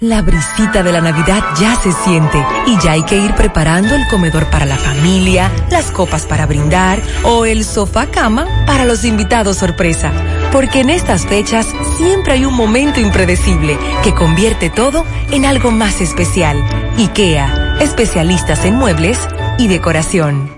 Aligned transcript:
La 0.00 0.22
brisita 0.22 0.84
de 0.84 0.92
la 0.92 1.00
Navidad 1.00 1.42
ya 1.60 1.74
se 1.74 1.90
siente 1.90 2.38
y 2.66 2.78
ya 2.80 2.92
hay 2.92 3.02
que 3.02 3.16
ir 3.16 3.34
preparando 3.34 3.96
el 3.96 4.06
comedor 4.06 4.48
para 4.48 4.64
la 4.64 4.76
familia, 4.76 5.50
las 5.70 5.90
copas 5.90 6.24
para 6.24 6.46
brindar 6.46 7.02
o 7.24 7.44
el 7.44 7.64
sofá 7.64 8.06
cama 8.06 8.46
para 8.64 8.84
los 8.84 9.04
invitados 9.04 9.56
sorpresa. 9.56 10.12
Porque 10.52 10.80
en 10.80 10.90
estas 10.90 11.26
fechas 11.26 11.66
siempre 11.96 12.34
hay 12.34 12.44
un 12.44 12.54
momento 12.54 13.00
impredecible 13.00 13.76
que 14.04 14.14
convierte 14.14 14.70
todo 14.70 15.04
en 15.32 15.44
algo 15.44 15.72
más 15.72 16.00
especial. 16.00 16.62
IKEA, 16.96 17.78
especialistas 17.80 18.64
en 18.64 18.76
muebles 18.76 19.18
y 19.58 19.66
decoración. 19.66 20.57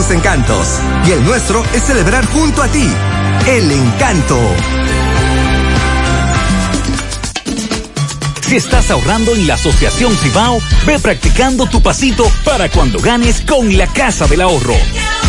sus 0.01 0.11
encantos 0.11 0.79
y 1.05 1.11
el 1.11 1.23
nuestro 1.23 1.63
es 1.73 1.83
celebrar 1.83 2.25
junto 2.25 2.63
a 2.63 2.67
ti. 2.67 2.87
El 3.47 3.71
encanto. 3.71 4.37
Si 8.47 8.55
estás 8.55 8.89
ahorrando 8.89 9.35
en 9.35 9.47
la 9.47 9.55
Asociación 9.55 10.15
Cibao, 10.15 10.59
ve 10.85 10.97
practicando 10.99 11.67
tu 11.67 11.81
pasito 11.81 12.25
para 12.43 12.69
cuando 12.69 12.99
ganes 12.99 13.41
con 13.41 13.77
la 13.77 13.85
Casa 13.87 14.27
del 14.27 14.41
Ahorro. 14.41 14.75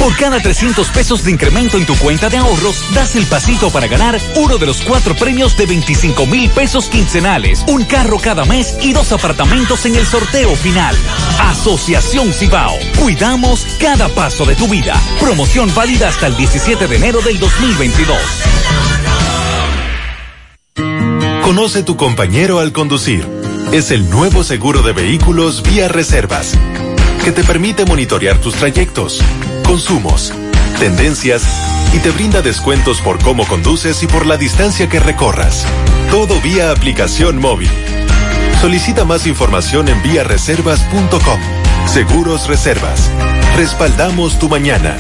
Por 0.03 0.17
cada 0.17 0.41
300 0.41 0.89
pesos 0.89 1.23
de 1.23 1.31
incremento 1.31 1.77
en 1.77 1.87
tu 1.87 1.97
cuenta 1.97 2.29
de 2.29 2.37
ahorros, 2.37 2.93
das 2.93 3.15
el 3.15 3.25
pasito 3.27 3.71
para 3.71 3.87
ganar 3.87 4.19
uno 4.35 4.59
de 4.59 4.67
los 4.67 4.83
cuatro 4.83 5.15
premios 5.15 5.57
de 5.57 5.65
25 5.65 6.27
mil 6.27 6.51
pesos 6.51 6.89
quincenales, 6.89 7.65
un 7.69 7.85
carro 7.85 8.19
cada 8.19 8.45
mes 8.45 8.79
y 8.83 8.93
dos 8.93 9.13
apartamentos 9.13 9.87
en 9.87 9.95
el 9.95 10.05
sorteo 10.05 10.57
final. 10.57 10.97
Asociación 11.39 12.33
Cibao. 12.33 12.77
Cuidamos 12.99 13.65
cada 13.79 14.09
paso 14.09 14.45
de 14.45 14.57
tu 14.57 14.67
vida. 14.67 15.01
Promoción 15.21 15.73
válida 15.73 16.09
hasta 16.09 16.27
el 16.27 16.37
17 16.37 16.89
de 16.89 16.97
enero 16.97 17.21
del 17.21 17.39
2022. 17.39 18.19
Conoce 21.45 21.85
tu 21.85 21.97
compañero 21.97 22.59
al 22.59 22.73
conducir. 22.73 23.25
Es 23.71 23.93
el 23.93 24.11
nuevo 24.11 24.43
seguro 24.43 24.83
de 24.83 24.95
vehículos 24.95 25.63
vía 25.63 25.87
reservas, 25.87 26.55
que 27.23 27.31
te 27.31 27.45
permite 27.45 27.85
monitorear 27.85 28.39
tus 28.39 28.55
trayectos, 28.57 29.21
consumos, 29.73 30.35
tendencias 30.79 31.45
y 31.95 31.99
te 32.01 32.11
brinda 32.11 32.43
descuentos 32.43 33.01
por 33.01 33.19
cómo 33.19 33.47
conduces 33.47 34.03
y 34.03 34.07
por 34.07 34.27
la 34.27 34.37
distancia 34.37 34.87
que 34.87 35.01
recorras. 35.01 35.65
Todo 36.11 36.39
vía 36.43 36.73
aplicación 36.73 37.41
móvil. 37.41 37.71
Solicita 38.61 39.07
más 39.07 39.27
información 39.27 39.89
en 39.89 40.03
viareservas.com. 40.03 41.41
Seguros 41.87 42.49
Reservas. 42.49 43.11
Respaldamos 43.57 44.39
tu 44.39 44.51
mañana. 44.51 44.99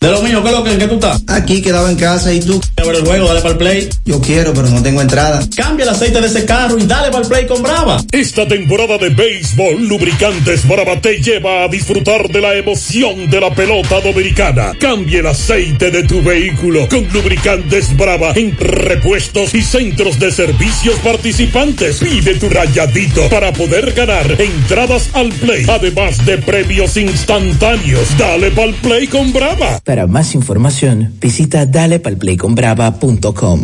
De 0.00 0.12
lo 0.12 0.22
mío, 0.22 0.40
¿qué 0.44 0.48
es 0.50 0.54
lo 0.54 0.62
que, 0.62 0.72
en 0.72 0.78
qué 0.78 0.86
tú 0.86 0.94
estás? 0.94 1.24
Aquí 1.26 1.60
quedaba 1.60 1.90
en 1.90 1.96
casa 1.96 2.32
y 2.32 2.38
tú. 2.38 2.60
A 2.76 2.84
ver 2.84 2.96
el 2.96 3.04
juego, 3.04 3.26
dale 3.26 3.40
para 3.40 3.52
el 3.52 3.58
play. 3.58 3.88
Yo 4.04 4.20
quiero, 4.20 4.54
pero 4.54 4.68
no 4.68 4.80
tengo 4.80 5.02
entrada. 5.02 5.40
Cambia 5.56 5.82
el 5.82 5.88
aceite 5.88 6.20
de 6.20 6.28
ese 6.28 6.44
carro 6.44 6.78
y 6.78 6.86
dale 6.86 7.10
para 7.10 7.24
el 7.24 7.28
play 7.28 7.46
con 7.48 7.62
Brava. 7.64 8.00
Esta 8.12 8.46
temporada 8.46 8.96
de 8.96 9.08
béisbol, 9.08 9.88
Lubricantes 9.88 10.68
Brava 10.68 11.00
te 11.00 11.20
lleva 11.20 11.64
a 11.64 11.68
disfrutar 11.68 12.28
de 12.28 12.40
la 12.40 12.54
emoción 12.54 13.28
de 13.28 13.40
la 13.40 13.52
pelota 13.52 14.00
dominicana. 14.00 14.72
Cambia 14.78 15.18
el 15.18 15.26
aceite 15.26 15.90
de 15.90 16.04
tu 16.04 16.22
vehículo 16.22 16.88
con 16.88 17.08
Lubricantes 17.12 17.96
Brava 17.96 18.30
en 18.36 18.56
repuestos 18.56 19.52
y 19.52 19.62
centros 19.62 20.20
de 20.20 20.30
servicios 20.30 20.94
participantes. 21.00 21.98
Pide 21.98 22.36
tu 22.36 22.48
rayadito 22.48 23.28
para 23.28 23.52
poder 23.52 23.92
ganar 23.94 24.40
entradas 24.40 25.10
al 25.14 25.30
play, 25.30 25.66
además 25.68 26.24
de 26.24 26.38
premios 26.38 26.96
instantáneos. 26.96 28.16
Dale 28.16 28.52
para 28.52 28.68
el 28.68 28.74
play 28.76 29.08
con 29.08 29.32
Brava. 29.32 29.80
Para 29.88 30.06
más 30.06 30.34
información, 30.34 31.14
visita 31.18 31.64
dalepalplayconbrava.com. 31.64 33.60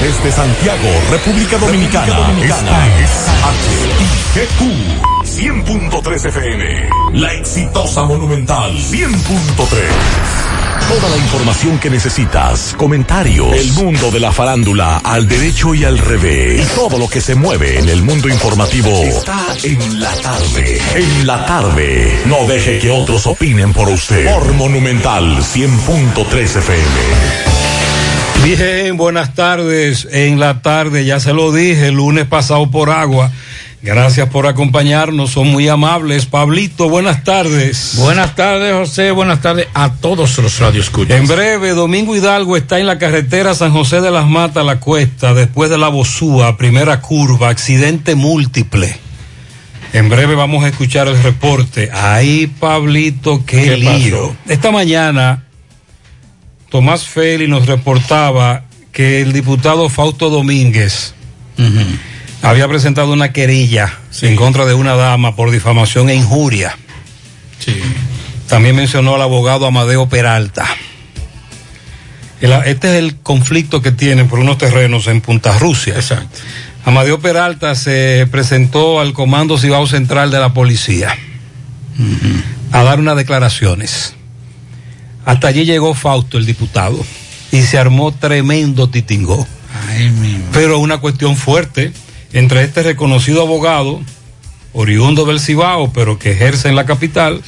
Desde 0.00 0.32
Santiago, 0.32 0.88
República 1.10 1.58
Dominicana, 1.58 2.32
esta 2.42 2.98
es 3.00 3.26
HIGQ 4.34 5.15
100.3 5.36 6.28
FM. 6.28 6.64
La 7.12 7.34
exitosa 7.34 8.04
Monumental 8.04 8.72
100.3. 8.72 9.06
Toda 10.88 11.10
la 11.10 11.16
información 11.18 11.78
que 11.78 11.90
necesitas, 11.90 12.74
comentarios, 12.78 13.52
el 13.52 13.70
mundo 13.74 14.10
de 14.10 14.18
la 14.18 14.32
farándula 14.32 14.96
al 15.04 15.28
derecho 15.28 15.74
y 15.74 15.84
al 15.84 15.98
revés, 15.98 16.66
y 16.66 16.74
todo 16.74 16.96
lo 16.96 17.06
que 17.06 17.20
se 17.20 17.34
mueve 17.34 17.78
en 17.78 17.90
el 17.90 18.00
mundo 18.02 18.30
informativo 18.30 18.88
está 18.88 19.44
en 19.62 20.00
la 20.00 20.14
tarde. 20.22 20.80
En 20.94 21.26
la 21.26 21.44
tarde, 21.44 22.18
no 22.24 22.46
deje 22.46 22.78
que 22.78 22.90
otros 22.90 23.26
opinen 23.26 23.74
por 23.74 23.90
usted. 23.90 24.32
Por 24.32 24.54
Monumental 24.54 25.36
100.3 25.36 26.40
FM. 26.44 26.86
Bien, 28.42 28.96
buenas 28.96 29.34
tardes. 29.34 30.08
En 30.10 30.40
la 30.40 30.62
tarde, 30.62 31.04
ya 31.04 31.20
se 31.20 31.34
lo 31.34 31.52
dije, 31.52 31.88
el 31.88 31.96
lunes 31.96 32.24
pasado 32.24 32.70
por 32.70 32.88
agua. 32.88 33.30
Gracias 33.86 34.28
por 34.30 34.48
acompañarnos, 34.48 35.30
son 35.30 35.46
muy 35.46 35.68
amables. 35.68 36.26
Pablito, 36.26 36.88
buenas 36.88 37.22
tardes. 37.22 37.92
Buenas 37.98 38.34
tardes, 38.34 38.74
José. 38.74 39.12
Buenas 39.12 39.40
tardes 39.40 39.68
a 39.74 39.92
todos 39.92 40.36
los 40.38 40.58
radioescuchas. 40.58 41.16
En 41.16 41.28
breve, 41.28 41.70
Domingo 41.70 42.16
Hidalgo 42.16 42.56
está 42.56 42.80
en 42.80 42.86
la 42.88 42.98
carretera 42.98 43.54
San 43.54 43.70
José 43.70 44.00
de 44.00 44.10
las 44.10 44.26
Matas, 44.26 44.66
la 44.66 44.80
cuesta, 44.80 45.34
después 45.34 45.70
de 45.70 45.78
la 45.78 45.86
Bozúa, 45.86 46.56
primera 46.56 47.00
curva, 47.00 47.48
accidente 47.48 48.16
múltiple. 48.16 48.98
En 49.92 50.08
breve 50.08 50.34
vamos 50.34 50.64
a 50.64 50.68
escuchar 50.68 51.06
el 51.06 51.22
reporte. 51.22 51.88
Ahí, 51.92 52.48
Pablito, 52.48 53.46
qué, 53.46 53.62
¿Qué 53.62 53.76
lío. 53.76 54.30
pasó? 54.30 54.36
Esta 54.48 54.72
mañana, 54.72 55.44
Tomás 56.70 57.04
Feli 57.04 57.46
nos 57.46 57.66
reportaba 57.66 58.64
que 58.90 59.20
el 59.20 59.32
diputado 59.32 59.88
Fausto 59.88 60.28
Domínguez 60.28 61.14
había 62.50 62.68
presentado 62.68 63.12
una 63.12 63.32
querella 63.32 63.92
en 64.22 64.36
contra 64.36 64.64
de 64.66 64.74
una 64.74 64.94
dama 64.94 65.34
por 65.36 65.50
difamación 65.50 66.08
e 66.10 66.14
injuria. 66.14 66.76
También 68.48 68.76
mencionó 68.76 69.16
al 69.16 69.22
abogado 69.22 69.66
Amadeo 69.66 70.08
Peralta. 70.08 70.64
El- 72.40 72.52
este 72.66 72.88
es 72.88 72.94
el 73.02 73.16
conflicto 73.16 73.82
que 73.82 73.90
tienen 73.92 74.28
por 74.28 74.38
unos 74.38 74.58
terrenos 74.58 75.06
en 75.08 75.20
Punta 75.20 75.58
Rusia. 75.58 75.94
Exacto. 75.96 76.38
Amadeo 76.84 77.18
Peralta 77.18 77.74
se 77.74 78.28
presentó 78.30 79.00
al 79.00 79.12
Comando 79.12 79.58
Cibao 79.58 79.86
Central 79.88 80.30
de 80.30 80.38
la 80.38 80.52
Policía 80.54 81.16
a 82.70 82.82
dar 82.84 83.00
unas 83.00 83.16
declaraciones. 83.16 84.14
Hasta 85.24 85.48
allí 85.48 85.64
llegó 85.64 85.94
Fausto, 85.94 86.38
el 86.38 86.46
diputado, 86.46 87.04
y 87.50 87.62
se 87.62 87.78
armó 87.78 88.12
tremendo 88.12 88.88
titingó. 88.88 89.48
Pero 90.52 90.78
una 90.78 90.98
cuestión 90.98 91.34
fuerte 91.36 91.92
entre 92.38 92.62
este 92.64 92.82
reconocido 92.82 93.42
abogado, 93.42 94.00
oriundo 94.72 95.24
del 95.24 95.40
Cibao, 95.40 95.92
pero 95.92 96.18
que 96.18 96.32
ejerce 96.32 96.68
en 96.68 96.76
la 96.76 96.84
capital, 96.86 97.42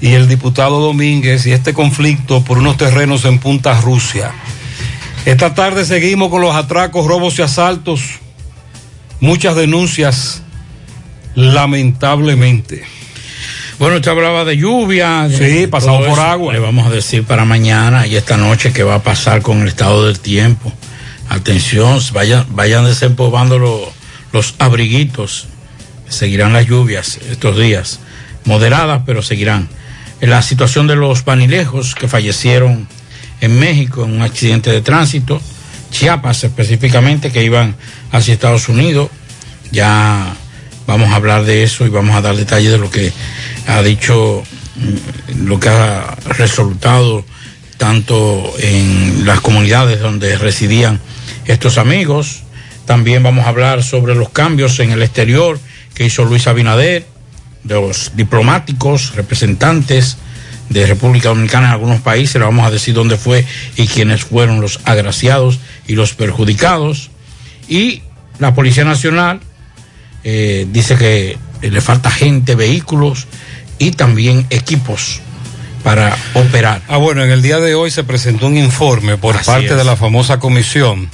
y 0.00 0.12
el 0.12 0.28
diputado 0.28 0.80
Domínguez, 0.80 1.46
y 1.46 1.52
este 1.52 1.72
conflicto 1.74 2.42
por 2.44 2.58
unos 2.58 2.76
terrenos 2.76 3.24
en 3.24 3.38
Punta 3.38 3.80
Rusia. 3.80 4.32
Esta 5.26 5.54
tarde 5.54 5.84
seguimos 5.84 6.30
con 6.30 6.42
los 6.42 6.54
atracos, 6.54 7.06
robos 7.06 7.38
y 7.38 7.42
asaltos. 7.42 8.00
Muchas 9.20 9.56
denuncias, 9.56 10.42
lamentablemente. 11.34 12.84
Bueno, 13.78 13.96
usted 13.96 14.10
hablaba 14.10 14.44
de 14.44 14.56
lluvia. 14.56 15.28
Sí, 15.30 15.66
pasado 15.66 15.98
todo 15.98 16.08
por 16.08 16.20
agua. 16.20 16.52
Le 16.52 16.58
vamos 16.60 16.86
a 16.86 16.90
decir 16.90 17.24
para 17.24 17.44
mañana 17.44 18.06
y 18.06 18.16
esta 18.16 18.36
noche 18.36 18.72
qué 18.72 18.82
va 18.84 18.96
a 18.96 19.02
pasar 19.02 19.42
con 19.42 19.62
el 19.62 19.68
estado 19.68 20.06
del 20.06 20.20
tiempo. 20.20 20.72
Atención, 21.28 21.98
vayan, 22.12 22.46
vayan 22.50 22.84
desempolvando 22.84 23.58
lo- 23.58 23.92
los 24.34 24.54
abriguitos. 24.58 25.46
Seguirán 26.08 26.52
las 26.52 26.66
lluvias 26.66 27.18
estos 27.30 27.56
días. 27.58 28.00
Moderadas, 28.44 29.02
pero 29.06 29.22
seguirán. 29.22 29.68
En 30.20 30.30
la 30.30 30.42
situación 30.42 30.86
de 30.86 30.96
los 30.96 31.22
panilejos 31.22 31.94
que 31.94 32.08
fallecieron 32.08 32.86
en 33.40 33.58
México 33.58 34.04
en 34.04 34.12
un 34.12 34.22
accidente 34.22 34.70
de 34.70 34.82
tránsito, 34.82 35.40
Chiapas 35.90 36.44
específicamente, 36.44 37.30
que 37.30 37.44
iban 37.44 37.76
hacia 38.10 38.34
Estados 38.34 38.68
Unidos. 38.68 39.10
Ya 39.70 40.34
vamos 40.86 41.12
a 41.12 41.16
hablar 41.16 41.44
de 41.44 41.62
eso 41.62 41.86
y 41.86 41.88
vamos 41.88 42.16
a 42.16 42.20
dar 42.20 42.36
detalles 42.36 42.72
de 42.72 42.78
lo 42.78 42.90
que 42.90 43.12
ha 43.68 43.82
dicho, 43.82 44.42
mm, 44.76 45.46
lo 45.46 45.60
que 45.60 45.68
ha 45.68 46.16
resultado 46.26 47.24
tanto 47.76 48.52
en 48.58 49.24
las 49.24 49.40
comunidades 49.40 50.00
donde 50.00 50.36
residían 50.36 51.00
estos 51.46 51.78
amigos. 51.78 52.43
También 52.86 53.22
vamos 53.22 53.46
a 53.46 53.48
hablar 53.48 53.82
sobre 53.82 54.14
los 54.14 54.30
cambios 54.30 54.78
en 54.80 54.90
el 54.90 55.02
exterior 55.02 55.58
que 55.94 56.04
hizo 56.04 56.24
Luis 56.24 56.46
Abinader, 56.46 57.06
de 57.62 57.74
los 57.74 58.12
diplomáticos, 58.14 59.14
representantes 59.14 60.18
de 60.68 60.86
República 60.86 61.28
Dominicana 61.28 61.68
en 61.68 61.72
algunos 61.72 62.00
países, 62.00 62.36
le 62.36 62.44
vamos 62.44 62.66
a 62.66 62.70
decir 62.70 62.94
dónde 62.94 63.16
fue 63.16 63.44
y 63.76 63.86
quiénes 63.86 64.24
fueron 64.24 64.60
los 64.60 64.80
agraciados 64.84 65.58
y 65.86 65.94
los 65.94 66.14
perjudicados. 66.14 67.10
Y 67.68 68.02
la 68.38 68.54
Policía 68.54 68.84
Nacional 68.84 69.40
eh, 70.24 70.66
dice 70.70 70.96
que 70.96 71.38
le 71.62 71.80
falta 71.80 72.10
gente, 72.10 72.54
vehículos 72.54 73.26
y 73.78 73.92
también 73.92 74.46
equipos 74.50 75.20
para 75.82 76.16
operar. 76.34 76.82
Ah, 76.88 76.96
bueno, 76.96 77.22
en 77.22 77.30
el 77.30 77.42
día 77.42 77.58
de 77.58 77.74
hoy 77.74 77.90
se 77.90 78.04
presentó 78.04 78.46
un 78.46 78.56
informe 78.56 79.18
por 79.18 79.36
Así 79.36 79.46
parte 79.46 79.66
es. 79.66 79.76
de 79.76 79.84
la 79.84 79.96
famosa 79.96 80.38
comisión, 80.38 81.10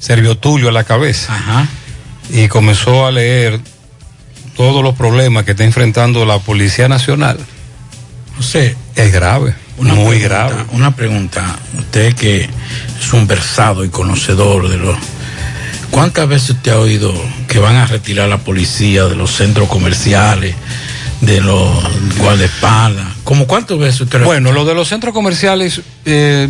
Servio 0.00 0.36
Tulio 0.36 0.70
a 0.70 0.72
la 0.72 0.82
cabeza, 0.84 1.34
Ajá. 1.36 1.68
y 2.30 2.48
comenzó 2.48 3.06
a 3.06 3.12
leer 3.12 3.60
todos 4.56 4.82
los 4.82 4.96
problemas 4.96 5.44
que 5.44 5.52
está 5.52 5.62
enfrentando 5.64 6.24
la 6.24 6.38
Policía 6.38 6.88
Nacional. 6.88 7.38
José, 8.36 8.74
Es 8.96 9.12
grave, 9.12 9.54
Una 9.76 9.94
muy 9.94 10.18
pregunta, 10.18 10.28
grave. 10.48 10.64
Una 10.72 10.96
pregunta. 10.96 11.56
Usted 11.78 12.14
que 12.14 12.48
es 12.98 13.12
un 13.12 13.26
versado 13.26 13.84
y 13.84 13.90
conocedor 13.90 14.68
de 14.68 14.78
los... 14.78 14.96
¿Cuántas 15.90 16.28
veces 16.28 16.50
usted 16.50 16.72
ha 16.72 16.78
oído 16.78 17.12
que 17.48 17.58
van 17.58 17.76
a 17.76 17.84
retirar 17.86 18.26
a 18.26 18.28
la 18.28 18.38
policía 18.38 19.04
de 19.04 19.16
los 19.16 19.30
centros 19.32 19.68
comerciales, 19.68 20.54
de 21.20 21.40
los 21.42 21.68
guardaespaldas? 22.16 23.06
¿Cómo 23.24 23.46
cuántas 23.46 23.78
veces 23.78 24.00
usted... 24.02 24.24
Bueno, 24.24 24.52
lo 24.52 24.64
de 24.64 24.74
los 24.74 24.88
centros 24.88 25.12
comerciales, 25.12 25.82
eh, 26.06 26.48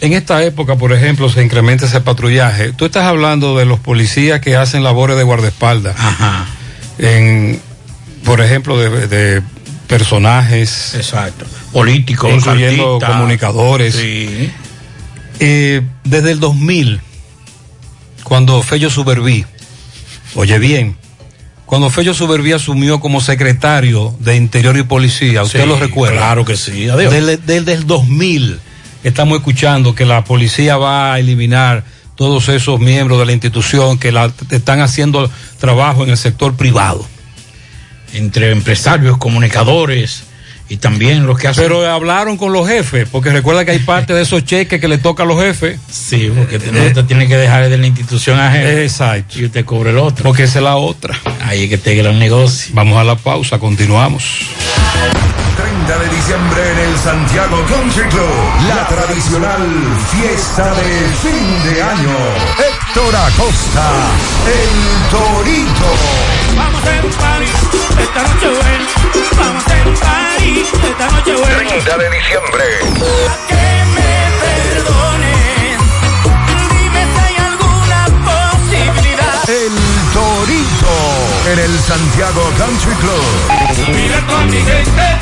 en 0.00 0.12
esta 0.14 0.42
época, 0.44 0.76
por 0.76 0.92
ejemplo, 0.92 1.28
se 1.28 1.42
incrementa 1.42 1.86
ese 1.86 2.00
patrullaje. 2.00 2.72
Tú 2.72 2.86
estás 2.86 3.04
hablando 3.04 3.56
de 3.58 3.66
los 3.66 3.80
policías 3.80 4.40
que 4.40 4.56
hacen 4.56 4.82
labores 4.82 5.16
de 5.16 5.22
guardaespaldas. 5.24 5.94
Ajá. 5.98 6.46
En, 6.98 7.60
por 8.24 8.40
ejemplo, 8.40 8.78
de, 8.78 9.06
de 9.08 9.42
personajes. 9.86 10.94
Exacto. 10.94 11.44
Políticos, 11.72 12.32
incluyendo 12.32 12.94
artistas. 12.94 13.10
comunicadores. 13.16 13.94
Sí. 13.94 14.50
Eh, 15.38 15.82
desde 16.04 16.32
el 16.32 16.40
2000, 16.40 17.00
cuando 18.24 18.62
Fello 18.62 18.90
Suberví, 18.90 19.44
oye 20.34 20.58
bien, 20.58 20.96
cuando 21.66 21.88
Fello 21.90 22.14
Suberví 22.14 22.52
asumió 22.52 23.00
como 23.00 23.20
secretario 23.20 24.14
de 24.18 24.36
Interior 24.36 24.76
y 24.76 24.82
Policía, 24.82 25.42
¿usted 25.42 25.62
Sí, 25.62 25.68
lo 25.68 25.76
recuerda? 25.76 26.16
Claro 26.18 26.44
que 26.44 26.56
sí. 26.56 26.88
Adiós. 26.88 27.12
Desde, 27.12 27.36
desde 27.36 27.72
el 27.74 27.86
2000 27.86 28.60
estamos 29.04 29.38
escuchando 29.38 29.94
que 29.94 30.04
la 30.04 30.24
policía 30.24 30.76
va 30.76 31.14
a 31.14 31.18
eliminar 31.18 31.84
todos 32.14 32.48
esos 32.48 32.80
miembros 32.80 33.18
de 33.18 33.26
la 33.26 33.32
institución 33.32 33.98
que 33.98 34.12
están 34.50 34.80
haciendo 34.80 35.30
trabajo 35.58 36.04
en 36.04 36.10
el 36.10 36.16
sector 36.16 36.54
privado. 36.56 37.06
Entre 38.12 38.50
empresarios, 38.50 39.16
comunicadores 39.18 40.24
y 40.70 40.76
también 40.76 41.26
los 41.26 41.36
que 41.36 41.48
hacen... 41.48 41.64
Pero 41.64 41.84
hablaron 41.84 42.36
con 42.36 42.52
los 42.52 42.66
jefes, 42.66 43.08
porque 43.10 43.30
recuerda 43.30 43.64
que 43.64 43.72
hay 43.72 43.80
parte 43.80 44.14
de 44.14 44.22
esos 44.22 44.44
cheques 44.44 44.80
que 44.80 44.86
le 44.86 44.98
toca 44.98 45.24
a 45.24 45.26
los 45.26 45.36
jefes. 45.42 45.80
Sí, 45.90 46.32
porque 46.34 46.60
no 46.70 46.80
usted 46.86 47.04
tiene 47.06 47.26
que 47.26 47.36
dejar 47.36 47.68
de 47.68 47.76
la 47.76 47.86
institución 47.88 48.38
ajena. 48.38 48.70
Exacto. 48.80 49.40
Y 49.40 49.46
usted 49.46 49.64
cobre 49.64 49.90
el 49.90 49.98
otro. 49.98 50.22
Porque 50.22 50.44
esa 50.44 50.60
es 50.60 50.64
la 50.64 50.76
otra. 50.76 51.18
Ahí 51.44 51.64
es 51.64 51.70
que 51.70 51.76
te 51.76 51.96
gran 51.96 52.20
negocio. 52.20 52.72
Vamos 52.72 52.98
a 52.98 53.02
la 53.02 53.16
pausa, 53.16 53.58
continuamos. 53.58 54.46
30 55.56 55.98
de 55.98 56.08
diciembre 56.16 56.70
en 56.70 56.78
el 56.78 56.96
Santiago 56.98 57.66
Country 57.66 58.04
Club. 58.04 58.30
La 58.68 58.86
tradicional 58.86 59.66
fiesta 60.12 60.72
de 60.74 61.08
fin 61.20 61.74
de 61.74 61.82
año. 61.82 62.16
Héctor 62.58 63.16
Acosta, 63.16 63.90
el 64.46 65.10
Torito. 65.10 65.90
Vamos 66.56 66.80
a 66.80 67.18
party 67.18 67.46
esta 68.02 68.22
noche 68.22 68.48
buena. 68.48 68.86
Vamos 69.36 69.69
esta 70.72 71.10
noche 71.10 71.34
buena. 71.34 71.56
30 71.56 71.98
de 71.98 72.10
diciembre. 72.10 72.64
Que 73.48 73.84
me 73.94 74.12
perdonen. 74.40 75.78
Dime 76.70 77.02
si 77.12 77.20
hay 77.20 77.36
alguna 77.36 78.00
posibilidad. 78.24 79.48
El 79.48 79.74
Torito 80.12 80.96
en 81.52 81.58
el 81.58 81.78
Santiago 81.80 82.42
Country 82.58 82.94
Club. 82.94 83.94
Mira 83.94 84.20
con 84.26 84.50
mi 84.50 84.58
gente. 84.58 85.18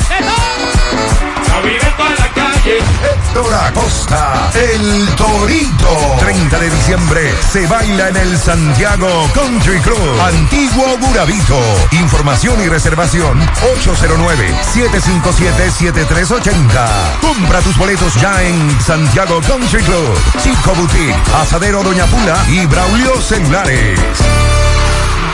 A 1.53 1.61
vivir 1.61 1.81
toda 1.97 2.09
la. 2.09 2.28
Héctor 2.65 3.53
Acosta, 3.53 4.51
el 4.53 5.07
Torito. 5.15 6.17
30 6.19 6.59
de 6.59 6.69
diciembre 6.69 7.33
se 7.51 7.65
baila 7.67 8.09
en 8.09 8.17
el 8.17 8.37
Santiago 8.37 9.07
Country 9.33 9.79
Club. 9.79 10.19
Antiguo 10.21 10.97
Burabito. 10.97 11.57
Información 11.91 12.61
y 12.61 12.67
reservación 12.67 13.39
809-757-7380. 14.75 16.87
Compra 17.21 17.61
tus 17.61 17.77
boletos 17.77 18.13
ya 18.15 18.43
en 18.43 18.81
Santiago 18.81 19.39
Country 19.47 19.81
Club. 19.81 20.19
Chico 20.43 20.75
Boutique, 20.75 21.15
Asadero 21.41 21.81
Doña 21.81 22.05
Pula 22.07 22.35
y 22.49 22.65
Braulio 22.65 23.21
Celulares. 23.21 23.97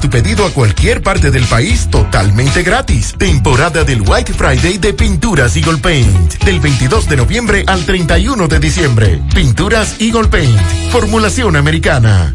tu 0.00 0.08
pedido 0.10 0.46
a 0.46 0.50
cualquier 0.50 1.02
parte 1.02 1.30
del 1.30 1.44
país 1.44 1.88
totalmente 1.90 2.62
gratis. 2.62 3.14
Temporada 3.18 3.84
del 3.84 4.02
White 4.02 4.32
Friday 4.34 4.78
de 4.78 4.92
Pinturas 4.94 5.56
Eagle 5.56 5.78
Paint. 5.78 6.42
Del 6.44 6.60
22 6.60 7.08
de 7.08 7.16
noviembre 7.16 7.64
al 7.66 7.84
31 7.84 8.48
de 8.48 8.58
diciembre. 8.58 9.20
Pinturas 9.34 10.00
Eagle 10.00 10.28
Paint. 10.28 10.60
Formulación 10.90 11.56
americana. 11.56 12.34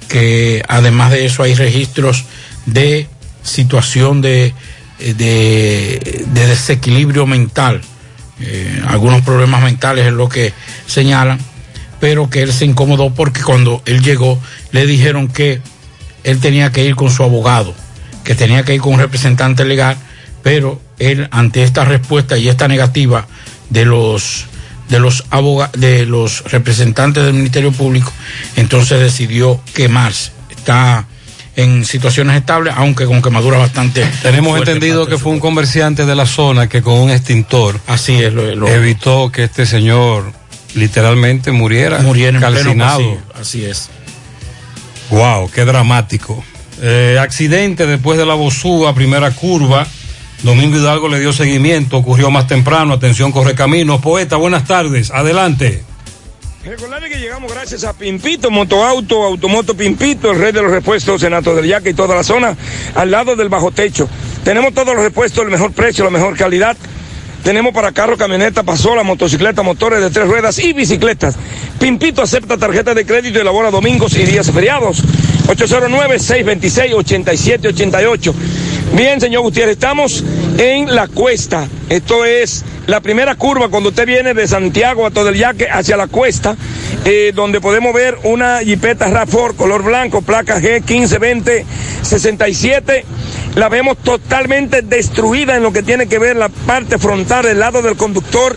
que 0.08 0.62
además 0.68 1.10
de 1.10 1.26
eso 1.26 1.42
hay 1.42 1.54
registros 1.54 2.24
de 2.66 3.08
situación 3.42 4.20
de, 4.20 4.52
eh, 4.98 5.14
de, 5.14 6.24
de 6.26 6.46
desequilibrio 6.46 7.26
mental, 7.26 7.80
eh, 8.40 8.82
algunos 8.88 9.22
problemas 9.22 9.62
mentales 9.62 10.06
es 10.06 10.12
lo 10.12 10.28
que 10.28 10.52
señalan, 10.86 11.38
pero 12.00 12.28
que 12.28 12.42
él 12.42 12.52
se 12.52 12.64
incomodó 12.64 13.14
porque 13.14 13.42
cuando 13.42 13.80
él 13.86 14.02
llegó 14.02 14.40
le 14.72 14.86
dijeron 14.86 15.28
que 15.28 15.60
él 16.24 16.40
tenía 16.40 16.72
que 16.72 16.84
ir 16.84 16.96
con 16.96 17.10
su 17.10 17.22
abogado, 17.22 17.74
que 18.24 18.34
tenía 18.34 18.64
que 18.64 18.74
ir 18.74 18.80
con 18.80 18.94
un 18.94 19.00
representante 19.00 19.64
legal, 19.64 19.96
pero 20.42 20.80
él 20.98 21.28
ante 21.30 21.62
esta 21.62 21.84
respuesta 21.84 22.36
y 22.36 22.48
esta 22.48 22.66
negativa 22.66 23.26
de 23.70 23.84
los 23.84 24.46
de 24.88 24.98
los 24.98 25.24
de 25.76 26.06
los 26.06 26.44
representantes 26.50 27.24
del 27.24 27.34
Ministerio 27.34 27.72
Público, 27.72 28.12
entonces 28.56 29.00
decidió 29.00 29.60
quemarse. 29.74 30.32
Está 30.50 31.06
en 31.56 31.84
situaciones 31.84 32.36
estables, 32.36 32.74
aunque 32.76 33.06
con 33.06 33.22
quemaduras 33.22 33.60
bastante. 33.60 34.04
Tenemos 34.22 34.58
entendido 34.58 35.06
que 35.06 35.18
fue 35.18 35.32
un 35.32 35.40
comerciante 35.40 36.04
de 36.04 36.14
la 36.14 36.26
zona 36.26 36.68
que 36.68 36.82
con 36.82 36.94
un 36.94 37.10
extintor. 37.10 37.78
Así 37.86 38.14
es, 38.22 38.32
lo, 38.32 38.54
lo 38.54 38.68
evitó 38.68 39.30
que 39.30 39.44
este 39.44 39.66
señor 39.66 40.32
literalmente 40.74 41.52
muriera. 41.52 42.00
Muriera 42.00 42.36
en 42.36 42.40
calcinado. 42.40 42.98
pleno. 42.98 43.22
Así 43.40 43.64
es. 43.64 43.88
Wow, 45.10 45.50
qué 45.50 45.64
dramático. 45.64 46.44
Eh, 46.82 47.18
accidente 47.20 47.86
después 47.86 48.18
de 48.18 48.26
la 48.26 48.34
Bosúa, 48.34 48.94
primera 48.94 49.30
curva. 49.30 49.86
Domingo 50.44 50.76
Hidalgo 50.76 51.08
le 51.08 51.20
dio 51.20 51.32
seguimiento, 51.32 51.96
ocurrió 51.96 52.30
más 52.30 52.46
temprano, 52.46 52.92
atención, 52.92 53.32
corre 53.32 53.54
caminos. 53.54 54.02
Poeta, 54.02 54.36
buenas 54.36 54.66
tardes, 54.66 55.10
adelante. 55.10 55.82
Recordarle 56.62 57.08
que 57.08 57.16
llegamos 57.16 57.50
gracias 57.50 57.84
a 57.84 57.94
Pimpito, 57.94 58.50
Motoauto, 58.50 59.24
Automoto 59.24 59.74
Pimpito, 59.74 60.30
el 60.30 60.38
rey 60.38 60.52
de 60.52 60.60
los 60.60 60.70
repuestos, 60.70 61.22
Senato 61.22 61.54
del 61.54 61.66
Yaque 61.66 61.88
y 61.90 61.94
toda 61.94 62.14
la 62.14 62.22
zona, 62.22 62.54
al 62.94 63.10
lado 63.10 63.36
del 63.36 63.48
bajo 63.48 63.70
techo. 63.70 64.06
Tenemos 64.44 64.74
todos 64.74 64.94
los 64.94 65.02
repuestos, 65.02 65.42
el 65.42 65.50
mejor 65.50 65.72
precio, 65.72 66.04
la 66.04 66.10
mejor 66.10 66.36
calidad. 66.36 66.76
Tenemos 67.42 67.72
para 67.72 67.92
carro, 67.92 68.18
camioneta, 68.18 68.64
pasola, 68.64 69.02
motocicleta, 69.02 69.62
motores 69.62 70.02
de 70.02 70.10
tres 70.10 70.28
ruedas 70.28 70.58
y 70.58 70.74
bicicletas. 70.74 71.36
Pimpito 71.78 72.20
acepta 72.20 72.58
tarjeta 72.58 72.92
de 72.94 73.06
crédito 73.06 73.38
y 73.38 73.40
elabora 73.40 73.70
domingos 73.70 74.14
y 74.16 74.24
días 74.24 74.50
feriados. 74.50 75.02
809-626-8788. 75.48 78.34
Bien, 78.92 79.20
señor 79.20 79.42
Gutiérrez, 79.42 79.72
estamos 79.72 80.22
en 80.56 80.94
la 80.94 81.08
cuesta. 81.08 81.66
Esto 81.88 82.24
es 82.24 82.64
la 82.86 83.00
primera 83.00 83.34
curva 83.34 83.68
cuando 83.68 83.88
usted 83.88 84.06
viene 84.06 84.34
de 84.34 84.46
Santiago 84.46 85.04
a 85.06 85.10
todo 85.10 85.30
el 85.30 85.36
yaque 85.36 85.66
hacia 85.68 85.96
la 85.96 86.06
cuesta, 86.06 86.54
eh, 87.04 87.32
donde 87.34 87.60
podemos 87.60 87.92
ver 87.92 88.16
una 88.22 88.60
jipeta 88.60 89.08
RAV4 89.08 89.56
color 89.56 89.82
blanco, 89.82 90.22
placa 90.22 90.60
G152067. 90.60 93.02
La 93.56 93.68
vemos 93.68 93.98
totalmente 93.98 94.82
destruida 94.82 95.56
en 95.56 95.64
lo 95.64 95.72
que 95.72 95.82
tiene 95.82 96.06
que 96.06 96.20
ver 96.20 96.36
la 96.36 96.48
parte 96.48 96.98
frontal 96.98 97.44
del 97.44 97.58
lado 97.58 97.82
del 97.82 97.96
conductor. 97.96 98.56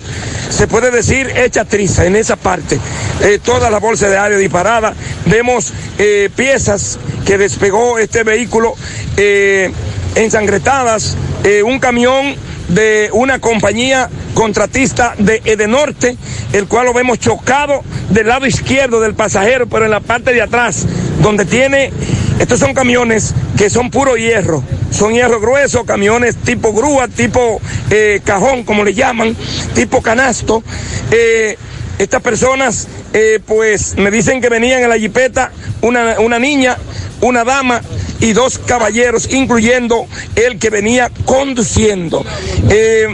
Se 0.50 0.68
puede 0.68 0.92
decir 0.92 1.32
hecha 1.36 1.66
triza 1.66 2.06
en 2.06 2.16
esa 2.16 2.36
parte. 2.36 2.78
Eh, 3.22 3.40
toda 3.44 3.72
la 3.72 3.80
bolsa 3.80 4.10
de 4.10 4.18
aire 4.18 4.38
disparada. 4.38 4.94
Vemos 5.26 5.74
eh, 5.98 6.30
piezas 6.36 7.00
que 7.26 7.38
despegó 7.38 8.00
este 8.00 8.24
vehículo 8.24 8.74
eh, 9.18 9.72
ensangretadas. 10.18 11.16
eh, 11.44 11.64
un 11.64 11.80
camión 11.80 12.36
de 12.68 13.10
una 13.14 13.40
compañía 13.40 14.10
contratista 14.34 15.16
de 15.18 15.42
Edenorte, 15.46 16.18
el 16.52 16.68
cual 16.68 16.88
lo 16.88 16.94
vemos 16.94 17.20
chocado 17.20 17.82
del 18.10 18.28
lado 18.28 18.46
izquierdo 18.46 19.00
del 19.00 19.14
pasajero, 19.14 19.68
pero 19.68 19.86
en 19.86 19.92
la 19.92 20.02
parte 20.02 20.34
de 20.34 20.42
atrás, 20.42 20.86
donde 21.22 21.46
tiene, 21.46 21.94
estos 22.40 22.60
son 22.60 22.74
camiones 22.74 23.34
que 23.58 23.70
son 23.70 23.90
puro 23.90 24.18
hierro, 24.18 24.64
son 24.92 25.14
hierro 25.14 25.40
grueso, 25.40 25.86
camiones 25.86 26.36
tipo 26.36 26.74
grúa, 26.74 27.08
tipo 27.08 27.62
eh, 27.90 28.20
cajón, 28.26 28.64
como 28.64 28.84
le 28.84 28.94
llaman, 28.94 29.36
tipo 29.74 30.02
canasto. 30.02 30.64
Eh, 31.12 31.58
estas 32.00 32.22
personas, 32.22 32.88
pues, 33.48 33.98
me 33.98 34.12
dicen 34.12 34.40
que 34.40 34.50
venían 34.50 34.84
en 34.84 34.90
la 34.90 35.00
jipeta 35.00 35.52
una, 35.82 36.20
una 36.20 36.38
niña, 36.38 36.78
una 37.22 37.44
dama 37.44 37.82
y 38.20 38.34
dos 38.34 38.58
caballeros, 38.58 39.32
incluyendo 39.32 40.08
el 40.36 40.60
que 40.60 40.70
venía 40.70 41.12
conduciendo. 41.26 42.26
Eh, 42.70 43.08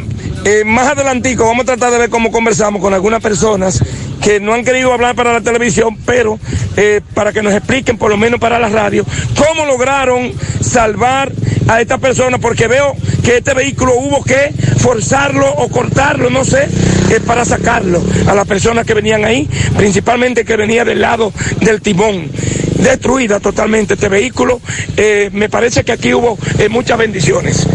eh, 0.46 0.64
más 0.66 0.90
adelantico 0.90 1.46
vamos 1.46 1.64
a 1.64 1.66
tratar 1.68 1.92
de 1.92 2.00
ver 2.00 2.10
cómo 2.10 2.32
conversamos 2.32 2.82
con 2.82 2.94
algunas 2.94 3.22
personas 3.22 3.82
que 4.22 4.40
no 4.40 4.54
han 4.54 4.64
querido 4.64 4.94
hablar 4.94 5.16
para 5.16 5.34
la 5.34 5.42
televisión, 5.42 5.98
pero 6.06 6.40
eh, 6.78 7.02
para 7.14 7.34
que 7.34 7.42
nos 7.42 7.54
expliquen, 7.54 7.98
por 7.98 8.10
lo 8.10 8.18
menos 8.18 8.40
para 8.40 8.58
la 8.58 8.70
radio, 8.70 9.06
cómo 9.38 9.66
lograron 9.66 10.32
salvar 10.62 11.32
a 11.68 11.82
esta 11.82 11.98
persona, 11.98 12.38
porque 12.38 12.68
veo 12.68 12.96
que 13.24 13.38
este 13.38 13.54
vehículo 13.54 13.96
hubo 13.96 14.24
que 14.24 14.54
forzarlo 14.80 15.50
o 15.50 15.70
cortarlo, 15.70 16.30
no 16.30 16.44
sé, 16.46 16.68
eh, 17.10 17.20
para 17.26 17.46
sacarlo 17.46 18.02
a 18.28 18.34
las 18.34 18.48
personas 18.48 18.86
que 18.86 18.94
venían 18.94 19.26
ahí, 19.26 19.48
principalmente 19.78 20.46
que 20.46 20.56
venía 20.56 20.86
del 20.86 21.02
lado 21.02 21.34
del 21.62 21.82
timón. 21.82 22.30
Destruida 22.78 23.40
totalmente 23.40 23.94
este 23.96 24.10
vehículo. 24.10 24.62
Eh, 24.98 25.30
me 25.34 25.50
parece 25.50 25.84
que 25.84 25.92
aquí 25.92 26.14
hubo 26.14 26.38
eh, 26.60 26.70
muchas 26.70 26.98
bendiciones. 26.98 27.68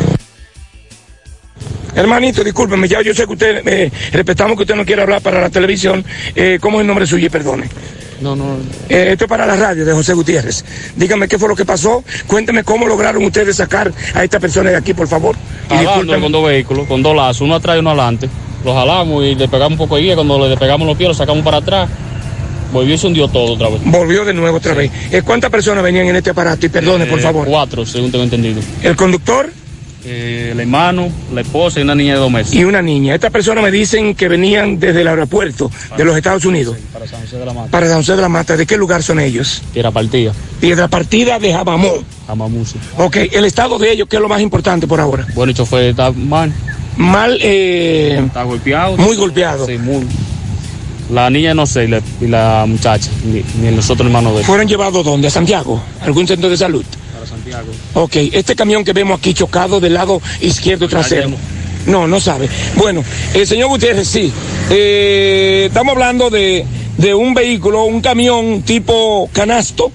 Hermanito, 1.94 2.44
discúlpeme, 2.44 2.86
ya 2.86 3.02
yo 3.02 3.12
sé 3.12 3.26
que 3.26 3.32
usted, 3.32 3.66
eh, 3.66 3.90
respetamos 4.12 4.56
que 4.56 4.62
usted 4.62 4.76
no 4.76 4.84
quiere 4.84 5.02
hablar 5.02 5.20
para 5.20 5.40
la 5.40 5.50
televisión. 5.50 6.04
Eh, 6.34 6.58
¿Cómo 6.60 6.78
es 6.78 6.82
el 6.82 6.86
nombre 6.86 7.06
suyo? 7.06 7.28
Perdone. 7.30 7.68
No, 8.20 8.36
no. 8.36 8.56
Eh, 8.88 9.08
esto 9.12 9.24
es 9.24 9.28
para 9.28 9.46
la 9.46 9.56
radio 9.56 9.84
de 9.84 9.92
José 9.92 10.12
Gutiérrez. 10.12 10.64
Dígame 10.96 11.28
qué 11.28 11.38
fue 11.38 11.48
lo 11.48 11.56
que 11.56 11.64
pasó. 11.64 12.04
Cuénteme 12.26 12.64
cómo 12.64 12.86
lograron 12.86 13.24
ustedes 13.24 13.56
sacar 13.56 13.92
a 14.14 14.24
esta 14.24 14.38
persona 14.38 14.70
de 14.70 14.76
aquí, 14.76 14.94
por 14.94 15.08
favor. 15.08 15.36
Jalando 15.68 16.20
con 16.20 16.32
dos 16.32 16.46
vehículos, 16.46 16.86
con 16.86 17.02
dos 17.02 17.16
lazos, 17.16 17.42
uno 17.42 17.56
atrás 17.56 17.76
y 17.76 17.80
uno 17.80 17.90
adelante. 17.90 18.28
Lo 18.64 18.74
jalamos 18.74 19.24
y 19.24 19.34
le 19.34 19.48
pegamos 19.48 19.72
un 19.72 19.78
poco 19.78 19.96
de 19.96 20.02
guía. 20.02 20.14
Cuando 20.14 20.38
le 20.38 20.48
despegamos 20.48 20.86
los 20.86 20.96
pies, 20.96 21.08
lo 21.08 21.14
sacamos 21.14 21.44
para 21.44 21.58
atrás. 21.58 21.88
Volvió 22.72 22.94
y 22.94 22.98
se 22.98 23.06
hundió 23.06 23.28
todo 23.28 23.52
otra 23.54 23.68
vez. 23.68 23.80
Volvió 23.84 24.24
de 24.24 24.34
nuevo 24.34 24.58
otra 24.58 24.74
vez. 24.74 24.90
Eh, 25.10 25.22
¿Cuántas 25.24 25.50
personas 25.50 25.82
venían 25.82 26.06
en 26.06 26.16
este 26.16 26.30
aparato? 26.30 26.66
Y 26.66 26.68
perdone, 26.68 27.06
por 27.06 27.18
Eh, 27.18 27.22
favor. 27.22 27.46
Cuatro, 27.46 27.84
según 27.86 28.10
tengo 28.10 28.24
entendido. 28.24 28.60
El 28.82 28.94
conductor 28.96 29.50
Eh, 30.04 30.50
el 30.52 30.60
hermano, 30.60 31.10
la 31.34 31.40
esposa 31.42 31.80
y 31.80 31.82
una 31.82 31.94
niña 31.94 32.14
de 32.14 32.20
dos 32.20 32.30
meses. 32.30 32.54
y 32.54 32.64
una 32.64 32.80
niña. 32.80 33.14
Estas 33.14 33.30
personas 33.32 33.62
me 33.64 33.70
dicen 33.70 34.14
que 34.14 34.28
venían 34.28 34.78
desde 34.78 35.02
el 35.02 35.08
aeropuerto 35.08 35.70
de 35.96 36.04
los 36.04 36.16
Estados 36.16 36.44
Unidos. 36.46 36.76
Para 36.92 37.06
San 37.06 37.20
José 37.20 37.36
de 37.36 37.44
la 37.44 37.52
Mata. 37.52 37.70
Para 37.70 37.88
San 37.88 37.96
José 37.98 38.14
de 38.16 38.22
la 38.22 38.28
Mata. 38.28 38.56
¿De 38.56 38.64
qué 38.64 38.76
lugar 38.78 39.02
son 39.02 39.18
ellos? 39.20 39.60
Tierra 39.72 39.90
partida. 39.90 40.32
Piedra 40.60 40.88
partida 40.88 41.38
de 41.38 41.52
Jabamó. 41.52 41.92
Jamamusi. 42.26 42.76
Ok, 42.96 43.16
el 43.32 43.44
estado 43.44 43.76
de 43.78 43.90
ellos, 43.92 44.08
¿qué 44.08 44.16
es 44.16 44.22
lo 44.22 44.28
más 44.28 44.40
importante 44.40 44.86
por 44.86 45.00
ahora? 45.00 45.26
Bueno, 45.34 45.50
el 45.50 45.56
chofer 45.56 45.90
está 45.90 46.10
mal. 46.12 46.52
Mal, 46.96 47.36
eh, 47.42 48.22
Está 48.24 48.44
golpeado. 48.44 48.96
muy 48.96 49.16
golpeado. 49.16 49.66
Sí, 49.66 49.76
muy. 49.78 50.06
La 51.10 51.30
niña 51.30 51.54
no 51.54 51.64
sé, 51.66 51.84
y 51.84 51.88
la, 51.88 52.02
y 52.20 52.26
la 52.26 52.64
muchacha, 52.66 53.10
ni, 53.24 53.42
ni 53.62 53.74
los 53.74 53.88
otros 53.88 54.06
hermanos 54.06 54.34
de 54.34 54.40
él. 54.40 54.44
¿Fueron 54.44 54.68
llevados 54.68 55.04
dónde? 55.04 55.28
¿A 55.28 55.30
Santiago? 55.30 55.82
¿Algún 56.02 56.26
centro 56.26 56.50
de 56.50 56.56
salud? 56.56 56.84
Para 57.14 57.26
Santiago. 57.26 57.68
Ok, 57.94 58.16
este 58.32 58.54
camión 58.54 58.84
que 58.84 58.92
vemos 58.92 59.18
aquí 59.18 59.32
chocado 59.32 59.80
del 59.80 59.94
lado 59.94 60.20
izquierdo 60.40 60.86
trasero. 60.88 61.30
No, 61.86 62.06
no 62.06 62.20
sabe. 62.20 62.48
Bueno, 62.76 63.02
el 63.32 63.46
señor 63.46 63.68
Gutiérrez, 63.68 64.06
sí. 64.06 64.30
Eh, 64.68 65.64
estamos 65.68 65.92
hablando 65.92 66.28
de, 66.28 66.66
de 66.98 67.14
un 67.14 67.32
vehículo, 67.32 67.84
un 67.84 68.02
camión 68.02 68.60
tipo 68.62 69.30
canasto, 69.32 69.90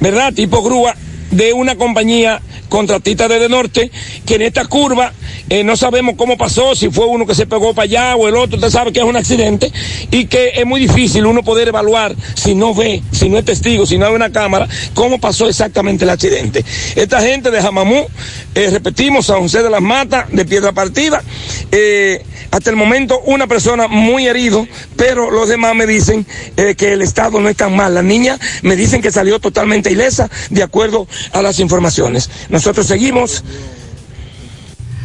¿verdad? 0.00 0.32
Tipo 0.32 0.62
grúa 0.62 0.96
de 1.30 1.52
una 1.52 1.76
compañía 1.76 2.40
contratista 2.70 3.28
de, 3.28 3.38
de 3.38 3.48
norte, 3.50 3.90
que 4.24 4.36
en 4.36 4.42
esta 4.42 4.64
curva 4.64 5.12
eh, 5.48 5.64
no 5.64 5.76
sabemos 5.76 6.14
cómo 6.16 6.36
pasó, 6.36 6.74
si 6.74 6.90
fue 6.90 7.06
uno 7.06 7.26
que 7.26 7.34
se 7.34 7.46
pegó 7.46 7.74
para 7.74 7.84
allá 7.84 8.16
o 8.16 8.28
el 8.28 8.36
otro, 8.36 8.56
usted 8.56 8.70
sabe 8.70 8.92
que 8.92 9.00
es 9.00 9.04
un 9.04 9.16
accidente, 9.16 9.72
y 10.10 10.26
que 10.26 10.52
es 10.56 10.66
muy 10.66 10.80
difícil 10.80 11.26
uno 11.26 11.42
poder 11.42 11.68
evaluar 11.68 12.14
si 12.34 12.54
no 12.54 12.74
ve, 12.74 13.02
si 13.12 13.28
no 13.28 13.38
es 13.38 13.44
testigo, 13.44 13.86
si 13.86 13.98
no 13.98 14.06
hay 14.06 14.14
una 14.14 14.30
cámara, 14.30 14.68
cómo 14.94 15.18
pasó 15.18 15.48
exactamente 15.48 16.04
el 16.04 16.10
accidente. 16.10 16.64
Esta 16.96 17.20
gente 17.20 17.50
de 17.50 17.60
Jamamú, 17.60 18.06
eh, 18.54 18.70
repetimos, 18.70 19.26
San 19.26 19.40
José 19.40 19.62
de 19.62 19.70
las 19.70 19.82
Matas, 19.82 20.30
de 20.30 20.44
Piedra 20.44 20.72
Partida, 20.72 21.22
eh, 21.70 22.22
hasta 22.50 22.70
el 22.70 22.76
momento 22.76 23.20
una 23.24 23.46
persona 23.46 23.88
muy 23.88 24.28
herido, 24.28 24.66
pero 24.96 25.30
los 25.30 25.48
demás 25.48 25.74
me 25.74 25.86
dicen 25.86 26.24
eh, 26.56 26.76
que 26.76 26.92
el 26.92 27.02
estado 27.02 27.40
no 27.40 27.48
es 27.48 27.56
tan 27.56 27.74
mal. 27.74 27.94
La 27.94 28.02
niña 28.02 28.38
me 28.62 28.76
dicen 28.76 29.02
que 29.02 29.10
salió 29.10 29.40
totalmente 29.40 29.90
ilesa, 29.90 30.30
de 30.50 30.62
acuerdo 30.62 31.08
a 31.32 31.42
las 31.42 31.58
informaciones. 31.58 32.30
Nosotros 32.50 32.86
seguimos. 32.86 33.42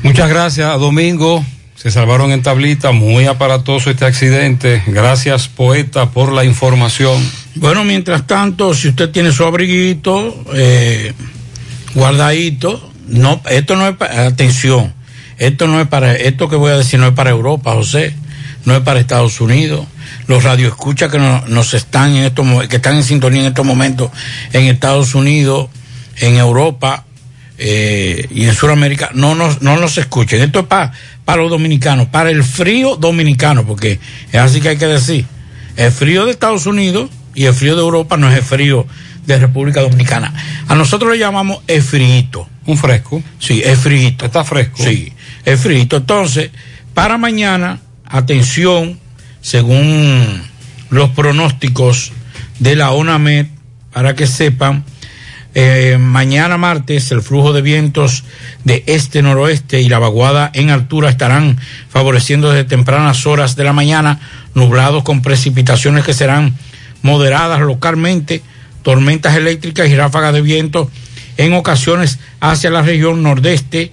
Muchas 0.04 0.30
gracias, 0.30 0.80
Domingo. 0.80 1.44
Se 1.76 1.92
salvaron 1.92 2.32
en 2.32 2.42
tablita, 2.42 2.92
muy 2.92 3.26
aparatoso 3.26 3.90
este 3.90 4.06
accidente. 4.06 4.84
Gracias, 4.88 5.48
poeta, 5.48 6.10
por 6.12 6.32
la 6.34 6.44
información. 6.44 7.22
Bueno, 7.56 7.84
mientras 7.86 8.28
tanto, 8.28 8.74
si 8.74 8.90
usted 8.90 9.10
tiene 9.12 9.32
su 9.32 9.46
abriguito 9.46 10.44
eh, 10.54 11.14
guardadito, 11.96 12.92
no, 13.08 13.42
esto 13.50 13.76
no 13.78 13.88
es 13.88 13.96
para, 13.96 14.28
atención, 14.28 14.94
esto 15.38 15.68
no 15.68 15.80
es 15.80 15.88
para, 15.88 16.14
esto 16.16 16.50
que 16.50 16.58
voy 16.58 16.72
a 16.72 16.78
decir 16.78 17.00
no 17.00 17.08
es 17.08 17.14
para 17.14 17.30
Europa, 17.30 17.74
José, 17.74 18.14
no 18.66 18.76
es 18.76 18.82
para 18.82 19.00
Estados 19.00 19.40
Unidos. 19.40 19.86
Los 20.28 20.44
radioescuchas 20.44 21.10
que 21.12 21.18
no- 21.18 21.44
nos 21.48 21.74
están 21.74 22.12
en 22.16 22.26
estos, 22.26 22.68
que 22.68 22.76
están 22.76 22.96
en 22.98 23.04
sintonía 23.04 23.42
en 23.42 23.48
estos 23.48 23.66
momentos 23.66 24.12
en 24.52 24.64
Estados 24.66 25.16
Unidos, 25.16 25.70
en 26.18 26.36
Europa 26.36 27.06
eh, 27.62 28.28
y 28.32 28.46
en 28.46 28.56
Sudamérica, 28.56 29.12
no 29.14 29.36
nos, 29.36 29.62
no 29.62 29.78
nos 29.78 29.98
escuchen. 29.98 30.42
Esto 30.42 30.62
es 30.62 30.66
para, 30.66 30.94
para 31.26 31.42
los 31.42 31.52
dominicanos, 31.52 32.08
para 32.08 32.30
el 32.30 32.44
frío 32.44 32.96
dominicano, 32.96 33.66
porque 33.66 34.00
es 34.32 34.40
así 34.40 34.62
que 34.62 34.70
hay 34.70 34.78
que 34.78 34.88
decir. 34.88 35.26
El 35.76 35.92
frío 35.92 36.26
de 36.26 36.32
Estados 36.32 36.66
Unidos 36.66 37.10
y 37.36 37.46
el 37.46 37.54
frío 37.54 37.76
de 37.76 37.82
Europa 37.82 38.18
no 38.18 38.30
es 38.30 38.38
el 38.38 38.44
frío 38.44 38.88
de 39.26 39.38
República 39.38 39.82
Dominicana. 39.82 40.34
A 40.68 40.76
nosotros 40.76 41.12
le 41.12 41.20
llamamos 41.20 41.60
el 41.68 41.82
frío. 41.82 42.48
Un 42.66 42.78
fresco. 42.78 43.22
Sí, 43.40 43.62
es 43.64 43.78
frío. 43.80 44.10
Está 44.10 44.44
fresco. 44.44 44.82
Sí, 44.82 45.14
es 45.46 45.60
frío. 45.60 45.82
Entonces, 45.82 46.52
para 46.94 47.18
mañana, 47.18 47.80
atención, 48.06 49.00
según 49.42 50.42
los 50.90 51.10
pronósticos 51.12 52.12
de 52.60 52.76
la 52.76 52.92
ONAMED, 52.92 53.48
para 53.92 54.16
que 54.16 54.28
sepan, 54.28 54.84
eh, 55.56 55.98
mañana 56.00 56.58
martes 56.58 57.12
el 57.12 57.22
flujo 57.22 57.54
de 57.54 57.64
vientos 57.64 58.24
de 58.66 58.84
este-noroeste 58.86 59.82
y 59.82 59.90
la 59.90 59.98
vaguada 59.98 60.52
en 60.54 60.70
altura 60.70 61.10
estarán 61.10 61.58
favoreciendo 61.90 62.52
desde 62.52 62.70
tempranas 62.70 63.26
horas 63.26 63.56
de 63.56 63.64
la 63.64 63.74
mañana, 63.74 64.20
nublados 64.54 65.04
con 65.04 65.22
precipitaciones 65.22 66.06
que 66.06 66.14
serán 66.14 66.56
moderadas 67.02 67.62
localmente, 67.62 68.44
tormentas 68.84 69.36
eléctricas 69.36 69.90
y 69.90 69.96
ráfagas 69.96 70.34
de 70.34 70.42
viento 70.42 70.92
en 71.38 71.54
ocasiones 71.54 72.20
hacia 72.40 72.70
la 72.70 72.84
región 72.84 73.24
nordeste, 73.24 73.92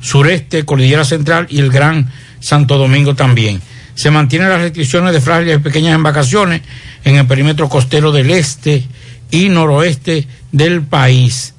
sureste, 0.00 0.64
Cordillera 0.64 1.04
Central 1.04 1.46
y 1.50 1.60
el 1.60 1.70
Gran 1.70 2.10
Santo 2.40 2.78
Domingo 2.78 3.14
también. 3.14 3.60
Se 3.94 4.10
mantienen 4.10 4.48
las 4.48 4.62
restricciones 4.62 5.12
de 5.12 5.20
frágiles 5.20 5.56
y 5.56 5.60
pequeñas 5.60 5.94
embarcaciones 5.94 6.62
en 7.04 7.16
el 7.16 7.26
perímetro 7.26 7.68
costero 7.68 8.10
del 8.12 8.30
este 8.30 8.84
y 9.30 9.48
noroeste 9.48 10.26
del 10.52 10.82
país. 10.82 11.54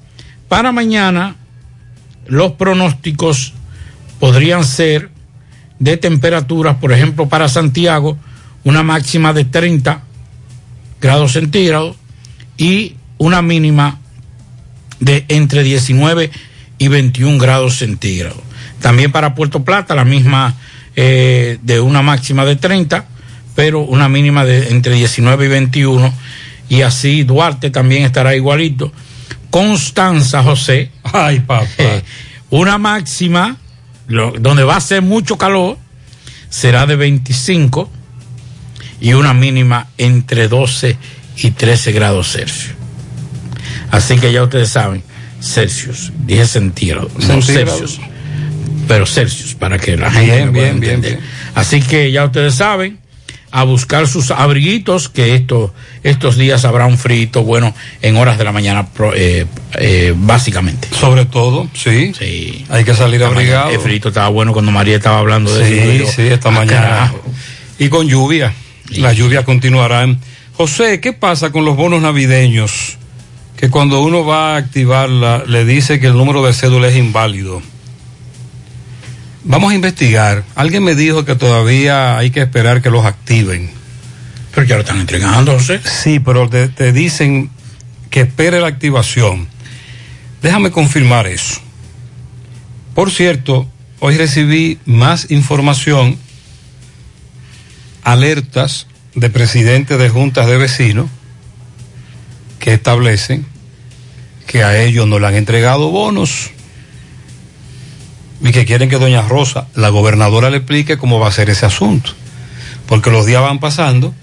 Para 0.48 0.72
mañana, 0.72 1.36
los 2.28 2.54
pronósticos 2.54 3.54
podrían 4.20 4.64
ser 4.64 5.10
de 5.80 5.98
temperaturas, 5.98 6.78
por 6.78 6.92
ejemplo, 6.92 7.28
para 7.28 7.50
Santiago, 7.50 8.18
una 8.64 8.84
máxima 8.84 9.34
de 9.34 9.46
30 9.46 10.04
grados 11.02 11.34
centígrados 11.34 11.96
y 12.58 12.96
una 13.18 13.42
mínima 13.42 14.00
de 15.00 15.26
entre 15.30 15.64
19 15.64 16.30
y 16.78 16.88
21 16.88 17.38
grados 17.40 17.78
centígrados. 17.78 18.40
También 18.80 19.12
para 19.12 19.36
Puerto 19.36 19.64
Plata, 19.64 19.96
la 19.96 20.06
misma 20.06 20.56
eh, 20.96 21.58
de 21.62 21.80
una 21.80 22.02
máxima 22.02 22.46
de 22.46 22.56
30, 22.56 23.06
pero 23.56 23.82
una 23.82 24.10
mínima 24.10 24.46
de 24.46 24.70
entre 24.70 24.96
19 24.96 25.46
y 25.46 25.48
21. 25.48 26.14
Y 26.72 26.84
así 26.84 27.24
Duarte 27.24 27.70
también 27.70 28.04
estará 28.04 28.34
igualito. 28.34 28.94
Constanza 29.50 30.42
José. 30.42 30.90
Ay, 31.04 31.42
papá. 31.42 31.68
eh, 31.78 32.02
una 32.50 32.78
máxima, 32.78 33.58
lo- 34.08 34.32
donde 34.40 34.64
va 34.64 34.78
a 34.78 34.82
ser 34.82 35.02
mucho 35.02 35.38
calor, 35.38 35.78
será 36.50 36.86
de 36.86 36.96
25 36.96 37.90
y 39.02 39.12
una 39.12 39.34
mínima 39.34 39.88
entre 39.98 40.48
12 40.48 40.96
y 41.44 41.52
13 41.52 41.92
grados 41.92 42.32
Celsius. 42.32 42.76
Así 43.92 44.16
que 44.18 44.32
ya 44.32 44.44
ustedes 44.44 44.70
saben, 44.70 45.04
Celsius, 45.42 46.14
dije 46.26 46.46
centígrados, 46.46 47.12
no. 47.28 47.42
Celsius, 47.42 48.00
pero 48.88 49.06
Celsius, 49.06 49.56
para 49.56 49.78
que 49.78 49.98
la 49.98 50.10
gente 50.10 50.32
Bien, 50.32 50.46
me 50.46 50.52
pueda 50.54 50.72
bien, 50.74 51.02
bien. 51.02 51.20
Así 51.54 51.82
que 51.82 52.10
ya 52.14 52.24
ustedes 52.24 52.56
saben, 52.56 52.98
a 53.52 53.64
buscar 53.64 54.08
sus 54.08 54.32
abriguitos, 54.32 55.10
que 55.10 55.36
esto, 55.36 55.74
estos 56.04 56.38
días 56.38 56.64
habrá 56.66 56.86
un 56.86 56.98
frito 56.98 57.44
bueno 57.44 57.76
en 58.02 58.18
horas 58.18 58.38
de 58.38 58.44
la 58.46 58.52
mañana, 58.52 58.88
eh, 59.16 59.46
eh, 59.74 60.14
básicamente. 60.16 60.88
Sobre 60.98 61.26
todo, 61.26 61.68
sí. 61.74 62.14
Sí. 62.18 62.66
Hay 62.70 62.84
que 62.86 62.94
salir 62.94 63.22
Esta 63.22 63.34
mañana 63.34 63.62
abrigado. 63.62 63.70
El 63.72 63.80
frito 63.80 64.08
estaba 64.08 64.30
bueno 64.30 64.54
cuando 64.54 64.72
María 64.72 64.96
estaba 64.96 65.20
hablando 65.20 65.54
de 65.54 65.68
Sí, 65.68 65.80
eso. 65.80 66.06
Yo, 66.06 66.12
sí, 66.12 66.22
esta 66.24 66.50
ah, 66.50 66.52
mañana. 66.52 66.82
carajo. 66.82 67.22
Y 67.78 67.90
con 67.90 68.08
lluvia. 68.08 68.54
Las 68.92 69.16
lluvias 69.16 69.44
continuarán. 69.46 70.20
José, 70.54 71.00
¿qué 71.00 71.14
pasa 71.14 71.52
con 71.52 71.66
los 71.66 71.76
bonos 71.76 72.02
navideños? 72.02 72.98
Que 73.58 73.70
cuando 73.70 74.02
uno 74.02 74.26
va 74.26 74.54
a 74.54 74.58
activarla, 74.58 75.44
le 75.46 75.66
dice 75.66 76.00
que 76.00 76.08
el 76.08 76.14
número 76.14 76.44
de 76.46 76.54
cédula 76.54 76.88
es 76.88 76.96
inválido. 76.96 77.62
Vamos 79.44 79.72
a 79.72 79.76
investigar. 79.76 80.44
Alguien 80.56 80.84
me 80.84 80.96
dijo 80.96 81.26
que 81.26 81.36
todavía 81.36 82.18
hay 82.18 82.30
que 82.30 82.42
esperar 82.42 82.82
que 82.82 82.92
los 82.92 83.06
activen. 83.06 83.72
Pero 84.54 84.68
ya 84.68 84.76
lo 84.76 84.82
están 84.82 85.00
entregando, 85.00 85.54
José. 85.54 85.82
Sí, 85.84 86.20
pero 86.20 86.50
te, 86.50 86.68
te 86.68 86.92
dicen 86.92 87.50
que 88.10 88.22
espere 88.22 88.60
la 88.62 88.68
activación. 88.68 89.48
Déjame 90.42 90.72
confirmar 90.72 91.26
eso. 91.28 91.60
Por 92.94 93.10
cierto, 93.10 93.68
hoy 94.00 94.18
recibí 94.18 94.78
más 94.86 95.32
información, 95.32 96.18
alertas 98.04 98.88
de 99.16 99.30
presidentes 99.30 99.98
de 99.98 100.10
juntas 100.10 100.48
de 100.48 100.58
vecinos 100.58 101.08
que 102.60 102.74
establecen 102.74 103.46
que 104.46 104.64
a 104.64 104.82
ellos 104.82 105.08
no 105.08 105.20
le 105.20 105.28
han 105.28 105.36
entregado 105.36 105.90
bonos 105.90 106.52
y 108.44 108.52
que 108.52 108.66
quieren 108.66 108.90
que 108.90 108.98
doña 108.98 109.22
Rosa, 109.22 109.68
la 109.76 109.90
gobernadora, 109.90 110.50
le 110.50 110.58
explique 110.58 110.98
cómo 110.98 111.20
va 111.20 111.28
a 111.28 111.32
ser 111.32 111.50
ese 111.50 111.66
asunto. 111.66 112.12
Porque 112.88 113.12
los 113.12 113.26
días 113.26 113.42
van 113.42 113.60
pasando 113.60 114.14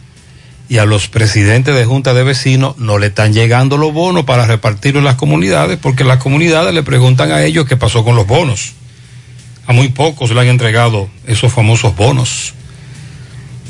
y 0.69 0.79
a 0.79 0.85
los 0.85 1.09
presidentes 1.09 1.75
de 1.75 1.85
juntas 1.85 2.15
de 2.15 2.25
vecinos 2.25 2.77
no 2.79 2.99
le 2.99 3.07
están 3.07 3.33
llegando 3.33 3.79
los 3.79 3.93
bonos 3.93 4.25
para 4.25 4.47
repartirlos 4.47 5.01
en 5.01 5.07
las 5.07 5.15
comunidades 5.15 5.79
porque 5.81 6.05
las 6.05 6.19
comunidades 6.19 6.75
le 6.75 6.83
preguntan 6.83 7.33
a 7.33 7.43
ellos 7.43 7.67
qué 7.67 7.77
pasó 7.77 8.05
con 8.05 8.17
los 8.17 8.27
bonos. 8.27 8.73
A 9.67 9.73
muy 9.73 9.89
pocos 9.89 10.31
le 10.31 10.41
han 10.41 10.49
entregado 10.49 11.09
esos 11.27 11.53
famosos 11.53 11.95
bonos. 11.97 12.55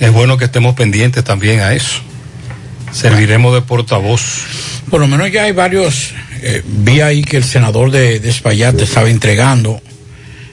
Es 0.01 0.13
bueno 0.13 0.37
que 0.39 0.45
estemos 0.47 0.75
pendientes 0.75 1.25
también 1.25 1.61
a 1.61 1.75
eso. 1.75 2.01
Serviremos 2.93 3.55
de 3.55 3.63
portavoz. 3.63 4.45
Por 4.91 5.01
lo 5.01 5.09
menos 5.09 5.31
ya 5.31 5.45
hay 5.45 5.53
varios. 5.53 6.15
eh, 6.41 6.63
vi 6.65 7.01
ahí 7.01 7.23
que 7.23 7.37
el 7.37 7.45
senador 7.45 7.91
de, 7.91 8.21
de 8.21 8.31
Espaillat 8.31 8.81
estaba 8.81 9.11
entregando. 9.11 9.81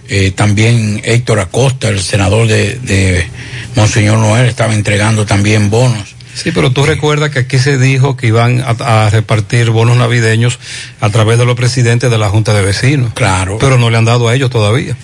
Eh, 0.10 0.32
también 0.32 1.02
Héctor 1.04 1.40
Acosta, 1.40 1.90
el 1.90 2.00
senador 2.00 2.48
de, 2.48 2.76
de 2.80 3.28
Monseñor 3.76 4.20
Noel, 4.20 4.46
estaba 4.46 4.74
entregando 4.74 5.26
también 5.26 5.70
bonos. 5.70 6.16
Sí, 6.36 6.52
pero 6.52 6.72
tú 6.72 6.86
recuerdas 6.86 7.30
que 7.30 7.40
aquí 7.40 7.58
se 7.58 7.78
dijo 7.78 8.18
que 8.18 8.28
iban 8.28 8.62
a, 8.62 9.06
a 9.06 9.10
repartir 9.10 9.70
bonos 9.70 9.96
navideños 9.96 10.60
a 11.00 11.10
través 11.10 11.38
de 11.38 11.46
los 11.46 11.56
presidentes 11.56 12.12
de 12.12 12.18
la 12.18 12.30
Junta 12.30 12.54
de 12.54 12.62
Vecinos. 12.62 13.14
Claro. 13.14 13.58
Pero 13.60 13.78
no 13.78 13.90
le 13.90 13.98
han 13.98 14.06
dado 14.06 14.28
a 14.28 14.36
ellos 14.36 14.50
todavía. 14.50 14.98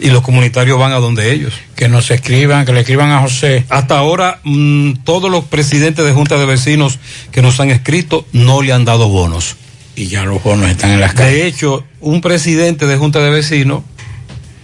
Y 0.00 0.10
los 0.10 0.22
comunitarios 0.22 0.78
van 0.78 0.92
a 0.92 0.96
donde 0.96 1.32
ellos. 1.32 1.52
Que 1.74 1.88
nos 1.88 2.10
escriban, 2.10 2.64
que 2.64 2.72
le 2.72 2.80
escriban 2.80 3.10
a 3.10 3.20
José. 3.20 3.64
Hasta 3.68 3.98
ahora, 3.98 4.40
mm, 4.44 5.02
todos 5.04 5.30
los 5.30 5.44
presidentes 5.44 6.04
de 6.04 6.12
Junta 6.12 6.38
de 6.38 6.46
Vecinos 6.46 6.98
que 7.32 7.42
nos 7.42 7.58
han 7.60 7.70
escrito 7.70 8.26
no 8.32 8.62
le 8.62 8.72
han 8.72 8.84
dado 8.84 9.08
bonos. 9.08 9.56
Y 9.96 10.06
ya 10.06 10.24
los 10.24 10.42
bonos 10.42 10.70
están 10.70 10.92
en 10.92 11.00
las 11.00 11.14
calles. 11.14 11.32
De 11.32 11.46
hecho, 11.48 11.84
un 12.00 12.20
presidente 12.20 12.86
de 12.86 12.96
Junta 12.96 13.18
de 13.18 13.30
Vecinos 13.30 13.82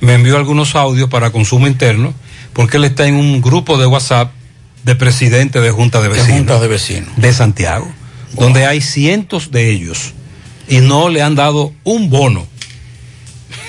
me 0.00 0.14
envió 0.14 0.37
algunos 0.37 0.74
audios 0.74 1.09
para 1.09 1.30
consumo 1.30 1.66
interno 1.66 2.12
porque 2.52 2.76
él 2.76 2.85
está 2.85 3.07
en 3.07 3.14
un 3.16 3.40
grupo 3.40 3.78
de 3.78 3.87
WhatsApp 3.87 4.33
de 4.85 4.94
presidentes 4.94 5.62
de 5.62 5.70
Junta 5.70 6.00
de 6.00 6.09
De 6.09 6.14
Vecinos. 6.16 6.37
juntas 6.38 6.61
de 6.61 6.68
vecinos. 6.68 7.09
de 7.16 7.33
Santiago, 7.33 7.90
donde 8.35 8.66
hay 8.66 8.80
cientos 8.80 9.50
de 9.50 9.70
ellos 9.70 10.12
y 10.68 10.78
no 10.78 11.09
le 11.09 11.22
han 11.22 11.35
dado 11.35 11.72
un 11.85 12.11
bono. 12.11 12.46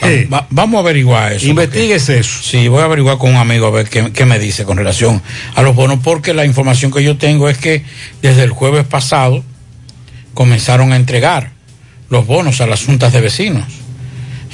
Va- 0.03 0.39
va- 0.39 0.47
vamos 0.49 0.77
a 0.77 0.81
averiguar 0.81 1.31
eso. 1.31 1.45
Investíguese 1.47 2.19
eso. 2.19 2.43
Sí, 2.43 2.67
voy 2.67 2.81
a 2.81 2.85
averiguar 2.85 3.17
con 3.17 3.31
un 3.31 3.37
amigo 3.37 3.65
a 3.67 3.71
ver 3.71 3.87
qué, 3.89 4.11
qué 4.11 4.25
me 4.25 4.37
dice 4.39 4.65
con 4.65 4.77
relación 4.77 5.21
a 5.55 5.61
los 5.61 5.73
bonos, 5.75 5.99
porque 6.03 6.33
la 6.33 6.45
información 6.45 6.91
que 6.91 7.01
yo 7.03 7.17
tengo 7.17 7.47
es 7.49 7.57
que 7.57 7.83
desde 8.21 8.43
el 8.43 8.51
jueves 8.51 8.85
pasado 8.85 9.43
comenzaron 10.33 10.91
a 10.91 10.95
entregar 10.97 11.51
los 12.09 12.27
bonos 12.27 12.61
a 12.61 12.67
las 12.67 12.83
juntas 12.83 13.13
de 13.13 13.21
vecinos. 13.21 13.65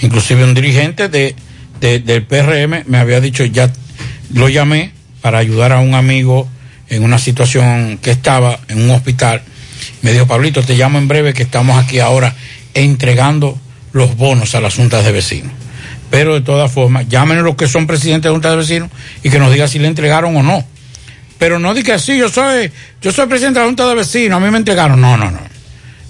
Inclusive 0.02 0.44
un 0.44 0.54
dirigente 0.54 1.10
de, 1.10 1.36
de- 1.82 2.00
del 2.00 2.24
PRM 2.24 2.84
me 2.88 2.98
había 2.98 3.20
dicho, 3.20 3.44
ya 3.44 3.70
lo 4.34 4.48
llamé 4.48 4.92
para 5.22 5.40
ayudar 5.40 5.74
a 5.74 5.80
un 5.82 5.94
amigo 5.96 6.48
en 6.90 7.04
una 7.04 7.18
situación 7.20 7.98
que 8.02 8.12
estaba 8.12 8.60
en 8.70 8.82
un 8.84 8.92
hospital. 8.92 9.42
Me 10.02 10.14
dijo, 10.14 10.26
Pablito, 10.28 10.64
te 10.64 10.76
llamo 10.76 10.98
en 11.00 11.08
breve 11.08 11.34
que 11.34 11.44
estamos 11.44 11.84
aquí 11.84 12.00
ahora 12.00 12.34
entregando 12.74 13.60
los 13.94 14.16
bonos 14.16 14.56
a 14.56 14.62
las 14.62 14.76
juntas 14.76 15.04
de 15.04 15.12
vecinos. 15.12 15.52
Pero 16.10 16.34
de 16.34 16.42
todas 16.42 16.72
formas, 16.72 17.08
llámenos 17.08 17.44
los 17.44 17.56
que 17.56 17.68
son 17.68 17.88
presidentes 17.88 18.24
de 18.30 18.34
juntas 18.34 18.52
de 18.52 18.58
vecinos 18.58 18.90
y 19.24 19.30
que 19.30 19.40
nos 19.40 19.52
digan 19.52 19.68
si 19.70 19.80
le 19.80 19.88
entregaron 19.88 20.36
o 20.36 20.44
no. 20.44 20.66
Pero 21.38 21.58
no 21.60 21.74
diga 21.74 21.98
sí, 21.98 22.18
yo 22.18 22.30
soy, 22.30 22.72
yo 23.02 23.12
soy 23.12 23.28
presidente 23.28 23.60
de 23.60 23.66
la 23.66 23.70
junta 23.70 23.88
de 23.88 23.96
vecinos, 23.96 24.38
a 24.42 24.46
mí 24.46 24.52
me 24.52 24.58
entregaron. 24.58 25.00
No, 25.02 25.18
no, 25.18 25.32
no. 25.32 25.40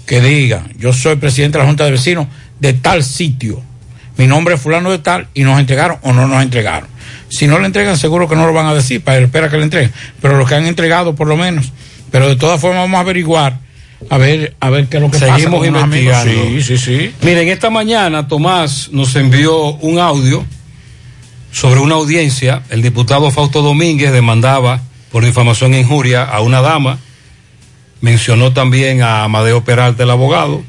Que 0.04 0.20
diga, 0.20 0.64
yo 0.76 0.92
soy 0.92 1.16
presidente 1.16 1.56
de 1.58 1.64
la 1.64 1.68
junta 1.68 1.84
de 1.84 1.92
vecinos 1.92 2.26
de 2.60 2.72
tal 2.74 3.02
sitio. 3.04 3.62
Mi 4.16 4.26
nombre 4.26 4.54
es 4.54 4.60
fulano 4.60 4.90
de 4.90 4.98
tal 4.98 5.28
y 5.34 5.42
nos 5.42 5.58
entregaron 5.58 5.98
o 6.02 6.12
no 6.12 6.26
nos 6.28 6.42
entregaron. 6.42 6.88
Si 7.28 7.46
no 7.46 7.58
le 7.58 7.66
entregan, 7.66 7.96
seguro 7.96 8.28
que 8.28 8.36
no 8.36 8.46
lo 8.46 8.52
van 8.52 8.66
a 8.66 8.74
decir, 8.74 9.02
para 9.02 9.18
espera 9.18 9.48
que 9.48 9.56
le 9.56 9.64
entreguen. 9.64 9.92
Pero 10.20 10.36
los 10.36 10.48
que 10.48 10.54
han 10.54 10.66
entregado, 10.66 11.14
por 11.14 11.26
lo 11.26 11.36
menos. 11.36 11.72
Pero 12.10 12.28
de 12.28 12.36
todas 12.36 12.60
formas, 12.60 12.82
vamos 12.82 12.98
a 12.98 13.00
averiguar, 13.00 13.58
a 14.10 14.18
ver, 14.18 14.54
a 14.60 14.68
ver 14.68 14.86
qué 14.88 14.98
es 14.98 15.02
lo 15.02 15.10
que. 15.10 15.18
Seguimos 15.18 15.66
investigando. 15.66 16.30
Sí, 16.30 16.62
sí, 16.62 16.78
sí. 16.78 17.14
Miren, 17.22 17.48
esta 17.48 17.70
mañana 17.70 18.28
Tomás 18.28 18.90
nos 18.92 19.16
envió 19.16 19.74
un 19.76 19.98
audio 19.98 20.44
sobre 21.52 21.80
una 21.80 21.94
audiencia. 21.94 22.62
El 22.68 22.82
diputado 22.82 23.30
Fausto 23.30 23.62
Domínguez 23.62 24.12
demandaba 24.12 24.82
por 25.10 25.24
difamación 25.24 25.72
e 25.72 25.80
injuria 25.80 26.24
a 26.24 26.40
una 26.40 26.60
dama. 26.60 26.98
Mencionó 28.02 28.52
también 28.52 29.00
a 29.00 29.24
Amadeo 29.24 29.64
Peralta, 29.64 30.02
el 30.02 30.10
abogado. 30.10 30.62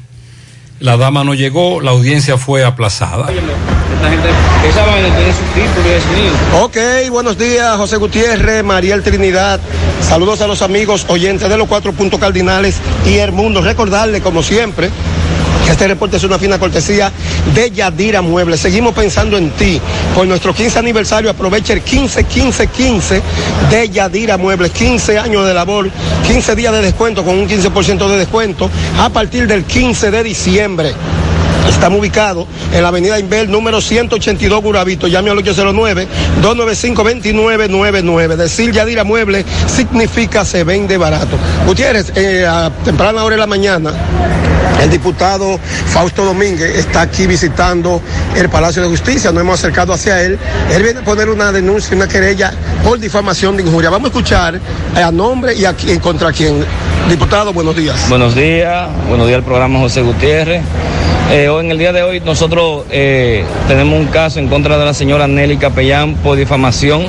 La 0.80 0.96
dama 0.96 1.22
no 1.22 1.34
llegó, 1.34 1.80
la 1.80 1.92
audiencia 1.92 2.36
fue 2.36 2.64
aplazada. 2.64 3.30
Esta 3.30 4.10
gente, 4.10 4.28
esa 4.68 4.84
vaina 4.84 5.16
tiene 5.16 5.32
su 5.32 5.44
título 5.54 5.88
y 5.88 5.92
es 5.92 6.06
mío. 6.06 6.62
Ok, 6.62 7.10
buenos 7.10 7.38
días, 7.38 7.76
José 7.76 7.96
Gutiérrez, 7.96 8.64
Mariel 8.64 9.02
Trinidad. 9.02 9.60
Saludos 10.02 10.40
a 10.40 10.48
los 10.48 10.62
amigos 10.62 11.06
oyentes 11.08 11.48
de 11.48 11.56
los 11.56 11.68
cuatro 11.68 11.92
puntos 11.92 12.18
cardinales 12.18 12.80
y 13.06 13.18
el 13.18 13.30
mundo. 13.30 13.62
Recordarle, 13.62 14.20
como 14.20 14.42
siempre, 14.42 14.90
este 15.70 15.88
reporte 15.88 16.16
es 16.16 16.24
una 16.24 16.38
fina 16.38 16.58
cortesía 16.58 17.10
de 17.54 17.70
Yadira 17.70 18.22
Muebles. 18.22 18.60
Seguimos 18.60 18.94
pensando 18.94 19.36
en 19.36 19.50
ti. 19.50 19.80
Por 20.14 20.26
nuestro 20.26 20.54
15 20.54 20.78
aniversario, 20.78 21.30
aprovecha 21.30 21.72
el 21.72 21.82
15, 21.82 22.24
15, 22.24 22.66
15 22.68 23.22
de 23.70 23.88
Yadira 23.88 24.36
Muebles. 24.36 24.72
15 24.72 25.18
años 25.18 25.46
de 25.46 25.54
labor, 25.54 25.90
15 26.26 26.54
días 26.54 26.72
de 26.72 26.82
descuento 26.82 27.24
con 27.24 27.38
un 27.38 27.48
15% 27.48 28.08
de 28.08 28.18
descuento 28.18 28.70
a 28.98 29.08
partir 29.08 29.46
del 29.46 29.64
15 29.64 30.10
de 30.10 30.22
diciembre. 30.22 30.94
Estamos 31.68 31.98
ubicados 31.98 32.46
en 32.72 32.82
la 32.82 32.88
avenida 32.88 33.18
Inver, 33.18 33.48
número 33.48 33.80
182 33.80 34.62
Gurabito. 34.62 35.08
Llame 35.08 35.30
al 35.30 35.38
809-295-2999. 35.38 38.36
Decir 38.36 38.70
Yadira 38.72 39.04
Mueble 39.04 39.44
significa 39.66 40.44
se 40.44 40.62
vende 40.62 40.96
barato. 40.96 41.36
Gutiérrez, 41.66 42.12
eh, 42.16 42.46
a 42.46 42.70
temprana 42.84 43.24
hora 43.24 43.34
de 43.34 43.40
la 43.40 43.46
mañana, 43.46 43.92
el 44.84 44.90
diputado 44.90 45.58
Fausto 45.86 46.24
Domínguez 46.24 46.76
está 46.76 47.00
aquí 47.00 47.26
visitando 47.26 48.02
el 48.36 48.50
Palacio 48.50 48.82
de 48.82 48.88
Justicia. 48.88 49.32
Nos 49.32 49.40
hemos 49.40 49.58
acercado 49.58 49.94
hacia 49.94 50.22
él. 50.22 50.38
Él 50.70 50.82
viene 50.82 51.00
a 51.00 51.04
poner 51.04 51.30
una 51.30 51.50
denuncia, 51.50 51.96
una 51.96 52.06
querella 52.06 52.52
por 52.84 52.98
difamación 52.98 53.56
de 53.56 53.62
injuria. 53.62 53.88
Vamos 53.88 54.06
a 54.06 54.08
escuchar 54.08 54.60
a 54.94 55.10
nombre 55.10 55.54
y 55.54 55.64
a 55.64 55.72
quién, 55.72 55.98
contra 56.00 56.32
quién. 56.32 56.64
Diputado, 57.08 57.52
buenos 57.52 57.74
días. 57.74 58.08
Buenos 58.08 58.34
días, 58.34 58.88
buenos 59.08 59.26
días 59.26 59.38
al 59.38 59.44
programa 59.44 59.78
José 59.78 60.02
Gutiérrez. 60.02 60.62
Eh, 61.30 61.48
hoy, 61.48 61.64
en 61.64 61.70
el 61.70 61.78
día 61.78 61.92
de 61.92 62.02
hoy 62.02 62.20
nosotros 62.20 62.84
eh, 62.90 63.44
tenemos 63.66 63.98
un 63.98 64.06
caso 64.08 64.38
en 64.38 64.48
contra 64.48 64.76
de 64.76 64.84
la 64.84 64.92
señora 64.92 65.26
Nelly 65.26 65.56
Capellán 65.56 66.14
por 66.16 66.36
difamación. 66.36 67.06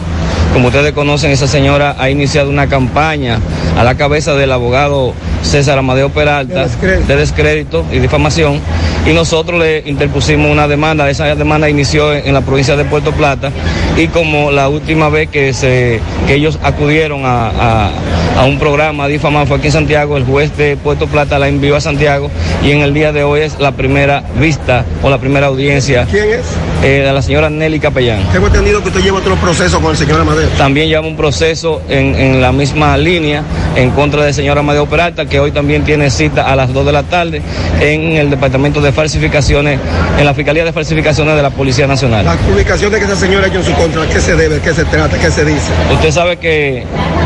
Como 0.56 0.68
ustedes 0.70 0.94
conocen, 0.94 1.32
esa 1.32 1.48
señora 1.48 1.98
ha 2.00 2.10
iniciado 2.10 2.50
una 2.50 2.68
campaña 2.68 3.39
a 3.78 3.84
la 3.84 3.96
cabeza 3.96 4.36
del 4.36 4.54
abogado 4.54 5.13
César 5.44 5.78
Amadeo 5.78 6.10
Peralta 6.10 6.63
de 7.06 7.15
descrédito, 7.18 7.86
y 7.91 8.00
difamación 8.00 8.62
y 9.06 9.12
nosotros 9.13 9.60
le 9.60 9.84
interpusimos 9.86 10.50
una 10.50 10.68
demanda. 10.70 11.10
Esa 11.10 11.36
demanda 11.36 11.70
inició 11.70 12.13
en, 12.13 12.26
en 12.28 12.34
la 12.34 12.39
provincia 12.41 12.78
de 12.78 12.86
Puerto 12.86 13.12
Plata 13.12 13.52
y 13.98 14.08
como 14.08 14.50
la 14.50 14.70
última 14.70 15.10
vez 15.10 15.28
que, 15.30 15.54
se, 15.54 16.00
que 16.26 16.36
ellos 16.36 16.58
acudieron 16.63 17.26
a, 17.26 17.50
a- 17.50 17.91
a 18.38 18.46
un 18.46 18.58
programa 18.58 19.08
difamado 19.08 19.46
fue 19.46 19.58
aquí 19.58 19.68
en 19.68 19.74
Santiago, 19.74 20.18
el 20.18 20.24
juez 20.26 20.56
de 20.58 20.76
Puerto 20.78 21.08
Plata 21.08 21.38
la 21.38 21.48
envió 21.50 21.76
a 21.76 21.82
Santiago 21.82 22.30
y 22.63 22.72
en 22.72 22.82
el 22.82 22.94
día 22.94 23.12
de 23.13 23.24
hoy 23.24 23.41
es 23.41 23.60
la 23.60 23.72
primera 23.74 24.24
vista 24.39 24.84
o 25.04 25.10
la 25.10 25.18
primera 25.20 25.48
audiencia 25.48 26.06
¿Quién 26.10 26.30
es? 26.32 26.46
Eh, 26.86 27.02
de 27.02 27.12
la 27.12 27.21
señora 27.21 27.50
Nelly 27.50 27.80
Capellán. 27.80 28.19
Tengo 28.32 28.45
entendido 28.45 28.80
que 28.84 28.89
usted 28.89 29.02
lleva 29.02 29.17
otro 29.17 29.36
proceso 29.38 29.82
con 29.82 29.89
el 29.91 29.98
señor 29.98 30.21
Amadeo. 30.21 30.48
También 30.50 30.88
lleva 30.88 31.06
un 31.06 31.17
proceso 31.17 31.82
en, 31.89 32.13
en 32.13 32.41
la 32.41 32.52
misma 32.52 32.95
línea 32.95 33.43
en 33.76 33.89
contra 33.89 34.24
del 34.24 34.36
señor 34.36 34.60
Amadeo 34.60 34.86
Peralta, 34.86 35.26
que 35.26 35.39
hoy 35.39 35.52
también 35.52 35.84
tiene 35.84 36.12
cita 36.12 36.43
a 36.43 36.56
las 36.56 36.71
2 36.71 36.86
de 36.86 36.91
la 36.91 37.02
tarde 37.02 37.41
en 37.82 38.13
el 38.13 38.30
Departamento 38.30 38.82
de 38.82 38.91
Falsificaciones, 38.91 39.80
en 40.17 40.26
la 40.26 40.36
Fiscalía 40.36 40.63
de 40.63 40.71
Falsificaciones 40.74 41.36
de 41.36 41.41
la 41.41 41.50
Policía 41.50 41.88
Nacional. 41.88 42.24
Las 42.24 42.38
publicaciones 42.38 43.00
que 43.00 43.06
esa 43.06 43.15
señora 43.15 43.45
ha 43.45 43.50
hecho 43.50 43.60
en 43.60 43.65
su 43.65 43.74
contra, 43.74 44.04
¿a 44.04 44.08
qué 44.08 44.21
se 44.21 44.36
debe? 44.36 44.60
¿Qué 44.60 44.74
se 44.74 44.86
trata? 44.86 45.17
¿Qué 45.17 45.32
se 45.32 45.43
dice? 45.43 45.71
Usted 45.91 46.12
sabe 46.12 46.38
que 46.38 46.84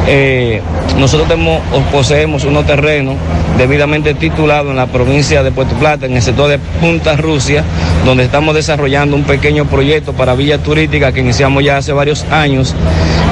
eh, 0.08 0.62
nosotros 0.98 1.28
tenemos, 1.28 1.62
poseemos 1.92 2.46
unos 2.46 2.66
terrenos 2.66 3.16
debidamente 3.58 4.14
titulados 4.14 4.72
en 4.72 4.78
la 4.78 4.88
provincia 4.88 5.44
de 5.44 5.52
Puerto 5.52 5.76
Plata, 5.76 6.06
en 6.06 6.16
el 6.16 6.22
sector 6.22 6.50
de 6.50 6.60
Punta 6.80 7.16
Rusia, 7.18 7.64
donde 8.06 8.24
estamos 8.24 8.56
desarrollando 8.56 9.18
un 9.18 9.24
pequeño 9.24 9.49
proyecto 9.68 10.14
para 10.14 10.36
villa 10.36 10.58
turística 10.58 11.12
que 11.12 11.20
iniciamos 11.22 11.64
ya 11.64 11.78
hace 11.78 11.92
varios 11.94 12.24
años. 12.32 12.76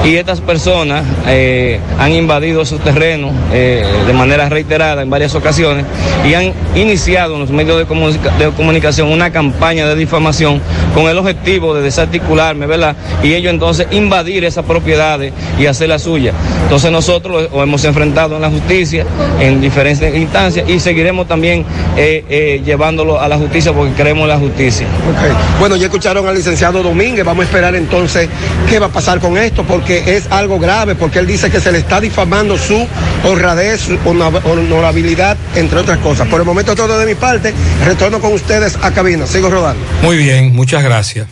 Y 0.06 0.16
estas 0.16 0.40
personas 0.42 1.04
eh, 1.28 1.80
han 2.00 2.12
invadido 2.14 2.62
esos 2.62 2.80
terrenos 2.82 3.32
eh, 3.52 3.84
de 4.06 4.14
manera 4.14 4.48
reiterada 4.48 5.02
en 5.02 5.10
varias 5.10 5.36
ocasiones 5.36 5.86
y 6.28 6.34
han 6.34 6.54
iniciado 6.76 7.34
en 7.34 7.42
los 7.42 7.50
medios 7.50 7.78
de, 7.78 7.86
comunica- 7.86 8.32
de 8.38 8.50
comunicación 8.52 9.10
una 9.12 9.32
campaña 9.32 9.88
de 9.88 9.96
difamación 9.96 10.62
con 10.94 11.08
el 11.10 11.18
objetivo 11.18 11.74
de 11.74 11.82
desarticularme, 11.82 12.68
¿verdad? 12.68 12.96
Y 13.24 13.34
ellos 13.34 13.52
entonces 13.52 13.88
invadir 13.92 14.46
esas 14.46 14.66
propiedades 14.66 15.34
y 15.60 15.66
hacer 15.66 15.90
la 15.90 16.00
suya. 16.00 16.32
Entonces 16.64 16.92
nosotros 16.92 17.50
lo 17.52 17.64
hemos 17.64 17.84
enfrentado 17.84 18.36
en 18.36 18.42
la 18.42 18.50
justicia 18.50 19.06
en 19.40 19.60
diferentes 19.60 20.16
instancias 20.16 20.70
y 20.70 20.80
seguiremos 20.80 21.28
también 21.28 21.66
eh, 21.98 22.62
llevándolo 22.64 23.20
a 23.20 23.28
la 23.28 23.38
justicia 23.38 23.74
porque 23.74 23.94
creemos 23.94 24.24
en 24.24 24.30
la 24.30 24.38
justicia. 24.38 24.86
Ok. 25.10 25.60
Bueno, 25.60 25.76
ya 25.76 25.90
escucharon 25.98 26.28
al 26.28 26.36
licenciado 26.36 26.84
Domínguez. 26.84 27.26
Vamos 27.26 27.44
a 27.44 27.46
esperar 27.48 27.76
entonces 27.76 28.30
qué 28.70 28.78
va 28.78 28.86
a 28.86 28.92
pasar 28.92 29.20
con 29.20 29.36
esto, 29.36 29.64
porque 29.64 30.16
es 30.16 30.28
algo 30.30 30.60
grave, 30.60 30.94
porque 30.94 31.18
él 31.18 31.26
dice 31.26 31.50
que 31.50 31.60
se 31.60 31.72
le 31.72 31.80
está 31.80 32.00
difamando 32.00 32.56
su 32.56 32.88
honradez, 33.24 33.82
su 33.82 33.98
honor- 34.06 34.44
honorabilidad, 34.46 35.36
entre 35.56 35.80
otras 35.80 35.98
cosas. 35.98 36.28
Por 36.28 36.40
el 36.40 36.46
momento 36.46 36.76
todo 36.76 37.00
de 37.00 37.06
mi 37.08 37.16
parte. 37.16 37.52
Retorno 37.84 38.20
con 38.22 38.32
ustedes 38.34 38.78
a 38.84 38.92
cabina. 38.94 39.26
Sigo 39.26 39.50
rodando. 39.50 39.84
Muy 40.04 40.18
bien, 40.18 40.56
muchas 40.56 40.84
gracias. 40.84 41.28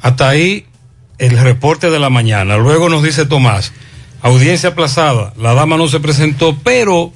Hasta 0.00 0.30
ahí 0.30 0.64
el 1.18 1.36
reporte 1.38 1.90
de 1.90 1.98
la 1.98 2.08
mañana. 2.08 2.56
Luego 2.56 2.88
nos 2.88 3.02
dice 3.02 3.26
Tomás, 3.26 3.72
audiencia 4.22 4.70
aplazada, 4.70 5.34
la 5.36 5.52
dama 5.52 5.76
no 5.76 5.88
se 5.88 6.00
presentó, 6.00 6.56
pero 6.64 7.12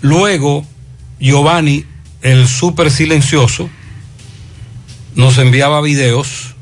luego 0.00 0.66
Giovanni, 1.20 1.84
el 2.22 2.48
súper 2.48 2.90
silencioso, 2.90 3.70
nos 5.18 5.36
enviaba 5.36 5.82
videos. 5.82 6.54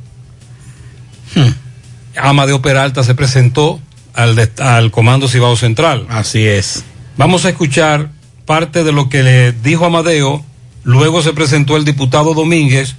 Amadeo 2.17 2.63
Peralta 2.63 3.05
se 3.05 3.15
presentó 3.15 3.79
al, 4.15 4.35
de- 4.35 4.51
al 4.59 4.91
Comando 4.91 5.29
Cibao 5.29 5.57
Central. 5.57 6.07
Así 6.09 6.45
es. 6.47 6.83
Vamos 7.17 7.45
a 7.45 7.51
escuchar 7.51 8.11
parte 8.47 8.83
de 8.85 8.93
lo 8.93 9.09
que 9.09 9.23
le 9.23 9.53
dijo 9.53 9.85
Amadeo, 9.85 10.45
luego 10.85 11.23
se 11.23 11.33
presentó 11.33 11.77
el 11.77 11.85
diputado 11.85 12.33
Domínguez 12.35 12.95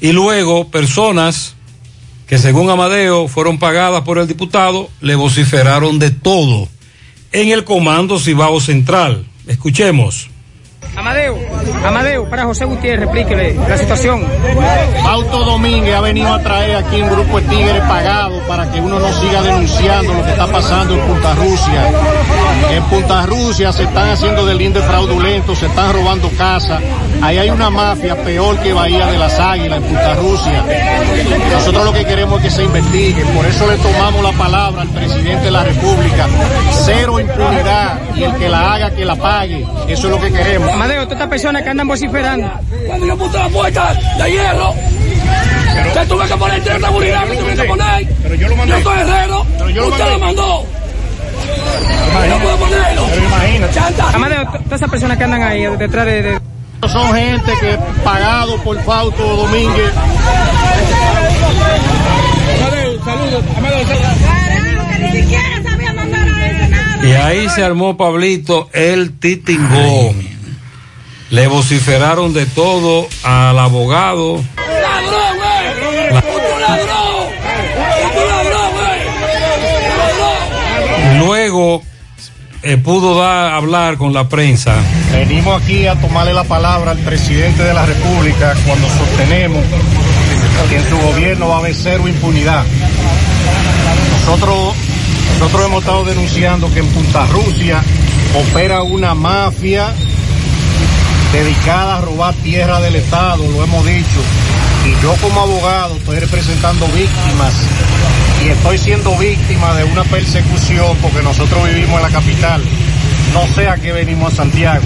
y 0.00 0.12
luego 0.12 0.68
personas 0.68 1.54
que 2.26 2.38
según 2.38 2.70
Amadeo 2.70 3.28
fueron 3.28 3.58
pagadas 3.58 4.02
por 4.02 4.18
el 4.18 4.26
diputado 4.26 4.88
le 5.00 5.14
vociferaron 5.14 5.98
de 5.98 6.10
todo 6.10 6.68
en 7.32 7.50
el 7.50 7.64
Comando 7.64 8.18
Cibao 8.18 8.60
Central. 8.60 9.24
Escuchemos. 9.46 10.30
Amadeo, 10.96 11.38
Amadeo, 11.86 12.28
para 12.28 12.44
José 12.44 12.64
Gutiérrez, 12.64 13.04
explíquele 13.04 13.54
la 13.54 13.78
situación. 13.78 14.24
Auto 15.06 15.44
Domínguez 15.44 15.94
ha 15.94 16.00
venido 16.00 16.32
a 16.32 16.42
traer 16.42 16.76
aquí 16.76 17.00
un 17.00 17.10
grupo 17.10 17.40
de 17.40 17.48
tigres 17.48 17.80
pagados 17.82 18.42
para 18.48 18.70
que 18.70 18.80
uno 18.80 18.98
no 18.98 19.12
siga 19.12 19.40
denunciando 19.42 20.12
lo 20.12 20.24
que 20.24 20.30
está 20.30 20.46
pasando 20.46 20.94
en 20.94 21.00
Punta 21.00 21.34
Rusia. 21.34 21.90
En 22.70 22.82
Punta 22.84 23.26
Rusia 23.26 23.72
se 23.72 23.84
están 23.84 24.08
haciendo 24.10 24.44
delitos 24.44 24.84
fraudulentos, 24.84 25.58
se 25.58 25.66
están 25.66 25.92
robando 25.92 26.28
casas. 26.36 26.82
Ahí 27.22 27.38
hay 27.38 27.50
una 27.50 27.70
mafia 27.70 28.16
peor 28.16 28.58
que 28.58 28.72
Bahía 28.72 29.06
de 29.06 29.18
las 29.18 29.38
Águilas 29.38 29.78
en 29.78 29.84
Punta 29.84 30.14
Rusia. 30.14 30.64
Nosotros 31.52 31.84
lo 31.84 31.92
que 31.92 32.04
queremos 32.04 32.38
es 32.38 32.44
que 32.44 32.50
se 32.50 32.64
investigue. 32.64 33.24
Por 33.26 33.46
eso 33.46 33.66
le 33.66 33.76
tomamos 33.76 34.22
la 34.22 34.32
palabra 34.32 34.82
al 34.82 34.88
presidente 34.88 35.44
de 35.46 35.50
la 35.50 35.64
República. 35.64 36.26
Cero 36.84 37.20
impunidad 37.20 38.00
y 38.16 38.22
el 38.24 38.34
que 38.36 38.48
la 38.48 38.74
haga, 38.74 38.90
que 38.90 39.04
la 39.04 39.16
pague. 39.16 39.66
Eso 39.88 40.06
es 40.06 40.10
lo 40.10 40.20
que 40.20 40.32
queremos. 40.32 40.69
Amadeo, 40.72 41.02
todas 41.04 41.12
estas 41.12 41.28
personas 41.28 41.62
que 41.62 41.68
andan 41.70 41.88
vociferando. 41.88 42.50
Cuando 42.86 43.06
yo 43.06 43.16
puse 43.16 43.38
la 43.38 43.48
puerta 43.48 43.94
de 44.22 44.30
hierro, 44.30 44.74
que 45.94 46.06
tuve 46.06 46.26
que 46.26 46.36
poner 46.36 46.62
tres 46.62 46.80
seguridad 46.80 47.24
que 47.28 47.36
tuve 47.36 47.54
que 47.56 47.64
poner. 47.64 48.08
Pero 48.22 48.34
yo 48.34 48.48
lo 48.48 48.56
mandé. 48.56 48.72
Yo 48.74 48.82
soy 48.82 49.00
herrero. 49.00 49.46
yo 49.74 49.80
lo 49.82 49.88
Usted 49.88 50.10
lo 50.12 50.18
mandó. 50.18 50.66
No 52.28 52.38
puedo 52.38 52.56
ponerlo. 52.56 53.06
Chanta. 53.72 54.10
Amadeo, 54.10 54.42
to- 54.44 54.58
todas 54.58 54.72
esas 54.80 54.90
personas 54.90 55.16
que 55.18 55.24
andan 55.24 55.42
ahí 55.42 55.66
detrás 55.78 56.06
de... 56.06 56.22
de- 56.22 56.40
Son 56.88 57.14
gente 57.14 57.52
que 57.60 57.78
pagado 58.04 58.56
por 58.62 58.80
Fausto 58.82 59.22
Domínguez. 59.36 59.92
Amadeo, 62.58 63.04
saludos. 63.04 63.44
Amadeo, 63.56 63.86
Y 67.02 67.12
ahí 67.12 67.48
se 67.48 67.64
armó 67.64 67.96
Pablito 67.96 68.68
el 68.72 69.18
titingó. 69.18 70.12
Le 71.30 71.46
vociferaron 71.46 72.32
de 72.32 72.46
todo 72.46 73.06
al 73.22 73.56
abogado. 73.56 74.42
¡Ladrón, 74.56 75.38
güey! 75.38 75.88
¡Un 75.88 75.96
ladrón! 76.60 77.28
¡Un 78.16 78.28
ladrón! 78.28 78.70
Luego 81.26 81.82
eh, 82.62 82.76
pudo 82.78 83.22
hablar 83.22 83.96
con 83.96 84.12
la 84.12 84.28
prensa. 84.28 84.74
Venimos 85.12 85.62
aquí 85.62 85.86
a 85.86 85.94
tomarle 86.00 86.34
la 86.34 86.44
palabra 86.44 86.90
al 86.90 86.98
presidente 86.98 87.62
de 87.62 87.74
la 87.74 87.86
República 87.86 88.54
cuando 88.66 88.88
sostenemos 88.88 89.64
que 90.68 90.76
en 90.76 90.88
su 90.88 90.98
gobierno 90.98 91.48
va 91.48 91.56
a 91.56 91.58
haber 91.58 91.74
cero 91.74 92.08
impunidad. 92.08 92.64
Nosotros, 94.12 94.74
nosotros 95.38 95.66
hemos 95.66 95.80
estado 95.80 96.04
denunciando 96.04 96.72
que 96.72 96.80
en 96.80 96.86
Punta 96.88 97.26
Rusia 97.26 97.82
opera 98.34 98.82
una 98.82 99.14
mafia 99.14 99.94
dedicada 101.32 101.98
a 101.98 102.00
robar 102.00 102.34
tierra 102.34 102.80
del 102.80 102.96
Estado, 102.96 103.46
lo 103.48 103.62
hemos 103.62 103.84
dicho. 103.86 104.20
Y 104.86 105.02
yo 105.02 105.14
como 105.20 105.40
abogado 105.42 105.96
estoy 105.96 106.18
representando 106.18 106.86
víctimas 106.88 107.52
y 108.44 108.48
estoy 108.48 108.78
siendo 108.78 109.16
víctima 109.16 109.74
de 109.74 109.84
una 109.84 110.04
persecución 110.04 110.96
porque 111.02 111.22
nosotros 111.22 111.64
vivimos 111.68 111.96
en 111.96 112.02
la 112.02 112.10
capital. 112.10 112.62
No 113.34 113.46
sé 113.54 113.68
a 113.68 113.76
qué 113.76 113.92
venimos 113.92 114.32
a 114.32 114.36
Santiago, 114.36 114.84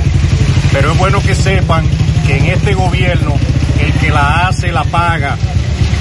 pero 0.72 0.92
es 0.92 0.98
bueno 0.98 1.20
que 1.22 1.34
sepan 1.34 1.86
que 2.26 2.38
en 2.38 2.46
este 2.46 2.74
gobierno 2.74 3.36
el 3.80 3.92
que 3.94 4.10
la 4.10 4.48
hace 4.48 4.72
la 4.72 4.84
paga. 4.84 5.36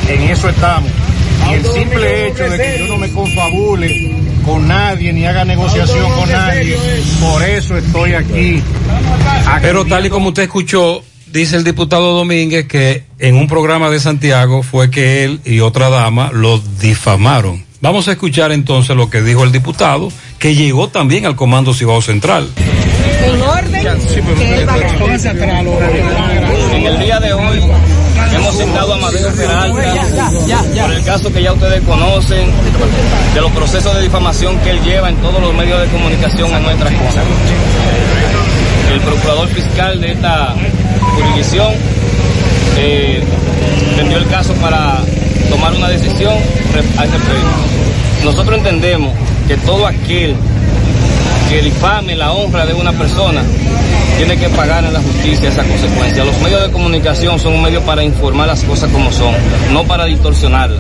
En 0.10 0.24
eso 0.24 0.50
estamos. 0.50 0.90
Y 1.50 1.54
el 1.54 1.66
simple 1.66 2.28
hecho 2.28 2.44
de 2.50 2.58
que 2.58 2.80
yo 2.80 2.94
no 2.94 2.98
me 2.98 3.10
confabule 3.12 4.23
con 4.44 4.68
nadie 4.68 5.14
ni 5.14 5.26
haga 5.26 5.46
negociación 5.46 6.12
con 6.14 6.32
nadie, 6.32 6.78
por 7.22 7.44
eso 7.44 7.78
estoy 7.78 8.14
aquí. 8.14 8.62
Pero 9.62 9.86
tal 9.86 10.06
y 10.06 10.10
como 10.10 10.30
usted 10.30 10.44
escuchó, 10.44 11.04
dice 11.28 11.56
el 11.56 11.64
diputado 11.64 12.16
Domínguez 12.16 12.68
que 12.68 13.04
en 13.20 13.36
un 13.36 13.48
programa 13.48 13.90
de 13.90 14.00
Santiago 14.00 14.64
fue 14.64 14.92
que 14.92 15.24
él 15.24 15.42
y 15.46 15.60
otra 15.60 15.90
dama 15.90 16.32
lo 16.32 16.60
difamaron. 16.80 17.64
Vamos 17.82 18.08
a 18.08 18.14
escuchar 18.14 18.52
entonces 18.52 18.96
lo 18.96 19.10
que 19.10 19.22
dijo 19.22 19.44
el 19.44 19.52
diputado, 19.52 20.12
que 20.40 20.56
llegó 20.56 20.88
también 20.88 21.26
al 21.26 21.36
Comando 21.36 21.74
Cibao 21.74 22.02
Central. 22.02 22.50
En 23.26 23.42
orden, 23.42 23.82
que 23.82 24.60
él 24.60 24.70
va 24.70 24.74
a 24.74 26.76
En 26.76 26.86
el 26.86 27.00
día 27.00 27.20
de 27.20 27.34
hoy 27.34 27.60
citado 28.54 28.94
a 28.94 28.98
Amadeo 28.98 29.34
Peralta 29.34 29.94
por 30.82 30.92
el 30.92 31.04
caso 31.04 31.32
que 31.34 31.42
ya 31.42 31.54
ustedes 31.54 31.82
conocen, 31.84 32.50
de 33.34 33.42
los 33.42 33.52
procesos 33.52 33.96
de 33.96 34.02
difamación 34.02 34.58
que 34.60 34.72
él 34.72 34.82
lleva 34.84 35.10
en 35.10 35.16
todos 35.18 35.42
los 35.42 35.54
medios 35.54 35.82
de 35.82 35.88
comunicación 35.88 36.54
en 36.54 36.64
nuestra 36.64 36.90
cosa. 36.92 37.22
El 38.94 39.00
procurador 39.02 39.48
fiscal 39.50 40.00
de 40.00 40.12
esta 40.12 40.56
jurisdicción 41.16 41.74
eh, 42.78 43.24
envió 44.00 44.18
el 44.18 44.28
caso 44.28 44.54
para 44.56 45.00
tomar 45.50 45.74
una 45.74 45.90
decisión 45.90 46.34
al 46.98 47.12
respecto. 47.12 47.48
Nosotros 48.24 48.58
entendemos 48.58 49.12
que 49.48 49.58
todo 49.58 49.88
aquel 49.88 50.36
que 51.50 51.62
difame 51.62 52.16
la 52.16 52.32
honra 52.32 52.66
de 52.66 52.74
una 52.74 52.94
persona 52.94 53.44
tiene 54.18 54.38
que 54.38 54.50
pagar 54.50 54.84
en 54.86 54.94
la 54.94 55.02
justicia 55.02 55.50
esa 55.50 55.64
consecuencia. 55.64 56.24
Los 56.24 56.40
medios 56.42 56.62
de 56.64 56.72
comunicación 56.72 57.40
son 57.40 57.54
un 57.54 57.62
medio 57.62 57.82
para 57.82 58.04
informar 58.04 58.48
las 58.48 58.64
cosas 58.64 58.92
como 58.92 59.12
son, 59.12 59.34
no 59.72 59.84
para 59.84 60.06
distorsionarlas. 60.06 60.80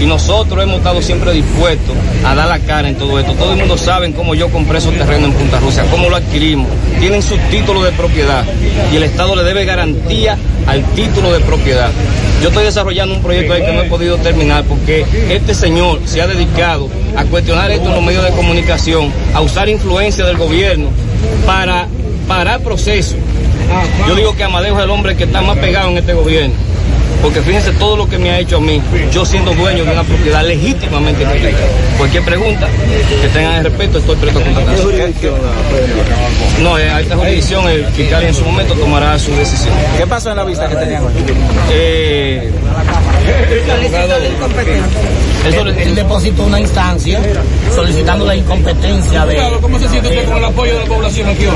Y 0.00 0.06
nosotros 0.06 0.62
hemos 0.62 0.78
estado 0.78 1.02
siempre 1.02 1.32
dispuestos 1.32 1.94
a 2.24 2.34
dar 2.34 2.48
la 2.48 2.58
cara 2.60 2.88
en 2.88 2.96
todo 2.96 3.18
esto. 3.18 3.32
Todo 3.34 3.52
el 3.52 3.58
mundo 3.58 3.76
sabe 3.76 4.10
cómo 4.12 4.34
yo 4.34 4.48
compré 4.48 4.78
esos 4.78 4.94
terrenos 4.94 5.30
en 5.30 5.32
Punta 5.34 5.60
Rusia, 5.60 5.84
cómo 5.90 6.08
lo 6.08 6.16
adquirimos. 6.16 6.68
Tienen 6.98 7.22
su 7.22 7.36
título 7.50 7.82
de 7.82 7.92
propiedad 7.92 8.44
y 8.92 8.96
el 8.96 9.02
Estado 9.02 9.36
le 9.36 9.44
debe 9.44 9.64
garantía 9.64 10.38
al 10.66 10.82
título 10.94 11.32
de 11.32 11.40
propiedad. 11.40 11.90
Yo 12.42 12.48
estoy 12.48 12.64
desarrollando 12.64 13.14
un 13.14 13.22
proyecto 13.22 13.52
ahí 13.52 13.62
que 13.62 13.72
no 13.72 13.82
he 13.82 13.88
podido 13.88 14.16
terminar 14.16 14.64
porque 14.64 15.04
este 15.28 15.54
señor 15.54 16.00
se 16.06 16.22
ha 16.22 16.26
dedicado 16.26 16.88
a 17.14 17.24
cuestionar 17.24 17.70
esto 17.70 17.88
en 17.88 17.94
los 17.94 18.02
medios 18.02 18.24
de 18.24 18.30
comunicación, 18.30 19.12
a 19.34 19.42
usar 19.42 19.68
influencia 19.68 20.24
del 20.24 20.38
gobierno 20.38 20.88
para 21.44 21.86
parar 22.30 22.60
procesos. 22.60 23.16
Yo 24.06 24.14
digo 24.14 24.36
que 24.36 24.44
Amadeo 24.44 24.78
es 24.78 24.84
el 24.84 24.90
hombre 24.90 25.16
que 25.16 25.24
está 25.24 25.42
más 25.42 25.58
pegado 25.58 25.90
en 25.90 25.98
este 25.98 26.14
gobierno. 26.14 26.54
Porque 27.20 27.42
fíjense 27.42 27.72
todo 27.72 27.96
lo 27.96 28.08
que 28.08 28.18
me 28.18 28.30
ha 28.30 28.38
hecho 28.38 28.58
a 28.58 28.60
mí, 28.60 28.80
yo 29.12 29.26
siendo 29.26 29.52
dueño 29.52 29.84
de 29.84 29.92
una 29.92 30.04
propiedad 30.04 30.42
legítimamente 30.46 31.26
pública. 31.26 31.58
Cualquier 31.98 32.24
pregunta 32.24 32.68
que 33.20 33.28
tengan 33.28 33.54
el 33.56 33.64
respeto, 33.64 33.98
estoy 33.98 34.16
presto 34.16 34.38
a 34.38 34.42
contactar. 34.42 34.76
No, 36.62 36.78
eh, 36.78 36.88
a 36.88 37.00
esta 37.00 37.16
jurisdicción 37.16 37.68
el 37.68 37.84
fiscal 37.86 38.22
en 38.22 38.34
su 38.34 38.44
momento 38.44 38.74
tomará 38.74 39.18
su 39.18 39.34
decisión. 39.34 39.74
¿Qué 39.98 40.06
pasó 40.06 40.30
en 40.30 40.36
la 40.36 40.44
vista 40.44 40.68
que 40.68 40.76
tenían 40.76 41.04
hoy? 41.04 41.12
Eh, 41.72 42.50
Él 45.82 45.94
depositó 45.94 46.44
una 46.44 46.60
instancia 46.60 47.20
solicitando 47.74 48.24
la 48.26 48.36
incompetencia 48.36 49.24
de. 49.26 49.36
¿Cómo 49.60 49.78
se 49.78 49.88
siente 49.88 50.08
usted 50.08 50.24
con 50.26 50.36
el 50.38 50.44
apoyo 50.44 50.74
de 50.74 50.80
la 50.80 50.86
población 50.86 51.28
aquí 51.28 51.46
hoy? 51.46 51.54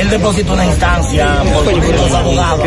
Él 0.00 0.10
depositó 0.10 0.52
una 0.52 0.66
instancia 0.66 1.42
por 1.52 1.64
los 1.72 2.12
abogados 2.12 2.60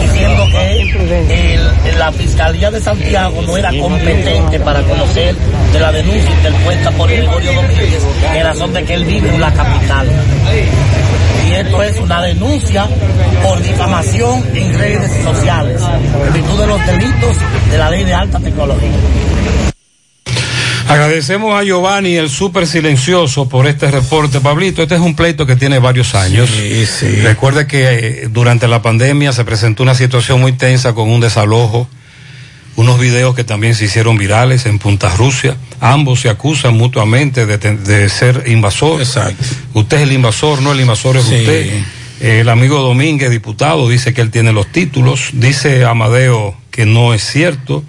diciendo 0.00 0.46
que 0.52 1.54
el- 1.54 1.98
la 1.98 2.12
Fiscalía 2.12 2.70
de 2.70 2.80
Santiago 2.80 3.42
no 3.42 3.56
era 3.56 3.70
competente 3.80 4.60
para 4.60 4.82
conocer 4.82 5.34
de 5.72 5.80
la 5.80 5.92
denuncia 5.92 6.30
interpuesta 6.30 6.90
por 6.92 7.08
Gregorio 7.10 7.52
Domínguez 7.52 8.02
en 8.34 8.44
razón 8.44 8.72
de 8.72 8.84
que 8.84 8.94
él 8.94 9.04
vive 9.04 9.28
en 9.28 9.40
la 9.40 9.52
capital. 9.52 10.08
Esto 11.60 11.82
es 11.82 11.98
una 11.98 12.22
denuncia 12.22 12.88
por 13.42 13.62
difamación 13.62 14.42
en 14.54 14.78
redes 14.78 15.22
sociales, 15.22 15.82
en 16.26 16.32
virtud 16.32 16.58
de 16.58 16.66
los 16.66 16.86
delitos 16.86 17.36
de 17.70 17.76
la 17.76 17.90
ley 17.90 18.02
de 18.02 18.14
alta 18.14 18.40
tecnología. 18.40 18.88
Agradecemos 20.88 21.54
a 21.54 21.62
Giovanni, 21.62 22.16
el 22.16 22.30
súper 22.30 22.66
silencioso, 22.66 23.46
por 23.46 23.66
este 23.66 23.90
reporte. 23.90 24.40
Pablito, 24.40 24.82
este 24.82 24.94
es 24.94 25.02
un 25.02 25.14
pleito 25.14 25.44
que 25.44 25.54
tiene 25.54 25.78
varios 25.78 26.14
años. 26.14 26.50
Recuerde 27.22 27.66
que 27.66 27.88
eh, 28.24 28.28
durante 28.30 28.66
la 28.66 28.80
pandemia 28.80 29.34
se 29.34 29.44
presentó 29.44 29.82
una 29.82 29.94
situación 29.94 30.40
muy 30.40 30.52
tensa 30.52 30.94
con 30.94 31.10
un 31.10 31.20
desalojo, 31.20 31.88
unos 32.76 32.98
videos 32.98 33.34
que 33.34 33.44
también 33.44 33.74
se 33.74 33.84
hicieron 33.84 34.16
virales 34.16 34.66
en 34.66 34.78
Punta 34.78 35.14
Rusia. 35.16 35.56
Ambos 35.80 36.20
se 36.20 36.28
acusan 36.30 36.74
mutuamente 36.76 37.46
de, 37.46 37.58
ten- 37.58 37.84
de 37.84 38.08
ser 38.08 38.44
invasores. 38.46 39.08
Usted 39.74 39.96
es 39.98 40.02
el 40.04 40.12
invasor, 40.12 40.62
no 40.62 40.72
el 40.72 40.80
invasor 40.80 41.16
es 41.16 41.24
usted. 41.40 41.82
El 42.20 42.48
amigo 42.50 42.80
Domínguez, 42.80 43.30
diputado, 43.30 43.88
dice 43.88 44.12
que 44.12 44.20
él 44.20 44.30
tiene 44.30 44.52
los 44.52 44.66
títulos. 44.70 45.30
Dice 45.32 45.84
Amadeo 45.84 46.54
que 46.70 46.86
no 46.86 47.12
es 47.14 47.22
cierto. 47.24 47.82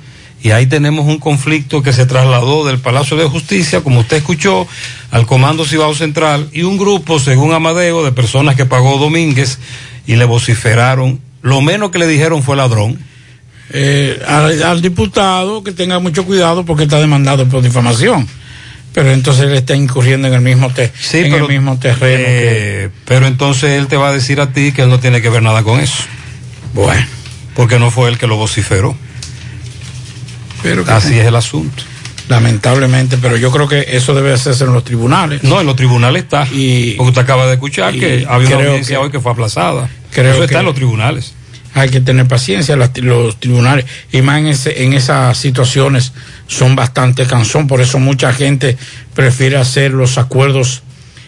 Y 0.44 0.52
ahí 0.52 0.66
tenemos 0.66 1.06
un 1.06 1.20
conflicto 1.20 1.84
que 1.84 1.94
se 1.94 2.06
trasladó 2.08 2.66
del 2.66 2.80
Palacio 2.80 3.16
de 3.16 3.26
Justicia, 3.26 3.82
como 3.82 4.00
usted 4.00 4.18
escuchó, 4.18 4.68
al 5.12 5.28
Comando 5.28 5.66
Cibao 5.66 5.94
Central 5.94 6.50
y 6.52 6.64
un 6.64 6.80
grupo, 6.80 7.20
según 7.20 7.54
Amadeo, 7.54 8.04
de 8.04 8.12
personas 8.12 8.56
que 8.56 8.66
pagó 8.66 8.98
Domínguez 8.98 9.60
y 10.08 10.16
le 10.16 10.26
vociferaron. 10.26 11.20
Lo 11.44 11.62
menos 11.62 11.92
que 11.92 12.00
le 12.00 12.08
dijeron 12.08 12.42
fue 12.42 12.56
ladrón. 12.56 12.98
Eh, 13.74 14.22
al, 14.28 14.62
al 14.64 14.82
diputado 14.82 15.64
que 15.64 15.72
tenga 15.72 16.00
mucho 16.00 16.26
cuidado 16.26 16.66
porque 16.66 16.84
está 16.84 17.00
demandado 17.00 17.48
por 17.48 17.62
difamación. 17.62 18.28
Pero 18.94 19.12
entonces 19.12 19.46
él 19.46 19.54
está 19.54 19.74
incurriendo 19.76 20.28
en 20.28 20.34
el 20.34 20.42
mismo, 20.42 20.70
te- 20.74 20.92
en 21.14 21.34
el 21.34 21.48
mismo 21.48 21.80
terreno. 21.80 22.24
Eh, 22.28 22.90
pero 23.06 23.26
entonces 23.26 23.72
él 23.80 23.88
te 23.88 23.96
va 23.96 24.10
a 24.10 24.12
decir 24.14 24.42
a 24.42 24.52
ti 24.52 24.74
que 24.74 24.82
él 24.82 24.90
no 24.90 25.00
tiene 25.00 25.22
que 25.22 25.30
ver 25.30 25.42
nada 25.42 25.64
con 25.64 25.80
eso. 25.80 26.04
Bueno. 26.74 27.06
Porque 27.56 27.80
no 27.80 27.90
fue 27.90 28.10
él 28.10 28.18
que 28.18 28.28
lo 28.28 28.36
vociferó. 28.36 28.96
Pero 30.64 30.84
Así 30.88 31.18
es 31.20 31.26
el 31.26 31.36
asunto. 31.36 31.84
Lamentablemente, 32.30 33.18
pero 33.18 33.36
yo 33.36 33.52
creo 33.52 33.68
que 33.68 33.84
eso 33.90 34.14
debe 34.14 34.32
hacerse 34.34 34.64
en 34.64 34.74
los 34.74 34.84
tribunales. 34.84 35.44
No, 35.44 35.60
en 35.60 35.68
los 35.68 35.76
tribunales 35.76 36.24
está. 36.24 36.48
Y, 36.52 36.92
Porque 36.92 37.10
usted 37.10 37.22
acaba 37.24 37.48
de 37.48 37.54
escuchar 37.54 37.94
que 37.94 38.26
había 38.30 38.56
una 38.58 38.68
audiencia 38.68 38.98
que- 38.98 39.04
hoy 39.04 39.12
que 39.12 39.20
fue 39.20 39.32
aplazada. 39.32 39.90
creo 40.12 40.34
eso 40.34 40.44
está 40.44 40.56
que- 40.56 40.60
en 40.60 40.66
los 40.66 40.76
tribunales. 40.76 41.34
Hay 41.74 41.90
que 41.90 42.02
tener 42.02 42.28
paciencia, 42.28 42.76
los 42.76 43.40
tribunales, 43.40 43.86
y 44.12 44.22
más 44.22 44.40
en, 44.40 44.48
ese- 44.48 44.84
en 44.84 44.94
esas 44.94 45.38
situaciones 45.38 46.12
son 46.48 46.76
bastante 46.76 47.26
cansón, 47.26 47.68
por 47.68 47.80
eso 47.80 47.98
mucha 48.00 48.34
gente 48.34 48.78
prefiere 49.14 49.58
hacer 49.58 49.92
los 49.92 50.18
acuerdos 50.18 50.84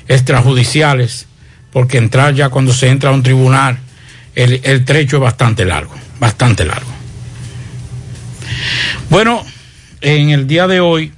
extrajudiciales, 0.09 1.27
porque 1.71 1.97
entrar 1.97 2.33
ya 2.33 2.49
cuando 2.49 2.73
se 2.73 2.89
entra 2.89 3.09
a 3.09 3.13
un 3.13 3.23
tribunal, 3.23 3.77
el 4.35 4.83
trecho 4.85 5.17
es 5.17 5.21
bastante 5.21 5.63
largo, 5.63 5.93
bastante 6.19 6.65
largo. 6.65 6.91
Bueno, 9.09 9.45
en 10.01 10.29
el 10.31 10.47
día 10.47 10.67
de 10.67 10.79
hoy, 10.81 11.13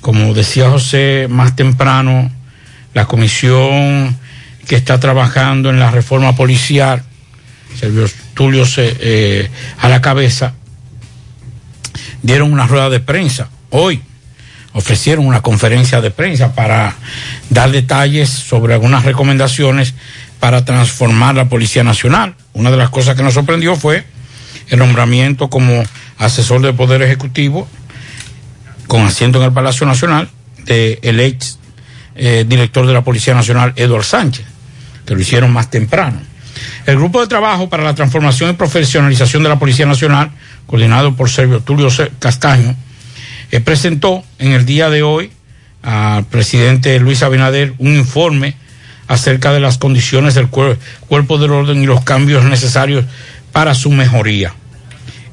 como 0.00 0.32
decía 0.34 0.70
José 0.70 1.26
más 1.28 1.54
temprano, 1.56 2.30
la 2.94 3.06
comisión 3.06 4.16
que 4.66 4.76
está 4.76 5.00
trabajando 5.00 5.68
en 5.70 5.78
la 5.80 5.90
reforma 5.90 6.34
policial, 6.36 7.02
Servio 7.78 8.06
Tulio 8.34 8.64
se- 8.66 8.96
eh, 9.00 9.50
a 9.78 9.88
la 9.88 10.00
cabeza, 10.00 10.54
dieron 12.22 12.52
una 12.52 12.66
rueda 12.66 12.90
de 12.90 13.00
prensa 13.00 13.48
hoy. 13.70 14.02
Ofrecieron 14.72 15.26
una 15.26 15.40
conferencia 15.40 16.00
de 16.00 16.10
prensa 16.10 16.54
para 16.54 16.96
dar 17.50 17.70
detalles 17.70 18.28
sobre 18.28 18.74
algunas 18.74 19.04
recomendaciones 19.04 19.94
para 20.40 20.64
transformar 20.64 21.36
la 21.36 21.48
Policía 21.48 21.84
Nacional. 21.84 22.34
Una 22.54 22.70
de 22.72 22.76
las 22.76 22.90
cosas 22.90 23.14
que 23.16 23.22
nos 23.22 23.34
sorprendió 23.34 23.76
fue 23.76 24.04
el 24.68 24.78
nombramiento 24.80 25.48
como 25.48 25.84
asesor 26.18 26.60
del 26.60 26.74
Poder 26.74 27.02
Ejecutivo 27.02 27.68
con 28.88 29.02
asiento 29.02 29.38
en 29.38 29.44
el 29.44 29.52
Palacio 29.52 29.86
Nacional 29.86 30.28
de 30.64 30.98
el 31.02 31.20
ex 31.20 31.58
eh, 32.16 32.44
director 32.46 32.86
de 32.86 32.92
la 32.92 33.02
Policía 33.02 33.34
Nacional, 33.34 33.72
Eduard 33.76 34.04
Sánchez, 34.04 34.44
que 35.06 35.14
lo 35.14 35.20
hicieron 35.20 35.52
más 35.52 35.70
temprano. 35.70 36.20
El 36.86 36.96
grupo 36.96 37.20
de 37.20 37.26
trabajo 37.26 37.68
para 37.68 37.82
la 37.84 37.94
transformación 37.94 38.50
y 38.50 38.52
profesionalización 38.54 39.42
de 39.42 39.48
la 39.48 39.58
Policía 39.58 39.86
Nacional, 39.86 40.30
coordinado 40.66 41.14
por 41.14 41.30
Servio 41.30 41.60
Tulio 41.60 41.88
Castaño, 42.18 42.74
eh, 43.50 43.60
presentó 43.60 44.22
en 44.38 44.52
el 44.52 44.66
día 44.66 44.90
de 44.90 45.02
hoy 45.02 45.30
al 45.82 46.24
presidente 46.24 46.98
Luis 46.98 47.22
Abinader 47.22 47.74
un 47.78 47.94
informe 47.94 48.56
acerca 49.06 49.52
de 49.52 49.60
las 49.60 49.76
condiciones 49.78 50.34
del 50.34 50.50
cuer- 50.50 50.78
cuerpo 51.08 51.38
del 51.38 51.52
orden 51.52 51.82
y 51.82 51.86
los 51.86 52.02
cambios 52.04 52.44
necesarios 52.44 53.04
para 53.52 53.74
su 53.74 53.90
mejoría. 53.90 54.54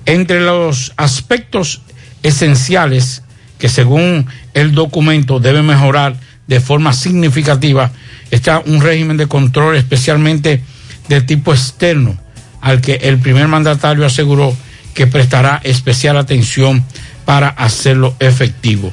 Entre 0.06 0.41
los 0.41 0.94
aspectos 0.98 1.82
esenciales 2.24 3.24
que 3.60 3.70
según 3.70 4.26
el 4.54 4.74
documento 4.74 5.39
debe 5.39 5.62
mejorar 5.62 6.15
de 6.48 6.60
forma 6.60 6.91
significativa 6.94 7.91
está 8.32 8.60
un 8.65 8.82
régimen 8.82 9.17
de 9.17 9.28
control 9.28 9.76
especialmente 9.76 10.62
de 11.15 11.21
tipo 11.21 11.54
externo 11.54 12.17
al 12.62 12.80
que 12.80 12.95
el 12.95 13.19
primer 13.19 13.47
mandatario 13.47 14.06
aseguró 14.06 14.56
que 14.93 15.08
prestará 15.08 15.60
especial 15.63 16.17
atención 16.17 16.84
para 17.26 17.50
hacerlo 17.50 18.15
efectivo. 18.19 18.91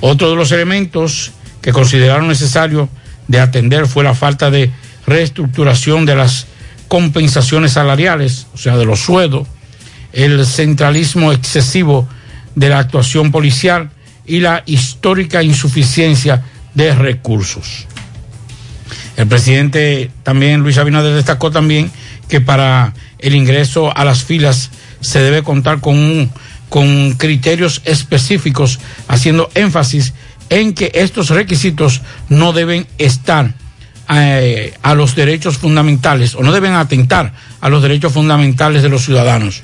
Otro 0.00 0.30
de 0.30 0.36
los 0.36 0.52
elementos 0.52 1.32
que 1.60 1.72
consideraron 1.72 2.28
necesario 2.28 2.88
de 3.26 3.40
atender 3.40 3.86
fue 3.86 4.04
la 4.04 4.14
falta 4.14 4.50
de 4.50 4.70
reestructuración 5.06 6.06
de 6.06 6.16
las 6.16 6.46
compensaciones 6.88 7.72
salariales, 7.72 8.46
o 8.54 8.58
sea, 8.58 8.76
de 8.76 8.84
los 8.84 9.00
sueldos, 9.00 9.46
el 10.12 10.44
centralismo 10.46 11.32
excesivo 11.32 12.08
de 12.54 12.68
la 12.68 12.78
actuación 12.78 13.30
policial 13.30 13.90
y 14.26 14.40
la 14.40 14.62
histórica 14.66 15.42
insuficiencia 15.42 16.44
de 16.74 16.94
recursos. 16.94 17.86
El 19.20 19.26
presidente 19.26 20.10
también, 20.22 20.60
Luis 20.60 20.78
Abinader, 20.78 21.14
destacó 21.14 21.50
también 21.50 21.90
que 22.26 22.40
para 22.40 22.94
el 23.18 23.34
ingreso 23.34 23.94
a 23.94 24.02
las 24.06 24.24
filas 24.24 24.70
se 25.02 25.20
debe 25.20 25.42
contar 25.42 25.80
con, 25.80 25.94
un, 25.94 26.30
con 26.70 27.12
criterios 27.18 27.82
específicos, 27.84 28.80
haciendo 29.08 29.50
énfasis 29.54 30.14
en 30.48 30.72
que 30.72 30.90
estos 30.94 31.28
requisitos 31.28 32.00
no 32.30 32.54
deben 32.54 32.86
estar 32.96 33.52
eh, 34.08 34.72
a 34.80 34.94
los 34.94 35.14
derechos 35.14 35.58
fundamentales 35.58 36.34
o 36.34 36.42
no 36.42 36.50
deben 36.50 36.72
atentar 36.72 37.34
a 37.60 37.68
los 37.68 37.82
derechos 37.82 38.14
fundamentales 38.14 38.82
de 38.82 38.88
los 38.88 39.04
ciudadanos. 39.04 39.60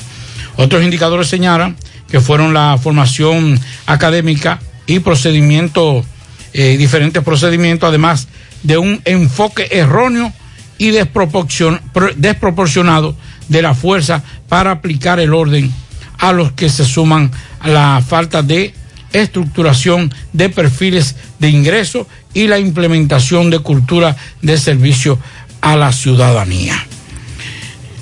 Otros 0.57 0.85
indicadores 0.85 1.29
señalan 1.29 1.77
que 2.11 2.21
fueron 2.21 2.53
la 2.53 2.77
formación 2.77 3.59
académica 3.87 4.61
y 4.87 4.99
procedimiento, 4.99 6.05
eh, 6.53 6.77
diferentes 6.77 7.23
procedimientos, 7.23 7.89
además 7.89 8.29
de 8.67 8.79
un 8.79 9.01
enfoque 9.05 9.69
erróneo 9.71 10.33
y 10.79 10.91
desproporcion- 10.91 11.81
pro- 11.93 12.11
desproporcionado 12.17 13.15
de 13.49 13.63
la 13.63 13.75
fuerza 13.75 14.23
para 14.49 14.73
aplicar 14.73 15.21
el 15.21 15.33
orden 15.33 15.73
a 16.19 16.33
los 16.33 16.53
que 16.53 16.69
se 16.69 16.85
suman 16.85 17.31
la 17.65 18.03
falta 18.07 18.43
de 18.43 18.75
estructuración 19.13 20.13
de 20.33 20.49
perfiles 20.51 21.15
de 21.39 21.49
ingreso 21.51 22.07
y 22.35 22.49
la 22.49 22.59
implementación 22.59 23.51
de 23.51 23.61
cultura 23.61 24.17
de 24.43 24.59
servicio 24.59 25.19
a 25.61 25.77
la 25.77 25.93
ciudadanía. 25.93 26.85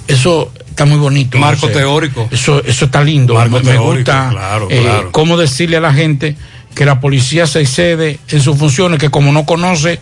Eso 0.09 0.53
está 0.69 0.85
muy 0.87 0.99
bonito. 0.99 1.39
Marco 1.39 1.69
teórico. 1.69 2.29
Eso, 2.31 2.63
eso 2.65 2.87
está 2.87 3.03
lindo. 3.05 3.35
Marco 3.35 3.61
me, 3.61 3.77
gusta 3.79 4.29
claro, 4.31 4.69
eh, 4.71 4.81
claro. 4.83 5.13
cómo 5.13 5.37
decirle 5.37 5.77
a 5.77 5.81
la 5.81 5.93
gente 5.95 6.37
que 6.75 6.85
la 6.85 7.01
policía 7.01 7.47
se 7.47 7.61
excede 7.61 8.19
en 8.29 8.41
sus 8.41 8.59
funciones, 8.59 8.99
que 8.99 9.11
como 9.11 9.31
no 9.33 9.47
conoce 9.47 10.01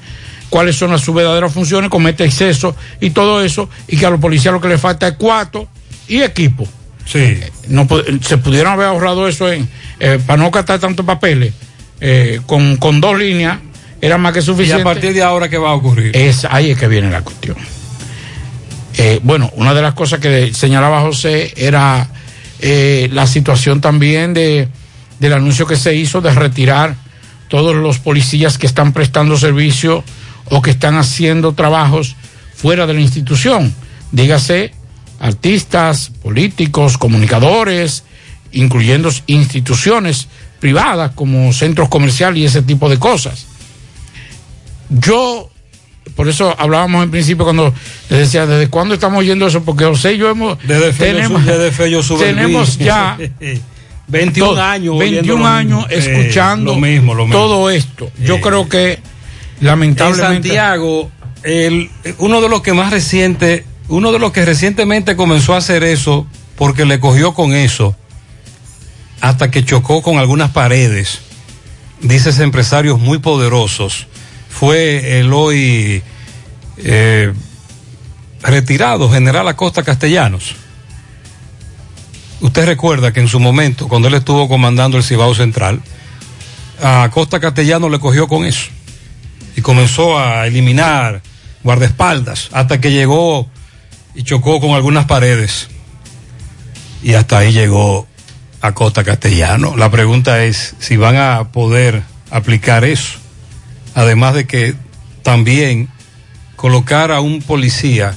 cuáles 0.53 0.77
son 0.77 0.91
las 0.91 1.01
sus 1.01 1.15
verdaderas 1.15 1.51
funciones, 1.51 1.89
comete 1.89 2.25
exceso 2.27 2.77
y 3.01 3.09
todo 3.09 3.43
eso, 3.43 3.71
y 3.89 3.97
que 3.97 4.05
a 4.05 4.11
los 4.11 4.21
policías 4.21 4.53
lo 4.53 4.61
que 4.61 4.69
le 4.69 4.77
falta 4.77 5.09
es 5.09 5.15
cuarto 5.15 5.67
y 6.09 6.21
equipo. 6.21 6.69
Sí. 7.07 7.41
No, 7.69 7.89
pu- 7.89 8.23
se 8.23 8.37
pudieron 8.37 8.75
haber 8.75 8.89
ahorrado 8.89 9.27
eso 9.27 9.51
en, 9.51 9.67
eh, 9.99 10.19
para 10.27 10.37
no 10.43 10.51
gastar 10.51 10.79
tantos 10.79 11.07
papeles, 11.07 11.55
eh, 12.01 12.39
con, 12.45 12.77
con 12.77 13.01
dos 13.01 13.19
líneas, 13.19 13.61
era 14.03 14.19
más 14.19 14.35
que 14.35 14.41
¿Y 14.41 14.43
suficiente. 14.43 14.83
a 14.83 14.85
partir 14.85 15.15
de 15.15 15.23
ahora 15.23 15.49
qué 15.49 15.57
va 15.57 15.71
a 15.71 15.75
ocurrir? 15.75 16.15
Es, 16.15 16.45
ahí 16.45 16.71
es 16.73 16.79
que 16.79 16.87
viene 16.87 17.11
la 17.11 17.23
cuestión. 17.23 17.57
Eh, 18.99 19.21
bueno, 19.23 19.51
una 19.57 19.73
de 19.73 19.81
las 19.81 19.95
cosas 19.95 20.21
que 20.21 20.53
señalaba 20.53 21.01
José 21.01 21.55
era 21.57 22.09
eh, 22.61 23.09
la 23.11 23.27
situación 23.27 23.81
también 23.81 24.35
de, 24.35 24.69
del 25.19 25.33
anuncio 25.33 25.67
que 25.67 25.77
se 25.77 25.95
hizo 25.95 26.21
de 26.21 26.35
retirar 26.35 26.95
todos 27.49 27.75
los 27.75 27.99
policías 28.01 28.59
que 28.59 28.67
están 28.67 28.93
prestando 28.93 29.39
servicio 29.39 30.05
o 30.55 30.61
que 30.61 30.71
están 30.71 30.97
haciendo 30.97 31.55
trabajos 31.55 32.15
fuera 32.55 32.87
de 32.87 32.93
la 32.93 33.01
institución. 33.01 33.75
Dígase, 34.13 34.73
artistas, 35.19 36.11
políticos, 36.23 36.99
comunicadores, 36.99 38.05
incluyendo 38.53 39.09
instituciones 39.27 40.29
privadas 40.61 41.13
como 41.15 41.53
centros 41.55 41.89
comerciales 41.89 42.39
y 42.39 42.45
ese 42.45 42.61
tipo 42.61 42.91
de 42.91 42.99
cosas. 42.99 43.47
Yo, 44.91 45.49
por 46.17 46.29
eso 46.29 46.55
hablábamos 46.59 47.03
en 47.05 47.11
principio 47.11 47.45
cuando 47.45 47.73
les 48.11 48.19
decía, 48.19 48.45
¿desde 48.47 48.69
cuándo 48.69 48.93
estamos 48.95 49.21
oyendo 49.21 49.47
eso? 49.47 49.63
Porque 49.65 49.85
José 49.85 50.15
y 50.15 50.19
yo 50.19 50.29
hemos... 50.31 50.59
Desde 50.67 50.93
Fello 50.93 51.17
tenemos, 51.17 51.47
desde 51.47 51.71
tenemos 52.19 52.79
ya 52.79 53.17
21 54.09 54.51
todo- 54.53 54.63
años. 54.63 54.99
21 54.99 55.01
oyendo 55.01 55.37
lo 55.39 55.47
años. 55.47 55.87
Eh, 55.91 55.99
escuchando 55.99 56.75
lo 56.75 56.81
mismo, 56.81 57.15
lo 57.15 57.25
mismo. 57.27 57.41
todo 57.41 57.71
esto. 57.71 58.11
Yo 58.23 58.37
Eh, 58.37 58.41
creo 58.43 58.69
que 58.69 58.99
En 59.63 59.69
lamentablemente... 59.69 60.49
Santiago, 60.49 61.11
el, 61.45 61.89
uno 62.19 62.41
de 62.41 62.49
los 62.49 62.63
que 62.63 62.73
más 62.73 62.91
reciente, 62.91 63.65
uno 63.89 64.11
de 64.11 64.19
los 64.19 64.33
que 64.33 64.45
recientemente 64.45 65.15
comenzó 65.15 65.55
a 65.55 65.59
hacer 65.59 65.85
eso, 65.85 66.27
porque 66.57 66.85
le 66.85 66.99
cogió 66.99 67.33
con 67.33 67.55
eso, 67.55 67.95
hasta 69.21 69.53
que 69.53 69.65
chocó 69.65 70.03
con 70.03 70.19
algunas 70.19 70.51
paredes, 70.51 71.21
dices 72.01 72.41
empresarios 72.41 72.99
muy 72.99 73.19
poderosos, 73.19 74.09
fue 74.51 75.21
el 75.21 75.33
hoy 75.33 76.03
eh, 76.79 77.33
retirado 78.43 79.09
general 79.11 79.47
Acosta 79.47 79.85
Castellanos. 79.85 80.57
Usted 82.41 82.67
recuerda 82.67 83.13
que 83.13 83.21
en 83.21 83.29
su 83.29 83.39
momento, 83.39 83.87
cuando 83.87 84.09
él 84.09 84.15
estuvo 84.15 84.49
comandando 84.49 84.99
el 84.99 85.05
Cibao 85.05 85.37
Central, 85.37 85.81
a 86.83 87.05
Acosta 87.05 87.39
Castellanos 87.39 87.93
le 87.93 88.01
cogió 88.01 88.27
con 88.27 88.45
eso 88.45 88.71
y 89.57 89.61
comenzó 89.61 90.19
a 90.19 90.47
eliminar 90.47 91.23
guardaespaldas 91.63 92.49
hasta 92.53 92.81
que 92.81 92.91
llegó 92.91 93.49
y 94.15 94.25
chocó 94.25 94.61
con 94.61 94.73
algunas 94.73 95.07
paredes. 95.07 95.69
Y 97.03 97.15
hasta 97.15 97.39
ahí 97.39 97.53
llegó 97.53 98.07
a 98.61 98.73
Costa 98.73 99.05
Castellano. 99.05 99.77
La 99.77 99.91
pregunta 99.91 100.45
es 100.45 100.75
si 100.79 100.97
van 100.97 101.17
a 101.17 101.51
poder 101.51 102.03
aplicar 102.31 102.85
eso. 102.85 103.19
Además 103.95 104.35
de 104.35 104.47
que 104.47 104.75
también 105.23 105.89
colocar 106.57 107.11
a 107.11 107.21
un 107.21 107.43
policía 107.43 108.15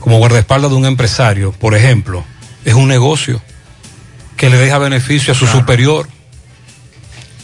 como 0.00 0.18
guardaespaldas 0.18 0.70
de 0.70 0.76
un 0.76 0.86
empresario, 0.86 1.52
por 1.52 1.74
ejemplo, 1.74 2.24
es 2.64 2.74
un 2.74 2.88
negocio 2.88 3.42
que 4.36 4.50
le 4.50 4.56
deja 4.56 4.78
beneficio 4.78 5.32
a 5.32 5.36
su 5.36 5.46
superior. 5.46 6.08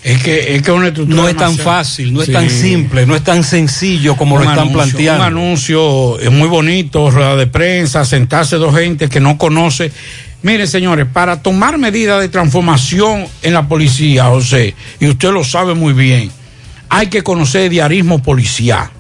Es 0.03 0.21
que, 0.21 0.57
es 0.57 0.63
que 0.63 0.73
una 0.73 0.89
estructura 0.89 1.23
no 1.23 1.29
es 1.29 1.37
tan 1.37 1.57
fácil, 1.57 2.13
no 2.13 2.23
es 2.23 2.33
tan 2.33 2.51
simple, 2.51 3.07
no 3.07 3.15
es 3.15 3.23
tan 3.23 3.45
sencillo 3.45 4.17
como 4.17 4.37
lo 4.37 4.43
están 4.43 4.59
anuncio, 4.59 4.77
planteando. 4.77 5.21
Un 5.21 5.27
anuncio 5.27 6.19
es 6.19 6.33
muy 6.33 6.49
bonito, 6.49 7.09
rueda 7.11 7.37
de 7.37 7.47
prensa, 7.47 8.05
sentarse 8.05 8.57
dos 8.57 8.75
gente 8.75 9.09
que 9.09 9.21
no 9.21 9.39
conoce. 9.39 9.93
Mire, 10.43 10.67
señores, 10.67 11.07
para 11.13 11.41
tomar 11.41 11.79
medidas 11.79 12.21
de 12.21 12.29
transformación 12.29 13.27
en 13.43 13.55
la 13.55 13.69
policía, 13.69 14.25
José, 14.25 14.75
y 14.99 15.07
usted 15.07 15.31
lo 15.31 15.45
sabe 15.45 15.75
muy 15.75 15.93
bien, 15.93 16.33
hay 16.89 17.07
que 17.07 17.23
conocer 17.23 17.71
diarismo 17.71 18.21
policial. 18.21 18.91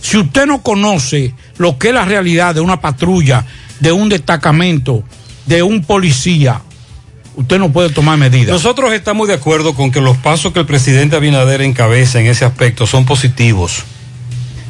Si 0.00 0.16
usted 0.16 0.46
no 0.46 0.62
conoce 0.62 1.34
lo 1.58 1.78
que 1.78 1.88
es 1.88 1.94
la 1.94 2.06
realidad 2.06 2.54
de 2.54 2.62
una 2.62 2.80
patrulla, 2.80 3.44
de 3.80 3.92
un 3.92 4.08
destacamento, 4.08 5.04
de 5.44 5.62
un 5.62 5.84
policía, 5.84 6.62
usted 7.36 7.58
no 7.58 7.72
puede 7.72 7.90
tomar 7.90 8.18
medidas. 8.18 8.48
Nosotros 8.48 8.92
estamos 8.92 9.28
de 9.28 9.34
acuerdo 9.34 9.74
con 9.74 9.90
que 9.90 10.00
los 10.00 10.16
pasos 10.16 10.52
que 10.52 10.60
el 10.60 10.66
presidente 10.66 11.16
Abinader 11.16 11.62
encabeza 11.62 12.20
en 12.20 12.26
ese 12.26 12.44
aspecto 12.44 12.86
son 12.86 13.04
positivos 13.04 13.84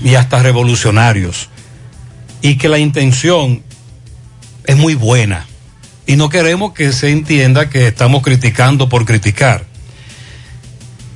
y 0.03 0.15
hasta 0.15 0.43
revolucionarios 0.43 1.49
y 2.41 2.57
que 2.57 2.69
la 2.69 2.79
intención 2.79 3.63
es 4.67 4.77
muy 4.77 4.95
buena 4.95 5.47
y 6.07 6.17
no 6.17 6.29
queremos 6.29 6.73
que 6.73 6.93
se 6.93 7.11
entienda 7.11 7.71
que 7.71 7.87
estamos 7.87 8.23
criticando 8.23 8.89
por 8.89 9.05
criticar. 9.05 9.65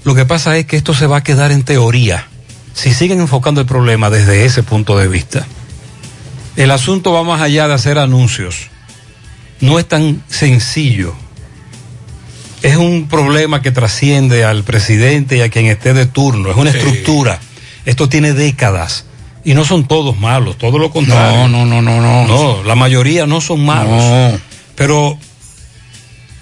Lo 0.04 0.14
que 0.14 0.24
pasa 0.24 0.56
es 0.56 0.66
que 0.66 0.76
esto 0.76 0.94
se 0.94 1.06
va 1.06 1.18
a 1.18 1.22
quedar 1.22 1.50
en 1.50 1.64
teoría 1.64 2.28
si 2.74 2.92
siguen 2.92 3.20
enfocando 3.20 3.60
el 3.60 3.66
problema 3.66 4.10
desde 4.10 4.44
ese 4.44 4.62
punto 4.62 4.96
de 4.98 5.08
vista. 5.08 5.46
El 6.56 6.70
asunto 6.70 7.12
va 7.12 7.24
más 7.24 7.40
allá 7.40 7.66
de 7.68 7.74
hacer 7.74 7.98
anuncios. 7.98 8.68
No 9.60 9.78
es 9.78 9.88
tan 9.88 10.22
sencillo 10.28 11.14
es 12.62 12.76
un 12.76 13.08
problema 13.08 13.62
que 13.62 13.70
trasciende 13.70 14.44
al 14.44 14.64
presidente 14.64 15.36
y 15.36 15.40
a 15.40 15.48
quien 15.50 15.66
esté 15.66 15.94
de 15.94 16.06
turno. 16.06 16.50
Es 16.50 16.56
una 16.56 16.72
Sí. 16.72 16.78
estructura. 16.78 17.38
Esto 17.84 18.08
tiene 18.08 18.32
décadas. 18.32 19.04
Y 19.44 19.54
no 19.54 19.64
son 19.64 19.86
todos 19.86 20.18
malos, 20.18 20.58
todo 20.58 20.78
lo 20.78 20.90
contrario. 20.90 21.46
No, 21.48 21.64
no, 21.64 21.80
no, 21.80 21.82
no, 21.82 22.00
no. 22.00 22.26
No, 22.26 22.62
la 22.64 22.74
mayoría 22.74 23.26
no 23.26 23.40
son 23.40 23.64
malos. 23.64 24.02
No. 24.02 24.40
Pero, 24.74 25.18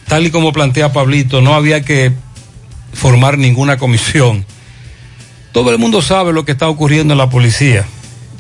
tal 0.09 0.27
y 0.27 0.31
como 0.31 0.53
plantea 0.55 0.93
Pablito, 0.93 1.43
no 1.43 1.55
había 1.55 1.83
que 1.83 2.13
formar 2.95 3.37
ninguna 3.37 3.77
comisión. 3.77 4.47
Todo 5.53 5.71
el 5.71 5.79
mundo 5.79 6.01
sabe 6.01 6.33
lo 6.33 6.45
que 6.47 6.53
está 6.53 6.69
ocurriendo 6.69 7.13
en 7.13 7.19
la 7.19 7.29
policía. 7.29 7.85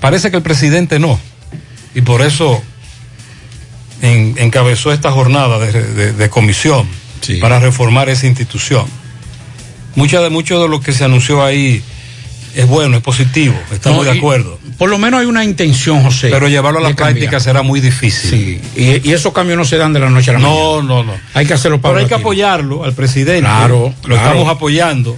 Parece 0.01 0.31
que 0.31 0.39
el 0.39 0.43
presidente 0.43 0.99
no. 0.99 1.21
Y 1.95 2.01
por 2.01 2.23
eso 2.23 2.63
en- 4.03 4.35
encabezó 4.39 4.93
esta 4.93 5.11
jornada 5.13 5.59
de, 5.59 5.73
de- 5.73 6.13
de 6.13 6.31
comisión 6.31 6.87
para 7.41 7.59
reformar 7.61 8.09
esa 8.09 8.27
institución. 8.27 8.87
Mucha 9.97 10.21
de, 10.21 10.31
mucho 10.31 10.61
de 10.63 10.69
lo 10.69 10.81
que 10.81 10.93
se 10.93 11.05
anunció 11.05 11.43
ahí 11.45 11.83
es 12.57 12.67
bueno, 12.69 12.97
es 12.97 13.03
positivo, 13.03 13.55
estamos 13.73 14.05
No, 14.05 14.13
de 14.13 14.19
acuerdo. 14.19 14.59
Por 14.79 14.89
lo 14.91 14.99
menos 14.99 15.21
hay 15.21 15.27
una 15.27 15.45
intención, 15.45 16.03
José. 16.03 16.31
Pero 16.31 16.49
llevarlo 16.49 16.79
a 16.81 16.83
la 16.83 16.89
cambiar. 16.89 17.13
práctica 17.13 17.39
será 17.41 17.63
muy 17.63 17.81
difícil. 17.81 18.31
Sí, 18.31 18.61
y, 18.81 19.09
y 19.09 19.13
esos 19.13 19.33
cambios 19.33 19.57
no 19.57 19.65
se 19.65 19.77
dan 19.77 19.93
de 19.93 20.01
la 20.01 20.11
noche 20.11 20.31
a 20.31 20.35
la 20.35 20.39
No, 20.41 20.81
mañana. 20.83 20.89
no, 20.89 21.05
no. 21.05 21.13
Hay 21.35 21.47
que 21.47 21.55
hacerlo 21.55 21.81
Pero 21.81 21.99
hay 21.99 22.07
que 22.07 22.15
apoyarlo 22.15 22.83
al 22.85 22.93
presidente. 22.93 23.43
Claro, 23.43 23.95
Lo 24.03 24.09
claro. 24.17 24.27
estamos 24.31 24.49
apoyando. 24.49 25.17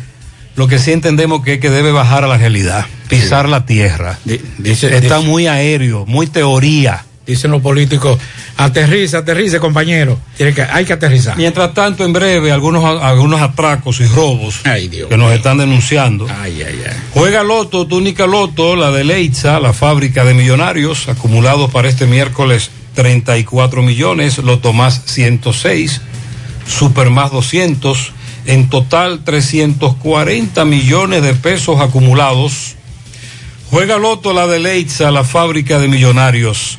Lo 0.57 0.69
que 0.69 0.79
sí 0.79 0.93
entendemos 0.93 1.43
que 1.43 1.55
es 1.55 1.61
que 1.61 1.71
debe 1.71 1.93
bajar 1.93 2.25
a 2.25 2.27
la 2.27 2.37
realidad, 2.39 2.85
pisar 3.09 3.49
la 3.49 3.65
tierra. 3.67 4.19
dice- 4.59 4.95
Está 4.95 5.17
dice- 5.19 5.29
muy 5.29 5.47
aéreo, 5.47 6.05
muy 6.07 6.27
teoría. 6.27 7.05
Dicen 7.27 7.51
los 7.51 7.61
políticos, 7.61 8.18
aterriza, 8.57 9.18
aterrice, 9.18 9.59
compañero. 9.59 10.16
Tiene 10.37 10.55
que, 10.55 10.62
hay 10.62 10.85
que 10.85 10.93
aterrizar. 10.93 11.37
Mientras 11.37 11.74
tanto, 11.74 12.05
en 12.05 12.12
breve, 12.12 12.53
algunos, 12.53 12.85
algunos 13.03 13.41
atracos 13.41 13.99
y 13.99 14.07
robos 14.07 14.61
que 14.62 15.16
nos 15.16 15.33
están 15.33 15.59
denunciando. 15.59 16.29
Ay, 16.31 16.62
ay, 16.62 16.83
ay. 16.87 16.97
Juega 17.14 17.43
Loto, 17.43 17.87
túnica 17.89 18.27
Loto, 18.27 18.77
la 18.77 18.93
de 18.93 19.03
Leitza, 19.03 19.59
la 19.59 19.72
fábrica 19.72 20.24
de 20.24 20.35
millonarios, 20.35 21.09
acumulados 21.09 21.70
para 21.72 21.89
este 21.89 22.07
miércoles 22.07 22.70
34 22.95 23.83
millones, 23.83 24.39
Loto 24.39 24.72
más 24.72 25.03
106, 25.07 26.01
Super 26.68 27.11
más 27.11 27.33
200, 27.33 28.12
en 28.47 28.68
total 28.68 29.24
340 29.24 30.64
millones 30.64 31.22
de 31.22 31.35
pesos 31.35 31.81
acumulados. 31.81 32.77
Juega 33.70 33.99
Loto, 33.99 34.33
la 34.33 34.47
de 34.47 34.61
Leitza, 34.61 35.11
la 35.11 35.24
fábrica 35.24 35.81
de 35.81 35.89
millonarios. 35.89 36.79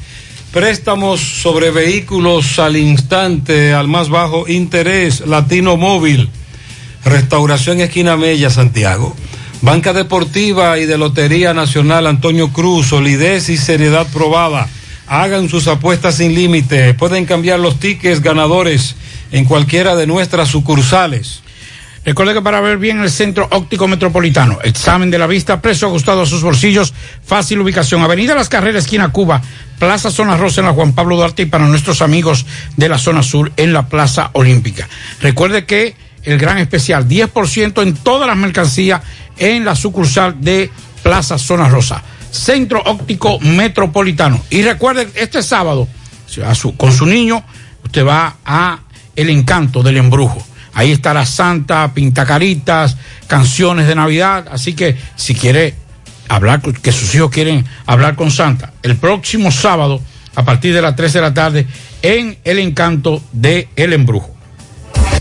Préstamos 0.51 1.21
sobre 1.21 1.71
vehículos 1.71 2.59
al 2.59 2.75
instante, 2.75 3.73
al 3.73 3.87
más 3.87 4.09
bajo 4.09 4.49
interés, 4.49 5.25
Latino 5.25 5.77
Móvil. 5.77 6.29
Restauración 7.05 7.79
Esquina 7.79 8.17
Mella, 8.17 8.49
Santiago. 8.49 9.15
Banca 9.61 9.93
Deportiva 9.93 10.77
y 10.77 10.85
de 10.85 10.97
Lotería 10.97 11.53
Nacional 11.53 12.05
Antonio 12.05 12.49
Cruz, 12.49 12.87
solidez 12.87 13.47
y 13.47 13.55
seriedad 13.55 14.05
probada. 14.11 14.67
Hagan 15.07 15.47
sus 15.47 15.69
apuestas 15.69 16.15
sin 16.15 16.35
límite. 16.35 16.95
Pueden 16.95 17.23
cambiar 17.23 17.61
los 17.61 17.79
tickets 17.79 18.21
ganadores 18.21 18.97
en 19.31 19.45
cualquiera 19.45 19.95
de 19.95 20.05
nuestras 20.05 20.49
sucursales. 20.49 21.43
Recuerde 22.03 22.33
que 22.33 22.41
para 22.41 22.59
ver 22.59 22.77
bien 22.77 22.99
el 22.99 23.09
centro 23.09 23.47
óptico 23.51 23.87
metropolitano, 23.87 24.57
examen 24.63 25.11
de 25.11 25.19
la 25.19 25.27
vista, 25.27 25.61
precio 25.61 25.87
ajustado 25.87 26.23
a 26.23 26.25
sus 26.25 26.41
bolsillos, 26.41 26.93
fácil 27.23 27.61
ubicación, 27.61 28.01
Avenida 28.01 28.33
Las 28.33 28.49
Carreras, 28.49 28.85
esquina 28.85 29.11
Cuba, 29.11 29.41
Plaza 29.81 30.11
Zona 30.11 30.37
Rosa 30.37 30.61
en 30.61 30.67
la 30.67 30.73
Juan 30.73 30.93
Pablo 30.93 31.15
Duarte 31.15 31.41
y 31.41 31.47
para 31.47 31.65
nuestros 31.65 32.03
amigos 32.03 32.45
de 32.77 32.87
la 32.87 32.99
zona 32.99 33.23
sur 33.23 33.51
en 33.57 33.73
la 33.73 33.87
Plaza 33.87 34.29
Olímpica. 34.33 34.87
Recuerde 35.21 35.65
que 35.65 35.95
el 36.21 36.37
gran 36.37 36.59
especial, 36.59 37.07
10% 37.07 37.81
en 37.81 37.95
todas 37.95 38.27
las 38.27 38.37
mercancías 38.37 39.01
en 39.39 39.65
la 39.65 39.75
sucursal 39.75 40.39
de 40.39 40.69
Plaza 41.01 41.39
Zona 41.39 41.67
Rosa, 41.67 42.03
Centro 42.29 42.83
Óptico 42.85 43.39
Metropolitano. 43.39 44.43
Y 44.51 44.61
recuerde, 44.61 45.09
este 45.15 45.41
sábado, 45.41 45.87
con 46.77 46.91
su 46.91 47.07
niño, 47.07 47.43
usted 47.83 48.05
va 48.05 48.35
a 48.45 48.81
El 49.15 49.31
Encanto 49.31 49.81
del 49.81 49.97
Embrujo. 49.97 50.45
Ahí 50.73 50.91
está 50.91 51.11
la 51.11 51.25
Santa, 51.25 51.91
pintacaritas, 51.91 52.97
canciones 53.25 53.87
de 53.87 53.95
Navidad. 53.95 54.45
Así 54.51 54.73
que 54.75 54.95
si 55.15 55.33
quiere 55.33 55.73
hablar, 56.31 56.61
que 56.61 56.91
sus 56.91 57.13
hijos 57.13 57.29
quieren 57.29 57.65
hablar 57.85 58.15
con 58.15 58.31
Santa, 58.31 58.73
el 58.83 58.95
próximo 58.95 59.51
sábado, 59.51 60.01
a 60.33 60.45
partir 60.45 60.73
de 60.73 60.81
las 60.81 60.95
3 60.95 61.13
de 61.13 61.21
la 61.21 61.33
tarde, 61.33 61.67
en 62.01 62.37
El 62.45 62.59
Encanto 62.59 63.21
de 63.33 63.67
El 63.75 63.91
Embrujo. 63.93 64.33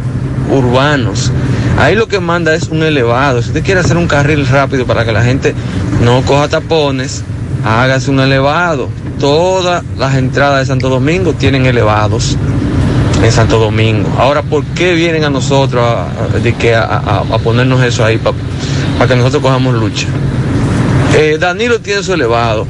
urbanos. 0.50 1.30
Ahí 1.78 1.94
lo 1.94 2.08
que 2.08 2.20
manda 2.20 2.54
es 2.54 2.68
un 2.68 2.82
elevado. 2.82 3.40
Si 3.42 3.48
usted 3.48 3.64
quiere 3.64 3.80
hacer 3.80 3.96
un 3.96 4.06
carril 4.06 4.46
rápido 4.46 4.86
para 4.86 5.04
que 5.04 5.12
la 5.12 5.22
gente 5.22 5.54
no 6.02 6.22
coja 6.22 6.48
tapones, 6.48 7.22
hágase 7.64 8.10
un 8.10 8.20
elevado. 8.20 8.88
Todas 9.18 9.82
las 9.98 10.14
entradas 10.14 10.60
de 10.60 10.66
Santo 10.66 10.88
Domingo 10.88 11.32
tienen 11.34 11.66
elevados 11.66 12.36
en 13.22 13.32
Santo 13.32 13.58
Domingo. 13.58 14.08
Ahora, 14.18 14.42
¿por 14.42 14.64
qué 14.64 14.94
vienen 14.94 15.24
a 15.24 15.30
nosotros 15.30 15.84
a, 15.84 16.38
de 16.38 16.54
que 16.54 16.74
a 16.74 17.22
ponernos 17.42 17.82
eso 17.82 18.04
ahí 18.04 18.18
para 18.18 19.08
que 19.08 19.16
nosotros 19.16 19.42
cojamos 19.42 19.74
lucha? 19.74 20.06
Eh, 21.16 21.38
Danilo 21.40 21.80
tiene 21.80 22.02
su 22.02 22.12
elevado. 22.14 22.66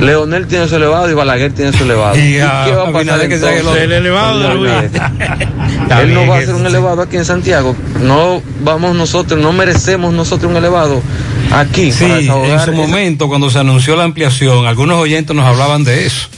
Leonel 0.00 0.46
tiene 0.46 0.66
su 0.68 0.76
elevado 0.76 1.10
y 1.10 1.14
Balaguer 1.14 1.52
tiene 1.52 1.72
su 1.72 1.84
elevado. 1.84 2.16
Y 2.16 2.36
¿Y 2.36 2.40
a 2.40 2.64
qué 2.66 2.72
va 2.72 2.88
a 2.88 2.92
pasar 2.92 3.18
que 3.20 3.26
el 3.26 3.32
entonces? 3.32 3.60
otro. 3.66 3.76
El 3.76 3.92
elevado 3.92 4.40
de 4.40 4.54
Luis. 4.54 4.72
Él 6.00 6.14
no 6.14 6.26
va 6.26 6.36
a 6.36 6.38
hacer 6.38 6.54
un 6.54 6.66
elevado 6.66 7.02
aquí 7.02 7.16
en 7.16 7.24
Santiago. 7.24 7.76
No 8.00 8.42
vamos 8.60 8.94
nosotros, 8.96 9.40
no 9.40 9.52
merecemos 9.52 10.12
nosotros 10.12 10.50
un 10.50 10.56
elevado 10.56 11.02
aquí. 11.52 11.92
para 11.92 12.18
Sí, 12.20 12.28
en 12.28 12.60
su 12.60 12.72
momento, 12.72 13.28
cuando 13.28 13.50
se 13.50 13.58
anunció 13.58 13.96
la 13.96 14.04
ampliación, 14.04 14.66
algunos 14.66 14.98
oyentes 14.98 15.34
nos 15.36 15.44
hablaban 15.46 15.84
de 15.84 16.06
eso. 16.06 16.28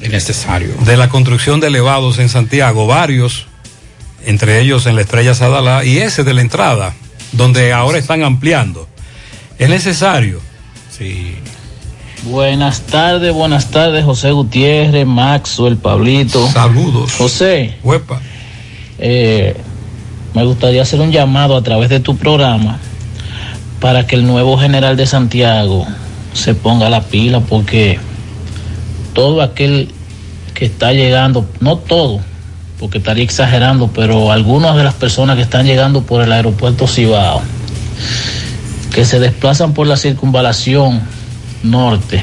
Es 0.00 0.10
necesario. 0.10 0.74
De 0.84 0.96
la 0.96 1.08
construcción 1.08 1.60
de 1.60 1.68
elevados 1.68 2.18
en 2.18 2.28
Santiago, 2.28 2.86
varios, 2.86 3.46
entre 4.24 4.60
ellos 4.60 4.86
en 4.86 4.96
la 4.96 5.02
Estrella 5.02 5.34
Sadala, 5.34 5.84
y 5.84 5.98
ese 5.98 6.24
de 6.24 6.34
la 6.34 6.40
entrada, 6.40 6.94
donde 7.32 7.72
ahora 7.72 7.98
están 7.98 8.22
ampliando. 8.22 8.88
Es 9.58 9.68
necesario. 9.68 10.40
Sí. 10.96 11.36
Buenas 12.26 12.80
tardes, 12.80 13.34
buenas 13.34 13.70
tardes, 13.70 14.02
José 14.02 14.32
Gutiérrez, 14.32 15.06
Maxwell, 15.06 15.76
Pablito. 15.76 16.48
Saludos. 16.48 17.12
José. 17.12 17.76
Huepa. 17.82 18.18
Eh, 18.98 19.54
me 20.32 20.42
gustaría 20.42 20.80
hacer 20.80 21.00
un 21.02 21.12
llamado 21.12 21.54
a 21.54 21.62
través 21.62 21.90
de 21.90 22.00
tu 22.00 22.16
programa 22.16 22.78
para 23.78 24.06
que 24.06 24.16
el 24.16 24.26
nuevo 24.26 24.56
general 24.56 24.96
de 24.96 25.06
Santiago 25.06 25.86
se 26.32 26.54
ponga 26.54 26.88
la 26.88 27.02
pila 27.02 27.40
porque 27.40 28.00
todo 29.12 29.42
aquel 29.42 29.92
que 30.54 30.64
está 30.64 30.94
llegando, 30.94 31.46
no 31.60 31.76
todo, 31.76 32.20
porque 32.80 32.98
estaría 32.98 33.24
exagerando, 33.24 33.88
pero 33.88 34.32
algunas 34.32 34.76
de 34.76 34.84
las 34.84 34.94
personas 34.94 35.36
que 35.36 35.42
están 35.42 35.66
llegando 35.66 36.00
por 36.00 36.22
el 36.22 36.32
aeropuerto 36.32 36.86
Cibao, 36.86 37.42
que 38.94 39.04
se 39.04 39.20
desplazan 39.20 39.74
por 39.74 39.86
la 39.86 39.98
circunvalación 39.98 41.02
norte, 41.64 42.22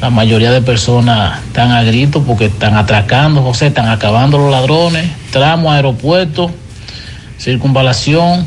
la 0.00 0.10
mayoría 0.10 0.50
de 0.50 0.62
personas 0.62 1.42
están 1.46 1.72
a 1.72 1.82
grito 1.82 2.22
porque 2.22 2.46
están 2.46 2.76
atracando, 2.76 3.42
José, 3.42 3.66
están 3.68 3.88
acabando 3.88 4.38
los 4.38 4.50
ladrones, 4.50 5.10
tramo, 5.30 5.70
aeropuerto, 5.72 6.50
circunvalación 7.38 8.46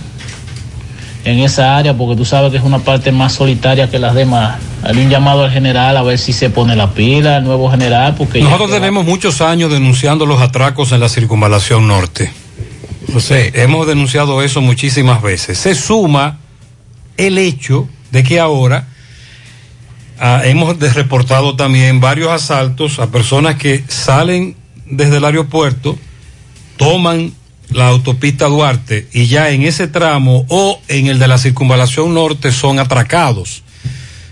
en 1.26 1.40
esa 1.40 1.78
área, 1.78 1.96
porque 1.96 2.18
tú 2.18 2.26
sabes 2.26 2.52
que 2.52 2.58
es 2.58 2.64
una 2.64 2.80
parte 2.80 3.12
más 3.12 3.34
solitaria 3.34 3.90
que 3.90 3.98
las 4.00 4.14
demás. 4.14 4.58
Hay 4.84 4.98
un 4.98 5.10
llamado 5.10 5.44
al 5.46 5.52
general 5.52 5.96
a 5.96 6.02
ver 6.04 6.20
si 6.20 6.34
se 6.34 6.50
pone 6.50 6.76
la 6.76 6.92
pila, 6.92 7.38
el 7.38 7.44
nuevo 7.46 7.72
general, 7.72 8.16
porque 8.18 8.42
Nosotros 8.42 8.68
queda- 8.70 8.80
tenemos 8.80 9.06
muchos 9.06 9.40
años 9.42 9.72
denunciando 9.72 10.26
los 10.26 10.42
atracos 10.42 10.92
en 10.92 11.00
la 11.00 11.08
circunvalación 11.08 11.88
norte. 11.88 12.32
José, 13.14 13.52
hemos 13.56 13.88
denunciado 13.88 14.42
eso 14.42 14.60
muchísimas 14.62 15.22
veces. 15.22 15.58
Se 15.60 15.76
suma 15.76 16.40
el 17.16 17.38
hecho 17.38 17.88
de 18.12 18.24
que 18.24 18.40
ahora 18.40 18.88
ah, 20.20 20.42
hemos 20.44 20.80
reportado 20.94 21.56
también 21.56 22.00
varios 22.00 22.32
asaltos 22.32 23.00
a 23.00 23.12
personas 23.12 23.56
que 23.56 23.84
salen 23.88 24.56
desde 24.86 25.18
el 25.18 25.26
aeropuerto, 25.26 25.98
toman 26.78 27.34
la 27.70 27.88
autopista 27.88 28.48
Duarte 28.48 29.08
y 29.14 29.28
ya 29.28 29.50
en 29.50 29.64
ese 29.64 29.88
tramo 29.88 30.46
o 30.50 30.80
en 30.88 31.08
el 31.08 31.20
de 31.20 31.28
la 31.28 31.38
circunvalación 31.38 32.14
norte 32.14 32.52
son 32.52 32.80
atracados. 32.80 33.64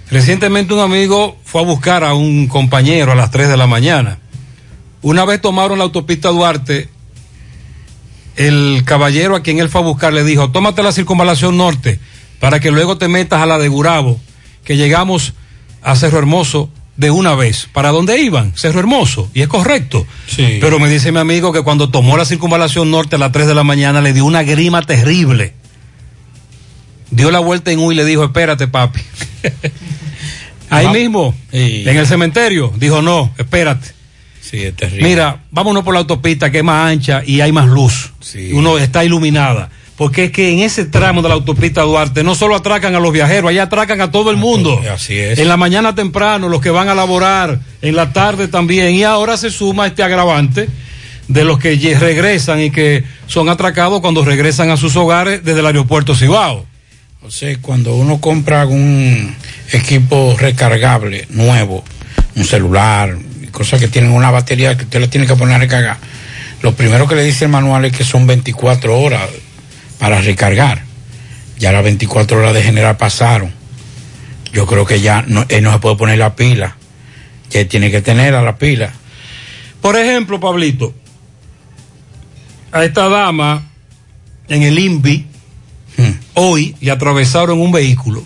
Recientemente 0.09 0.73
un 0.73 0.81
amigo 0.81 1.37
fue 1.45 1.61
a 1.61 1.65
buscar 1.65 2.03
a 2.03 2.13
un 2.13 2.47
compañero 2.47 3.13
a 3.13 3.15
las 3.15 3.31
3 3.31 3.47
de 3.47 3.57
la 3.57 3.67
mañana. 3.67 4.19
Una 5.01 5.25
vez 5.25 5.41
tomaron 5.41 5.77
la 5.77 5.85
autopista 5.85 6.29
Duarte, 6.29 6.89
el 8.35 8.83
caballero 8.85 9.35
a 9.35 9.41
quien 9.41 9.59
él 9.59 9.69
fue 9.69 9.81
a 9.81 9.85
buscar 9.85 10.13
le 10.13 10.23
dijo, 10.23 10.51
tómate 10.51 10.83
la 10.83 10.91
circunvalación 10.91 11.57
norte 11.57 11.99
para 12.39 12.59
que 12.59 12.71
luego 12.71 12.97
te 12.97 13.07
metas 13.07 13.41
a 13.41 13.45
la 13.45 13.57
de 13.57 13.67
Gurabo, 13.69 14.19
que 14.63 14.77
llegamos 14.77 15.33
a 15.81 15.95
Cerro 15.95 16.19
Hermoso 16.19 16.69
de 16.97 17.09
una 17.11 17.33
vez. 17.35 17.67
¿Para 17.73 17.89
dónde 17.89 18.19
iban? 18.21 18.53
Cerro 18.55 18.79
Hermoso. 18.79 19.29
Y 19.33 19.41
es 19.41 19.47
correcto. 19.47 20.05
Sí. 20.27 20.57
Pero 20.61 20.79
me 20.79 20.89
dice 20.89 21.11
mi 21.11 21.19
amigo 21.19 21.51
que 21.53 21.61
cuando 21.61 21.89
tomó 21.89 22.17
la 22.17 22.25
circunvalación 22.25 22.91
norte 22.91 23.15
a 23.15 23.19
las 23.19 23.31
3 23.31 23.47
de 23.47 23.55
la 23.55 23.63
mañana 23.63 24.01
le 24.01 24.13
dio 24.13 24.25
una 24.25 24.43
grima 24.43 24.81
terrible. 24.83 25.53
Dio 27.09 27.31
la 27.31 27.39
vuelta 27.39 27.71
en 27.71 27.79
U 27.79 27.91
y 27.91 27.95
le 27.95 28.05
dijo, 28.05 28.23
espérate 28.23 28.67
papi. 28.67 29.01
Ahí 30.69 30.85
Ajá. 30.85 30.93
mismo, 30.93 31.35
Sí. 31.51 31.83
en 31.85 31.97
el 31.97 32.07
cementerio, 32.07 32.71
dijo, 32.77 33.01
no, 33.01 33.33
espérate. 33.37 33.87
Sí, 34.41 34.57
es 34.63 34.75
terrible. 34.75 35.07
Mira, 35.07 35.43
vámonos 35.51 35.83
por 35.83 35.93
la 35.93 35.99
autopista 35.99 36.49
que 36.51 36.59
es 36.59 36.63
más 36.63 36.89
ancha 36.91 37.23
y 37.25 37.41
hay 37.41 37.51
más 37.51 37.67
luz. 37.67 38.11
Y 38.33 38.53
Uno 38.53 38.77
está 38.77 39.03
iluminada. 39.03 39.69
Porque 40.01 40.23
es 40.23 40.31
que 40.31 40.51
en 40.51 40.61
ese 40.61 40.85
tramo 40.85 41.21
de 41.21 41.29
la 41.29 41.35
autopista 41.35 41.83
Duarte 41.83 42.23
no 42.23 42.33
solo 42.33 42.55
atracan 42.55 42.95
a 42.95 42.99
los 42.99 43.13
viajeros, 43.13 43.51
allá 43.51 43.61
atracan 43.61 44.01
a 44.01 44.09
todo 44.09 44.31
el 44.31 44.37
mundo. 44.37 44.81
Así 44.91 45.15
es. 45.15 45.37
En 45.37 45.47
la 45.47 45.57
mañana 45.57 45.93
temprano, 45.93 46.49
los 46.49 46.59
que 46.59 46.71
van 46.71 46.89
a 46.89 46.95
laborar, 46.95 47.59
en 47.83 47.95
la 47.95 48.11
tarde 48.11 48.47
también. 48.47 48.95
Y 48.95 49.03
ahora 49.03 49.37
se 49.37 49.51
suma 49.51 49.85
este 49.85 50.01
agravante 50.01 50.67
de 51.27 51.43
los 51.43 51.59
que 51.59 51.75
regresan 51.99 52.61
y 52.61 52.71
que 52.71 53.03
son 53.27 53.47
atracados 53.47 54.01
cuando 54.01 54.25
regresan 54.25 54.71
a 54.71 54.77
sus 54.77 54.95
hogares 54.95 55.45
desde 55.45 55.59
el 55.59 55.67
aeropuerto 55.67 56.15
Cibao. 56.15 56.65
O 57.21 57.29
sea, 57.29 57.55
cuando 57.61 57.93
uno 57.93 58.19
compra 58.19 58.65
un 58.65 59.35
equipo 59.71 60.35
recargable 60.35 61.27
nuevo, 61.29 61.83
un 62.35 62.45
celular, 62.45 63.15
cosas 63.51 63.79
que 63.79 63.87
tienen 63.87 64.13
una 64.13 64.31
batería 64.31 64.75
que 64.75 64.85
usted 64.85 64.99
le 64.99 65.09
tiene 65.09 65.27
que 65.27 65.35
poner 65.35 65.57
a 65.57 65.59
recargar, 65.59 65.97
lo 66.63 66.73
primero 66.73 67.07
que 67.07 67.13
le 67.13 67.23
dice 67.23 67.45
el 67.45 67.51
manual 67.51 67.85
es 67.85 67.95
que 67.95 68.03
son 68.03 68.25
24 68.25 68.99
horas 68.99 69.29
para 70.01 70.19
recargar. 70.19 70.81
Ya 71.59 71.71
las 71.71 71.83
24 71.83 72.39
horas 72.39 72.55
de 72.55 72.63
generar 72.63 72.97
pasaron. 72.97 73.53
Yo 74.51 74.65
creo 74.65 74.83
que 74.83 74.99
ya 74.99 75.23
no, 75.27 75.45
él 75.47 75.63
no 75.63 75.71
se 75.71 75.77
puede 75.77 75.95
poner 75.95 76.17
la 76.17 76.35
pila. 76.35 76.75
Ya 77.51 77.59
él 77.59 77.67
tiene 77.67 77.91
que 77.91 78.01
tener 78.01 78.33
a 78.33 78.41
la 78.41 78.57
pila. 78.57 78.91
Por 79.79 79.95
ejemplo, 79.95 80.39
Pablito, 80.39 80.91
a 82.71 82.83
esta 82.83 83.09
dama 83.09 83.69
en 84.49 84.63
el 84.63 84.79
INVI, 84.79 85.27
hoy 86.33 86.75
le 86.81 86.89
atravesaron 86.89 87.61
un 87.61 87.71
vehículo 87.71 88.23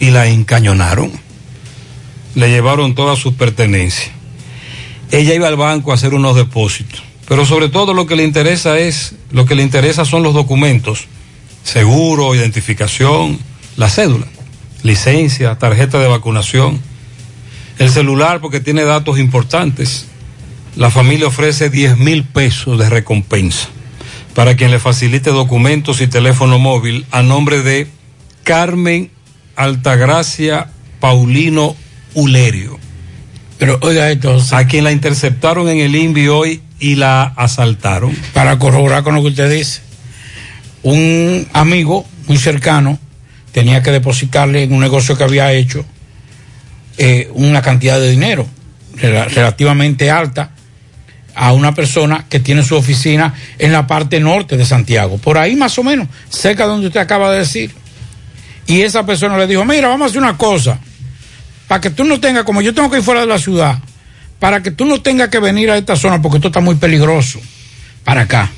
y 0.00 0.10
la 0.10 0.26
encañonaron. 0.26 1.10
Le 2.34 2.50
llevaron 2.50 2.94
todas 2.94 3.18
sus 3.18 3.32
pertenencias. 3.32 4.10
Ella 5.10 5.32
iba 5.32 5.48
al 5.48 5.56
banco 5.56 5.92
a 5.92 5.94
hacer 5.94 6.12
unos 6.12 6.36
depósitos, 6.36 7.02
pero 7.28 7.46
sobre 7.46 7.68
todo 7.68 7.94
lo 7.94 8.06
que 8.06 8.16
le 8.16 8.24
interesa 8.24 8.78
es, 8.78 9.14
lo 9.30 9.46
que 9.46 9.54
le 9.54 9.62
interesa 9.62 10.04
son 10.04 10.22
los 10.22 10.34
documentos, 10.34 11.06
seguro, 11.62 12.34
identificación, 12.34 13.38
la 13.76 13.88
cédula, 13.88 14.26
licencia, 14.82 15.58
tarjeta 15.58 15.98
de 15.98 16.08
vacunación, 16.08 16.80
el 17.78 17.90
celular 17.90 18.40
porque 18.40 18.60
tiene 18.60 18.84
datos 18.84 19.18
importantes. 19.18 20.06
La 20.76 20.90
familia 20.90 21.28
ofrece 21.28 21.70
10 21.70 21.98
mil 21.98 22.24
pesos 22.24 22.78
de 22.78 22.88
recompensa 22.88 23.68
para 24.34 24.56
quien 24.56 24.70
le 24.70 24.80
facilite 24.80 25.30
documentos 25.30 26.00
y 26.00 26.08
teléfono 26.08 26.58
móvil 26.58 27.06
a 27.10 27.22
nombre 27.22 27.62
de 27.62 27.86
Carmen 28.42 29.10
Altagracia 29.56 30.70
Paulino 31.00 31.76
Ulerio. 32.14 32.78
Pero 33.58 33.78
oiga 33.82 34.10
esto. 34.10 34.36
A 34.52 34.66
quien 34.66 34.84
la 34.84 34.92
interceptaron 34.92 35.68
en 35.68 35.78
el 35.78 35.94
INVI 35.94 36.28
hoy 36.28 36.60
y 36.78 36.96
la 36.96 37.24
asaltaron. 37.36 38.14
Para 38.32 38.58
corroborar 38.58 39.02
con 39.02 39.14
lo 39.14 39.22
que 39.22 39.28
usted 39.28 39.50
dice, 39.50 39.80
un 40.82 41.46
amigo 41.52 42.06
muy 42.26 42.36
cercano 42.38 42.98
tenía 43.52 43.82
que 43.82 43.90
depositarle 43.90 44.64
en 44.64 44.72
un 44.72 44.80
negocio 44.80 45.16
que 45.16 45.24
había 45.24 45.52
hecho 45.52 45.84
eh, 46.98 47.30
una 47.34 47.62
cantidad 47.62 47.98
de 47.98 48.10
dinero 48.10 48.46
rela- 48.96 49.26
relativamente 49.28 50.10
alta 50.10 50.50
a 51.36 51.52
una 51.52 51.74
persona 51.74 52.26
que 52.28 52.38
tiene 52.40 52.62
su 52.62 52.76
oficina 52.76 53.34
en 53.58 53.72
la 53.72 53.86
parte 53.86 54.20
norte 54.20 54.56
de 54.56 54.64
Santiago, 54.64 55.18
por 55.18 55.36
ahí 55.38 55.56
más 55.56 55.76
o 55.78 55.82
menos, 55.82 56.08
cerca 56.28 56.64
de 56.64 56.68
donde 56.70 56.86
usted 56.88 57.00
acaba 57.00 57.32
de 57.32 57.40
decir. 57.40 57.74
Y 58.66 58.82
esa 58.82 59.04
persona 59.04 59.36
le 59.36 59.46
dijo, 59.46 59.64
mira, 59.64 59.88
vamos 59.88 60.06
a 60.06 60.10
hacer 60.10 60.22
una 60.22 60.36
cosa, 60.38 60.78
para 61.66 61.80
que 61.80 61.90
tú 61.90 62.04
no 62.04 62.20
tengas, 62.20 62.44
como 62.44 62.62
yo 62.62 62.72
tengo 62.72 62.88
que 62.90 62.98
ir 62.98 63.02
fuera 63.02 63.22
de 63.22 63.26
la 63.26 63.38
ciudad, 63.38 63.78
para 64.44 64.62
que 64.62 64.70
tú 64.70 64.84
no 64.84 65.00
tengas 65.00 65.30
que 65.30 65.38
venir 65.38 65.70
a 65.70 65.78
esta 65.78 65.96
zona, 65.96 66.20
porque 66.20 66.36
esto 66.36 66.48
está 66.48 66.60
muy 66.60 66.74
peligroso, 66.74 67.40
para 68.04 68.20
acá, 68.20 68.50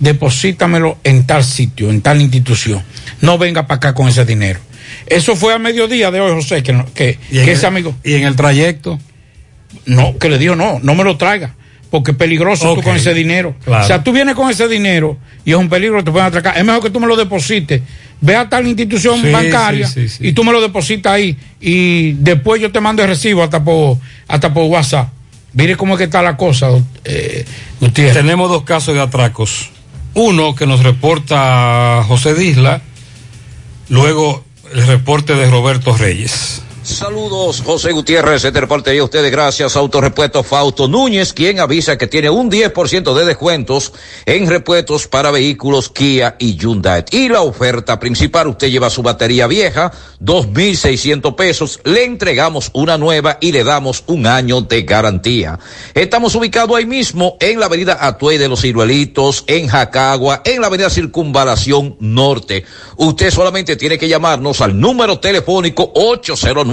deposítamelo 0.00 0.96
en 1.04 1.26
tal 1.26 1.44
sitio, 1.44 1.90
en 1.90 2.00
tal 2.00 2.22
institución, 2.22 2.82
no 3.20 3.36
venga 3.36 3.66
para 3.66 3.76
acá 3.76 3.92
con 3.94 4.08
ese 4.08 4.24
dinero. 4.24 4.60
Eso 5.06 5.36
fue 5.36 5.52
a 5.52 5.58
mediodía 5.58 6.10
de 6.10 6.20
hoy, 6.20 6.32
José, 6.32 6.62
que, 6.62 6.82
que, 6.94 7.18
¿Y 7.30 7.40
en 7.40 7.44
que 7.44 7.50
el- 7.50 7.56
ese 7.58 7.66
amigo... 7.66 7.94
¿Y 8.02 8.14
en 8.14 8.24
el 8.24 8.34
trayecto? 8.34 8.98
No, 9.84 10.16
que 10.16 10.30
le 10.30 10.38
dijo, 10.38 10.56
no, 10.56 10.78
no 10.82 10.94
me 10.94 11.04
lo 11.04 11.18
traiga, 11.18 11.54
porque 11.90 12.12
es 12.12 12.16
peligroso 12.16 12.74
tú 12.74 12.80
con 12.80 12.96
ese 12.96 13.12
dinero. 13.12 13.54
Claro. 13.62 13.84
O 13.84 13.86
sea, 13.86 14.02
tú 14.02 14.12
vienes 14.12 14.36
con 14.36 14.48
ese 14.50 14.66
dinero 14.68 15.18
y 15.44 15.50
es 15.50 15.56
un 15.58 15.68
peligro, 15.68 16.02
te 16.02 16.10
pueden 16.12 16.28
atracar. 16.28 16.56
Es 16.56 16.64
mejor 16.64 16.82
que 16.82 16.88
tú 16.88 16.98
me 16.98 17.06
lo 17.06 17.14
deposites. 17.14 17.82
Ve 18.22 18.36
a 18.36 18.48
tal 18.48 18.66
institución 18.66 19.20
Sí, 19.20 19.30
bancaria 19.30 19.86
sí, 19.86 20.08
sí, 20.08 20.16
sí. 20.16 20.28
y 20.28 20.32
tú 20.32 20.42
me 20.44 20.50
lo 20.52 20.62
depositas 20.62 21.12
ahí 21.12 21.36
y 21.60 22.12
después 22.12 22.62
yo 22.62 22.72
te 22.72 22.80
mando 22.80 23.02
el 23.02 23.08
recibo 23.10 23.42
hasta 23.42 23.62
por, 23.62 23.98
hasta 24.26 24.54
por 24.54 24.64
WhatsApp. 24.64 25.10
Mire 25.56 25.78
cómo 25.78 25.96
que 25.96 26.04
está 26.04 26.20
la 26.20 26.36
cosa, 26.36 26.68
eh, 27.04 27.46
Gutiérrez. 27.80 28.12
Tenemos 28.12 28.50
dos 28.50 28.64
casos 28.64 28.94
de 28.94 29.00
atracos. 29.00 29.70
Uno 30.12 30.54
que 30.54 30.66
nos 30.66 30.82
reporta 30.82 32.04
José 32.06 32.34
Disla, 32.34 32.82
luego 33.88 34.44
el 34.74 34.86
reporte 34.86 35.34
de 35.34 35.50
Roberto 35.50 35.96
Reyes. 35.96 36.62
Saludos, 36.86 37.62
José 37.66 37.90
Gutiérrez, 37.90 38.44
este 38.44 38.60
reporte 38.60 38.96
a 38.96 39.02
ustedes 39.02 39.32
gracias 39.32 39.74
Autorepuesto 39.74 40.44
Fausto 40.44 40.86
Núñez, 40.86 41.32
quien 41.32 41.58
avisa 41.58 41.98
que 41.98 42.06
tiene 42.06 42.30
un 42.30 42.48
10% 42.48 43.12
de 43.12 43.24
descuentos 43.24 43.92
en 44.24 44.46
repuestos 44.46 45.08
para 45.08 45.32
vehículos 45.32 45.90
Kia 45.90 46.36
y 46.38 46.56
Hyundai. 46.56 47.04
Y 47.10 47.28
la 47.28 47.42
oferta 47.42 47.98
principal, 47.98 48.46
usted 48.46 48.68
lleva 48.68 48.88
su 48.88 49.02
batería 49.02 49.48
vieja, 49.48 49.90
2.600 50.20 51.34
pesos, 51.34 51.80
le 51.82 52.04
entregamos 52.04 52.70
una 52.72 52.96
nueva 52.96 53.38
y 53.40 53.50
le 53.50 53.64
damos 53.64 54.04
un 54.06 54.28
año 54.28 54.60
de 54.60 54.82
garantía. 54.82 55.58
Estamos 55.92 56.36
ubicados 56.36 56.76
ahí 56.76 56.86
mismo 56.86 57.36
en 57.40 57.58
la 57.58 57.66
avenida 57.66 57.98
Atuey 58.00 58.38
de 58.38 58.48
los 58.48 58.60
Ciruelitos, 58.60 59.42
en 59.48 59.66
Jacagua, 59.66 60.42
en 60.44 60.60
la 60.60 60.68
avenida 60.68 60.88
Circunvalación 60.88 61.96
Norte. 61.98 62.64
Usted 62.96 63.32
solamente 63.32 63.74
tiene 63.74 63.98
que 63.98 64.08
llamarnos 64.08 64.60
al 64.60 64.78
número 64.78 65.18
telefónico 65.18 65.90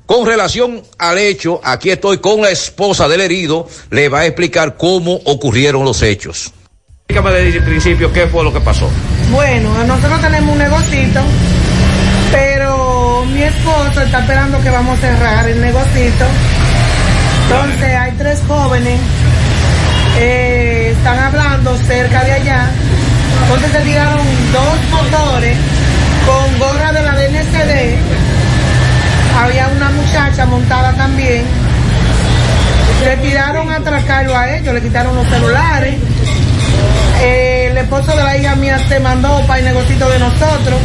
Con 0.06 0.24
relación 0.24 0.82
al 0.98 1.18
hecho, 1.18 1.60
aquí 1.64 1.90
estoy 1.90 2.18
con 2.18 2.40
la 2.40 2.50
esposa 2.50 3.08
del 3.08 3.20
herido, 3.20 3.68
le 3.90 4.08
va 4.08 4.20
a 4.20 4.26
explicar 4.26 4.76
cómo 4.76 5.14
ocurrieron 5.24 5.84
los 5.84 6.00
hechos. 6.00 6.52
Explícame 7.08 7.32
desde 7.32 7.58
el 7.58 7.64
principio 7.64 8.12
qué 8.12 8.28
fue 8.28 8.44
lo 8.44 8.52
que 8.52 8.60
pasó. 8.60 8.88
Bueno, 9.32 9.68
nosotros 9.84 10.20
tenemos 10.20 10.52
un 10.52 10.58
negocito, 10.58 11.20
pero 12.30 13.24
mi 13.32 13.42
esposo 13.42 14.00
está 14.00 14.20
esperando 14.20 14.60
que 14.62 14.70
vamos 14.70 14.96
a 14.96 15.00
cerrar 15.00 15.48
el 15.48 15.60
negocito. 15.60 16.24
Entonces 17.42 17.94
hay 17.94 18.12
tres 18.12 18.40
jóvenes, 18.46 19.00
eh, 20.18 20.94
están 20.96 21.18
hablando 21.18 21.76
cerca 21.78 22.24
de 22.24 22.32
allá. 22.32 22.70
Entonces 23.42 23.72
se 23.72 23.80
tiraron 23.80 24.26
dos 24.52 25.02
motores 25.02 25.56
con 26.26 26.58
gorra 26.60 26.92
de 26.92 27.02
la 27.02 27.16
había 29.42 29.68
una 29.68 29.90
muchacha 29.90 30.46
montada 30.46 30.92
también. 30.92 31.44
Le 33.04 33.16
tiraron 33.18 33.70
a 33.70 33.76
atracarlo 33.76 34.36
a 34.36 34.56
ellos, 34.56 34.74
le 34.74 34.80
quitaron 34.82 35.14
los 35.14 35.26
celulares. 35.28 35.94
Eh, 37.22 37.68
el 37.70 37.78
esposo 37.78 38.16
de 38.16 38.22
la 38.24 38.36
hija 38.36 38.54
mía 38.56 38.78
se 38.88 38.98
mandó 39.00 39.40
para 39.46 39.58
el 39.60 39.64
negocito 39.66 40.08
de 40.08 40.18
nosotros 40.18 40.78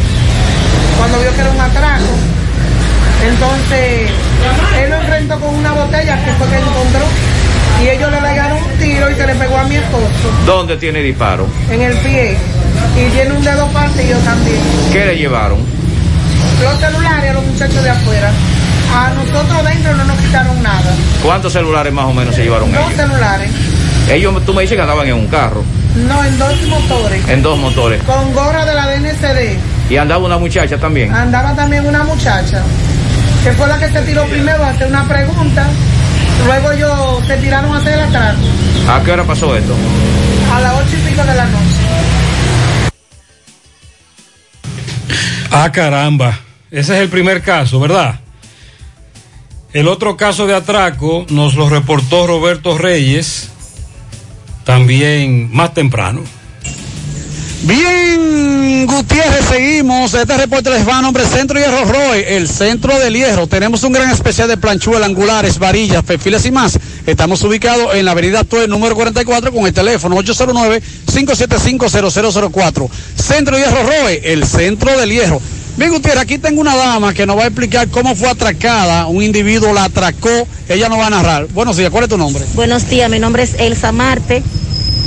cuando 0.98 1.20
vio 1.20 1.34
que 1.34 1.42
era 1.42 1.52
un 1.52 1.60
atraco. 1.62 2.04
Entonces, 3.24 4.10
él 4.82 4.90
lo 4.90 4.96
enfrentó 4.98 5.40
con 5.40 5.56
una 5.56 5.72
botella 5.74 6.24
que 6.24 6.32
fue 6.34 6.48
que 6.48 6.56
encontró 6.58 7.06
y 7.84 7.90
ellos 7.90 8.12
le 8.12 8.18
pegaron 8.18 8.58
un 8.58 8.78
tiro 8.80 9.10
y 9.12 9.16
se 9.16 9.28
le 9.28 9.36
pegó 9.36 9.58
a 9.58 9.64
mi 9.64 9.76
esposo 9.76 10.32
¿Dónde 10.46 10.78
tiene 10.78 11.02
disparo? 11.02 11.48
en 11.70 11.82
el 11.82 11.94
pie 11.98 12.36
y 12.96 13.10
tiene 13.12 13.32
un 13.34 13.44
dedo 13.44 13.68
partido 13.68 14.18
también. 14.20 14.58
¿Qué 14.92 15.06
le 15.06 15.18
llevaron? 15.18 15.60
Los 16.64 16.80
celulares 16.80 17.30
a 17.30 17.34
los 17.34 17.44
muchachos 17.46 17.84
de 17.84 17.90
afuera. 17.90 18.32
A 18.94 19.10
nosotros 19.12 19.64
dentro 19.66 19.96
no 19.96 20.04
nos 20.04 20.18
quitaron 20.20 20.62
nada. 20.62 20.94
¿Cuántos 21.24 21.54
celulares 21.54 21.94
más 21.94 22.06
o 22.06 22.14
menos 22.14 22.36
se 22.36 22.44
llevaron 22.44 22.72
Dos 22.72 22.82
ellos? 22.82 22.94
celulares. 22.96 23.52
Ellos, 24.10 24.46
tú 24.46 24.54
me 24.54 24.62
dices 24.64 24.76
que 24.76 24.82
andaban 24.82 25.08
en 25.08 25.14
un 25.14 25.28
carro, 25.28 25.64
No, 26.08 26.24
en 26.24 26.38
dos 26.38 26.62
motores. 26.68 27.30
en 27.30 27.42
dos 27.42 27.58
motores. 27.58 28.04
Con 28.04 28.34
gorra 28.34 28.66
de 28.66 28.74
la 28.74 28.88
DNCD. 28.88 29.58
Y 29.90 29.98
andaba 29.98 30.26
una 30.26 30.38
muchacha 30.38 30.78
también. 30.78 31.14
Andaba 31.14 31.54
también 31.56 31.86
una 31.86 32.04
muchacha, 32.04 32.62
que 33.44 33.52
fue 33.54 33.68
la 33.68 33.78
que 33.80 33.90
se 33.90 34.02
tiró 34.02 34.26
primero 34.26 34.64
a 34.64 34.70
hacer 34.70 34.88
una 34.88 35.08
pregunta. 35.08 35.66
Luego 36.46 36.72
ellos 36.72 37.26
se 37.28 37.38
tiraron 37.38 37.74
a 37.76 37.80
hacer 37.80 37.94
el 37.94 38.00
atraco. 38.02 38.40
¿A 38.90 39.04
qué 39.04 39.12
hora 39.12 39.24
pasó 39.24 39.56
esto? 39.56 39.74
A 40.54 40.60
las 40.60 40.74
ocho 40.74 40.98
y 40.98 41.10
pico 41.10 41.24
de 41.24 41.36
la 41.36 41.46
noche. 41.46 41.82
Ah, 45.52 45.70
caramba. 45.72 46.38
Ese 46.72 46.96
es 46.96 47.02
el 47.02 47.10
primer 47.10 47.42
caso, 47.42 47.82
¿verdad? 47.82 48.22
El 49.74 49.90
otro 49.90 50.16
caso 50.16 50.48
de 50.48 50.56
atraco 50.56 51.26
nos 51.30 51.56
lo 51.56 51.68
reportó 51.70 52.26
Roberto 52.28 52.78
Reyes, 52.78 53.50
también 54.64 55.54
más 55.54 55.74
temprano. 55.74 56.22
Bien, 57.64 58.88
Gutiérrez, 58.88 59.44
seguimos. 59.50 60.14
Este 60.14 60.38
reporte 60.38 60.70
les 60.70 60.88
va 60.88 61.00
a 61.00 61.02
nombre 61.02 61.26
Centro 61.26 61.60
Hierro 61.60 61.84
Roy, 61.86 62.24
el 62.26 62.48
centro 62.48 62.98
del 63.00 63.16
hierro. 63.16 63.48
Tenemos 63.48 63.84
un 63.84 63.92
gran 63.92 64.10
especial 64.10 64.48
de 64.48 64.56
planchuelas, 64.56 65.10
angulares, 65.10 65.60
varillas, 65.60 66.04
perfiles 66.04 66.46
y 66.46 66.52
más. 66.52 66.80
Estamos 67.06 67.44
ubicados 67.44 67.94
en 67.96 68.06
la 68.06 68.12
avenida 68.12 68.46
Tue, 68.46 68.70
número 68.70 68.96
44, 68.96 69.52
con 69.52 69.68
el 69.68 69.74
teléfono 69.74 70.16
809-575-0004. 70.16 72.90
Centro 73.16 73.58
Hierro 73.58 73.84
Roy, 73.84 74.22
el 74.24 74.46
centro 74.46 74.98
del 74.98 75.12
hierro. 75.12 75.42
Bien, 75.78 75.90
Gutiérrez, 75.90 76.22
aquí 76.22 76.38
tengo 76.38 76.60
una 76.60 76.76
dama 76.76 77.14
que 77.14 77.26
nos 77.26 77.38
va 77.38 77.44
a 77.44 77.48
explicar 77.48 77.88
cómo 77.88 78.14
fue 78.14 78.30
atracada. 78.30 79.08
Un 79.08 79.24
individuo 79.24 79.74
la 79.74 79.86
atracó. 79.86 80.48
Ella 80.68 80.90
nos 80.90 81.00
va 81.00 81.08
a 81.08 81.10
narrar. 81.10 81.48
Buenos 81.48 81.78
días, 81.78 81.90
¿cuál 81.90 82.04
es 82.04 82.10
tu 82.10 82.18
nombre? 82.18 82.44
Buenos 82.54 82.90
días, 82.90 83.10
mi 83.10 83.20
nombre 83.20 83.44
es 83.44 83.56
Elsa 83.58 83.92
Marte. 83.92 84.44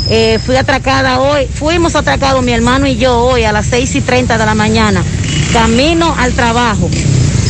Eh, 0.08 0.38
fui 0.44 0.56
atracada 0.56 1.20
hoy, 1.20 1.46
fuimos 1.46 1.96
atracados 1.96 2.42
mi 2.44 2.52
hermano 2.52 2.86
y 2.86 2.96
yo 2.96 3.18
hoy 3.20 3.44
a 3.44 3.52
las 3.52 3.66
6 3.66 3.94
y 3.94 4.00
30 4.02 4.36
de 4.36 4.44
la 4.44 4.54
mañana, 4.54 5.02
camino 5.52 6.14
al 6.18 6.32
trabajo. 6.32 6.90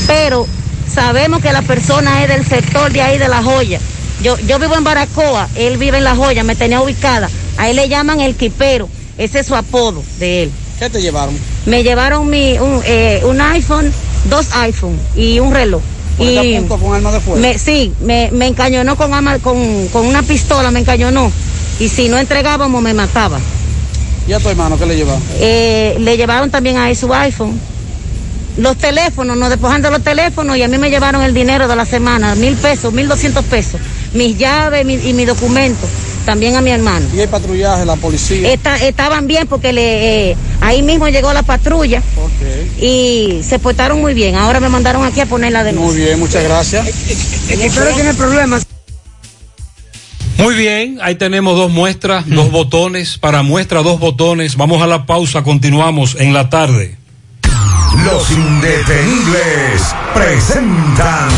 Pero 0.06 0.46
sabemos 0.92 1.40
que 1.40 1.52
la 1.52 1.62
persona 1.62 2.22
es 2.22 2.28
del 2.28 2.44
sector 2.46 2.92
de 2.92 3.02
ahí 3.02 3.18
de 3.18 3.28
La 3.28 3.42
Joya. 3.42 3.80
Yo, 4.22 4.38
yo 4.40 4.58
vivo 4.58 4.76
en 4.76 4.84
Baracoa, 4.84 5.48
él 5.56 5.78
vive 5.78 5.98
en 5.98 6.04
La 6.04 6.14
Joya, 6.14 6.44
me 6.44 6.54
tenía 6.54 6.80
ubicada. 6.80 7.28
A 7.56 7.68
él 7.68 7.76
le 7.76 7.88
llaman 7.88 8.20
el 8.20 8.34
quipero, 8.34 8.88
ese 9.18 9.40
es 9.40 9.46
su 9.46 9.56
apodo 9.56 10.02
de 10.18 10.44
él. 10.44 10.52
¿Qué 10.84 10.90
te 10.90 11.00
llevaron? 11.00 11.34
Me 11.64 11.82
llevaron 11.82 12.28
mi, 12.28 12.58
un, 12.58 12.82
eh, 12.84 13.22
un 13.24 13.40
iPhone, 13.40 13.90
dos 14.28 14.48
iPhone 14.52 14.98
y 15.16 15.38
un 15.38 15.50
reloj. 15.54 15.80
¿Por 16.18 16.26
Y 16.26 16.34
qué 16.34 16.56
apuntó 16.58 16.76
con 16.84 16.94
arma 16.94 17.10
de 17.10 17.20
fuego? 17.20 17.40
me, 17.40 17.58
sí, 17.58 17.94
me, 18.02 18.28
me 18.32 18.48
encañonó 18.48 18.94
con, 18.94 19.14
arma- 19.14 19.38
con, 19.38 19.88
con 19.88 20.04
una 20.04 20.22
pistola, 20.22 20.70
me 20.70 20.80
encañonó. 20.80 21.32
Y 21.80 21.88
si 21.88 22.10
no 22.10 22.18
entregábamos, 22.18 22.82
me 22.82 22.92
mataba. 22.92 23.38
¿Y 24.28 24.34
a 24.34 24.40
tu 24.40 24.50
hermano 24.50 24.78
qué 24.78 24.84
le 24.84 24.96
llevaron? 24.96 25.22
Eh, 25.38 25.96
le 26.00 26.18
llevaron 26.18 26.50
también 26.50 26.76
a 26.76 26.90
él 26.90 26.96
su 26.96 27.14
iPhone. 27.14 27.58
Los 28.58 28.76
teléfonos, 28.76 29.38
nos 29.38 29.48
despojan 29.48 29.80
de 29.80 29.90
los 29.90 30.02
teléfonos 30.04 30.54
y 30.58 30.62
a 30.64 30.68
mí 30.68 30.76
me 30.76 30.90
llevaron 30.90 31.22
el 31.22 31.32
dinero 31.32 31.66
de 31.66 31.76
la 31.76 31.86
semana, 31.86 32.34
mil 32.34 32.56
pesos, 32.56 32.92
mil 32.92 33.08
doscientos 33.08 33.42
pesos. 33.46 33.80
Mis 34.12 34.36
llaves 34.36 34.84
mi- 34.84 34.94
y 35.02 35.14
mi 35.14 35.24
documento, 35.24 35.86
también 36.24 36.56
a 36.56 36.60
mi 36.60 36.70
hermano. 36.70 37.06
¿Y 37.14 37.20
el 37.20 37.28
patrullaje, 37.28 37.84
la 37.84 37.96
policía? 37.96 38.52
Esta- 38.52 38.76
estaban 38.76 39.26
bien 39.26 39.46
porque 39.46 39.72
le, 39.72 40.30
eh, 40.30 40.36
ahí 40.60 40.82
mismo 40.82 41.08
llegó 41.08 41.32
la 41.32 41.42
patrulla 41.42 42.02
y 42.80 43.40
se 43.46 43.58
portaron 43.58 44.00
muy 44.00 44.14
bien. 44.14 44.34
Ahora 44.34 44.60
me 44.60 44.68
mandaron 44.68 45.04
aquí 45.04 45.20
a 45.20 45.26
poner 45.26 45.52
la 45.52 45.64
denuncia. 45.64 45.92
Muy 45.96 46.02
bien, 46.04 46.18
muchas 46.18 46.42
gracias. 46.44 46.86
Pero 47.48 47.94
tiene 47.94 48.14
problemas. 48.14 48.66
Muy 50.36 50.56
bien, 50.56 50.98
ahí 51.00 51.14
tenemos 51.14 51.56
dos 51.56 51.70
muestras, 51.70 52.24
dos 52.28 52.50
botones. 52.50 53.18
Para 53.18 53.42
muestra, 53.42 53.82
dos 53.82 54.00
botones. 54.00 54.56
Vamos 54.56 54.82
a 54.82 54.86
la 54.86 55.06
pausa, 55.06 55.42
continuamos 55.42 56.16
en 56.18 56.32
la 56.34 56.50
tarde. 56.50 56.96
Los 58.04 58.30
indetenibles 58.32 59.94
presentan 60.12 61.28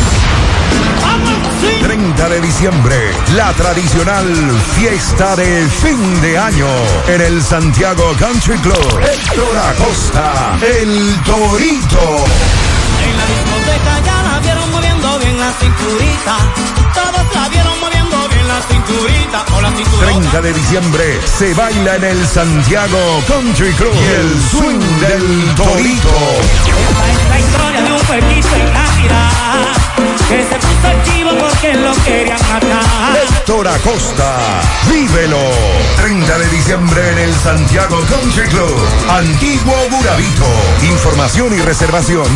30 2.17 2.29
de 2.35 2.41
diciembre, 2.41 2.97
la 3.35 3.53
tradicional 3.53 4.27
fiesta 4.75 5.37
de 5.37 5.67
fin 5.69 6.21
de 6.23 6.39
año 6.39 6.67
en 7.09 7.21
el 7.21 7.43
Santiago 7.43 8.15
Country 8.19 8.57
Club. 8.59 9.01
Héctor 9.03 9.57
Acosta, 9.57 10.59
el 10.63 11.15
Torito. 11.25 12.25
En 13.05 13.17
la 13.17 13.27
discoteca 13.27 14.01
ya 14.05 14.23
la 14.23 14.39
vieron 14.41 14.71
moviendo 14.71 15.19
bien 15.19 15.39
la 15.39 15.53
cinturita. 15.53 16.37
Todos 16.95 17.35
la 17.35 17.49
vieron 17.51 17.76
la 18.57 18.63
cinturita. 18.63 19.45
O 19.55 19.61
la 19.61 19.71
cinturita. 19.71 20.07
30 20.07 20.41
de 20.41 20.53
diciembre 20.53 21.21
se 21.25 21.55
baila 21.55 21.95
en 21.97 22.05
el 22.05 22.25
Santiago 22.27 23.23
Country 23.27 23.73
Club. 23.73 23.95
Y 23.95 24.07
el 24.21 24.39
swing 24.51 24.79
del 25.01 25.55
Torito. 25.55 26.13
La 27.29 27.39
historia 27.39 27.83
de 27.83 27.93
un 27.93 28.01
pueblito 28.01 28.57
en 28.57 28.73
Navidad. 28.73 29.31
Que 30.29 30.43
se 30.43 30.57
puso 30.57 30.89
chivo 31.05 31.31
porque 31.39 31.75
lo 31.75 31.95
querían 32.05 32.41
matar. 32.49 33.17
Héctor 33.23 33.69
Acosta, 33.69 34.61
vívelo. 34.91 35.39
30 35.97 36.39
de 36.39 36.49
diciembre 36.49 37.11
en 37.13 37.19
el 37.19 37.33
Santiago 37.35 38.01
Country 38.11 38.49
Club. 38.49 38.75
Antiguo 39.09 39.77
Burabito. 39.91 40.47
Información 40.83 41.55
y 41.55 41.63
reservación 41.63 42.27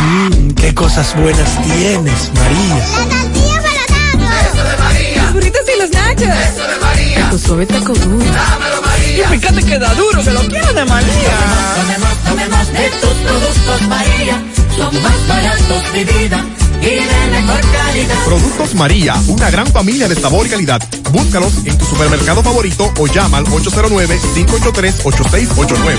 Mmm, 0.01 0.49
qué 0.55 0.73
cosas 0.73 1.15
buenas 1.15 1.61
tienes, 1.63 2.32
María. 2.34 2.76
La 2.76 3.05
tortilla 3.05 3.61
para 3.61 4.41
Eso 4.41 4.63
de 4.63 4.78
María. 4.78 5.23
Los 5.23 5.34
burritos 5.34 5.61
y 5.76 5.80
los 5.80 5.89
nachos. 5.91 6.23
Eso 6.23 6.67
de 6.67 6.80
María. 6.82 7.30
Tu 7.30 7.39
suave 7.39 7.65
taco 7.67 7.93
duro. 7.93 8.26
Dámelo, 8.26 8.82
María. 8.82 9.26
Y 9.34 9.39
fíjate 9.39 9.63
que 9.63 9.80
da 9.80 9.93
duro, 9.93 10.23
que 10.23 10.32
lo 10.32 10.41
quiero 10.47 10.73
de 10.73 10.86
María. 10.86 11.38
Tomemos, 11.76 12.17
tomemos 12.26 12.67
de 12.73 12.89
tus 13.01 13.13
productos 13.13 13.82
María. 13.88 14.41
Son 14.78 15.01
más 15.01 15.28
baratos 15.28 15.91
de 15.93 16.05
vida. 16.05 16.45
Y 16.82 16.86
de 16.86 17.28
mejor 17.32 17.61
calidad. 17.71 18.15
Productos 18.26 18.76
María, 18.76 19.15
una 19.28 19.49
gran 19.49 19.65
familia 19.67 20.07
de 20.07 20.15
sabor 20.15 20.45
y 20.45 20.49
calidad. 20.49 20.82
Búscalos 21.11 21.53
en 21.65 21.78
tu 21.78 21.86
supermercado 21.86 22.43
favorito 22.43 22.93
o 22.99 23.07
llama 23.07 23.38
al 23.38 23.45
809-583-8689. 23.45 25.97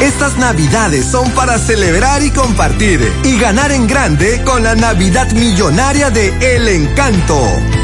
Estas 0.00 0.36
navidades 0.38 1.04
son 1.04 1.30
para 1.32 1.58
celebrar 1.58 2.22
y 2.22 2.30
compartir 2.30 3.12
y 3.24 3.38
ganar 3.38 3.70
en 3.70 3.86
grande 3.86 4.42
con 4.44 4.64
la 4.64 4.74
Navidad 4.74 5.30
Millonaria 5.32 6.08
de 6.10 6.56
El 6.56 6.66
Encanto. 6.68 7.38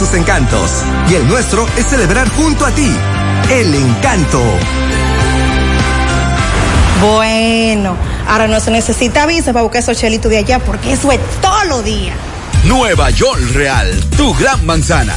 sus 0.00 0.14
encantos 0.14 0.70
y 1.10 1.14
el 1.14 1.28
nuestro 1.28 1.66
es 1.76 1.84
celebrar 1.84 2.26
junto 2.30 2.64
a 2.64 2.70
ti. 2.70 2.90
El 3.50 3.74
encanto. 3.74 4.42
Bueno, 7.02 7.98
ahora 8.26 8.48
no 8.48 8.60
se 8.60 8.70
necesita 8.70 9.26
visa 9.26 9.52
para 9.52 9.62
buscar 9.62 9.82
esos 9.82 9.98
chelitos 9.98 10.30
de 10.30 10.38
allá 10.38 10.58
porque 10.58 10.92
eso 10.92 11.12
es 11.12 11.20
todo 11.42 11.64
lo 11.64 11.82
día. 11.82 12.14
Nueva 12.64 13.10
York 13.10 13.42
Real, 13.52 13.88
tu 14.16 14.32
gran 14.34 14.64
manzana. 14.64 15.16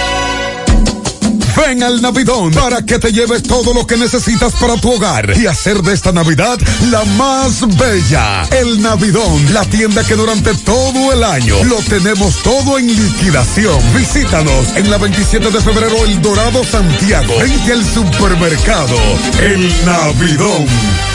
Ven 1.55 1.83
al 1.83 2.01
Navidón 2.01 2.51
para 2.51 2.85
que 2.85 2.99
te 2.99 3.11
lleves 3.11 3.43
todo 3.43 3.73
lo 3.73 3.85
que 3.85 3.97
necesitas 3.97 4.53
para 4.53 4.77
tu 4.77 4.91
hogar 4.91 5.37
y 5.37 5.47
hacer 5.47 5.81
de 5.81 5.93
esta 5.93 6.11
Navidad 6.11 6.59
la 6.89 7.03
más 7.17 7.61
bella. 7.77 8.43
El 8.51 8.81
Navidón, 8.81 9.53
la 9.53 9.65
tienda 9.65 10.03
que 10.03 10.15
durante 10.15 10.53
todo 10.55 11.13
el 11.13 11.23
año 11.23 11.63
lo 11.65 11.77
tenemos 11.77 12.41
todo 12.43 12.77
en 12.77 12.87
liquidación. 12.87 13.79
Visítanos 13.95 14.75
en 14.75 14.89
la 14.89 14.97
27 14.97 15.51
de 15.51 15.61
febrero 15.61 16.05
El 16.05 16.21
Dorado 16.21 16.63
Santiago, 16.63 17.33
frente 17.37 17.73
al 17.73 17.83
supermercado 17.83 18.95
El 19.41 19.85
Navidón. 19.85 21.10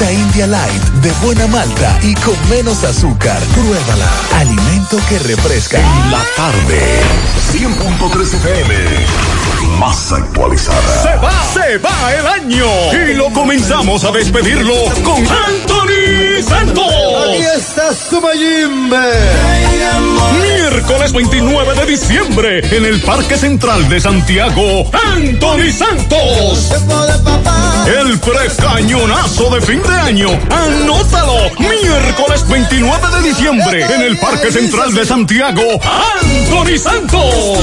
Malta 0.00 0.12
India 0.12 0.46
Light 0.46 0.82
de 1.02 1.10
buena 1.22 1.46
malta 1.48 1.98
y 2.02 2.14
con 2.14 2.34
menos 2.48 2.84
azúcar. 2.84 3.38
Pruébala. 3.52 4.10
Alimento 4.36 4.96
que 5.08 5.18
refresca. 5.18 5.78
La 6.10 6.22
tarde. 6.36 6.80
100.3 7.52 8.34
FM. 8.34 8.74
Más 9.78 10.10
actualizada. 10.12 11.02
Se 11.02 11.16
va, 11.16 11.32
se 11.52 11.78
va 11.78 12.14
el 12.14 12.26
año 12.26 12.66
y 12.92 13.14
lo 13.14 13.30
comenzamos 13.30 14.04
a 14.04 14.10
despedirlo 14.12 14.74
con 15.04 15.18
Anthony 15.18 16.42
Santos. 16.48 16.86
Aquí 17.28 17.42
está 17.58 17.94
su 17.94 18.22
Mayimbe. 18.22 18.96
Miércoles 20.40 21.12
29 21.12 21.74
de 21.74 21.86
diciembre 21.86 22.76
en 22.76 22.86
el 22.86 23.02
Parque 23.02 23.36
Central 23.36 23.86
de 23.90 24.00
Santiago, 24.00 24.90
Anthony 24.92 25.70
Santos. 25.72 26.70
El 27.90 28.20
precañonazo 28.20 29.50
de 29.50 29.60
fin 29.60 29.82
de 29.82 29.94
año. 29.94 30.28
Anótalo. 30.48 31.50
Miércoles 31.58 32.46
29 32.48 33.08
de 33.16 33.28
diciembre 33.28 33.84
en 33.94 34.02
el 34.02 34.16
Parque 34.16 34.52
Central 34.52 34.94
de 34.94 35.04
Santiago, 35.04 35.62
Anthony 36.22 36.78
Santos. 36.78 37.58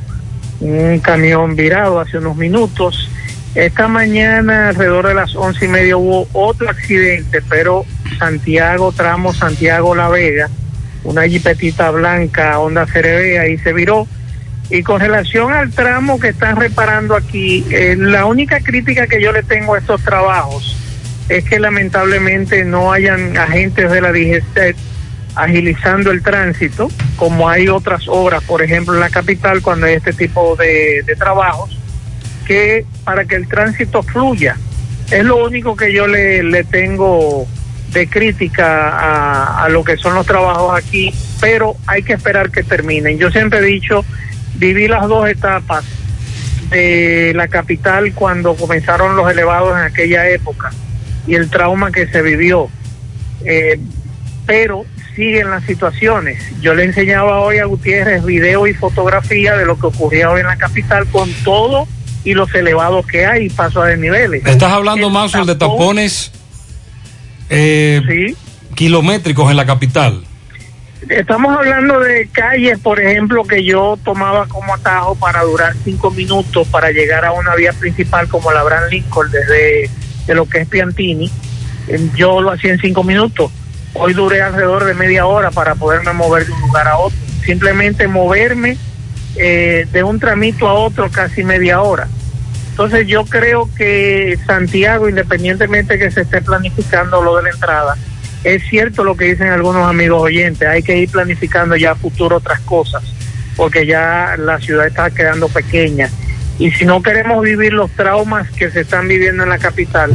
Un 0.59 0.99
camión 0.99 1.55
virado 1.55 2.01
hace 2.01 2.17
unos 2.17 2.35
minutos. 2.35 3.09
Esta 3.55 3.89
mañana, 3.89 4.69
alrededor 4.69 5.07
de 5.07 5.13
las 5.13 5.35
once 5.35 5.65
y 5.65 5.67
media, 5.67 5.97
hubo 5.97 6.25
otro 6.31 6.69
accidente, 6.69 7.41
pero 7.49 7.85
Santiago, 8.17 8.93
tramo 8.93 9.33
Santiago 9.33 9.93
La 9.93 10.07
Vega, 10.07 10.49
una 11.03 11.27
jipetita 11.27 11.91
blanca, 11.91 12.57
Honda 12.59 12.85
CRB, 12.85 13.39
ahí 13.41 13.57
se 13.57 13.73
viró. 13.73 14.07
Y 14.69 14.83
con 14.83 15.01
relación 15.01 15.51
al 15.51 15.69
tramo 15.71 16.17
que 16.17 16.29
están 16.29 16.55
reparando 16.55 17.13
aquí, 17.13 17.65
eh, 17.71 17.97
la 17.97 18.25
única 18.25 18.61
crítica 18.61 19.05
que 19.05 19.21
yo 19.21 19.33
le 19.33 19.43
tengo 19.43 19.73
a 19.73 19.79
estos 19.79 20.01
trabajos 20.01 20.77
es 21.27 21.43
que 21.43 21.59
lamentablemente 21.59 22.63
no 22.63 22.93
hayan 22.93 23.35
agentes 23.37 23.91
de 23.91 23.99
la 23.99 24.13
DGCET 24.13 24.77
agilizando 25.35 26.11
el 26.11 26.23
tránsito, 26.23 26.87
como 27.17 27.49
hay 27.49 27.67
otras 27.67 28.07
obras, 28.07 28.43
por 28.45 28.61
ejemplo 28.61 28.93
en 28.93 29.01
la 29.01 29.09
capital, 29.09 29.61
cuando 29.61 29.87
hay 29.87 29.95
este 29.95 30.13
tipo 30.13 30.55
de 30.55 31.03
trabajos, 31.17 31.80
que 32.51 32.85
para 33.05 33.23
que 33.23 33.35
el 33.35 33.47
tránsito 33.47 34.03
fluya. 34.03 34.57
Es 35.09 35.23
lo 35.23 35.37
único 35.45 35.77
que 35.77 35.93
yo 35.93 36.05
le, 36.05 36.43
le 36.43 36.65
tengo 36.65 37.47
de 37.93 38.07
crítica 38.07 38.89
a, 38.89 39.63
a 39.63 39.69
lo 39.69 39.85
que 39.85 39.95
son 39.95 40.15
los 40.15 40.25
trabajos 40.25 40.77
aquí, 40.77 41.13
pero 41.39 41.77
hay 41.87 42.03
que 42.03 42.11
esperar 42.11 42.51
que 42.51 42.63
terminen. 42.63 43.17
Yo 43.17 43.31
siempre 43.31 43.59
he 43.59 43.61
dicho, 43.61 44.03
viví 44.55 44.89
las 44.89 45.07
dos 45.07 45.29
etapas 45.29 45.85
de 46.69 47.31
la 47.33 47.47
capital 47.47 48.13
cuando 48.13 48.53
comenzaron 48.55 49.15
los 49.15 49.31
elevados 49.31 49.71
en 49.77 49.85
aquella 49.85 50.27
época 50.27 50.71
y 51.25 51.35
el 51.35 51.49
trauma 51.49 51.89
que 51.89 52.05
se 52.07 52.21
vivió. 52.21 52.69
Eh, 53.45 53.79
pero 54.45 54.85
siguen 55.15 55.51
las 55.51 55.63
situaciones. 55.63 56.43
Yo 56.59 56.73
le 56.73 56.83
enseñaba 56.83 57.39
hoy 57.39 57.59
a 57.59 57.65
Gutiérrez 57.65 58.25
video 58.25 58.67
y 58.67 58.73
fotografía 58.73 59.55
de 59.55 59.65
lo 59.65 59.79
que 59.79 59.87
ocurría 59.87 60.29
hoy 60.29 60.41
en 60.41 60.47
la 60.47 60.57
capital 60.57 61.07
con 61.07 61.31
todo 61.45 61.87
y 62.23 62.33
los 62.33 62.53
elevados 62.53 63.05
que 63.05 63.25
hay 63.25 63.49
paso 63.49 63.81
a 63.81 63.87
desniveles. 63.87 64.45
Estás 64.45 64.71
hablando, 64.71 65.09
Maxwell, 65.09 65.45
de 65.45 65.55
tapones 65.55 66.31
eh, 67.49 68.35
kilométricos 68.75 69.49
en 69.49 69.57
la 69.57 69.65
capital. 69.65 70.23
Estamos 71.09 71.57
hablando 71.57 71.99
de 71.99 72.29
calles, 72.31 72.77
por 72.79 72.99
ejemplo, 72.99 73.43
que 73.43 73.63
yo 73.63 73.97
tomaba 74.03 74.47
como 74.47 74.73
atajo 74.73 75.15
para 75.15 75.41
durar 75.41 75.73
cinco 75.83 76.11
minutos 76.11 76.67
para 76.67 76.91
llegar 76.91 77.25
a 77.25 77.31
una 77.31 77.55
vía 77.55 77.73
principal 77.73 78.27
como 78.27 78.51
la 78.51 78.59
Abraham 78.59 78.89
Lincoln 78.91 79.31
desde 79.31 79.89
de 80.27 80.35
lo 80.35 80.47
que 80.47 80.59
es 80.59 80.67
Piantini. 80.67 81.29
Yo 82.15 82.41
lo 82.41 82.51
hacía 82.51 82.73
en 82.73 82.79
cinco 82.79 83.03
minutos. 83.03 83.51
Hoy 83.93 84.13
duré 84.13 84.41
alrededor 84.41 84.85
de 84.85 84.93
media 84.93 85.25
hora 85.25 85.49
para 85.49 85.75
poderme 85.75 86.13
mover 86.13 86.45
de 86.45 86.53
un 86.53 86.61
lugar 86.61 86.87
a 86.87 86.97
otro. 86.97 87.17
Simplemente 87.43 88.07
moverme 88.07 88.77
eh, 89.35 89.87
de 89.91 90.03
un 90.03 90.19
tramito 90.19 90.67
a 90.67 90.73
otro 90.73 91.09
casi 91.09 91.43
media 91.43 91.81
hora. 91.81 92.07
Entonces 92.71 93.07
yo 93.07 93.25
creo 93.25 93.69
que 93.75 94.37
Santiago, 94.45 95.07
independientemente 95.07 95.99
que 95.99 96.09
se 96.09 96.21
esté 96.21 96.41
planificando 96.41 97.21
lo 97.21 97.37
de 97.37 97.43
la 97.43 97.49
entrada, 97.49 97.95
es 98.43 98.63
cierto 98.69 99.03
lo 99.03 99.15
que 99.15 99.25
dicen 99.25 99.47
algunos 99.47 99.87
amigos 99.87 100.21
oyentes, 100.21 100.67
hay 100.67 100.81
que 100.81 100.97
ir 100.97 101.09
planificando 101.09 101.75
ya 101.75 101.91
a 101.91 101.95
futuro 101.95 102.37
otras 102.37 102.59
cosas, 102.61 103.03
porque 103.55 103.85
ya 103.85 104.35
la 104.37 104.59
ciudad 104.59 104.87
está 104.87 105.11
quedando 105.11 105.47
pequeña. 105.47 106.09
Y 106.57 106.71
si 106.71 106.85
no 106.85 107.01
queremos 107.01 107.43
vivir 107.43 107.73
los 107.73 107.91
traumas 107.91 108.49
que 108.51 108.71
se 108.71 108.81
están 108.81 109.07
viviendo 109.07 109.43
en 109.43 109.49
la 109.49 109.59
capital, 109.59 110.11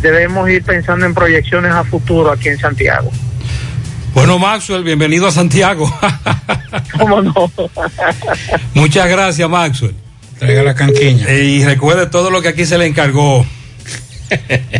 debemos 0.00 0.48
ir 0.48 0.62
pensando 0.62 1.04
en 1.04 1.14
proyecciones 1.14 1.72
a 1.72 1.84
futuro 1.84 2.30
aquí 2.30 2.48
en 2.48 2.58
Santiago. 2.58 3.10
Bueno, 4.18 4.40
Maxwell, 4.40 4.82
bienvenido 4.82 5.28
a 5.28 5.30
Santiago. 5.30 5.88
¿Cómo 6.98 7.22
no? 7.22 7.52
Muchas 8.74 9.08
gracias, 9.08 9.48
Maxwell. 9.48 9.94
Traiga 10.40 10.64
la 10.64 10.74
canquiña. 10.74 11.32
Y 11.32 11.64
recuerde 11.64 12.08
todo 12.08 12.28
lo 12.28 12.42
que 12.42 12.48
aquí 12.48 12.66
se 12.66 12.78
le 12.78 12.86
encargó. 12.86 13.46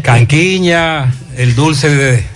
Canquiña, 0.03 1.15
el 1.37 1.55
dulce 1.55 1.89
de 1.89 2.27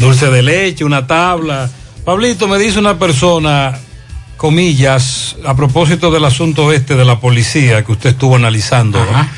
dulce 0.00 0.30
de 0.30 0.42
leche, 0.42 0.86
una 0.86 1.06
tabla. 1.06 1.70
Pablito, 2.02 2.48
me 2.48 2.58
dice 2.58 2.78
una 2.78 2.98
persona, 2.98 3.78
comillas, 4.38 5.36
a 5.44 5.54
propósito 5.54 6.10
del 6.10 6.24
asunto 6.24 6.72
este 6.72 6.96
de 6.96 7.04
la 7.04 7.20
policía 7.20 7.84
que 7.84 7.92
usted 7.92 8.10
estuvo 8.10 8.36
analizando. 8.36 9.04
¿no? 9.04 9.28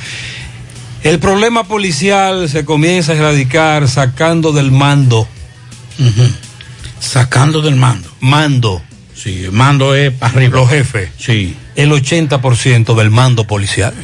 El 1.03 1.18
problema 1.18 1.64
policial 1.64 2.49
se 2.49 2.64
comienza 2.64 3.11
a 3.11 3.16
erradicar 3.16 3.88
sacando 3.88 4.53
del 4.53 4.70
mando. 4.70 5.26
Sacando 7.05 7.61
del 7.61 7.77
mando. 7.77 8.09
Mando. 8.21 8.83
Sí, 9.15 9.45
el 9.45 9.53
mando 9.53 9.95
es 9.95 10.13
para 10.13 10.33
arriba. 10.33 10.59
Los 10.61 10.71
jefes. 10.71 11.11
Sí. 11.19 11.57
El 11.77 11.91
80% 11.91 12.95
del 12.97 13.11
mando 13.11 13.47
policial. 13.47 13.95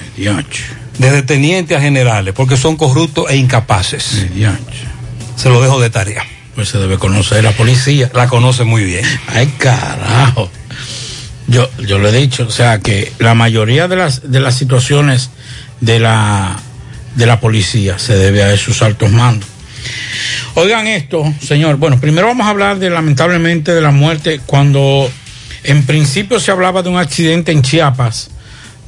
Desde 0.98 1.22
teniente 1.22 1.74
a 1.74 1.80
generales, 1.80 2.34
porque 2.34 2.56
son 2.56 2.76
corruptos 2.76 3.30
e 3.30 3.36
incapaces. 3.36 4.26
Se 5.36 5.48
lo 5.48 5.62
dejo 5.62 5.80
de 5.80 5.90
tarea. 5.90 6.24
Pues 6.54 6.68
se 6.68 6.78
debe 6.78 6.98
conocer 6.98 7.42
la 7.42 7.52
policía. 7.52 8.10
La 8.14 8.28
conoce 8.28 8.64
muy 8.64 8.84
bien. 8.84 9.04
Ay, 9.28 9.46
carajo. 9.58 10.50
Yo, 11.46 11.68
yo 11.78 11.98
le 11.98 12.10
he 12.10 12.12
dicho, 12.12 12.46
o 12.46 12.50
sea, 12.50 12.80
que 12.80 13.12
la 13.18 13.34
mayoría 13.34 13.88
de 13.88 13.96
las, 13.96 14.30
de 14.30 14.40
las 14.40 14.56
situaciones 14.56 15.30
de 15.80 15.98
la, 15.98 16.56
de 17.16 17.26
la 17.26 17.40
policía 17.40 17.98
se 17.98 18.16
debe 18.16 18.42
a 18.42 18.52
esos 18.52 18.82
altos 18.82 19.10
mandos. 19.10 19.48
Oigan 20.54 20.86
esto, 20.86 21.22
señor. 21.40 21.76
Bueno, 21.76 22.00
primero 22.00 22.26
vamos 22.26 22.46
a 22.46 22.50
hablar 22.50 22.78
de 22.78 22.90
lamentablemente 22.90 23.72
de 23.72 23.80
la 23.80 23.90
muerte 23.90 24.40
cuando 24.46 25.10
en 25.62 25.86
principio 25.86 26.40
se 26.40 26.50
hablaba 26.50 26.82
de 26.82 26.88
un 26.88 26.98
accidente 26.98 27.52
en 27.52 27.62
Chiapas 27.62 28.30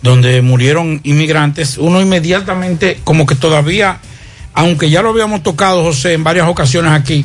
donde 0.03 0.43
murieron 0.43 1.01
inmigrantes. 1.05 1.79
Uno 1.79 2.01
inmediatamente, 2.01 2.99
como 3.05 3.25
que 3.25 3.37
todavía, 3.37 4.01
aunque 4.53 4.91
ya 4.91 5.01
lo 5.01 5.11
habíamos 5.11 5.43
tocado, 5.43 5.83
José, 5.85 6.15
en 6.15 6.25
varias 6.25 6.49
ocasiones 6.49 6.93
aquí, 6.93 7.25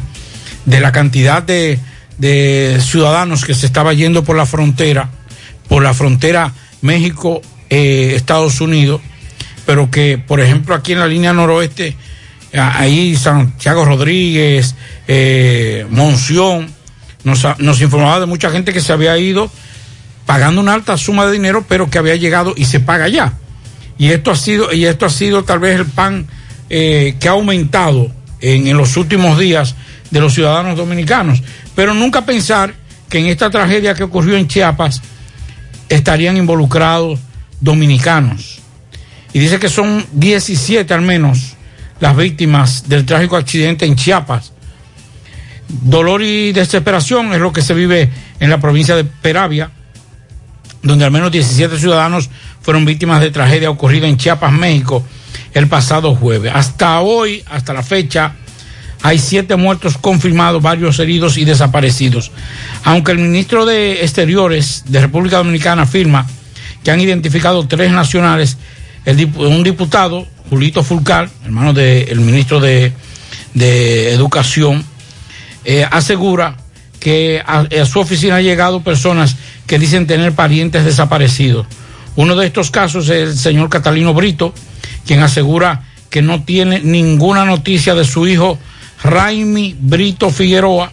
de 0.66 0.80
la 0.80 0.92
cantidad 0.92 1.42
de, 1.44 1.80
ciudadanos 2.80 3.46
que 3.46 3.54
se 3.54 3.66
estaba 3.66 3.94
yendo 3.94 4.24
por 4.24 4.38
la 4.38 4.46
frontera, 4.46 5.10
por 5.68 5.84
la 5.84 5.94
frontera 5.94 6.54
México-Estados 6.82 8.62
Unidos, 8.62 9.02
pero 9.66 9.90
que, 9.92 10.18
por 10.18 10.40
ejemplo, 10.40 10.76
aquí 10.76 10.94
en 10.94 11.00
la 11.00 11.08
línea 11.08 11.34
noroeste, 11.34 11.96
ahí 12.54 13.16
Santiago 13.16 13.86
Rodríguez, 13.86 14.76
eh, 15.08 15.86
Monción, 15.90 16.70
nos, 17.24 17.82
informaba 17.82 18.22
de 18.22 18.26
mucha 18.26 18.50
gente 18.50 18.72
que 18.72 18.82
se 18.82 18.94
había 18.94 19.18
ido 19.18 19.52
pagando 20.26 20.62
una 20.62 20.74
alta 20.74 20.98
suma 20.98 21.26
de 21.26 21.34
dinero, 21.34 21.66
pero 21.68 21.90
que 21.90 21.98
había 21.98 22.16
llegado 22.16 22.54
y 22.56 22.66
se 22.66 22.80
paga 22.80 23.08
ya. 23.08 23.34
Y 23.98 24.12
esto 24.12 24.32
ha 24.32 24.36
sido, 24.36 24.74
y 24.74 24.86
esto 24.86 25.06
ha 25.06 25.10
sido 25.10 25.44
tal 25.44 25.60
vez 25.60 25.80
el 25.80 25.86
pan 25.86 26.28
eh, 26.70 27.16
que 27.20 27.28
ha 27.28 27.32
aumentado 27.32 28.12
en, 28.42 28.68
en 28.68 28.78
los 28.78 28.96
últimos 28.98 29.40
días 29.40 29.76
de 30.12 30.22
los 30.22 30.34
ciudadanos 30.34 30.78
dominicanos. 30.78 31.42
Pero 31.76 31.94
nunca 31.94 32.26
pensar 32.26 32.74
que 33.10 33.20
en 33.20 33.28
esta 33.28 33.50
tragedia 33.50 33.94
que 33.94 34.04
ocurrió 34.04 34.38
en 34.38 34.48
Chiapas 34.48 35.02
estarían 35.90 36.38
involucrados 36.38 37.20
dominicanos. 37.60 38.60
Y 39.34 39.40
dice 39.40 39.60
que 39.60 39.70
son 39.70 40.06
17 40.14 40.94
al 40.94 41.02
menos 41.02 41.57
las 42.00 42.16
víctimas 42.16 42.88
del 42.88 43.06
trágico 43.06 43.38
accidente 43.38 43.86
en 43.86 43.96
Chiapas. 43.96 44.54
Dolor 45.68 46.22
y 46.22 46.54
desesperación 46.54 47.34
es 47.34 47.40
lo 47.40 47.52
que 47.52 47.62
se 47.62 47.74
vive 47.74 48.10
en 48.40 48.50
la 48.50 48.60
provincia 48.60 48.96
de 48.96 49.04
Peravia, 49.04 49.72
donde 50.82 51.06
al 51.06 51.12
menos 51.12 51.32
17 51.32 51.78
ciudadanos 51.78 52.30
fueron 52.62 52.86
víctimas 52.86 53.22
de 53.22 53.32
tragedia 53.32 53.70
ocurrida 53.70 54.08
en 54.08 54.18
Chiapas, 54.18 54.52
México, 54.54 55.04
el 55.54 55.68
pasado 55.68 56.16
jueves. 56.16 56.52
Hasta 56.56 57.00
hoy, 57.02 57.44
hasta 57.50 57.74
la 57.74 57.84
fecha, 57.84 58.34
hay 59.04 59.20
siete 59.20 59.56
muertos 59.56 59.98
confirmados, 59.98 60.62
varios 60.62 61.00
heridos 61.00 61.38
y 61.38 61.46
desaparecidos. 61.46 62.32
Aunque 62.84 63.12
el 63.12 63.20
ministro 63.20 63.66
de 63.66 64.02
Exteriores 64.04 64.84
de 64.88 65.02
República 65.02 65.38
Dominicana 65.38 65.84
afirma 65.84 66.28
que 66.84 66.92
han 66.92 67.02
identificado 67.02 67.68
tres 67.68 67.92
nacionales, 67.92 68.58
un 69.38 69.64
diputado, 69.64 70.28
Julito 70.50 70.84
Fulcar, 70.84 71.30
hermano 71.46 71.74
del 71.74 72.20
ministro 72.20 72.60
de, 72.60 72.92
de 73.54 74.14
Educación, 74.14 74.84
eh, 75.64 75.86
asegura 75.90 76.58
que 77.00 77.42
a, 77.46 77.60
a 77.60 77.86
su 77.86 78.00
oficina 78.00 78.38
han 78.38 78.44
llegado 78.44 78.84
personas 78.84 79.38
que 79.66 79.80
dicen 79.80 80.08
tener 80.08 80.34
parientes 80.34 80.84
desaparecidos. 80.84 81.68
Uno 82.16 82.36
de 82.36 82.48
estos 82.48 82.72
casos 82.72 83.06
es 83.10 83.30
el 83.30 83.38
señor 83.38 83.70
Catalino 83.70 84.14
Brito, 84.14 84.54
quien 85.06 85.22
asegura 85.22 85.84
que 86.10 86.22
no 86.22 86.44
tiene 86.44 86.80
ninguna 86.80 87.46
noticia 87.46 87.96
de 87.96 88.06
su 88.06 88.28
hijo 88.28 88.58
Raimi 89.04 89.76
Brito 89.80 90.30
Figueroa. 90.30 90.92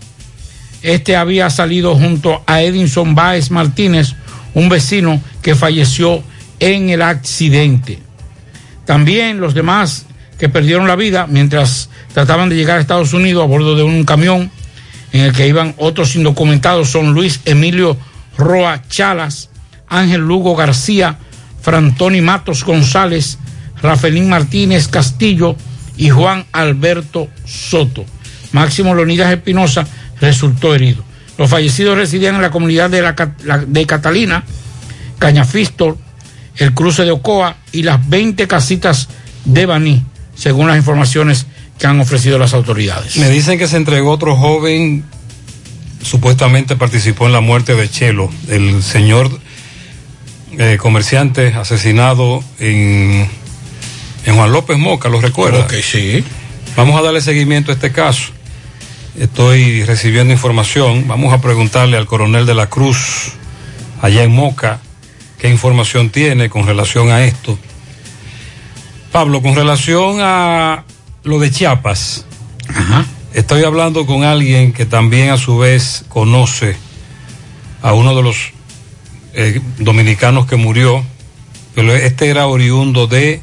Este 0.83 1.17
había 1.17 1.49
salido 1.51 1.95
junto 1.97 2.43
a 2.47 2.62
Edinson 2.62 3.15
Báez 3.15 3.51
Martínez, 3.51 4.15
un 4.53 4.69
vecino 4.69 5.21
que 5.43 5.55
falleció 5.55 6.23
en 6.61 6.91
el 6.91 7.03
accidente. 7.03 8.04
También 8.87 9.41
los 9.41 9.55
demás 9.55 10.07
que 10.39 10.49
perdieron 10.49 10.87
la 10.87 10.97
vida 10.97 11.26
mientras 11.28 11.89
trataban 12.12 12.49
de 12.49 12.57
llegar 12.57 12.78
a 12.78 12.80
Estados 12.80 13.12
Unidos 13.12 13.45
a 13.45 13.47
bordo 13.47 13.76
de 13.76 13.82
un 13.82 14.05
camión 14.05 14.51
en 15.12 15.20
el 15.20 15.32
que 15.32 15.47
iban 15.47 15.74
otros 15.78 16.16
indocumentados 16.16 16.91
son 16.91 17.14
Luis 17.14 17.41
Emilio 17.45 17.97
Roa 18.37 18.82
Chalas, 18.89 19.49
Ángel 19.89 20.22
Lugo 20.22 20.57
García, 20.57 21.18
Frantoni 21.62 22.20
Matos 22.20 22.64
González, 22.64 23.39
Rafelín 23.80 24.28
Martínez 24.28 24.89
Castillo 24.89 25.57
y 25.97 26.11
Juan 26.11 26.45
Alberto 26.53 27.28
Soto. 27.45 28.05
Máximo 28.53 28.95
Leonidas 28.95 29.32
Espinosa 29.32 29.87
resultó 30.20 30.74
herido. 30.74 31.05
Los 31.39 31.51
fallecidos 31.51 31.97
residían 31.97 32.37
en 32.37 32.43
la 32.43 32.51
comunidad 32.51 32.91
de, 32.91 33.03
la 33.03 33.59
de 33.66 33.87
Catalina, 33.87 34.45
Cañafistor, 35.18 35.97
el 36.57 36.75
cruce 36.75 37.05
de 37.05 37.11
Ocoa 37.11 37.57
y 37.73 37.83
las 37.83 38.09
20 38.09 38.47
casitas 38.47 39.09
de 39.45 39.67
Baní, 39.67 40.05
según 40.37 40.69
las 40.69 40.77
informaciones 40.77 41.47
que 41.79 41.87
han 41.87 42.01
ofrecido 42.01 42.39
las 42.39 42.55
autoridades. 42.55 43.17
Me 43.17 43.29
dicen 43.29 43.59
que 43.59 43.67
se 43.67 43.77
entregó 43.77 44.13
otro 44.13 44.37
joven, 44.37 45.05
supuestamente 46.03 46.77
participó 46.77 47.27
en 47.27 47.33
la 47.33 47.41
muerte 47.41 47.75
de 47.75 47.89
Chelo, 47.89 48.31
el 48.49 48.83
señor 48.83 49.31
eh, 50.59 50.79
comerciante 50.81 51.49
asesinado 51.49 52.45
en, 52.61 53.29
en 54.25 54.37
Juan 54.37 54.53
López 54.53 54.79
Moca, 54.79 55.09
¿lo 55.09 55.21
recuerda? 55.21 55.61
Ok, 55.65 55.75
sí. 55.83 56.25
Vamos 56.77 56.99
a 56.99 57.03
darle 57.03 57.21
seguimiento 57.21 57.73
a 57.73 57.75
este 57.75 57.93
caso. 57.93 58.33
Estoy 59.19 59.85
recibiendo 59.85 60.33
información. 60.33 61.07
Vamos 61.07 61.33
a 61.33 61.41
preguntarle 61.41 61.97
al 61.97 62.07
coronel 62.07 62.47
de 62.47 62.55
la 62.55 62.69
Cruz, 62.69 63.33
allá 64.03 64.25
en 64.25 64.33
Moca, 64.33 64.81
qué 65.45 65.51
información 65.51 66.09
tiene 66.09 66.49
con 66.49 66.67
relación 66.67 67.11
a 67.11 67.23
esto. 67.23 67.59
Pablo, 69.13 69.43
con 69.43 69.55
relación 69.55 70.21
a 70.23 70.85
lo 71.23 71.39
de 71.39 71.51
Chiapas, 71.51 72.25
Estoy 73.35 73.63
hablando 73.65 74.07
con 74.07 74.25
alguien 74.25 74.73
que 74.73 74.87
también 74.87 75.29
a 75.29 75.37
su 75.37 75.59
vez 75.59 76.07
conoce 76.09 76.77
a 77.83 77.93
uno 77.93 78.17
de 78.17 78.23
los 78.23 78.53
eh, 79.35 79.61
dominicanos 79.81 80.47
que 80.47 80.57
murió, 80.57 81.05
pero 81.75 81.95
este 81.95 82.31
era 82.31 82.47
oriundo 82.47 83.07
de 83.07 83.43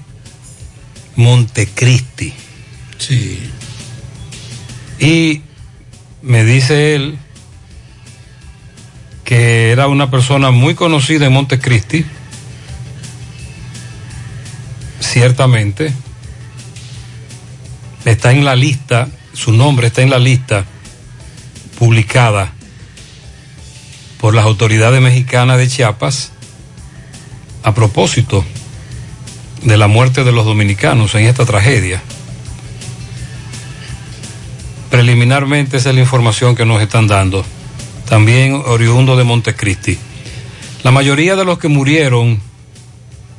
Montecristi. 1.17 2.33
Sí. 2.97 3.47
Y 4.97 5.41
me 6.23 6.45
dice 6.45 6.95
él 6.95 7.19
que 9.31 9.71
era 9.71 9.87
una 9.87 10.11
persona 10.11 10.51
muy 10.51 10.75
conocida 10.75 11.25
en 11.25 11.31
Montecristi, 11.31 12.05
ciertamente. 14.99 15.93
Está 18.03 18.33
en 18.33 18.43
la 18.43 18.57
lista, 18.57 19.07
su 19.31 19.53
nombre 19.53 19.87
está 19.87 20.01
en 20.01 20.09
la 20.09 20.19
lista 20.19 20.65
publicada 21.79 22.51
por 24.19 24.35
las 24.35 24.43
autoridades 24.43 24.99
mexicanas 24.99 25.59
de 25.59 25.69
Chiapas 25.69 26.33
a 27.63 27.73
propósito 27.73 28.43
de 29.63 29.77
la 29.77 29.87
muerte 29.87 30.25
de 30.25 30.33
los 30.33 30.43
dominicanos 30.43 31.15
en 31.15 31.27
esta 31.27 31.45
tragedia. 31.45 32.03
Preliminarmente 34.89 35.77
esa 35.77 35.87
es 35.87 35.95
la 35.95 36.01
información 36.01 36.53
que 36.53 36.65
nos 36.65 36.81
están 36.81 37.07
dando. 37.07 37.45
También 38.11 38.61
oriundo 38.65 39.15
de 39.15 39.23
Montecristi. 39.23 39.97
La 40.83 40.91
mayoría 40.91 41.37
de 41.37 41.45
los 41.45 41.59
que 41.59 41.69
murieron, 41.69 42.41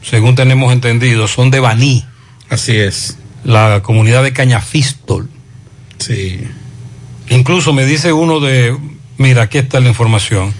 según 0.02 0.34
tenemos 0.34 0.72
entendido, 0.72 1.28
son 1.28 1.50
de 1.50 1.60
Baní. 1.60 2.06
Así 2.48 2.78
es. 2.78 3.18
La 3.44 3.82
comunidad 3.82 4.22
de 4.22 4.32
Cañafistol. 4.32 5.28
Sí. 5.98 6.40
Incluso 7.28 7.74
me 7.74 7.84
dice 7.84 8.14
uno 8.14 8.40
de, 8.40 8.74
mira, 9.18 9.42
aquí 9.42 9.58
está 9.58 9.78
la 9.78 9.90
información. 9.90 10.54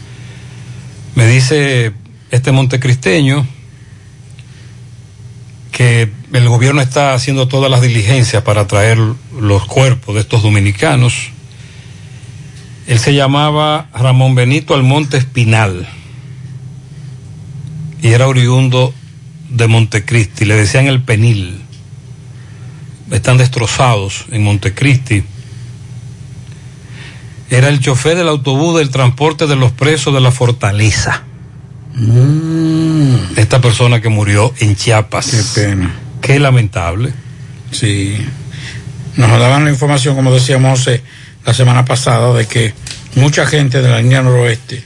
Me 1.15 1.27
dice 1.27 1.95
este 2.31 2.53
montecristeño 2.53 3.47
que 5.71 6.11
el 6.35 6.49
gobierno 6.51 6.83
está 6.83 7.15
haciendo 7.15 7.49
todas 7.49 7.71
las 7.71 7.81
diligencias 7.81 8.43
para 8.43 8.67
traer 8.67 8.99
los 9.41 9.65
cuerpos 9.65 10.17
de 10.17 10.21
estos 10.21 10.43
dominicanos. 10.43 11.32
Él 12.93 12.99
se 12.99 13.15
llamaba 13.15 13.89
Ramón 13.95 14.35
Benito 14.35 14.75
Almonte 14.75 15.17
Espinal 15.17 15.89
y 18.03 18.09
era 18.09 18.29
oriundo 18.29 18.93
de 19.49 19.67
Montecristi, 19.67 20.45
le 20.45 20.57
decían 20.57 20.87
el 20.89 21.01
Penil. 21.01 21.63
Están 23.11 23.39
destrozados 23.39 24.27
en 24.31 24.45
Montecristi. 24.45 25.25
Era 27.49 27.71
el 27.71 27.81
chofer 27.81 28.15
del 28.15 28.29
autobús 28.29 28.77
del 28.77 28.91
transporte 28.91 29.47
de 29.47 29.57
los 29.57 29.73
presos 29.73 30.13
de 30.13 30.21
la 30.21 30.31
fortaleza. 30.31 31.23
Esta 33.37 33.63
persona 33.63 34.03
que 34.03 34.11
murió 34.11 34.53
en 34.59 34.77
Chiapas. 34.77 35.31
Qué 35.55 35.63
pena. 35.63 35.95
Qué 36.21 36.39
lamentable. 36.39 37.15
Sí. 37.71 38.19
Nos 39.17 39.31
daban 39.31 39.65
la 39.65 39.71
información, 39.71 40.15
como 40.15 40.31
decíamos 40.31 40.91
la 41.47 41.55
semana 41.55 41.87
pasada, 41.87 42.35
de 42.35 42.47
que 42.47 42.82
mucha 43.15 43.47
gente 43.47 43.83
de 43.83 43.89
la 43.89 44.01
línea 44.01 44.23
noroeste 44.23 44.83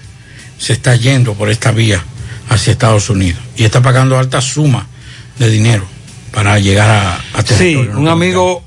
se 0.59 0.73
está 0.73 0.97
yendo 0.97 1.35
por 1.35 1.51
esta 1.51 1.71
vía 1.71 2.03
hacia 2.49 2.73
Estados 2.73 3.11
Unidos 3.11 3.41
y 3.57 3.65
está 3.65 3.83
pagando 3.83 4.19
alta 4.19 4.41
suma 4.41 4.87
de 5.39 5.51
dinero 5.51 5.85
para 6.33 6.59
llegar 6.59 6.91
a, 6.91 7.15
a 7.39 7.43
Sí, 7.43 7.77
un 7.77 8.09
amigo, 8.09 8.63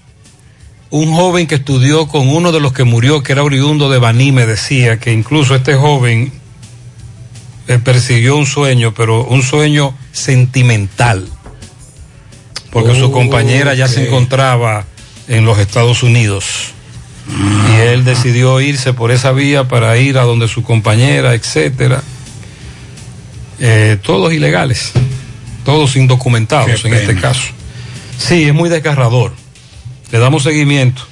un 0.90 1.14
joven 1.14 1.48
que 1.48 1.56
estudió 1.56 2.08
con 2.08 2.28
uno 2.30 2.52
de 2.52 2.60
los 2.60 2.74
que 2.74 2.84
murió, 2.84 3.22
que 3.24 3.32
era 3.34 3.44
oriundo 3.44 3.90
de 3.90 4.00
Baní, 4.00 4.32
me 4.32 4.46
decía 4.46 5.00
que 5.00 5.12
incluso 5.14 5.56
este 5.56 5.76
joven 5.76 6.32
eh, 7.68 7.80
persiguió 7.80 8.36
un 8.38 8.46
sueño, 8.48 8.94
pero 8.96 9.24
un 9.26 9.44
sueño 9.44 9.96
sentimental, 10.12 11.28
porque 12.72 12.96
su 12.96 13.06
Oh, 13.06 13.12
compañera 13.12 13.74
ya 13.76 13.88
se 13.88 14.08
encontraba 14.08 14.86
en 15.28 15.46
los 15.46 15.60
Estados 15.60 16.02
Unidos. 16.04 16.74
Y 17.38 17.80
él 17.82 18.04
decidió 18.04 18.60
irse 18.60 18.94
por 18.94 19.12
esa 19.12 19.32
vía 19.32 19.68
para 19.68 19.98
ir 19.98 20.18
a 20.18 20.24
donde 20.24 20.48
su 20.48 20.64
compañera, 20.64 21.34
etcétera. 21.34 22.02
Eh, 23.60 23.98
todos 24.02 24.34
ilegales, 24.34 24.94
todos 25.66 25.96
indocumentados 25.96 26.86
en 26.86 26.94
este 26.94 27.16
caso. 27.16 27.50
Sí, 28.18 28.44
es 28.44 28.54
muy 28.54 28.70
desgarrador. 28.70 29.34
Le 30.12 30.20
damos 30.20 30.44
seguimiento 30.44 31.04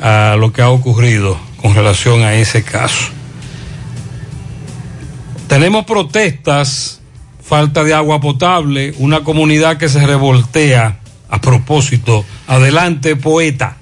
a 0.00 0.36
lo 0.38 0.52
que 0.52 0.62
ha 0.62 0.70
ocurrido 0.70 1.38
con 1.60 1.74
relación 1.74 2.22
a 2.22 2.34
ese 2.34 2.62
caso. 2.62 3.08
Tenemos 5.48 5.84
protestas, 5.84 7.00
falta 7.42 7.84
de 7.84 7.94
agua 7.94 8.20
potable, 8.20 8.94
una 8.98 9.20
comunidad 9.20 9.76
que 9.76 9.88
se 9.88 10.04
revoltea 10.04 10.98
a 11.28 11.40
propósito. 11.40 12.24
Adelante, 12.46 13.16
poeta. 13.16 13.76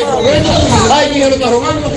Está 0.00 1.50
robando. 1.50 1.90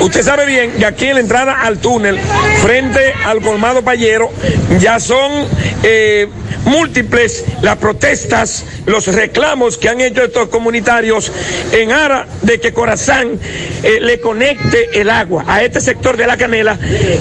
usted 0.00 0.22
sabe 0.22 0.46
bien 0.46 0.72
que 0.72 0.84
aquí 0.84 1.06
en 1.06 1.14
la 1.14 1.20
entrada 1.30 1.60
al 1.62 1.78
túnel, 1.78 2.18
frente 2.60 3.14
al 3.24 3.40
colmado 3.40 3.82
Payero, 3.82 4.32
ya 4.80 4.98
son 4.98 5.30
eh, 5.84 6.26
múltiples 6.64 7.44
las 7.62 7.76
protestas, 7.76 8.64
los 8.84 9.06
reclamos 9.06 9.78
que 9.78 9.88
han 9.88 10.00
hecho 10.00 10.24
estos 10.24 10.48
comunitarios 10.48 11.30
en 11.70 11.92
ara 11.92 12.26
de 12.42 12.58
que 12.58 12.72
Corazán 12.72 13.38
eh, 13.84 14.00
le 14.00 14.18
conecte 14.20 15.00
el 15.00 15.08
agua 15.08 15.44
a 15.46 15.62
este 15.62 15.80
sector 15.80 16.16
de 16.16 16.26
la 16.26 16.36
canela 16.36 16.76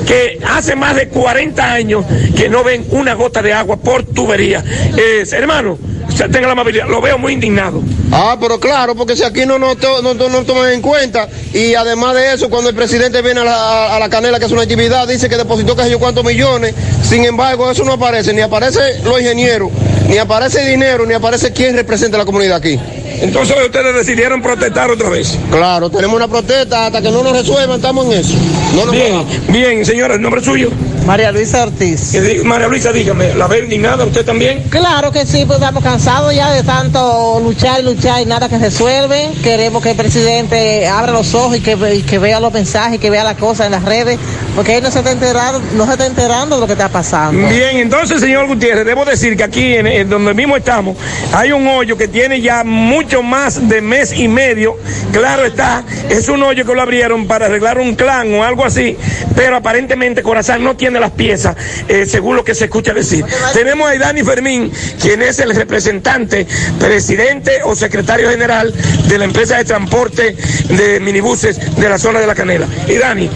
que 0.07 0.39
hace 0.43 0.75
más 0.75 0.95
de 0.95 1.09
40 1.09 1.71
años 1.71 2.03
que 2.35 2.49
no 2.49 2.63
ven 2.63 2.87
una 2.89 3.13
gota 3.13 3.43
de 3.43 3.53
agua 3.53 3.77
por 3.77 4.01
tubería. 4.05 4.63
Eh, 4.97 5.23
hermano, 5.33 5.77
sea, 6.11 6.27
tenga 6.27 6.47
la 6.47 6.53
amabilidad, 6.53 6.87
lo 6.87 7.01
veo 7.01 7.17
muy 7.17 7.33
indignado. 7.33 7.81
Ah, 8.11 8.37
pero 8.39 8.59
claro, 8.59 8.95
porque 8.95 9.15
si 9.15 9.23
aquí 9.23 9.45
no 9.45 9.59
nos 9.59 9.77
to- 9.77 10.01
no, 10.01 10.13
no, 10.13 10.29
no 10.29 10.43
toman 10.43 10.71
en 10.73 10.81
cuenta, 10.81 11.27
y 11.53 11.75
además 11.75 12.15
de 12.15 12.33
eso, 12.33 12.49
cuando 12.49 12.69
el 12.69 12.75
presidente 12.75 13.21
viene 13.21 13.41
a 13.41 13.43
la, 13.45 13.95
a 13.95 13.99
la 13.99 14.09
canela, 14.09 14.39
que 14.39 14.45
es 14.45 14.51
una 14.51 14.63
actividad, 14.63 15.07
dice 15.07 15.29
que 15.29 15.37
depositó 15.37 15.75
que 15.75 15.83
sé 15.83 15.91
yo 15.91 15.99
cuántos 15.99 16.23
millones, 16.25 16.73
sin 17.03 17.23
embargo, 17.25 17.69
eso 17.71 17.83
no 17.83 17.93
aparece, 17.93 18.33
ni 18.33 18.41
aparece 18.41 18.99
los 19.03 19.19
ingenieros, 19.19 19.69
ni 20.07 20.17
aparece 20.17 20.65
dinero, 20.65 21.05
ni 21.05 21.13
aparece 21.13 21.53
quién 21.53 21.75
representa 21.75 22.17
a 22.17 22.19
la 22.19 22.25
comunidad 22.25 22.57
aquí. 22.57 22.79
Entonces 23.21 23.55
ustedes 23.65 23.93
decidieron 23.95 24.41
protestar 24.41 24.89
otra 24.89 25.09
vez. 25.09 25.37
Claro, 25.51 25.89
tenemos 25.89 26.15
una 26.15 26.27
protesta 26.27 26.85
hasta 26.85 27.01
que 27.01 27.11
no 27.11 27.21
nos 27.21 27.33
resuelvan, 27.33 27.77
estamos 27.77 28.05
en 28.07 28.13
eso. 28.13 28.33
No 28.75 28.85
nos 28.85 28.91
Bien, 28.95 29.25
bien, 29.49 29.85
señora, 29.85 30.15
¿el 30.15 30.21
nombre 30.21 30.41
suyo? 30.43 30.69
María 31.09 31.31
Luisa 31.31 31.63
Ortiz. 31.63 32.13
María 32.43 32.67
Luisa, 32.67 32.91
dígame, 32.91 33.33
¿la 33.33 33.47
ve 33.47 33.61
indignada 33.61 34.05
usted 34.05 34.23
también? 34.23 34.61
Claro 34.69 35.11
que 35.11 35.25
sí, 35.25 35.43
pues 35.47 35.57
estamos 35.57 35.83
cansados 35.83 36.35
ya 36.35 36.51
de 36.51 36.61
tanto 36.61 37.41
luchar 37.43 37.79
y 37.79 37.83
luchar 37.83 38.21
y 38.21 38.25
nada 38.27 38.47
que 38.47 38.59
resuelve. 38.59 39.31
Queremos 39.43 39.81
que 39.81 39.89
el 39.89 39.97
presidente 39.97 40.87
abra 40.87 41.11
los 41.11 41.33
ojos 41.33 41.57
y 41.57 41.61
que, 41.61 41.73
ve- 41.73 41.95
y 41.95 42.01
que 42.03 42.19
vea 42.19 42.39
los 42.39 42.53
mensajes, 42.53 42.97
y 42.97 42.99
que 42.99 43.09
vea 43.09 43.23
las 43.23 43.37
cosas 43.37 43.65
en 43.65 43.71
las 43.71 43.85
redes, 43.85 44.19
porque 44.55 44.77
él 44.77 44.83
no 44.83 44.91
se 44.91 44.99
está 44.99 45.11
enterando, 45.11 45.59
no 45.73 45.87
se 45.87 45.93
está 45.93 46.05
enterando 46.05 46.57
de 46.57 46.61
lo 46.61 46.67
que 46.67 46.73
está 46.73 46.89
pasando. 46.89 47.47
Bien, 47.47 47.77
entonces, 47.77 48.21
señor 48.21 48.45
Gutiérrez, 48.45 48.85
debo 48.85 49.03
decir 49.03 49.35
que 49.35 49.43
aquí, 49.43 49.73
en, 49.77 49.87
en 49.87 50.07
donde 50.11 50.35
mismo 50.35 50.57
estamos, 50.57 50.95
hay 51.33 51.51
un 51.53 51.67
hoyo 51.69 51.97
que 51.97 52.07
tiene 52.07 52.39
ya 52.39 52.63
mucho 52.63 53.23
más 53.23 53.67
de 53.67 53.81
mes 53.81 54.13
y 54.15 54.27
medio. 54.27 54.77
Claro 55.11 55.43
está, 55.43 55.83
es 56.07 56.29
un 56.29 56.43
hoyo 56.43 56.67
que 56.67 56.75
lo 56.75 56.83
abrieron 56.83 57.25
para 57.25 57.47
arreglar 57.47 57.79
un 57.79 57.95
clan 57.95 58.31
o 58.35 58.43
algo 58.43 58.63
así, 58.63 58.95
pero 59.35 59.55
aparentemente 59.57 60.21
Corazán 60.21 60.63
no 60.63 60.75
tiene 60.75 60.98
las 60.99 61.11
piezas, 61.11 61.55
eh, 61.87 62.05
según 62.05 62.35
lo 62.35 62.43
que 62.43 62.55
se 62.55 62.65
escucha 62.65 62.93
decir. 62.93 63.25
Tenemos 63.53 63.89
a 63.89 63.97
Dani 63.97 64.23
Fermín, 64.23 64.71
quien 65.01 65.21
es 65.21 65.39
el 65.39 65.55
representante, 65.55 66.45
presidente 66.79 67.61
o 67.63 67.75
secretario 67.75 68.29
general 68.29 68.73
de 69.07 69.17
la 69.17 69.25
empresa 69.25 69.57
de 69.57 69.65
transporte 69.65 70.35
de 70.69 70.99
minibuses 70.99 71.75
de 71.75 71.89
la 71.89 71.97
zona 71.97 72.19
de 72.19 72.27
la 72.27 72.35
Canela. 72.35 72.67
Y 72.87 72.95
Dani, 72.95 73.29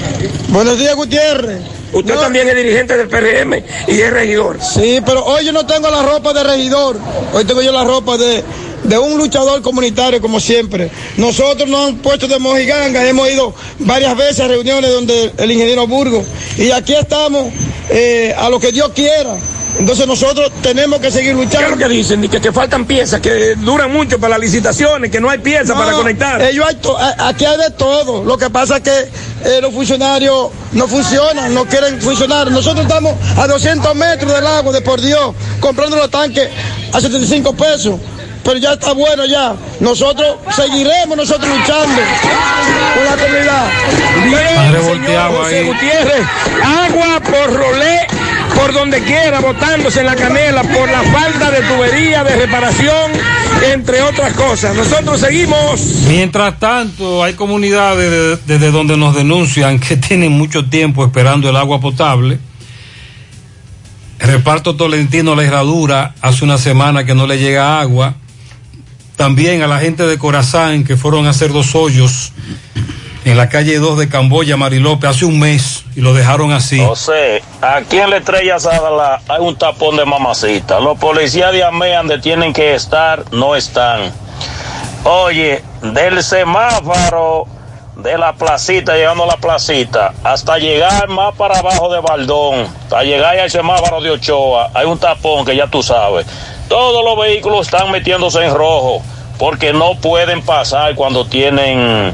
Buenos 0.54 0.78
días, 0.78 0.96
Gutiérrez. 0.96 1.62
Usted 1.94 2.16
también 2.16 2.48
es 2.48 2.56
dirigente 2.56 2.96
del 2.96 3.08
PRM 3.08 3.64
y 3.88 4.02
es 4.02 4.14
regidor. 4.14 4.60
Sí, 4.62 5.02
pero 5.04 5.26
hoy 5.26 5.46
yo 5.46 5.52
no 5.52 5.66
tengo 5.66 5.90
la 5.90 6.04
ropa 6.04 6.32
de 6.32 6.44
regidor, 6.44 6.96
hoy 7.34 7.44
tengo 7.46 7.62
yo 7.64 7.72
la 7.72 7.84
ropa 7.84 8.18
de, 8.18 8.44
de 8.84 8.98
un 8.98 9.18
luchador 9.18 9.62
comunitario 9.62 10.22
como 10.22 10.40
siempre. 10.40 10.90
Nosotros 11.18 11.70
nos 11.70 11.88
han 11.90 11.96
puesto 11.98 12.28
de 12.28 12.40
mojiganga, 12.40 13.08
hemos 13.08 13.30
ido 13.30 13.54
varias 13.80 14.16
veces 14.16 14.42
a 14.42 14.48
reuniones 14.48 14.92
donde 14.92 15.34
el 15.38 15.52
ingeniero 15.52 15.88
Burgo 15.88 16.24
y 16.58 16.72
aquí 16.72 16.94
estamos 16.94 17.52
eh, 17.90 18.34
a 18.38 18.50
lo 18.50 18.60
que 18.60 18.72
Dios 18.72 18.92
quiera. 18.94 19.36
Entonces 19.80 20.06
nosotros 20.06 20.52
tenemos 20.62 21.00
que 21.00 21.10
seguir 21.10 21.34
luchando. 21.34 21.58
¿Qué 21.58 21.66
es 21.66 21.72
lo 21.72 21.78
que 21.78 21.90
dicen? 21.90 22.30
Que, 22.30 22.40
que 22.40 22.52
faltan 22.52 22.86
piezas, 22.86 23.20
que 23.22 23.56
duran 23.56 23.92
mucho 23.92 24.20
para 24.20 24.38
las 24.38 24.40
licitaciones, 24.40 25.10
que 25.10 25.20
no 25.20 25.30
hay 25.30 25.40
piezas 25.40 25.70
No, 25.70 25.78
para 25.78 25.94
conectar. 25.94 26.42
ellos 26.44 26.66
hay 26.68 26.78
aquí 27.18 27.46
hay 27.46 27.58
de 27.58 27.72
todo. 27.72 28.24
Lo 28.24 28.38
que 28.38 28.52
pasa 28.52 28.78
es 28.78 28.84
que 28.84 29.10
eh, 29.46 29.62
los 29.62 29.74
funcionarios 29.74 30.50
no 30.74 30.88
funcionan, 30.88 31.54
no 31.56 31.66
quieren 31.66 32.00
funcionar. 32.00 32.52
Nosotros 32.52 32.86
estamos 32.86 33.16
a 33.36 33.48
200 33.48 33.96
metros 33.96 34.32
del 34.32 34.46
agua, 34.46 34.72
de 34.72 34.82
por 34.82 35.02
Dios, 35.02 35.34
comprando 35.60 35.98
los 35.98 36.12
tanques 36.12 36.50
a 36.92 37.02
75 37.02 37.54
pesos. 37.56 38.00
Pero 38.44 38.58
ya 38.58 38.74
está 38.74 38.92
bueno 38.94 39.26
ya. 39.26 39.56
Nosotros 39.80 40.36
seguiremos 40.56 41.16
nosotros 41.18 41.48
luchando 41.50 42.02
con 42.96 43.06
la 43.06 43.16
comunidad. 43.24 43.66
Bien, 44.26 44.72
señor 45.06 45.32
José 45.38 45.64
Gutiérrez, 45.64 46.28
agua 46.66 47.20
por 47.22 47.54
rolé, 47.54 48.00
por 48.56 48.74
donde 48.74 49.02
quiera, 49.04 49.40
botándose 49.40 50.02
en 50.02 50.06
la 50.08 50.16
canela, 50.16 50.62
por 50.64 50.90
la 50.92 51.02
falta 51.04 51.52
de 51.52 51.62
tubería, 51.62 52.24
de 52.26 52.36
reparación, 52.36 53.12
entre 53.74 54.02
otras 54.02 54.34
cosas. 54.34 54.76
Nosotros 54.76 55.22
seguimos. 55.22 55.80
Mientras 56.08 56.60
tanto, 56.60 57.24
hay 57.24 57.34
comunidades 57.36 58.12
de- 58.12 58.38
desde 58.46 58.72
donde 58.72 58.98
nos 58.98 59.16
denuncian 59.16 59.80
que 59.80 59.96
tienen 60.08 60.34
mucho 60.34 60.66
tiempo 60.66 61.06
esperando 61.06 61.50
el 61.50 61.56
agua 61.56 61.80
potable. 61.80 62.40
El 64.20 64.28
reparto 64.30 64.76
Tolentino 64.76 65.36
La 65.36 65.44
Herradura 65.44 66.14
hace 66.22 66.44
una 66.46 66.58
semana 66.58 67.04
que 67.06 67.16
no 67.16 67.26
le 67.28 67.38
llega 67.40 67.80
agua. 67.82 68.16
También 69.16 69.62
a 69.62 69.68
la 69.68 69.80
gente 69.80 70.06
de 70.06 70.18
Corazán 70.18 70.84
que 70.84 70.98
fueron 70.98 71.28
a 71.28 71.30
hacer 71.30 71.54
dos 71.54 71.76
hoyos 71.76 72.34
en 73.26 73.38
la 73.38 73.48
calle 73.48 73.80
2 73.80 74.00
de 74.00 74.10
Camboya, 74.10 74.58
Marilope, 74.58 75.08
hace 75.08 75.24
un 75.26 75.40
mes 75.40 75.86
y 75.96 76.02
lo 76.02 76.14
dejaron 76.14 76.52
así. 76.52 76.80
José, 76.80 77.42
aquí 77.62 77.98
en 77.98 78.10
la 78.10 78.18
Estrella 78.18 78.60
Sadala 78.60 79.22
hay 79.30 79.40
un 79.40 79.56
tapón 79.56 79.96
de 79.96 80.06
mamacita. 80.06 80.80
Los 80.80 80.98
policías 81.00 81.54
de 81.54 81.64
AMEA 81.64 82.00
donde 82.00 82.20
tienen 82.20 82.52
que 82.52 82.76
estar, 82.76 83.24
no 83.32 83.56
están. 83.56 84.12
Oye, 85.06 85.64
del 85.82 86.22
semáforo 86.22 87.48
de 87.96 88.18
la 88.18 88.34
placita, 88.34 88.96
llegando 88.96 89.24
a 89.24 89.28
la 89.28 89.38
placita, 89.38 90.14
hasta 90.24 90.58
llegar 90.58 91.08
más 91.10 91.34
para 91.36 91.60
abajo 91.60 91.94
de 91.94 92.00
Baldón, 92.00 92.68
hasta 92.84 93.04
llegar 93.04 93.38
al 93.38 93.52
semáforo 93.52 94.02
de 94.02 94.12
Ochoa, 94.12 94.72
hay 94.74 94.86
un 94.86 94.98
tapón 94.98 95.46
que 95.46 95.56
ya 95.56 95.68
tú 95.68 95.82
sabes. 95.84 96.26
Todos 96.74 97.06
los 97.06 97.24
vehículos 97.24 97.68
están 97.68 97.92
metiéndose 97.92 98.44
en 98.44 98.52
rojo 98.52 99.04
porque 99.38 99.74
no 99.74 99.94
pueden 100.02 100.42
pasar 100.42 100.96
cuando 100.96 101.24
tienen 101.28 102.12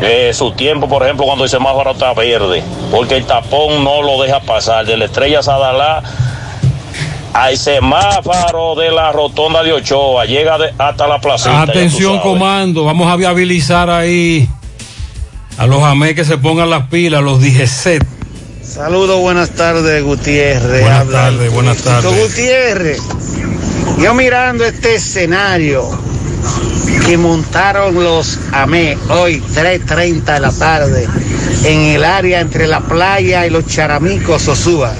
eh, 0.00 0.32
su 0.34 0.50
tiempo, 0.54 0.88
por 0.88 1.04
ejemplo, 1.04 1.24
cuando 1.24 1.44
el 1.44 1.50
semáforo 1.50 1.92
está 1.92 2.12
verde, 2.12 2.64
porque 2.90 3.14
el 3.18 3.26
tapón 3.26 3.84
no 3.84 4.02
lo 4.02 4.20
deja 4.20 4.40
pasar. 4.40 4.86
De 4.86 4.96
la 4.96 5.04
estrella 5.04 5.40
Sadalá 5.40 6.02
al 7.32 7.56
semáforo 7.56 8.74
de 8.74 8.90
la 8.90 9.12
rotonda 9.12 9.62
de 9.62 9.72
Ochoa, 9.72 10.24
llega 10.24 10.58
de- 10.58 10.74
hasta 10.78 11.06
la 11.06 11.20
placita. 11.20 11.62
Atención, 11.62 12.18
comando, 12.18 12.82
vamos 12.84 13.08
a 13.08 13.14
viabilizar 13.14 13.88
ahí 13.88 14.48
a 15.58 15.66
los 15.68 15.80
AME 15.80 16.16
que 16.16 16.24
se 16.24 16.38
pongan 16.38 16.70
las 16.70 16.88
pilas, 16.88 17.22
los 17.22 17.40
DGC. 17.40 18.00
Saludos, 18.64 19.20
buenas 19.20 19.50
tardes, 19.50 20.02
Gutiérrez. 20.02 20.80
Buenas 20.82 21.08
tardes, 21.08 21.52
buenas 21.52 21.76
tardes. 21.82 22.20
Gutiérrez, 22.20 23.00
yo 23.98 24.14
mirando 24.14 24.64
este 24.64 24.96
escenario 24.96 25.88
que 27.06 27.16
montaron 27.16 27.94
los 28.02 28.38
AME 28.52 28.96
hoy, 29.10 29.40
3.30 29.54 30.34
de 30.34 30.40
la 30.40 30.50
tarde, 30.52 31.08
en 31.64 31.80
el 31.80 32.04
área 32.04 32.40
entre 32.40 32.66
la 32.66 32.80
playa 32.80 33.46
y 33.46 33.50
los 33.50 33.66
charamicos 33.66 34.42
Sosúa. 34.42 34.92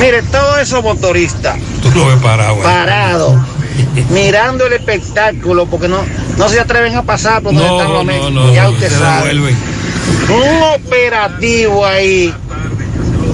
Mire, 0.00 0.22
todos 0.22 0.58
esos 0.60 0.82
motoristas 0.82 1.56
Tú 1.82 1.90
lo 1.90 2.06
ves 2.06 2.16
parado. 2.22 2.54
ahí. 2.56 2.62
parados, 2.62 3.34
mirando 4.10 4.66
el 4.66 4.72
espectáculo, 4.74 5.66
porque 5.66 5.88
no, 5.88 5.98
no 6.38 6.48
se 6.48 6.60
atreven 6.60 6.96
a 6.96 7.02
pasar 7.02 7.42
por 7.42 7.52
donde 7.54 7.68
No, 7.68 7.78
están 7.80 7.92
los 7.92 8.04
no, 8.04 8.12
AME. 8.12 8.30
no, 8.30 8.52
ya 8.54 8.64
no, 8.64 8.70
usted 8.70 8.90
sabe 8.90 9.32
un 10.28 10.62
operativo 10.74 11.84
ahí 11.86 12.32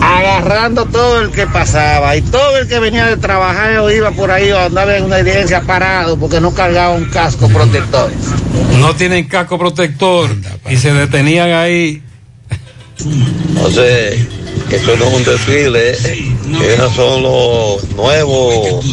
agarrando 0.09 0.87
todo 0.87 1.21
el 1.21 1.31
que 1.31 1.47
pasaba 1.47 2.17
y 2.17 2.23
todo 2.23 2.59
el 2.59 2.69
que 2.69 2.79
venía 2.79 3.07
de 3.07 3.17
trabajar 3.17 3.79
o 3.79 3.91
iba 3.91 4.11
por 4.13 4.31
ahí 4.31 4.51
o 4.51 4.59
andaba 4.59 4.97
en 4.97 5.05
una 5.05 5.19
evidencia 5.19 5.61
parado 5.63 6.19
porque 6.19 6.41
no 6.41 6.55
cargaba 6.55 6.95
un 6.95 7.05
casco 7.07 7.49
protector. 7.49 8.11
No 8.81 8.95
tienen 8.95 9.29
casco 9.29 9.59
protector 9.59 10.31
y 10.69 10.77
se 10.77 10.93
detenían 10.93 11.51
ahí. 11.51 12.03
José, 13.61 14.27
eso 14.71 14.97
no 14.97 15.07
es 15.07 15.15
un 15.15 15.25
desfile, 15.25 15.91
esos 15.93 16.95
son 16.95 17.23
los 17.23 17.91
nuevos 17.97 18.85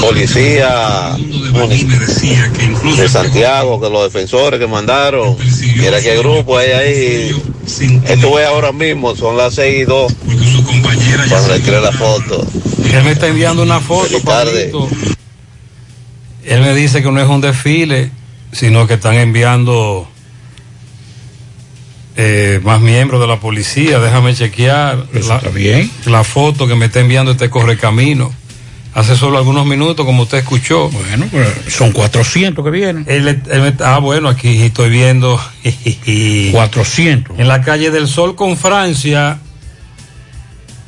policías 0.00 1.16
de 2.96 3.08
Santiago, 3.08 3.80
que 3.80 3.88
los 3.88 4.12
defensores 4.12 4.58
que 4.58 4.66
mandaron. 4.66 5.36
Mira 5.76 6.00
qué 6.00 6.18
grupo 6.18 6.58
hay 6.58 6.70
ahí. 6.70 7.42
Esto 8.08 8.38
es 8.38 8.46
ahora 8.46 8.72
mismo, 8.72 9.14
son 9.16 9.36
las 9.36 9.54
6 9.54 9.82
y 9.82 9.84
2. 9.84 10.12
Cuando 11.28 11.54
le 11.54 11.60
tiré 11.60 11.80
la 11.80 11.92
foto. 11.92 12.46
Él 12.92 13.04
me 13.04 13.12
está 13.12 13.28
enviando 13.28 13.62
una 13.62 13.80
foto, 13.80 14.20
tarde. 14.20 14.72
Él 16.44 16.60
me 16.60 16.74
dice 16.74 17.02
que 17.02 17.10
no 17.10 17.20
es 17.20 17.28
un 17.28 17.40
desfile, 17.40 18.10
sino 18.52 18.86
que 18.86 18.94
están 18.94 19.14
enviando 19.14 20.08
eh, 22.16 22.60
más 22.64 22.80
miembros 22.80 23.20
de 23.20 23.26
la 23.26 23.38
policía. 23.40 23.98
Déjame 23.98 24.34
chequear 24.34 25.06
la, 25.28 25.40
la 26.06 26.24
foto 26.24 26.66
que 26.66 26.74
me 26.74 26.86
está 26.86 27.00
enviando 27.00 27.32
este 27.32 27.50
correcamino. 27.50 28.32
Hace 28.94 29.14
solo 29.14 29.36
algunos 29.36 29.66
minutos, 29.66 30.06
como 30.06 30.22
usted 30.22 30.38
escuchó. 30.38 30.88
Bueno, 30.88 31.26
pues 31.30 31.46
son 31.68 31.92
400 31.92 32.64
que 32.64 32.70
vienen. 32.70 33.04
Él, 33.06 33.28
él 33.28 33.60
me- 33.60 33.74
ah, 33.84 33.98
bueno, 33.98 34.28
aquí 34.30 34.62
estoy 34.62 34.88
viendo. 34.88 35.38
400. 36.52 37.38
En 37.38 37.46
la 37.48 37.60
calle 37.60 37.90
del 37.90 38.08
Sol 38.08 38.34
con 38.36 38.56
Francia, 38.56 39.38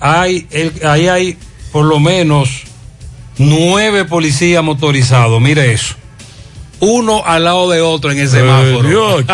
hay, 0.00 0.46
el- 0.50 0.72
ahí 0.86 1.08
hay 1.08 1.36
por 1.70 1.84
lo 1.84 2.00
menos 2.00 2.48
nueve 3.36 4.06
policías 4.06 4.64
motorizados. 4.64 5.38
Mire 5.42 5.72
eso. 5.72 5.94
Uno 6.80 7.24
al 7.26 7.44
lado 7.44 7.68
de 7.68 7.82
otro 7.82 8.10
en 8.10 8.20
el 8.20 8.28
semáforo. 8.30 9.18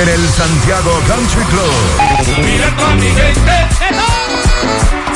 En 0.02 0.08
el 0.08 0.28
Santiago 0.28 1.00
Country 1.08 1.44
Club. 1.44 1.72
Mira 2.44 2.70
con 2.76 2.98
mi 2.98 3.06
gente. 3.06 3.52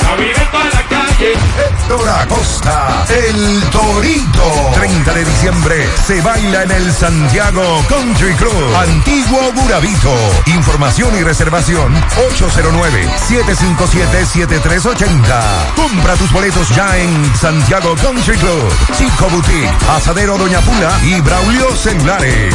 A 0.09 0.15
vivir 0.17 0.37
toda 0.51 0.65
la 0.65 0.83
calle. 0.89 1.33
Héctor 1.33 2.09
Acosta, 2.09 3.05
el 3.09 3.63
Torito. 3.71 4.71
30 4.75 5.13
de 5.13 5.25
diciembre 5.25 5.89
se 6.07 6.21
baila 6.23 6.63
en 6.63 6.71
el 6.71 6.93
Santiago 6.93 7.85
Country 7.89 8.33
Club. 8.35 8.75
Antiguo 8.77 9.53
Burabito. 9.53 10.15
Información 10.47 11.15
y 11.19 11.23
reservación 11.25 11.93
809-757-7380. 13.29 15.75
Compra 15.77 16.15
tus 16.15 16.33
boletos 16.33 16.69
ya 16.71 16.97
en 16.97 17.37
Santiago 17.37 17.95
Country 17.97 18.39
Club. 18.39 18.73
Chico 18.97 19.29
Boutique, 19.31 19.69
Asadero 19.91 20.39
Doña 20.39 20.61
Pula 20.63 20.99
y 21.05 21.21
Braulio 21.21 21.77
Celulares. 21.77 22.55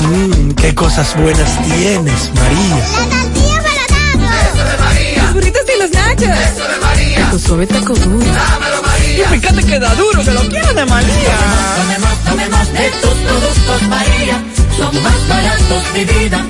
Mmm, 0.00 0.52
qué 0.52 0.74
cosas 0.74 1.14
buenas 1.16 1.62
tienes, 1.64 2.30
María. 2.34 2.76
La 2.76 3.22
tortilla 3.22 3.62
para 3.62 4.48
Eso 4.48 4.64
de 4.64 4.76
María. 4.84 5.22
Los 5.22 5.34
burritos 5.34 5.62
y 5.74 5.82
los 5.82 5.90
nachos. 5.90 6.22
Eso 6.22 6.68
de 6.68 6.78
María. 6.80 7.30
Tu 7.30 7.38
suave 7.38 7.66
taco 7.66 7.94
duro. 7.94 8.26
Dámelo, 8.26 8.82
María. 8.82 9.24
Y 9.34 9.38
fíjate 9.38 9.62
que 9.64 9.78
da 9.78 9.94
duro, 9.94 10.24
que 10.24 10.30
lo 10.32 10.40
quiero 10.48 10.72
de 10.74 10.86
María. 10.86 11.36
Tome 11.76 11.98
más, 11.98 12.24
tome 12.24 12.48
más 12.48 12.72
de 12.72 12.90
tus 13.02 13.14
productos, 13.14 13.82
María. 13.88 14.42
Son 14.76 15.02
más 15.02 15.28
baratos 15.28 15.94
de 15.94 16.04
vida. 16.04 16.46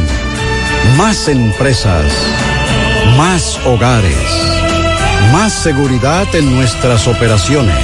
Más 0.98 1.28
empresas. 1.28 2.06
Más 3.18 3.60
hogares. 3.66 4.16
Más 5.32 5.52
seguridad 5.54 6.28
en 6.36 6.54
nuestras 6.54 7.08
operaciones. 7.08 7.84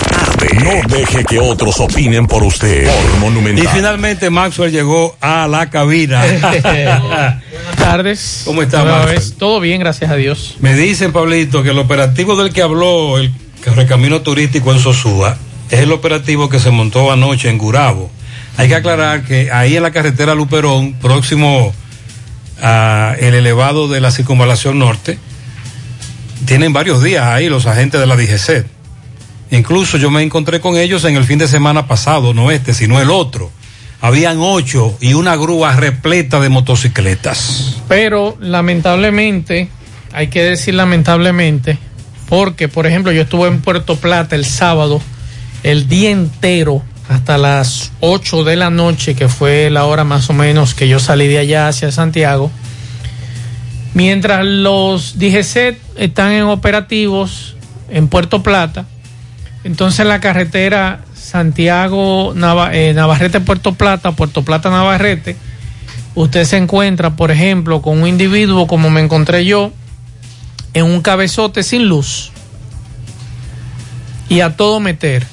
No 0.63 0.95
deje 0.95 1.23
que 1.23 1.39
otros 1.39 1.79
opinen 1.79 2.27
por 2.27 2.43
usted. 2.43 2.89
Por 3.19 3.31
Y 3.57 3.67
finalmente 3.67 4.29
Maxwell 4.29 4.71
llegó 4.71 5.15
a 5.21 5.47
la 5.47 5.69
cabina. 5.69 6.23
Buenas 6.63 7.41
tardes. 7.77 8.41
¿Cómo 8.45 8.61
está, 8.61 8.83
Maxwell? 8.83 9.15
vez. 9.15 9.35
Todo 9.37 9.59
bien, 9.59 9.79
gracias 9.79 10.09
a 10.09 10.15
Dios. 10.15 10.55
Me 10.59 10.75
dicen, 10.75 11.11
Pablito, 11.13 11.63
que 11.63 11.69
el 11.69 11.79
operativo 11.79 12.35
del 12.35 12.51
que 12.51 12.61
habló 12.61 13.17
el 13.17 13.31
recamino 13.75 14.21
turístico 14.21 14.71
en 14.73 14.79
Sosúa 14.79 15.37
es 15.69 15.79
el 15.79 15.91
operativo 15.91 16.49
que 16.49 16.59
se 16.59 16.71
montó 16.71 17.11
anoche 17.11 17.49
en 17.49 17.57
Gurabo. 17.57 18.11
Hay 18.57 18.67
que 18.67 18.75
aclarar 18.75 19.23
que 19.23 19.51
ahí 19.51 19.77
en 19.77 19.83
la 19.83 19.91
carretera 19.91 20.35
Luperón, 20.35 20.93
próximo 20.93 21.73
a 22.61 23.15
el 23.19 23.33
elevado 23.33 23.87
de 23.87 24.01
la 24.01 24.11
circunvalación 24.11 24.77
norte, 24.79 25.17
tienen 26.45 26.73
varios 26.73 27.01
días 27.01 27.25
ahí 27.25 27.47
los 27.47 27.65
agentes 27.65 27.99
de 27.99 28.07
la 28.07 28.15
DGC. 28.15 28.80
Incluso 29.51 29.97
yo 29.97 30.09
me 30.09 30.23
encontré 30.23 30.61
con 30.61 30.77
ellos 30.77 31.03
en 31.03 31.17
el 31.17 31.25
fin 31.25 31.37
de 31.37 31.47
semana 31.47 31.85
pasado, 31.85 32.33
no 32.33 32.51
este, 32.51 32.73
sino 32.73 33.01
el 33.01 33.11
otro. 33.11 33.51
Habían 33.99 34.37
ocho 34.39 34.97
y 35.01 35.13
una 35.13 35.35
grúa 35.35 35.75
repleta 35.75 36.39
de 36.39 36.49
motocicletas. 36.49 37.81
Pero 37.87 38.37
lamentablemente, 38.39 39.69
hay 40.13 40.27
que 40.27 40.41
decir 40.41 40.73
lamentablemente, 40.73 41.77
porque 42.29 42.69
por 42.69 42.87
ejemplo 42.87 43.11
yo 43.11 43.23
estuve 43.23 43.49
en 43.49 43.61
Puerto 43.61 43.97
Plata 43.97 44.35
el 44.35 44.45
sábado, 44.45 45.01
el 45.63 45.87
día 45.89 46.11
entero, 46.11 46.81
hasta 47.09 47.37
las 47.37 47.91
8 47.99 48.45
de 48.45 48.55
la 48.55 48.69
noche, 48.69 49.15
que 49.15 49.27
fue 49.27 49.69
la 49.69 49.83
hora 49.83 50.05
más 50.05 50.29
o 50.29 50.33
menos 50.33 50.73
que 50.73 50.87
yo 50.87 50.97
salí 50.97 51.27
de 51.27 51.39
allá 51.39 51.67
hacia 51.67 51.91
Santiago. 51.91 52.49
Mientras 53.93 54.45
los 54.45 55.19
DGC 55.19 55.77
están 55.97 56.31
en 56.31 56.43
operativos 56.43 57.57
en 57.89 58.07
Puerto 58.07 58.41
Plata, 58.41 58.85
entonces 59.63 60.05
la 60.05 60.19
carretera 60.19 61.01
Santiago 61.15 62.33
eh, 62.71 62.93
Navarrete 62.93 63.39
Puerto 63.39 63.73
Plata, 63.73 64.11
Puerto 64.13 64.43
Plata 64.43 64.69
Navarrete, 64.69 65.37
usted 66.15 66.43
se 66.45 66.57
encuentra, 66.57 67.15
por 67.15 67.31
ejemplo, 67.31 67.81
con 67.81 68.01
un 68.01 68.07
individuo 68.07 68.67
como 68.67 68.89
me 68.89 69.01
encontré 69.01 69.45
yo, 69.45 69.71
en 70.73 70.85
un 70.85 71.01
cabezote 71.01 71.63
sin 71.63 71.87
luz 71.87 72.31
y 74.29 74.39
a 74.41 74.55
todo 74.55 74.79
meter. 74.79 75.25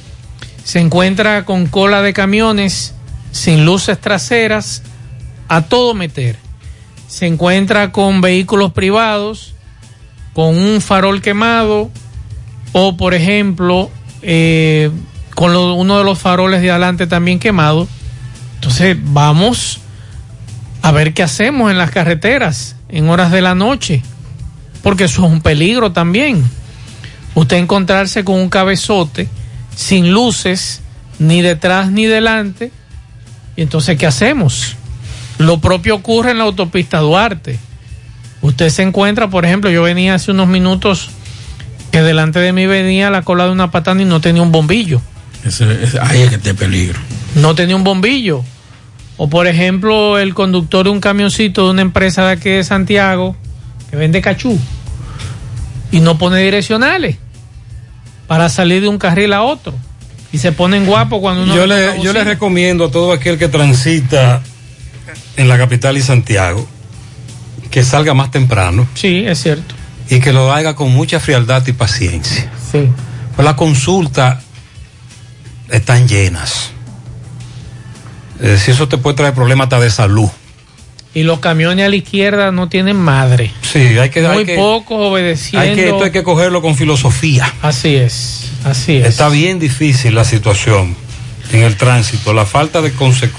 se 0.64 0.80
encuentra 0.80 1.44
con 1.44 1.66
cola 1.66 2.02
de 2.02 2.12
camiones 2.12 2.94
sin 3.30 3.64
luces 3.64 3.98
traseras 3.98 4.82
a 5.48 5.62
todo 5.62 5.94
meter. 5.94 6.36
Se 7.06 7.26
encuentra 7.26 7.90
con 7.90 8.20
vehículos 8.20 8.72
privados 8.72 9.55
con 10.34 10.56
un 10.56 10.80
farol 10.80 11.22
quemado 11.22 11.90
o 12.72 12.96
por 12.96 13.14
ejemplo 13.14 13.90
eh, 14.22 14.90
con 15.34 15.54
uno 15.54 15.98
de 15.98 16.04
los 16.04 16.18
faroles 16.18 16.62
de 16.62 16.70
adelante 16.70 17.06
también 17.06 17.38
quemado. 17.38 17.86
Entonces 18.56 18.96
vamos 19.00 19.80
a 20.82 20.92
ver 20.92 21.14
qué 21.14 21.22
hacemos 21.22 21.70
en 21.70 21.78
las 21.78 21.90
carreteras 21.90 22.76
en 22.88 23.08
horas 23.08 23.30
de 23.30 23.42
la 23.42 23.54
noche, 23.54 24.02
porque 24.82 25.04
eso 25.04 25.24
es 25.24 25.32
un 25.32 25.40
peligro 25.40 25.92
también. 25.92 26.44
Usted 27.34 27.58
encontrarse 27.58 28.24
con 28.24 28.36
un 28.36 28.48
cabezote 28.48 29.28
sin 29.76 30.12
luces, 30.12 30.80
ni 31.18 31.42
detrás 31.42 31.90
ni 31.90 32.06
delante, 32.06 32.72
y 33.56 33.62
entonces 33.62 33.96
¿qué 33.98 34.06
hacemos? 34.06 34.76
Lo 35.38 35.60
propio 35.60 35.94
ocurre 35.94 36.32
en 36.32 36.38
la 36.38 36.44
autopista 36.44 36.98
Duarte. 36.98 37.58
Usted 38.40 38.70
se 38.70 38.82
encuentra, 38.82 39.28
por 39.28 39.44
ejemplo, 39.44 39.70
yo 39.70 39.82
venía 39.82 40.14
hace 40.14 40.30
unos 40.30 40.48
minutos 40.48 41.10
que 41.90 42.02
delante 42.02 42.39
de 42.39 42.52
mí 42.52 42.66
venía 42.66 43.10
la 43.10 43.23
cola 43.23 43.44
de 43.47 43.51
una 43.52 43.70
patana 43.70 44.02
y 44.02 44.05
no 44.05 44.20
tenía 44.20 44.43
un 44.43 44.52
bombillo. 44.52 45.01
Ese- 45.44 45.82
ese- 45.85 45.98
ahí 46.01 46.23
es 46.23 46.31
que 46.31 46.39
te 46.39 46.55
peligro. 46.55 46.98
No 47.35 47.55
tenía 47.55 47.77
un 47.77 47.85
bombillo. 47.85 48.43
O 49.16 49.28
por 49.28 49.47
ejemplo, 49.47 50.19
el 50.19 50.35
conductor 50.35 50.85
de 50.85 50.90
un 50.90 51.01
camioncito 51.01 51.65
de 51.65 51.70
una 51.70 51.82
empresa 51.82 52.24
de 52.27 52.32
aquí 52.32 52.51
de 52.51 52.62
Santiago 52.65 53.36
que 53.90 53.97
vende 53.97 54.20
cachú 54.20 54.59
y 55.90 56.01
no 56.01 56.19
pone 56.19 56.39
direccionales 56.43 57.16
para 58.27 58.48
salir 58.48 58.82
de 58.82 58.89
un 58.89 58.98
carril 58.98 59.32
a 59.32 59.43
otro. 59.43 59.74
Y 60.31 60.39
se 60.39 60.52
ponen 60.52 60.85
guapos 60.85 61.20
cuando 61.20 61.44
uno 61.44 61.56
Yo 61.56 61.66
le 61.66 62.01
yo 62.02 62.12
le 62.12 62.23
recomiendo 62.23 62.85
a 62.85 62.90
todo 62.90 63.12
aquel 63.12 63.39
que 63.39 63.48
transita 63.48 64.43
en 65.36 65.48
la 65.48 65.56
capital 65.56 65.97
y 65.97 66.02
Santiago 66.02 66.69
que 67.70 67.82
salga 67.82 68.12
más 68.15 68.31
temprano. 68.31 68.86
Sí, 68.94 69.24
es 69.27 69.43
cierto. 69.43 69.74
Y 70.10 70.20
que 70.20 70.32
lo 70.32 70.52
haga 70.52 70.74
con 70.74 70.93
mucha 70.93 71.20
frialdad 71.20 71.66
y 71.66 71.72
paciencia. 71.72 72.51
Sí. 72.72 72.89
Pues 73.36 73.44
las 73.44 73.55
consultas 73.55 74.43
están 75.70 76.09
llenas. 76.09 76.70
Es 78.40 78.51
decir, 78.51 78.74
eso 78.74 78.89
te 78.89 78.98
puede 78.98 79.16
traer 79.16 79.35
problemas 79.35 79.66
hasta 79.66 79.80
de 79.80 79.90
salud. 79.90 80.28
Y 81.14 81.22
los 81.24 81.40
camiones 81.40 81.86
a 81.86 81.89
la 81.89 81.97
izquierda 81.97 82.52
no 82.52 82.68
tienen 82.68 82.97
madre. 82.97 83.51
Sí, 83.62 83.78
hay 83.98 84.10
que... 84.10 84.22
Muy 84.22 84.39
hay 84.39 84.44
que- 84.44 84.56
pocos 84.56 84.98
obedeciendo. 85.10 85.68
hay 85.68 85.74
que, 85.74 85.89
esto 85.89 86.05
hay 86.05 86.10
que 86.12 86.22
cogerlo 86.22 86.62
con 86.62 86.76
filosofía. 86.76 87.52
Así 87.62 87.97
es, 87.97 88.51
así 88.64 88.97
es. 88.97 89.06
Está 89.06 89.28
bien 89.28 89.59
difícil 89.59 90.14
la 90.14 90.24
situación 90.24 90.94
en 91.51 91.62
el 91.62 91.76
tránsito, 91.76 92.32
la 92.35 92.44
falta 92.47 92.80
de, 92.82 92.90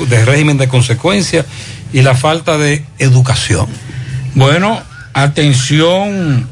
de 0.08 0.26
régimen 0.26 0.58
de 0.58 0.68
consecuencia 0.68 1.46
y 1.94 2.02
la 2.02 2.16
falta 2.16 2.58
de 2.58 2.84
educación. 2.98 3.68
Bueno, 4.34 4.82
atención, 5.14 6.48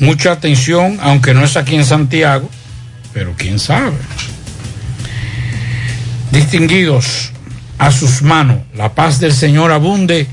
mucha 0.00 0.32
atención, 0.32 0.98
aunque 1.00 1.34
no 1.34 1.44
es 1.44 1.56
aquí 1.56 1.76
en 1.76 1.84
Santiago, 1.84 2.48
pero 3.12 3.34
quién 3.36 3.58
sabe. 3.58 3.96
Distinguidos, 6.32 7.32
a 7.78 7.90
sus 7.90 8.22
manos, 8.22 8.58
la 8.74 8.94
paz 8.94 9.20
del 9.20 9.32
Señor 9.32 9.72
abunde 9.72 10.26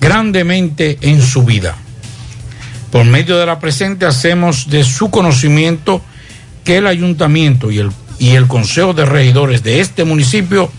grandemente 0.00 0.98
en 1.02 1.22
su 1.22 1.44
vida. 1.44 1.76
Por 2.90 3.04
medio 3.04 3.38
de 3.38 3.46
la 3.46 3.60
presente 3.60 4.04
hacemos 4.04 4.68
de 4.68 4.82
su 4.82 5.10
conocimiento 5.10 6.02
que 6.64 6.78
el 6.78 6.86
ayuntamiento 6.86 7.70
y 7.70 7.78
el, 7.78 7.90
y 8.18 8.30
el 8.30 8.48
consejo 8.48 8.94
de 8.94 9.04
regidores 9.04 9.62
de 9.62 9.80
este 9.80 10.04
municipio 10.04 10.70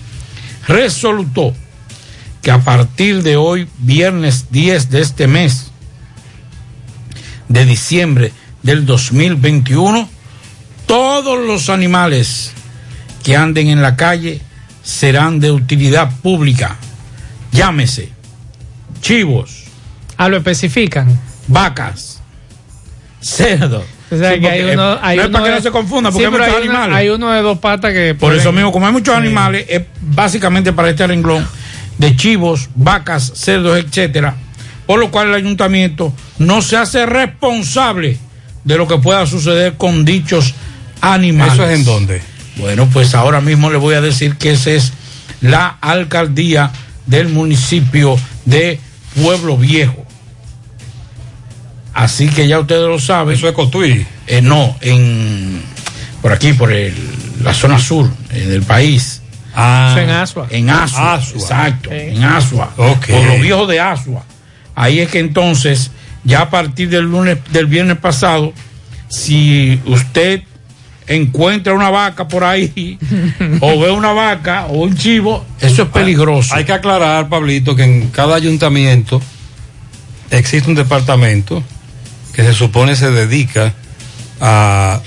resolutó 0.68 1.54
que 2.42 2.52
a 2.52 2.60
partir 2.60 3.24
de 3.24 3.38
hoy, 3.38 3.68
viernes 3.80 4.48
10 4.52 4.90
de 4.90 5.02
este 5.02 5.28
mes 5.28 5.72
de 7.48 7.66
diciembre 7.66 8.32
del 8.62 8.86
2021, 8.86 10.08
todos 10.86 11.46
los 11.46 11.70
animales 11.70 12.52
que 13.24 13.36
anden 13.36 13.68
en 13.68 13.82
la 13.82 13.96
calle 13.96 14.42
serán 14.84 15.40
de 15.40 15.52
utilidad 15.52 16.12
pública. 16.22 16.78
Llámese 17.52 18.10
chivos. 19.02 19.64
Ah, 20.18 20.30
lo 20.30 20.38
especifican. 20.38 21.20
Vacas, 21.48 22.22
cerdos. 23.22 23.84
O 24.12 24.18
sea, 24.18 24.34
Sí, 24.36 24.40
que 24.42 24.48
hay 24.50 24.62
uno, 24.74 24.94
eh, 24.94 25.00
hay 25.02 25.18
no 25.18 25.24
es 25.24 25.28
uno 25.30 25.34
para 25.34 25.46
que 25.46 25.50
de- 25.52 25.56
no 25.58 25.62
se 25.64 25.72
confunda, 25.72 26.12
porque 26.12 26.20
Sí, 26.22 26.26
hay 26.26 26.32
muchos 26.32 26.48
hay 26.48 26.54
una- 26.54 26.62
animales. 26.84 26.96
hay 26.98 27.10
uno 27.10 27.32
de 27.32 27.42
dos 27.42 27.58
patas 27.60 27.92
que. 27.94 28.10
Por 28.14 28.30
pueden- 28.30 28.40
eso 28.42 28.52
mismo, 28.52 28.72
como 28.72 28.86
hay 28.86 28.92
muchos 28.94 29.14
Sí. 29.16 29.20
animales, 29.22 29.66
es 29.70 29.82
básicamente 30.02 30.72
para 30.74 30.90
este 30.90 31.08
renglón 31.08 31.46
de 31.98 32.16
chivos, 32.16 32.70
vacas, 32.76 33.32
cerdos, 33.36 33.78
etcétera, 33.80 34.36
por 34.86 35.00
lo 35.00 35.12
cual 35.12 35.30
el 35.30 35.34
ayuntamiento 35.36 36.14
no 36.40 36.62
se 36.62 36.78
hace 36.78 37.06
responsable 37.06 38.18
de 38.64 38.78
lo 38.78 38.88
que 38.88 38.98
pueda 38.98 39.26
suceder 39.26 39.74
con 39.76 40.06
dichos 40.06 40.54
animales. 41.02 41.54
¿Eso 41.54 41.66
es 41.68 41.80
en 41.80 41.86
dónde? 41.86 42.22
Bueno, 42.58 42.88
pues 42.92 43.16
ahora 43.16 43.42
mismo 43.42 43.70
le 43.72 43.78
voy 43.78 43.96
a 43.96 44.02
decir 44.02 44.36
que 44.38 44.52
esa 44.52 44.72
es 44.72 44.94
la 45.42 45.68
alcaldía 45.82 46.72
del 47.06 47.30
municipio 47.30 48.16
de 48.46 48.80
Pueblo 49.22 49.58
Viejo. 49.58 50.06
Así 51.94 52.28
que 52.30 52.48
ya 52.48 52.60
ustedes 52.60 52.88
lo 52.88 53.00
saben. 53.00 53.36
¿Eso 53.36 53.48
es 53.48 53.54
Cotuí? 53.54 54.06
Eh, 54.28 54.42
no, 54.42 54.76
en 54.82 55.62
por 56.22 56.32
aquí, 56.32 56.54
por 56.54 56.72
el- 56.72 56.96
la 57.44 57.54
zona 57.54 57.78
sur 57.78 58.10
eh, 58.32 58.40
del 58.46 58.64
país. 58.64 59.22
Ah, 59.56 59.96
en 60.00 60.10
Asua. 60.10 60.48
En 60.50 60.70
Asua, 60.70 61.16
Asua. 61.16 61.40
exacto, 61.42 61.92
en 61.92 62.24
Asua. 62.24 62.74
Ok. 62.78 63.08
Por 63.10 63.26
los 63.26 63.42
viejos 63.42 63.68
de 63.68 63.80
Asua. 63.80 64.24
Ahí 64.76 65.00
es 65.00 65.10
que 65.10 65.20
entonces, 65.20 65.92
ya 66.24 66.42
a 66.42 66.50
partir 66.50 66.90
del 66.90 67.06
lunes, 67.06 67.38
del 67.52 67.68
viernes 67.68 67.98
pasado, 67.98 68.54
si 69.10 69.80
usted 69.86 70.44
encuentra 71.08 71.74
una 71.74 71.90
vaca 71.90 72.28
por 72.28 72.44
ahí, 72.44 72.98
o 73.60 73.80
ve 73.80 73.92
una 73.92 74.14
vaca 74.14 74.66
o 74.68 74.84
un 74.84 74.96
chivo, 74.96 75.46
eso 75.60 75.84
es 75.84 75.90
peligroso. 75.90 76.56
Hay 76.56 76.66
que 76.66 76.74
aclarar, 76.74 77.30
Pablito, 77.30 77.76
que 77.76 77.84
en 77.84 78.10
cada 78.10 78.36
ayuntamiento 78.36 79.22
existe 80.32 80.70
un 80.70 80.76
departamento 80.76 81.64
que 82.34 82.44
se 82.44 82.54
supone 82.54 82.96
se 82.96 83.12
dedica 83.12 83.74
a 84.42 85.02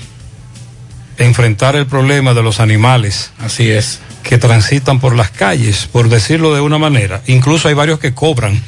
enfrentar 1.17 1.75
el 1.75 1.85
problema 1.85 2.33
de 2.33 2.43
los 2.43 2.59
animales 2.59 3.31
Así 3.39 3.69
es. 3.69 3.99
que 4.23 4.37
transitan 4.37 4.99
por 4.99 5.15
las 5.15 5.31
calles, 5.31 5.87
por 5.91 6.09
decirlo 6.09 6.55
de 6.55 6.61
una 6.61 6.77
manera. 6.77 7.21
Incluso 7.27 7.67
hay 7.67 7.73
varios 7.73 7.99
que 7.99 8.13
cobran, 8.13 8.61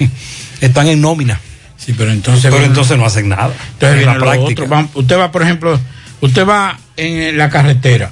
están 0.61 0.87
en 0.87 1.01
nómina, 1.01 1.39
Sí, 1.77 1.93
pero 1.97 2.11
entonces. 2.11 2.51
pero 2.51 2.65
entonces 2.65 2.97
no 2.97 3.05
hacen 3.05 3.29
nada. 3.29 3.53
Entonces 3.73 3.99
en 4.01 4.05
la 4.05 4.17
práctica. 4.17 4.87
Usted 4.93 5.17
va, 5.17 5.31
por 5.31 5.41
ejemplo, 5.43 5.79
usted 6.21 6.45
va 6.45 6.77
en 6.97 7.37
la 7.37 7.49
carretera, 7.49 8.09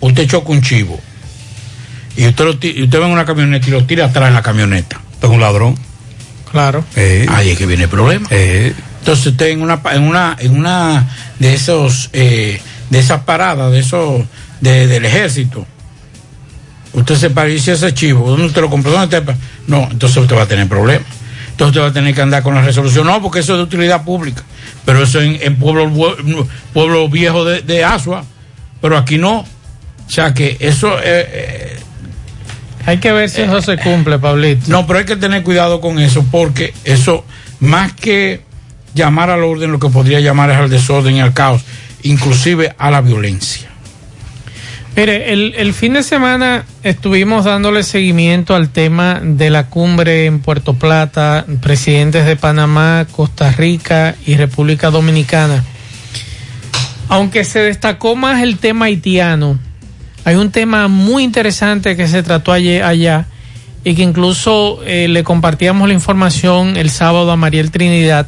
usted 0.00 0.26
choca 0.26 0.50
un 0.52 0.62
chivo 0.62 0.98
y 2.16 2.26
usted, 2.26 2.44
lo 2.44 2.52
y 2.60 2.82
usted 2.84 3.00
va 3.00 3.06
en 3.06 3.12
una 3.12 3.24
camioneta 3.26 3.68
y 3.68 3.70
lo 3.70 3.84
tira 3.84 4.06
atrás 4.06 4.28
en 4.28 4.34
la 4.34 4.42
camioneta. 4.42 5.00
Es 5.22 5.28
un 5.28 5.40
ladrón. 5.40 5.76
Claro. 6.50 6.82
Eh, 6.96 7.26
Ahí 7.28 7.50
es 7.50 7.58
que 7.58 7.66
viene 7.66 7.82
el 7.84 7.88
problema. 7.90 8.26
eh, 8.30 8.72
Entonces 9.00 9.26
usted 9.26 9.48
en 9.48 9.60
una 9.62 9.80
en 9.92 10.02
una 10.04 10.36
en 10.38 10.56
una 10.58 11.08
de 11.38 11.54
esos 11.54 12.08
eh, 12.14 12.60
de 12.90 12.98
esas 12.98 13.20
paradas 13.22 13.70
de 13.70 13.78
esos 13.80 14.22
de- 14.62 14.86
del 14.86 15.04
ejército 15.04 15.66
usted 16.94 17.16
se 17.16 17.26
y 17.28 17.52
dice 17.52 17.72
ese 17.72 17.92
chivo 17.94 18.30
dónde 18.30 18.46
usted 18.46 18.60
lo 18.62 18.70
compró 18.70 18.90
dónde 18.92 19.20
pa-?" 19.22 19.36
no 19.66 19.88
entonces 19.90 20.16
usted 20.18 20.36
va 20.36 20.42
a 20.42 20.46
tener 20.48 20.66
problemas 20.68 21.06
entonces 21.58 21.76
usted 21.76 21.80
va 21.80 21.86
a 21.88 21.92
tener 21.92 22.14
que 22.14 22.22
andar 22.22 22.42
con 22.44 22.54
la 22.54 22.62
resolución 22.62 23.06
no 23.06 23.20
porque 23.20 23.40
eso 23.40 23.54
es 23.54 23.58
de 23.58 23.64
utilidad 23.64 24.04
pública 24.04 24.42
pero 24.84 25.02
eso 25.02 25.20
en, 25.20 25.38
en 25.42 25.56
pueblo 25.56 25.90
pueblo 26.72 27.08
viejo 27.08 27.44
de, 27.44 27.62
de 27.62 27.82
Asua 27.82 28.24
pero 28.80 28.96
aquí 28.96 29.18
no 29.18 29.38
o 29.40 30.10
sea 30.10 30.32
que 30.32 30.56
eso 30.60 30.98
eh, 31.00 31.02
eh, 31.04 31.76
Hay 32.86 32.98
que 32.98 33.12
ver 33.12 33.28
si 33.28 33.42
eso 33.42 33.60
se 33.60 33.76
cumple, 33.76 34.18
Pablito. 34.18 34.64
no, 34.68 34.86
pero 34.86 35.00
hay 35.00 35.04
que 35.04 35.16
tener 35.16 35.42
cuidado 35.42 35.82
con 35.82 35.98
eso 35.98 36.24
porque 36.30 36.72
eso, 36.84 37.24
más 37.60 37.92
que 37.92 38.40
llamar 38.94 39.28
al 39.28 39.44
orden, 39.44 39.70
lo 39.70 39.78
que 39.78 39.90
podría 39.90 40.20
llamar 40.20 40.50
es 40.50 40.56
al 40.56 40.70
desorden 40.70 41.16
y 41.16 41.20
al 41.20 41.34
caos, 41.34 41.62
inclusive 42.02 42.74
a 42.78 42.90
la 42.90 43.02
violencia. 43.02 43.68
Mire, 44.96 45.32
el, 45.32 45.74
fin 45.74 45.92
de 45.92 46.02
semana 46.02 46.64
estuvimos 46.82 47.44
dándole 47.44 47.84
seguimiento 47.84 48.56
al 48.56 48.70
tema 48.70 49.20
de 49.22 49.48
la 49.48 49.66
cumbre 49.66 50.26
en 50.26 50.40
Puerto 50.40 50.74
Plata, 50.74 51.46
presidentes 51.60 52.26
de 52.26 52.34
Panamá, 52.34 53.06
Costa 53.12 53.52
Rica 53.52 54.16
y 54.26 54.34
República 54.34 54.90
Dominicana. 54.90 55.62
Aunque 57.08 57.44
se 57.44 57.60
destacó 57.60 58.16
más 58.16 58.42
el 58.42 58.58
tema 58.58 58.86
haitiano, 58.86 59.58
hay 60.24 60.34
un 60.34 60.50
tema 60.50 60.88
muy 60.88 61.22
interesante 61.22 61.96
que 61.96 62.08
se 62.08 62.22
trató 62.22 62.52
ayer, 62.52 62.82
allá 62.82 63.26
y 63.84 63.94
que 63.94 64.02
incluso 64.02 64.80
eh, 64.84 65.08
le 65.08 65.24
compartíamos 65.24 65.88
la 65.88 65.94
información 65.94 66.76
el 66.76 66.90
sábado 66.90 67.30
a 67.30 67.36
Mariel 67.36 67.70
Trinidad 67.70 68.26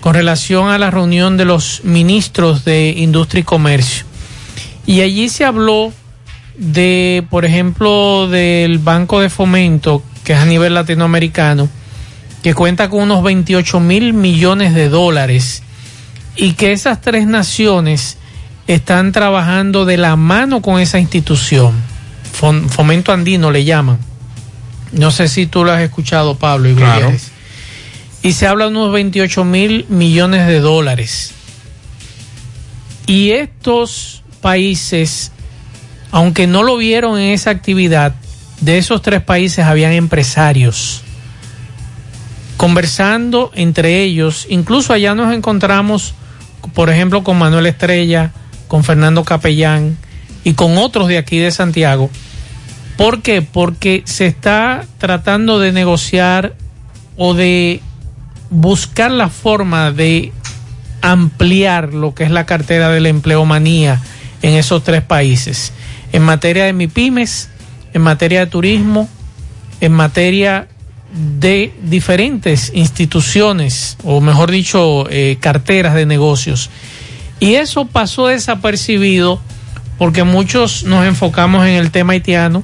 con 0.00 0.14
relación 0.14 0.68
a 0.68 0.78
la 0.78 0.90
reunión 0.90 1.36
de 1.36 1.44
los 1.44 1.80
ministros 1.82 2.64
de 2.64 2.90
Industria 2.90 3.40
y 3.40 3.44
Comercio. 3.44 4.05
Y 4.86 5.00
allí 5.00 5.28
se 5.28 5.44
habló 5.44 5.92
de, 6.56 7.24
por 7.28 7.44
ejemplo, 7.44 8.28
del 8.28 8.78
Banco 8.78 9.20
de 9.20 9.28
Fomento, 9.30 10.02
que 10.24 10.32
es 10.34 10.38
a 10.38 10.46
nivel 10.46 10.74
latinoamericano, 10.74 11.68
que 12.42 12.54
cuenta 12.54 12.88
con 12.88 13.02
unos 13.02 13.22
28 13.22 13.80
mil 13.80 14.12
millones 14.12 14.74
de 14.74 14.88
dólares 14.88 15.62
y 16.36 16.52
que 16.52 16.72
esas 16.72 17.00
tres 17.00 17.26
naciones 17.26 18.16
están 18.68 19.12
trabajando 19.12 19.84
de 19.84 19.96
la 19.96 20.16
mano 20.16 20.62
con 20.62 20.80
esa 20.80 20.98
institución. 21.00 21.74
Fom- 22.40 22.68
Fomento 22.68 23.12
andino 23.12 23.50
le 23.50 23.64
llaman. 23.64 23.98
No 24.92 25.10
sé 25.10 25.28
si 25.28 25.46
tú 25.46 25.64
lo 25.64 25.72
has 25.72 25.82
escuchado, 25.82 26.36
Pablo. 26.36 26.68
Y 26.70 26.74
Claro. 26.74 27.12
Y 28.22 28.32
se 28.32 28.46
habla 28.46 28.64
de 28.64 28.70
unos 28.70 28.92
28 28.92 29.44
mil 29.44 29.86
millones 29.88 30.46
de 30.46 30.58
dólares. 30.60 31.32
Y 33.06 33.30
estos 33.32 34.22
países, 34.36 35.32
aunque 36.10 36.46
no 36.46 36.62
lo 36.62 36.76
vieron 36.76 37.18
en 37.18 37.32
esa 37.32 37.50
actividad, 37.50 38.14
de 38.60 38.78
esos 38.78 39.02
tres 39.02 39.22
países 39.22 39.64
habían 39.64 39.92
empresarios 39.92 41.02
conversando 42.56 43.50
entre 43.54 44.02
ellos. 44.02 44.46
Incluso 44.48 44.92
allá 44.92 45.14
nos 45.14 45.34
encontramos, 45.34 46.14
por 46.74 46.90
ejemplo, 46.90 47.22
con 47.22 47.38
Manuel 47.38 47.66
Estrella, 47.66 48.32
con 48.68 48.84
Fernando 48.84 49.24
Capellán 49.24 49.96
y 50.44 50.54
con 50.54 50.78
otros 50.78 51.08
de 51.08 51.18
aquí 51.18 51.38
de 51.38 51.50
Santiago. 51.50 52.10
¿Por 52.96 53.20
qué? 53.22 53.42
Porque 53.42 54.02
se 54.06 54.26
está 54.26 54.86
tratando 54.98 55.58
de 55.58 55.72
negociar 55.72 56.54
o 57.16 57.34
de 57.34 57.80
buscar 58.48 59.10
la 59.10 59.28
forma 59.28 59.92
de 59.92 60.32
ampliar 61.02 61.92
lo 61.92 62.14
que 62.14 62.24
es 62.24 62.30
la 62.30 62.46
cartera 62.46 62.88
de 62.88 63.00
la 63.00 63.10
empleomanía 63.10 64.00
en 64.46 64.54
esos 64.54 64.84
tres 64.84 65.02
países. 65.02 65.72
En 66.12 66.22
materia 66.22 66.66
de 66.66 66.72
MIPIMES, 66.72 67.48
en 67.92 68.02
materia 68.02 68.40
de 68.40 68.46
turismo, 68.46 69.08
en 69.80 69.92
materia 69.92 70.68
de 71.40 71.74
diferentes 71.82 72.70
instituciones, 72.72 73.96
o 74.04 74.20
mejor 74.20 74.52
dicho, 74.52 75.10
eh, 75.10 75.38
carteras 75.40 75.96
de 75.96 76.06
negocios. 76.06 76.70
Y 77.40 77.54
eso 77.54 77.86
pasó 77.86 78.28
desapercibido 78.28 79.40
porque 79.98 80.22
muchos 80.22 80.84
nos 80.84 81.04
enfocamos 81.04 81.66
en 81.66 81.74
el 81.74 81.90
tema 81.90 82.12
haitiano, 82.12 82.62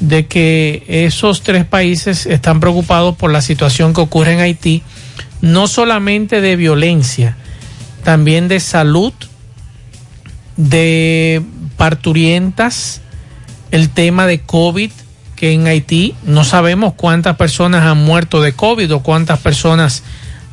de 0.00 0.26
que 0.26 0.82
esos 0.88 1.42
tres 1.42 1.64
países 1.64 2.26
están 2.26 2.58
preocupados 2.58 3.14
por 3.14 3.30
la 3.30 3.42
situación 3.42 3.94
que 3.94 4.00
ocurre 4.00 4.32
en 4.32 4.40
Haití, 4.40 4.82
no 5.40 5.68
solamente 5.68 6.40
de 6.40 6.56
violencia, 6.56 7.36
también 8.02 8.48
de 8.48 8.58
salud, 8.58 9.12
de 10.56 11.42
parturientas, 11.76 13.00
el 13.70 13.90
tema 13.90 14.26
de 14.26 14.40
COVID, 14.40 14.90
que 15.36 15.52
en 15.52 15.66
Haití 15.66 16.14
no 16.24 16.44
sabemos 16.44 16.94
cuántas 16.94 17.36
personas 17.36 17.84
han 17.84 17.98
muerto 17.98 18.40
de 18.40 18.52
COVID 18.52 18.94
o 18.94 19.02
cuántas 19.02 19.40
personas 19.40 20.02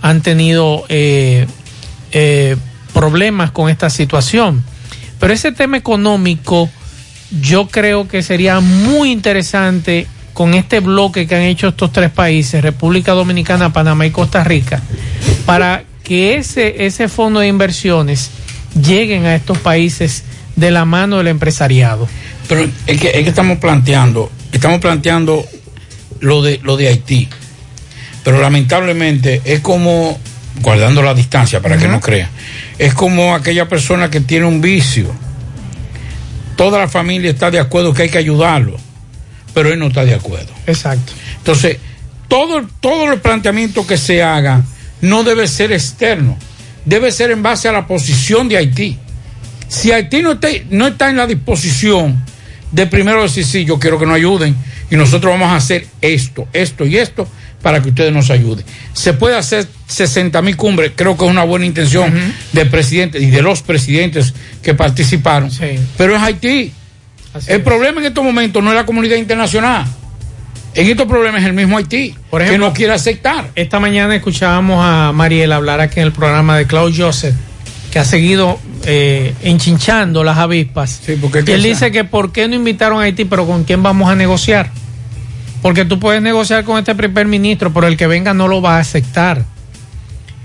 han 0.02 0.22
tenido 0.22 0.84
eh, 0.90 1.46
eh, 2.12 2.58
problemas 2.94 3.52
con 3.52 3.70
esta 3.70 3.90
situación. 3.90 4.64
Pero 5.20 5.34
ese 5.34 5.52
tema 5.52 5.78
económico 5.78 6.70
yo 7.42 7.68
creo 7.68 8.08
que 8.08 8.24
sería 8.24 8.60
muy 8.62 9.12
interesante 9.12 10.08
con 10.34 10.54
este 10.54 10.80
bloque 10.80 11.28
que 11.28 11.36
han 11.36 11.42
hecho 11.42 11.68
estos 11.68 11.92
tres 11.92 12.10
países, 12.10 12.64
República 12.64 13.12
Dominicana, 13.12 13.74
Panamá 13.74 14.06
y 14.06 14.12
Costa 14.12 14.44
Rica, 14.44 14.82
para 15.46 15.84
que 16.04 16.36
ese, 16.36 16.86
ese 16.86 17.10
fondo 17.10 17.42
de 17.42 17.48
inversiones 17.48 18.32
lleguen 18.74 19.26
a 19.26 19.36
estos 19.36 19.58
países 19.58 20.24
de 20.56 20.72
la 20.72 20.86
mano 20.86 21.18
del 21.18 21.28
empresariado. 21.28 22.08
Pero 22.48 22.70
es 22.88 23.00
que, 23.00 23.08
es 23.08 23.24
que 23.24 23.30
estamos 23.30 23.60
planteando, 23.60 24.32
estamos 24.52 24.80
planteando 24.80 25.46
lo 26.20 26.42
de, 26.42 26.60
lo 26.64 26.78
de 26.78 26.88
Haití. 26.88 27.30
Pero 28.24 28.42
lamentablemente 28.42 29.42
es 29.46 29.62
como, 29.62 30.20
guardando 30.62 31.02
la 31.02 31.14
distancia 31.14 31.62
para 31.62 31.78
que 31.78 31.88
no 31.88 32.00
crea, 32.00 32.30
es 32.78 32.94
como 32.94 33.36
aquella 33.36 33.68
persona 33.68 34.10
que 34.10 34.22
tiene 34.22 34.46
un 34.46 34.62
vicio. 34.62 35.12
Toda 36.56 36.80
la 36.80 36.90
familia 36.90 37.32
está 37.32 37.50
de 37.50 37.60
acuerdo 37.60 37.94
que 37.94 38.04
hay 38.04 38.10
que 38.10 38.18
ayudarlo, 38.18 38.78
pero 39.54 39.72
él 39.72 39.80
no 39.80 39.88
está 39.88 40.04
de 40.04 40.14
acuerdo. 40.14 40.52
Exacto. 40.68 41.14
Entonces, 41.38 41.78
todo, 42.28 42.68
todo 42.82 43.12
el 43.12 43.22
planteamiento 43.22 43.88
que 43.88 43.98
se 43.98 44.22
haga 44.22 44.64
no 45.02 45.24
debe 45.24 45.48
ser 45.48 45.72
externo, 45.72 46.38
debe 46.90 47.12
ser 47.12 47.30
en 47.32 47.44
base 47.44 47.70
a 47.70 47.72
la 47.72 47.86
posición 47.86 48.50
de 48.50 48.58
Haití. 48.58 48.98
Si 49.68 49.92
Haití 49.92 50.24
no 50.24 50.34
está, 50.34 50.50
no 50.72 50.88
está 50.88 51.10
en 51.10 51.18
la 51.18 51.28
disposición 51.28 52.26
de 52.72 52.88
primero 52.88 53.22
decir, 53.22 53.46
sí, 53.46 53.64
yo 53.64 53.80
quiero 53.80 54.00
que 54.00 54.06
nos 54.06 54.16
ayuden 54.16 54.56
y 54.90 54.96
nosotros 54.96 55.32
vamos 55.32 55.50
a 55.50 55.56
hacer 55.56 55.86
esto, 56.02 56.48
esto 56.52 56.86
y 56.86 56.98
esto 56.98 57.28
para 57.62 57.82
que 57.82 57.90
ustedes 57.90 58.12
nos 58.12 58.32
ayuden. 58.32 58.66
Se 58.94 59.14
puede 59.14 59.38
hacer 59.38 59.68
60 59.88 60.42
mil 60.42 60.58
cumbres, 60.58 60.94
creo 60.96 61.16
que 61.16 61.26
es 61.26 61.32
una 61.32 61.44
buena 61.44 61.66
intención 61.66 62.12
del 62.54 62.70
presidente 62.70 63.20
y 63.20 63.30
de 63.30 63.42
los 63.44 63.62
presidentes 63.62 64.34
que 64.64 64.74
participaron, 64.74 65.52
pero 65.96 66.16
es 66.16 66.22
Haití. 66.22 66.72
el 67.48 67.62
problema 67.62 68.02
en 68.02 68.08
estos 68.08 68.24
momentos 68.24 68.64
no 68.64 68.72
es 68.72 68.76
la 68.76 68.86
comunidad 68.86 69.18
internacional. 69.18 69.86
En 70.76 70.88
estos 70.88 71.08
problemas 71.08 71.42
es 71.42 71.48
el 71.48 71.54
mismo 71.54 71.78
Haití, 71.78 72.16
Por 72.30 72.46
que 72.46 72.58
no 72.58 72.74
quiere 72.74 72.94
aceptar. 72.94 73.50
Esta 73.56 73.80
mañana 73.80 74.16
escuchábamos 74.16 74.84
a 74.86 75.12
Mariela 75.12 75.56
hablar 75.56 75.82
aquí 75.82 76.00
en 76.00 76.06
el 76.06 76.12
programa 76.12 76.58
de 76.58 76.68
Claude 76.68 76.96
Joseph, 76.96 77.36
que 77.92 78.00
ha 78.00 78.06
seguido 78.06 78.60
eh, 78.86 79.34
enchinchando 79.42 80.24
las 80.24 80.38
avispas. 80.38 81.02
porque 81.20 81.44
y 81.46 81.52
él 81.52 81.64
dice 81.64 81.92
que 81.92 82.04
por 82.04 82.32
qué 82.32 82.48
no 82.48 82.56
invitaron 82.56 83.00
a 83.00 83.04
Haití, 83.04 83.26
pero 83.26 83.48
con 83.48 83.64
quién 83.64 83.82
vamos 83.82 84.10
a 84.10 84.16
negociar. 84.16 84.72
Porque 85.62 85.86
tú 85.86 86.00
puedes 86.00 86.22
negociar 86.22 86.64
con 86.64 86.78
este 86.78 86.96
primer 86.96 87.28
ministro, 87.28 87.74
pero 87.74 87.88
el 87.88 87.98
que 87.98 88.08
venga 88.08 88.34
no 88.34 88.48
lo 88.48 88.62
va 88.62 88.78
a 88.78 88.80
aceptar. 88.80 89.44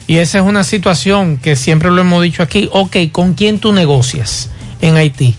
Y 0.06 0.16
esa 0.18 0.38
es 0.38 0.44
una 0.44 0.64
situación 0.64 1.36
que 1.36 1.54
siempre 1.54 1.90
lo 1.90 2.00
hemos 2.00 2.22
dicho 2.22 2.42
aquí. 2.42 2.68
Ok, 2.72 2.96
¿con 3.12 3.34
quién 3.34 3.58
tú 3.58 3.72
negocias 3.72 4.50
en 4.80 4.96
Haití? 4.96 5.34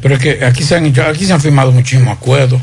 Pero 0.00 0.14
es 0.14 0.20
que 0.20 0.44
aquí 0.44 0.62
se 0.62 0.76
han 0.76 0.86
hecho, 0.86 1.02
aquí 1.04 1.26
se 1.26 1.32
han 1.32 1.40
firmado 1.40 1.72
muchísimos 1.72 2.16
acuerdos 2.16 2.60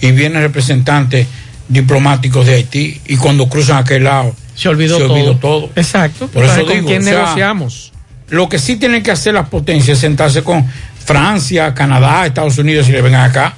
y 0.00 0.12
vienen 0.12 0.42
representantes 0.42 1.26
diplomáticos 1.68 2.46
de 2.46 2.54
Haití 2.54 3.00
y 3.06 3.16
cuando 3.16 3.48
cruzan 3.48 3.78
aquel 3.78 4.04
lado 4.04 4.34
se 4.54 4.68
olvidó, 4.68 4.98
todo. 4.98 5.36
todo. 5.36 5.70
Exacto. 5.76 6.28
Por 6.28 6.44
eso 6.44 6.54
Entonces, 6.54 6.64
¿con 6.64 6.74
digo, 6.74 6.88
quién 6.88 7.02
o 7.02 7.04
sea, 7.04 7.12
negociamos? 7.14 7.92
Lo 8.28 8.48
que 8.48 8.58
sí 8.58 8.76
tienen 8.76 9.02
que 9.02 9.10
hacer 9.10 9.34
las 9.34 9.48
potencias 9.48 9.98
es 9.98 10.00
sentarse 10.00 10.42
con 10.42 10.66
Francia, 11.04 11.74
Canadá, 11.74 12.26
Estados 12.26 12.58
Unidos 12.58 12.88
y 12.88 12.92
le 12.92 13.02
vengan 13.02 13.28
acá. 13.28 13.54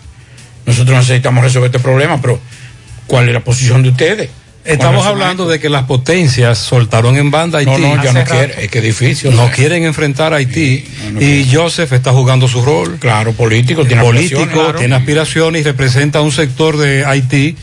Nosotros 0.67 0.99
necesitamos 0.99 1.43
resolver 1.43 1.69
este 1.69 1.79
problema, 1.79 2.21
pero 2.21 2.39
¿cuál 3.07 3.29
es 3.29 3.35
la 3.35 3.41
posición 3.41 3.83
de 3.83 3.91
ustedes? 3.91 4.31
Estamos 4.69 5.07
hablando 5.07 5.49
de 5.49 5.59
que 5.59 5.69
las 5.69 5.85
potencias 5.85 6.59
soltaron 6.59 7.17
en 7.17 7.31
banda 7.31 7.59
a 7.59 7.61
Haití. 7.61 7.83
No, 7.83 7.97
no, 7.97 8.05
ya 8.05 8.13
no 8.13 8.25
quiere, 8.25 8.65
es 8.65 8.71
que 8.71 8.79
es 8.79 8.85
difícil. 8.85 9.35
No 9.35 9.51
quieren 9.51 9.85
enfrentar 9.85 10.35
a 10.35 10.37
Haití. 10.37 10.85
y 11.19 11.49
Joseph 11.51 11.93
está 11.93 12.13
jugando 12.13 12.47
su 12.49 12.63
rol. 12.63 12.99
Claro, 12.99 13.33
político, 13.33 13.87
tiene 13.87 14.03
político, 14.03 14.41
aspiraciones, 14.41 14.65
claro. 14.65 14.79
tiene 14.79 14.95
aspiraciones 14.95 15.61
y 15.63 15.65
representa 15.65 16.21
un 16.21 16.33
sector 16.33 16.77
de 16.77 17.05
Haití 17.07 17.57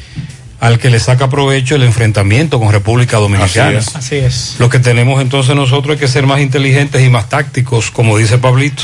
al 0.60 0.80
que 0.80 0.90
le 0.90 1.00
saca 1.00 1.30
provecho 1.30 1.76
el 1.76 1.84
enfrentamiento 1.84 2.60
con 2.60 2.72
República 2.72 3.18
Dominicana. 3.18 3.78
Así 3.78 3.90
es. 3.90 3.96
Así 3.96 4.16
es. 4.16 4.56
Lo 4.58 4.70
que 4.70 4.80
tenemos 4.80 5.22
entonces 5.22 5.56
nosotros 5.56 5.96
es 5.96 6.00
que 6.00 6.08
ser 6.08 6.26
más 6.26 6.40
inteligentes 6.40 7.04
y 7.04 7.10
más 7.10 7.30
tácticos, 7.30 7.92
como 7.92 8.18
dice 8.18 8.40
Pablito. 8.40 8.84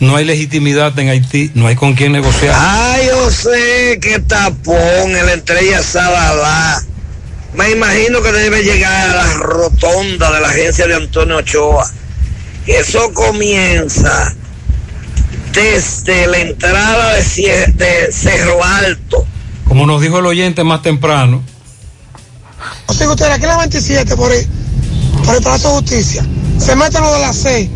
No 0.00 0.16
hay 0.16 0.24
legitimidad 0.24 0.98
en 0.98 1.08
Haití, 1.08 1.50
no 1.54 1.66
hay 1.66 1.74
con 1.74 1.94
quién 1.94 2.12
negociar. 2.12 2.54
Ay, 2.56 3.08
yo 3.08 3.30
sé 3.30 3.98
qué 4.00 4.20
tapón 4.20 4.78
en 4.78 5.26
la 5.26 5.34
estrella 5.34 5.82
Sadalá. 5.82 6.82
Me 7.54 7.70
imagino 7.70 8.22
que 8.22 8.30
debe 8.32 8.62
llegar 8.62 9.10
a 9.10 9.24
la 9.24 9.32
rotonda 9.34 10.30
de 10.32 10.40
la 10.40 10.48
agencia 10.48 10.86
de 10.86 10.94
Antonio 10.94 11.36
Ochoa. 11.38 11.90
Eso 12.66 13.12
comienza 13.14 14.34
desde 15.52 16.26
la 16.26 16.38
entrada 16.38 17.14
de, 17.14 17.72
de 17.74 18.12
Cerro 18.12 18.62
Alto. 18.62 19.26
Como 19.66 19.86
nos 19.86 20.00
dijo 20.02 20.18
el 20.18 20.26
oyente 20.26 20.62
más 20.64 20.82
temprano, 20.82 21.42
O 22.86 22.92
sea, 22.92 23.08
usted 23.10 23.26
aquí 23.30 23.42
en 23.44 23.48
la 23.48 23.56
27 23.58 24.16
por 24.16 24.32
el, 24.32 24.46
por 25.24 25.34
el 25.36 25.42
Palacio 25.42 25.70
de 25.70 25.74
Justicia. 25.76 26.26
Se 26.58 26.76
meten 26.76 27.00
los 27.02 27.12
de 27.14 27.20
las 27.20 27.36
6. 27.38 27.70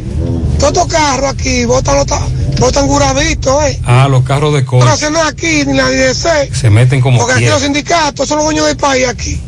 Todos 0.58 0.72
estos 0.74 0.86
carros 0.88 1.30
aquí 1.32 1.64
botan, 1.64 1.96
los 1.96 2.06
ta- 2.06 2.26
botan 2.60 2.86
gurabitos, 2.86 3.64
¿eh? 3.64 3.80
ah, 3.84 4.06
los 4.08 4.22
carros 4.22 4.54
de 4.54 4.64
coche 4.64 4.88
haciendo 4.88 5.20
aquí 5.22 5.64
ni 5.66 5.72
la 5.76 5.88
16. 5.88 6.50
se 6.56 6.70
meten 6.70 7.00
como 7.00 7.18
Porque 7.18 7.32
aquí 7.32 7.40
quieran. 7.40 7.56
los 7.56 7.62
sindicatos 7.64 8.28
son 8.28 8.36
los 8.38 8.46
dueños 8.46 8.66
del 8.66 8.76
país 8.76 9.08
aquí. 9.08 9.40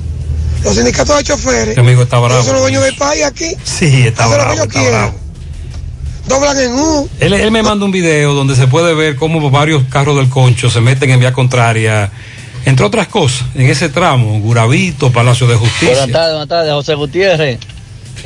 Los 0.65 0.75
sindicatos 0.77 1.17
de 1.19 1.25
choferes. 1.25 1.79
Amigo 1.79 2.03
está 2.03 2.19
bravo. 2.19 2.35
Ellos 2.35 2.47
son 2.47 2.55
los 2.55 2.63
dueños 2.63 2.85
del 2.85 2.95
país 2.97 3.25
aquí. 3.25 3.55
Sí, 3.65 4.07
está 4.07 4.25
Hacen 4.25 4.39
lo 4.39 4.45
que 4.45 4.45
bravo, 4.45 4.53
ellos 4.55 4.67
está 4.67 4.81
quieran. 4.81 5.01
bravo. 5.01 5.19
Doblan 6.27 6.59
en 6.59 6.73
U. 6.73 7.09
Él, 7.21 7.33
él 7.35 7.51
me 7.51 7.63
manda 7.63 7.85
un 7.85 7.91
video 7.93 8.33
donde 8.33 8.57
se 8.57 8.67
puede 8.67 8.95
ver 8.95 9.17
cómo 9.17 9.51
varios 9.51 9.85
carros 9.91 10.17
del 10.17 10.31
concho 10.31 10.71
se 10.71 10.81
meten 10.81 11.11
en 11.11 11.21
vía 11.21 11.35
contraria, 11.35 12.11
entre 12.65 12.87
otras 12.87 13.09
cosas, 13.09 13.45
en 13.55 13.69
ese 13.69 13.91
tramo, 13.91 14.41
Guravito, 14.41 15.13
Palacio 15.13 15.47
de 15.47 15.57
Justicia. 15.57 15.89
Buenas 15.89 16.11
tardes, 16.11 16.31
buenas 16.33 16.49
tardes, 16.49 16.73
José 16.73 16.95
Gutiérrez. 16.95 17.59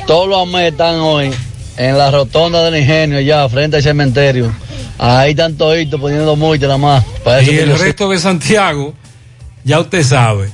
Todos 0.07 0.29
los 0.29 0.41
AME 0.47 0.69
están 0.69 0.95
hoy 0.95 1.29
en 1.75 1.97
la 1.97 2.09
rotonda 2.09 2.63
del 2.63 2.77
ingenio, 2.81 3.19
ya 3.19 3.47
frente 3.49 3.77
al 3.77 3.83
cementerio, 3.83 4.53
Ahí 4.97 5.31
están 5.31 5.55
toditos 5.55 5.99
poniendo 5.99 6.35
multa 6.35 6.67
nada 6.67 6.77
más. 6.77 7.03
Para 7.23 7.41
Y 7.41 7.57
el 7.57 7.77
resto 7.77 8.09
de 8.09 8.19
Santiago, 8.19 8.93
ya 9.63 9.79
usted 9.79 10.03
sabe. 10.03 10.49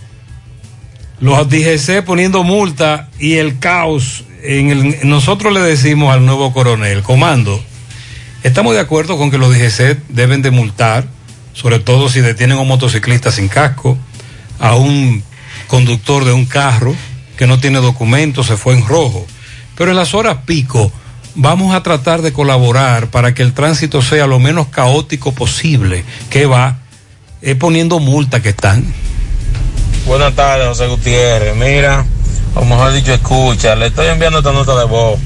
Los 1.20 1.50
DGC 1.50 2.04
poniendo 2.04 2.44
multa 2.44 3.10
y 3.20 3.36
el 3.36 3.60
caos. 3.60 4.26
En 4.44 4.70
el, 4.70 5.10
nosotros 5.10 5.54
le 5.54 5.62
decimos 5.62 6.14
al 6.14 6.26
nuevo 6.26 6.54
coronel, 6.54 7.02
comando, 7.02 7.64
estamos 8.44 8.74
de 8.74 8.82
acuerdo 8.82 9.18
con 9.18 9.32
que 9.32 9.38
los 9.38 9.50
DGC 9.50 9.98
deben 10.10 10.42
de 10.42 10.52
multar, 10.52 11.08
sobre 11.54 11.80
todo 11.80 12.10
si 12.10 12.22
detienen 12.22 12.58
a 12.58 12.62
un 12.62 12.68
motociclista 12.68 13.32
sin 13.32 13.48
casco, 13.48 13.98
a 14.60 14.76
un 14.76 15.24
conductor 15.68 16.26
de 16.26 16.34
un 16.34 16.46
carro 16.46 16.96
que 17.38 17.48
no 17.48 17.60
tiene 17.60 17.80
documentos, 17.80 18.48
se 18.48 18.58
fue 18.58 18.76
en 18.76 18.86
rojo. 18.86 19.26
Pero 19.76 19.92
en 19.92 19.98
las 19.98 20.14
horas 20.14 20.40
pico 20.46 20.92
vamos 21.34 21.74
a 21.74 21.84
tratar 21.84 22.22
de 22.22 22.34
colaborar 22.34 23.08
para 23.08 23.34
que 23.34 23.42
el 23.42 23.54
tránsito 23.54 24.02
sea 24.02 24.28
lo 24.28 24.40
menos 24.40 24.68
caótico 24.68 25.34
posible. 25.34 26.04
que 26.30 26.46
va? 26.46 26.80
Es 27.42 27.56
poniendo 27.56 28.00
multa 28.00 28.42
que 28.42 28.50
están. 28.50 28.86
Buenas 30.06 30.36
tardes, 30.36 30.68
José 30.68 30.88
Gutiérrez. 30.88 31.56
Mira, 31.56 32.06
o 32.56 32.64
mejor 32.66 32.94
dicho, 32.94 33.14
escucha, 33.14 33.76
le 33.76 33.88
estoy 33.88 34.08
enviando 34.08 34.40
esta 34.40 34.52
nota 34.52 34.76
de 34.78 34.86
voz 34.86 35.20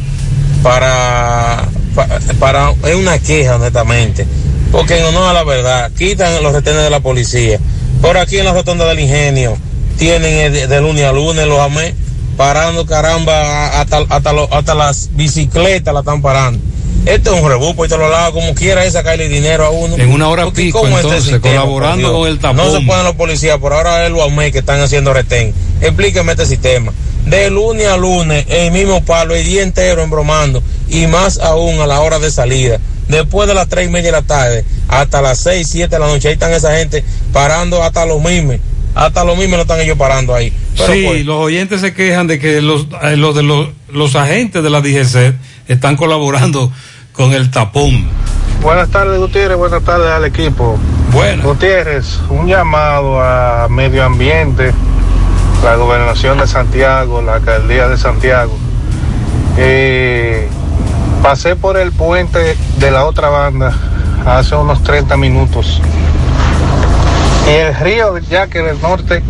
para, 0.63 1.67
pa- 1.95 2.07
para, 2.39 2.71
es 2.85 2.95
una 2.95 3.19
queja, 3.19 3.55
honestamente, 3.55 4.25
porque 4.71 4.97
en 4.99 5.05
honor 5.05 5.29
a 5.29 5.33
la 5.33 5.43
verdad, 5.43 5.91
quitan 5.97 6.41
los 6.41 6.53
retenes 6.53 6.83
de 6.83 6.89
la 6.89 6.99
policía. 7.01 7.59
Por 8.01 8.17
aquí 8.17 8.37
en 8.37 8.45
la 8.45 8.53
rotonda 8.53 8.85
del 8.85 8.99
ingenio, 8.99 9.57
tienen 9.97 10.53
de, 10.53 10.67
de 10.67 10.81
lunes 10.81 11.03
a 11.03 11.11
lunes 11.11 11.45
los 11.45 11.59
amé, 11.59 11.93
parando 12.37 12.85
caramba, 12.85 13.81
hasta, 13.81 13.97
hasta, 14.09 14.31
hasta 14.51 14.75
las 14.75 15.09
bicicletas 15.13 15.93
la 15.93 15.99
están 15.99 16.21
parando. 16.21 16.59
Esto 17.05 17.33
es 17.33 17.41
un 17.41 17.49
rebú, 17.49 17.75
por 17.75 17.87
todos 17.87 18.09
lados, 18.09 18.33
como 18.33 18.53
quiera 18.53 18.85
es 18.85 18.93
sacarle 18.93 19.29
dinero 19.29 19.65
a 19.65 19.69
uno. 19.69 19.95
En 19.97 20.11
una 20.11 20.27
hora 20.27 20.45
Porque 20.45 20.63
pico, 20.63 20.81
¿cómo 20.81 20.89
es 20.97 21.05
este 21.05 21.07
entonces, 21.07 21.33
sistema, 21.33 21.61
colaborando 21.61 22.13
con 22.13 22.27
el 22.27 22.39
tapón. 22.39 22.57
No 22.57 22.71
se 22.71 22.81
pueden 22.85 23.03
los 23.05 23.15
policías, 23.15 23.57
por 23.57 23.73
ahora 23.73 24.05
es 24.05 24.11
los 24.11 24.21
AME 24.21 24.51
que 24.51 24.59
están 24.59 24.79
haciendo 24.81 25.13
retén. 25.13 25.53
Explíqueme 25.81 26.33
este 26.33 26.45
sistema. 26.45 26.93
De 27.25 27.49
lunes 27.49 27.87
a 27.87 27.97
lunes, 27.97 28.45
el 28.49 28.71
mismo 28.71 29.03
palo, 29.03 29.35
el 29.35 29.45
día 29.45 29.63
entero 29.63 30.01
embromando, 30.03 30.61
y 30.89 31.07
más 31.07 31.39
aún 31.39 31.79
a 31.79 31.87
la 31.87 32.01
hora 32.01 32.19
de 32.19 32.31
salida. 32.31 32.79
Después 33.07 33.47
de 33.47 33.55
las 33.55 33.67
tres 33.67 33.87
y 33.87 33.91
media 33.91 34.11
de 34.11 34.11
la 34.11 34.21
tarde, 34.21 34.65
hasta 34.87 35.21
las 35.21 35.39
seis, 35.39 35.67
siete 35.67 35.95
de 35.95 35.99
la 35.99 36.07
noche, 36.07 36.27
ahí 36.27 36.33
están 36.35 36.53
esa 36.53 36.75
gente 36.75 37.03
parando 37.33 37.81
hasta 37.81 38.05
los 38.05 38.21
mimes. 38.21 38.59
Hasta 38.93 39.23
los 39.23 39.37
mimes 39.37 39.53
lo 39.53 39.61
están 39.61 39.79
ellos 39.79 39.97
parando 39.97 40.35
ahí. 40.35 40.53
Pero 40.77 40.93
sí, 40.93 41.03
pues, 41.05 41.25
los 41.25 41.37
oyentes 41.37 41.81
se 41.81 41.93
quejan 41.93 42.27
de 42.27 42.39
que 42.39 42.61
los, 42.61 42.87
eh, 43.03 43.15
los 43.15 43.35
de 43.35 43.43
los, 43.43 43.69
los 43.91 44.15
agentes 44.15 44.61
de 44.61 44.69
la 44.69 44.81
DGC 44.81 45.35
están 45.69 45.95
colaborando 45.95 46.71
con 47.13 47.31
el 47.31 47.49
tapón. 47.49 48.09
Buenas 48.61 48.89
tardes, 48.89 49.19
Gutiérrez. 49.19 49.57
Buenas 49.57 49.83
tardes 49.83 50.09
al 50.09 50.25
equipo. 50.25 50.77
Bueno. 51.13 51.43
Gutiérrez, 51.43 52.19
un 52.29 52.47
llamado 52.47 53.21
a 53.21 53.67
medio 53.69 54.03
ambiente, 54.03 54.73
la 55.63 55.75
gobernación 55.75 56.39
de 56.39 56.47
Santiago, 56.47 57.21
la 57.21 57.35
alcaldía 57.35 57.87
de 57.87 57.97
Santiago. 57.97 58.57
Eh, 59.57 60.49
pasé 61.21 61.55
por 61.55 61.77
el 61.77 61.91
puente 61.91 62.57
de 62.77 62.91
la 62.91 63.05
otra 63.05 63.29
banda 63.29 63.73
hace 64.25 64.55
unos 64.55 64.83
30 64.83 65.15
minutos. 65.17 65.81
Y 67.47 67.51
el 67.51 67.75
río 67.75 68.17
Yaque 68.17 68.61
del 68.61 68.81
Norte 68.81 69.23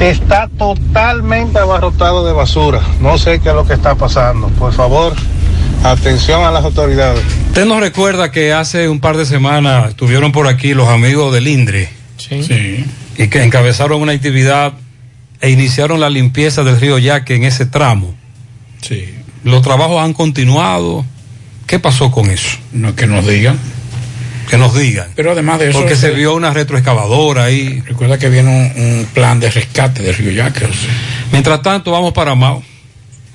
está 0.00 0.48
totalmente 0.48 1.58
abarrotado 1.58 2.26
de 2.26 2.32
basura. 2.32 2.80
No 3.00 3.18
sé 3.18 3.40
qué 3.40 3.50
es 3.50 3.54
lo 3.54 3.66
que 3.66 3.74
está 3.74 3.94
pasando. 3.94 4.48
Por 4.48 4.72
favor, 4.72 5.14
atención 5.82 6.44
a 6.44 6.50
las 6.50 6.64
autoridades. 6.64 7.22
Usted 7.48 7.64
nos 7.64 7.80
recuerda 7.80 8.30
que 8.30 8.52
hace 8.52 8.88
un 8.88 9.00
par 9.00 9.16
de 9.16 9.26
semanas 9.26 9.90
estuvieron 9.90 10.32
por 10.32 10.46
aquí 10.46 10.74
los 10.74 10.88
amigos 10.88 11.32
del 11.32 11.48
INDRE. 11.48 11.88
Sí. 12.16 12.84
Y 13.16 13.28
que 13.28 13.42
encabezaron 13.42 14.00
una 14.00 14.12
actividad 14.12 14.74
e 15.40 15.50
iniciaron 15.50 16.00
la 16.00 16.10
limpieza 16.10 16.62
del 16.62 16.78
río 16.78 16.98
Yaque 16.98 17.34
en 17.34 17.44
ese 17.44 17.66
tramo. 17.66 18.14
Sí. 18.82 19.14
Los 19.44 19.62
trabajos 19.62 20.02
han 20.02 20.12
continuado. 20.12 21.04
¿Qué 21.66 21.78
pasó 21.78 22.10
con 22.10 22.30
eso? 22.30 22.58
No, 22.72 22.94
que 22.94 23.06
nos 23.06 23.26
digan. 23.26 23.58
Que 24.48 24.58
nos 24.58 24.76
digan. 24.76 25.08
Pero 25.14 25.32
además 25.32 25.60
de 25.60 25.70
eso. 25.70 25.78
Porque 25.78 25.96
se 25.96 26.08
este, 26.08 26.18
vio 26.18 26.34
una 26.34 26.52
retroexcavadora 26.52 27.44
ahí. 27.44 27.82
Recuerda 27.86 28.18
que 28.18 28.28
viene 28.28 28.72
un, 28.74 28.82
un 28.82 29.04
plan 29.06 29.38
de 29.40 29.50
rescate 29.50 30.02
del 30.02 30.14
río 30.14 30.32
Yaque. 30.32 30.64
o 30.64 30.72
sea. 30.72 30.90
Mientras 31.32 31.62
tanto, 31.62 31.90
vamos 31.92 32.12
para 32.12 32.34
Mao. 32.34 32.62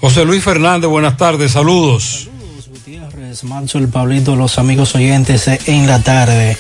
José 0.02 0.26
Luis 0.26 0.44
Fernández, 0.44 0.90
buenas 0.90 1.18
tardes, 1.18 1.54
saludos. 1.54 2.28
Gutiérrez, 2.68 3.44
Manso, 3.44 3.78
el 3.78 3.88
Pablito, 3.88 4.36
los 4.36 4.60
amigos 4.60 4.94
oyentes 4.96 5.48
en 5.48 5.88
la 5.88 6.00
tarde. 6.00 6.58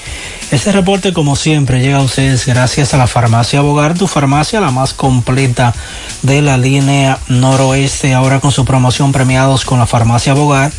Este 0.51 0.71
reporte, 0.71 1.11
como 1.13 1.35
siempre, 1.35 1.81
llega 1.81 1.97
a 1.97 2.01
ustedes 2.01 2.45
gracias 2.45 2.93
a 2.93 2.97
la 2.97 3.07
farmacia 3.07 3.61
Bogar, 3.61 3.95
tu 3.95 4.07
farmacia 4.07 4.61
la 4.61 4.71
más 4.71 4.93
completa 4.93 5.73
de 6.21 6.41
la 6.41 6.57
línea 6.57 7.19
noroeste, 7.27 8.13
ahora 8.13 8.39
con 8.39 8.51
su 8.51 8.63
promoción 8.63 9.11
premiados 9.11 9.65
con 9.65 9.79
la 9.79 9.85
farmacia 9.85 10.33
Bogar, 10.33 10.71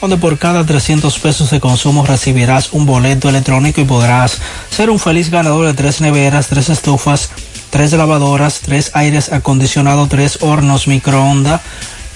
donde 0.00 0.16
por 0.16 0.38
cada 0.38 0.66
300 0.66 1.18
pesos 1.20 1.50
de 1.50 1.60
consumo 1.60 2.04
recibirás 2.04 2.72
un 2.72 2.84
boleto 2.84 3.28
electrónico 3.28 3.80
y 3.80 3.84
podrás 3.84 4.40
ser 4.70 4.90
un 4.90 4.98
feliz 4.98 5.30
ganador 5.30 5.66
de 5.66 5.74
tres 5.74 6.00
neveras, 6.00 6.48
tres 6.48 6.68
estufas, 6.68 7.30
tres 7.72 7.92
lavadoras, 7.94 8.60
tres 8.60 8.90
aires 8.92 9.32
acondicionados, 9.32 10.10
tres 10.10 10.38
hornos 10.42 10.86
microondas 10.86 11.62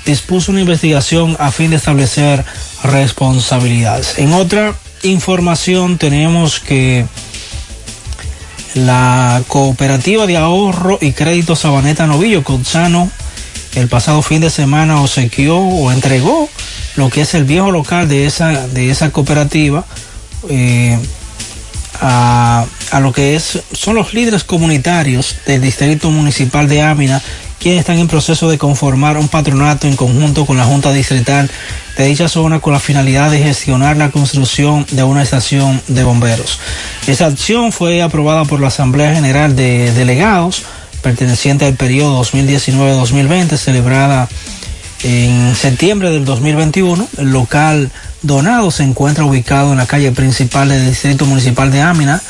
dispuso 0.05 0.51
una 0.51 0.61
investigación 0.61 1.37
a 1.39 1.51
fin 1.51 1.69
de 1.69 1.77
establecer 1.77 2.43
responsabilidades. 2.83 4.19
En 4.19 4.33
otra 4.33 4.75
información 5.05 5.97
tenemos 5.97 6.59
que 6.59 7.05
la 8.73 9.41
cooperativa 9.47 10.27
de 10.27 10.37
ahorro 10.37 10.97
y 11.01 11.13
crédito 11.13 11.55
Sabaneta 11.55 12.07
Novillo, 12.07 12.43
Cotzano, 12.43 13.09
el 13.75 13.87
pasado 13.87 14.21
fin 14.21 14.41
de 14.41 14.49
semana 14.49 15.01
obsequió 15.01 15.57
o 15.57 15.91
entregó 15.91 16.49
lo 16.95 17.09
que 17.09 17.21
es 17.21 17.33
el 17.33 17.45
viejo 17.45 17.71
local 17.71 18.07
de 18.07 18.25
esa, 18.25 18.67
de 18.67 18.89
esa 18.89 19.11
cooperativa 19.11 19.85
eh, 20.49 20.99
a, 22.01 22.65
lo 23.01 23.11
que 23.11 23.35
es, 23.35 23.59
son 23.73 23.95
los 23.95 24.13
líderes 24.13 24.43
comunitarios 24.43 25.35
del 25.45 25.61
distrito 25.61 26.09
municipal 26.11 26.67
de 26.67 26.81
Ámina 26.81 27.21
quienes 27.59 27.79
están 27.79 27.97
en 27.97 28.07
proceso 28.07 28.49
de 28.49 28.57
conformar 28.57 29.17
un 29.17 29.27
patronato 29.27 29.87
en 29.87 29.95
conjunto 29.95 30.45
con 30.45 30.57
la 30.57 30.65
Junta 30.65 30.91
Distrital 30.91 31.49
de 31.97 32.05
dicha 32.05 32.27
zona 32.27 32.59
con 32.59 32.73
la 32.73 32.79
finalidad 32.79 33.31
de 33.31 33.39
gestionar 33.39 33.97
la 33.97 34.11
construcción 34.11 34.85
de 34.91 35.03
una 35.03 35.23
estación 35.23 35.81
de 35.87 36.03
bomberos. 36.03 36.59
Esa 37.07 37.27
acción 37.27 37.71
fue 37.71 38.01
aprobada 38.01 38.45
por 38.45 38.59
la 38.59 38.67
Asamblea 38.67 39.15
General 39.15 39.55
de 39.55 39.91
Delegados 39.93 40.63
perteneciente 41.01 41.65
al 41.65 41.75
periodo 41.75 42.23
2019-2020 42.23 43.57
celebrada 43.57 44.27
en 45.03 45.55
septiembre 45.55 46.09
del 46.09 46.25
2021. 46.25 47.07
El 47.19 47.29
local 47.29 47.91
donado 48.25 48.71
se 48.71 48.83
encuentra 48.83 49.25
ubicado 49.25 49.71
en 49.71 49.77
la 49.77 49.85
calle 49.85 50.11
principal 50.11 50.69
del 50.69 50.87
Distrito 50.87 51.25
Municipal 51.25 51.71
de 51.71 51.81
Ámina, 51.81 52.21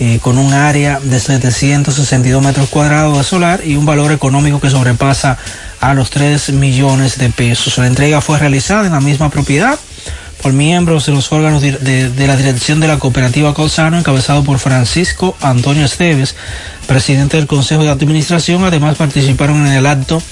eh, 0.00 0.18
con 0.22 0.38
un 0.38 0.52
área 0.52 1.00
de 1.00 1.18
762 1.18 2.42
metros 2.42 2.68
cuadrados 2.68 3.18
de 3.18 3.24
solar 3.24 3.62
y 3.64 3.76
un 3.76 3.86
valor 3.86 4.12
económico 4.12 4.60
que 4.60 4.70
sobrepasa 4.70 5.38
a 5.80 5.94
los 5.94 6.10
3 6.10 6.52
millones 6.52 7.18
de 7.18 7.30
pesos. 7.30 7.78
La 7.78 7.86
entrega 7.86 8.20
fue 8.20 8.38
realizada 8.38 8.86
en 8.86 8.92
la 8.92 9.00
misma 9.00 9.30
propiedad 9.30 9.78
por 10.42 10.52
miembros 10.52 11.06
de 11.06 11.12
los 11.12 11.32
órganos 11.32 11.62
de, 11.62 12.12
la 12.16 12.36
dirección 12.36 12.80
de 12.80 12.88
la 12.88 12.98
cooperativa 12.98 13.54
Colzano, 13.54 13.98
encabezado 13.98 14.44
por 14.44 14.58
Francisco 14.58 15.36
Antonio 15.40 15.84
Esteves, 15.84 16.36
presidente 16.86 17.36
del 17.36 17.46
Consejo 17.46 17.82
de 17.82 17.90
Administración. 17.90 18.62
Además 18.64 18.96
participaron 18.96 19.66
en 19.66 19.72
el 19.72 19.86
acto 19.86 20.22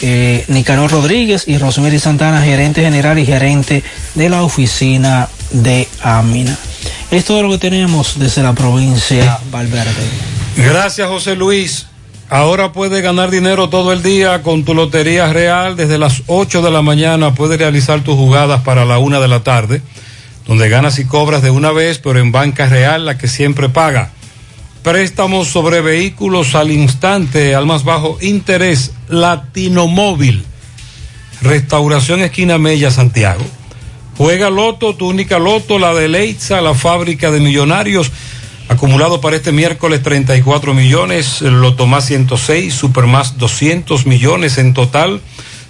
eh, 0.00 0.44
Nicanor 0.48 0.90
Rodríguez 0.90 1.44
y 1.46 1.58
Rosemary 1.58 1.98
Santana, 1.98 2.42
gerente 2.42 2.82
general 2.82 3.18
y 3.18 3.26
gerente 3.26 3.82
de 4.14 4.28
la 4.28 4.42
oficina 4.42 5.28
de 5.50 5.88
Amina. 6.02 6.56
Es 7.10 7.24
todo 7.24 7.42
lo 7.42 7.50
que 7.50 7.58
tenemos 7.58 8.18
desde 8.18 8.42
la 8.42 8.52
provincia 8.52 9.38
Valverde. 9.50 9.90
Gracias, 10.56 11.08
José 11.08 11.36
Luis. 11.36 11.86
Ahora 12.30 12.72
puedes 12.72 13.02
ganar 13.02 13.30
dinero 13.30 13.70
todo 13.70 13.92
el 13.92 14.02
día 14.02 14.42
con 14.42 14.64
tu 14.64 14.74
Lotería 14.74 15.32
Real. 15.32 15.76
Desde 15.76 15.96
las 15.96 16.22
8 16.26 16.60
de 16.60 16.70
la 16.70 16.82
mañana 16.82 17.34
puedes 17.34 17.58
realizar 17.58 18.02
tus 18.02 18.16
jugadas 18.16 18.60
para 18.62 18.84
la 18.84 18.98
1 18.98 19.20
de 19.20 19.28
la 19.28 19.40
tarde, 19.40 19.80
donde 20.46 20.68
ganas 20.68 20.98
y 20.98 21.06
cobras 21.06 21.42
de 21.42 21.50
una 21.50 21.72
vez, 21.72 21.98
pero 21.98 22.18
en 22.18 22.30
banca 22.30 22.66
real, 22.66 23.06
la 23.06 23.16
que 23.16 23.28
siempre 23.28 23.70
paga. 23.70 24.10
Préstamos 24.88 25.48
sobre 25.48 25.82
vehículos 25.82 26.54
al 26.54 26.70
instante, 26.70 27.54
al 27.54 27.66
más 27.66 27.84
bajo 27.84 28.16
interés, 28.22 28.92
Latino 29.10 29.86
Móvil. 29.86 30.46
Restauración 31.42 32.22
Esquina 32.22 32.56
Mella, 32.56 32.90
Santiago. 32.90 33.44
Juega 34.16 34.48
Loto, 34.48 34.94
tu 34.94 35.06
única 35.06 35.38
Loto, 35.38 35.78
la 35.78 35.92
de 35.92 36.08
Leitza, 36.08 36.62
la 36.62 36.72
fábrica 36.72 37.30
de 37.30 37.38
millonarios. 37.38 38.10
Acumulado 38.70 39.20
para 39.20 39.36
este 39.36 39.52
miércoles 39.52 40.02
34 40.02 40.72
millones, 40.72 41.42
Loto 41.42 41.86
más 41.86 42.06
106, 42.06 42.72
Super 42.72 43.04
más 43.04 43.36
200 43.36 44.06
millones 44.06 44.56
en 44.56 44.72
total, 44.72 45.20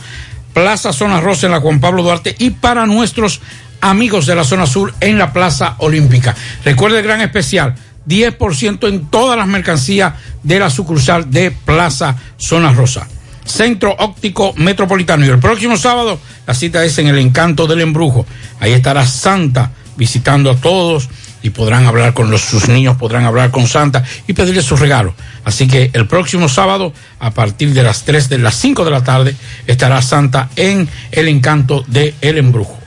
Plaza 0.52 0.92
Zona 0.92 1.20
Rosa 1.20 1.46
en 1.46 1.52
la 1.52 1.60
Juan 1.60 1.80
Pablo 1.80 2.04
Duarte 2.04 2.36
y 2.38 2.50
para 2.50 2.86
nuestros 2.86 3.40
amigos 3.80 4.26
de 4.26 4.36
la 4.36 4.44
zona 4.44 4.68
sur 4.68 4.94
en 5.00 5.18
la 5.18 5.32
Plaza 5.32 5.74
Olímpica. 5.78 6.36
Recuerde 6.64 7.00
el 7.00 7.04
gran 7.04 7.20
especial, 7.20 7.74
10% 8.06 8.88
en 8.88 9.06
todas 9.06 9.36
las 9.36 9.48
mercancías 9.48 10.14
de 10.44 10.60
la 10.60 10.70
sucursal 10.70 11.32
de 11.32 11.50
Plaza 11.50 12.14
Zona 12.36 12.72
Rosa. 12.72 13.08
Centro 13.44 13.94
Óptico 13.98 14.52
Metropolitano. 14.56 15.24
Y 15.24 15.28
el 15.28 15.38
próximo 15.38 15.76
sábado 15.76 16.18
la 16.46 16.54
cita 16.54 16.84
es 16.84 16.98
en 16.98 17.08
el 17.08 17.18
Encanto 17.18 17.66
del 17.66 17.80
Embrujo. 17.80 18.26
Ahí 18.60 18.72
estará 18.72 19.06
Santa 19.06 19.70
visitando 19.96 20.50
a 20.50 20.56
todos 20.56 21.08
y 21.42 21.50
podrán 21.50 21.84
hablar 21.84 22.14
con 22.14 22.36
sus 22.38 22.68
niños, 22.68 22.96
podrán 22.96 23.24
hablar 23.24 23.50
con 23.50 23.66
Santa 23.66 24.02
y 24.26 24.32
pedirle 24.32 24.62
sus 24.62 24.80
regalos. 24.80 25.14
Así 25.44 25.68
que 25.68 25.90
el 25.92 26.06
próximo 26.06 26.48
sábado, 26.48 26.92
a 27.20 27.32
partir 27.32 27.74
de 27.74 27.82
las 27.82 28.04
3 28.04 28.30
de 28.30 28.38
las 28.38 28.54
5 28.54 28.84
de 28.84 28.90
la 28.90 29.04
tarde, 29.04 29.36
estará 29.66 30.00
Santa 30.00 30.48
en 30.56 30.88
el 31.12 31.28
Encanto 31.28 31.84
del 31.86 32.14
Embrujo. 32.22 32.78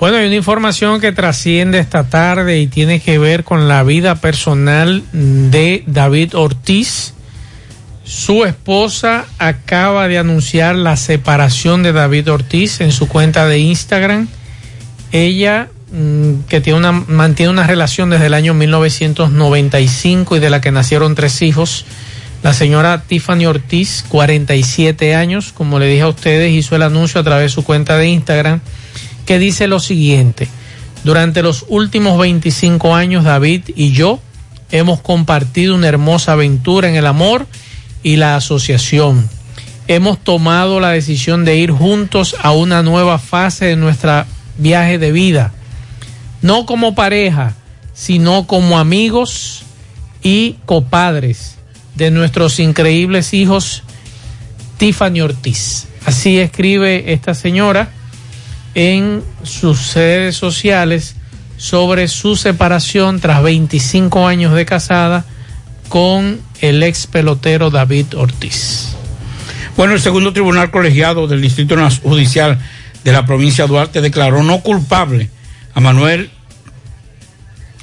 Bueno, 0.00 0.16
hay 0.16 0.26
una 0.26 0.36
información 0.36 1.00
que 1.00 1.12
trasciende 1.12 1.78
esta 1.78 2.04
tarde 2.04 2.58
y 2.58 2.66
tiene 2.66 3.00
que 3.00 3.18
ver 3.18 3.44
con 3.44 3.68
la 3.68 3.82
vida 3.82 4.14
personal 4.16 5.02
de 5.12 5.84
David 5.86 6.36
Ortiz. 6.36 7.14
Su 8.06 8.44
esposa 8.44 9.26
acaba 9.36 10.06
de 10.06 10.16
anunciar 10.16 10.76
la 10.76 10.96
separación 10.96 11.82
de 11.82 11.92
David 11.92 12.30
Ortiz 12.30 12.80
en 12.80 12.92
su 12.92 13.08
cuenta 13.08 13.48
de 13.48 13.58
Instagram. 13.58 14.28
Ella, 15.10 15.70
mm, 15.90 16.42
que 16.48 16.60
tiene 16.60 16.78
una, 16.78 16.92
mantiene 16.92 17.50
una 17.50 17.66
relación 17.66 18.08
desde 18.08 18.26
el 18.26 18.34
año 18.34 18.54
1995 18.54 20.36
y 20.36 20.38
de 20.38 20.50
la 20.50 20.60
que 20.60 20.70
nacieron 20.70 21.16
tres 21.16 21.42
hijos, 21.42 21.84
la 22.44 22.54
señora 22.54 23.02
Tiffany 23.02 23.44
Ortiz, 23.46 24.04
47 24.08 25.16
años, 25.16 25.50
como 25.52 25.80
le 25.80 25.88
dije 25.88 26.02
a 26.02 26.08
ustedes, 26.08 26.52
hizo 26.52 26.76
el 26.76 26.82
anuncio 26.82 27.20
a 27.20 27.24
través 27.24 27.46
de 27.46 27.54
su 27.56 27.64
cuenta 27.64 27.98
de 27.98 28.06
Instagram 28.06 28.60
que 29.26 29.40
dice 29.40 29.66
lo 29.66 29.80
siguiente. 29.80 30.46
Durante 31.02 31.42
los 31.42 31.64
últimos 31.66 32.20
25 32.20 32.94
años, 32.94 33.24
David 33.24 33.62
y 33.74 33.90
yo 33.90 34.20
hemos 34.70 35.00
compartido 35.00 35.74
una 35.74 35.88
hermosa 35.88 36.32
aventura 36.32 36.88
en 36.88 36.94
el 36.94 37.06
amor 37.06 37.48
y 38.06 38.14
la 38.14 38.36
asociación. 38.36 39.28
Hemos 39.88 40.20
tomado 40.20 40.78
la 40.78 40.90
decisión 40.90 41.44
de 41.44 41.56
ir 41.56 41.72
juntos 41.72 42.36
a 42.40 42.52
una 42.52 42.84
nueva 42.84 43.18
fase 43.18 43.64
de 43.64 43.74
nuestra 43.74 44.28
viaje 44.58 44.98
de 44.98 45.10
vida. 45.10 45.52
No 46.40 46.66
como 46.66 46.94
pareja, 46.94 47.54
sino 47.94 48.46
como 48.46 48.78
amigos 48.78 49.64
y 50.22 50.54
copadres 50.66 51.56
de 51.96 52.12
nuestros 52.12 52.60
increíbles 52.60 53.34
hijos 53.34 53.82
Tiffany 54.78 55.20
Ortiz. 55.22 55.88
Así 56.04 56.38
escribe 56.38 57.12
esta 57.12 57.34
señora 57.34 57.88
en 58.76 59.20
sus 59.42 59.94
redes 59.94 60.36
sociales 60.36 61.16
sobre 61.56 62.06
su 62.06 62.36
separación 62.36 63.18
tras 63.18 63.42
25 63.42 64.28
años 64.28 64.54
de 64.54 64.64
casada 64.64 65.24
con 65.88 66.40
el 66.60 66.82
ex 66.82 67.06
pelotero 67.06 67.70
David 67.70 68.16
Ortiz. 68.16 68.96
Bueno, 69.76 69.94
el 69.94 70.00
segundo 70.00 70.32
tribunal 70.32 70.70
colegiado 70.70 71.26
del 71.26 71.42
Distrito 71.42 71.76
Judicial 72.02 72.58
de 73.04 73.12
la 73.12 73.26
provincia 73.26 73.64
de 73.64 73.68
Duarte 73.68 74.00
declaró 74.00 74.42
no 74.42 74.60
culpable 74.60 75.30
a 75.74 75.80
Manuel 75.80 76.30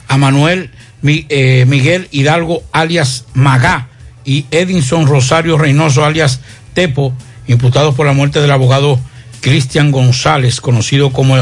a 0.07 0.17
Manuel 0.17 0.69
eh, 1.03 1.65
Miguel 1.67 2.07
Hidalgo 2.11 2.63
alias 2.71 3.25
Magá 3.33 3.89
y 4.25 4.45
Edinson 4.51 5.07
Rosario 5.07 5.57
Reynoso 5.57 6.05
alias 6.05 6.39
Tepo, 6.73 7.13
imputados 7.47 7.93
por 7.95 8.05
la 8.05 8.13
muerte 8.13 8.41
del 8.41 8.51
abogado 8.51 8.99
Cristian 9.41 9.91
González, 9.91 10.61
conocido 10.61 11.11
como 11.11 11.35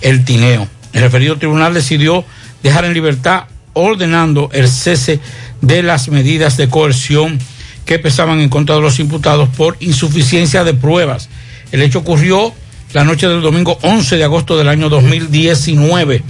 El 0.00 0.24
Tineo. 0.24 0.68
El 0.92 1.00
referido 1.00 1.38
tribunal 1.38 1.74
decidió 1.74 2.24
dejar 2.62 2.84
en 2.84 2.94
libertad 2.94 3.44
ordenando 3.76 4.48
el 4.52 4.68
cese 4.68 5.20
de 5.60 5.82
las 5.82 6.08
medidas 6.08 6.56
de 6.56 6.68
coerción 6.68 7.38
que 7.84 7.98
pesaban 7.98 8.40
en 8.40 8.48
contra 8.48 8.74
de 8.74 8.80
los 8.80 8.98
imputados 8.98 9.48
por 9.50 9.76
insuficiencia 9.80 10.64
de 10.64 10.74
pruebas. 10.74 11.28
El 11.72 11.82
hecho 11.82 11.98
ocurrió 12.00 12.52
la 12.94 13.04
noche 13.04 13.28
del 13.28 13.42
domingo 13.42 13.78
11 13.82 14.16
de 14.16 14.24
agosto 14.24 14.56
del 14.56 14.68
año 14.68 14.88
2019. 14.88 16.22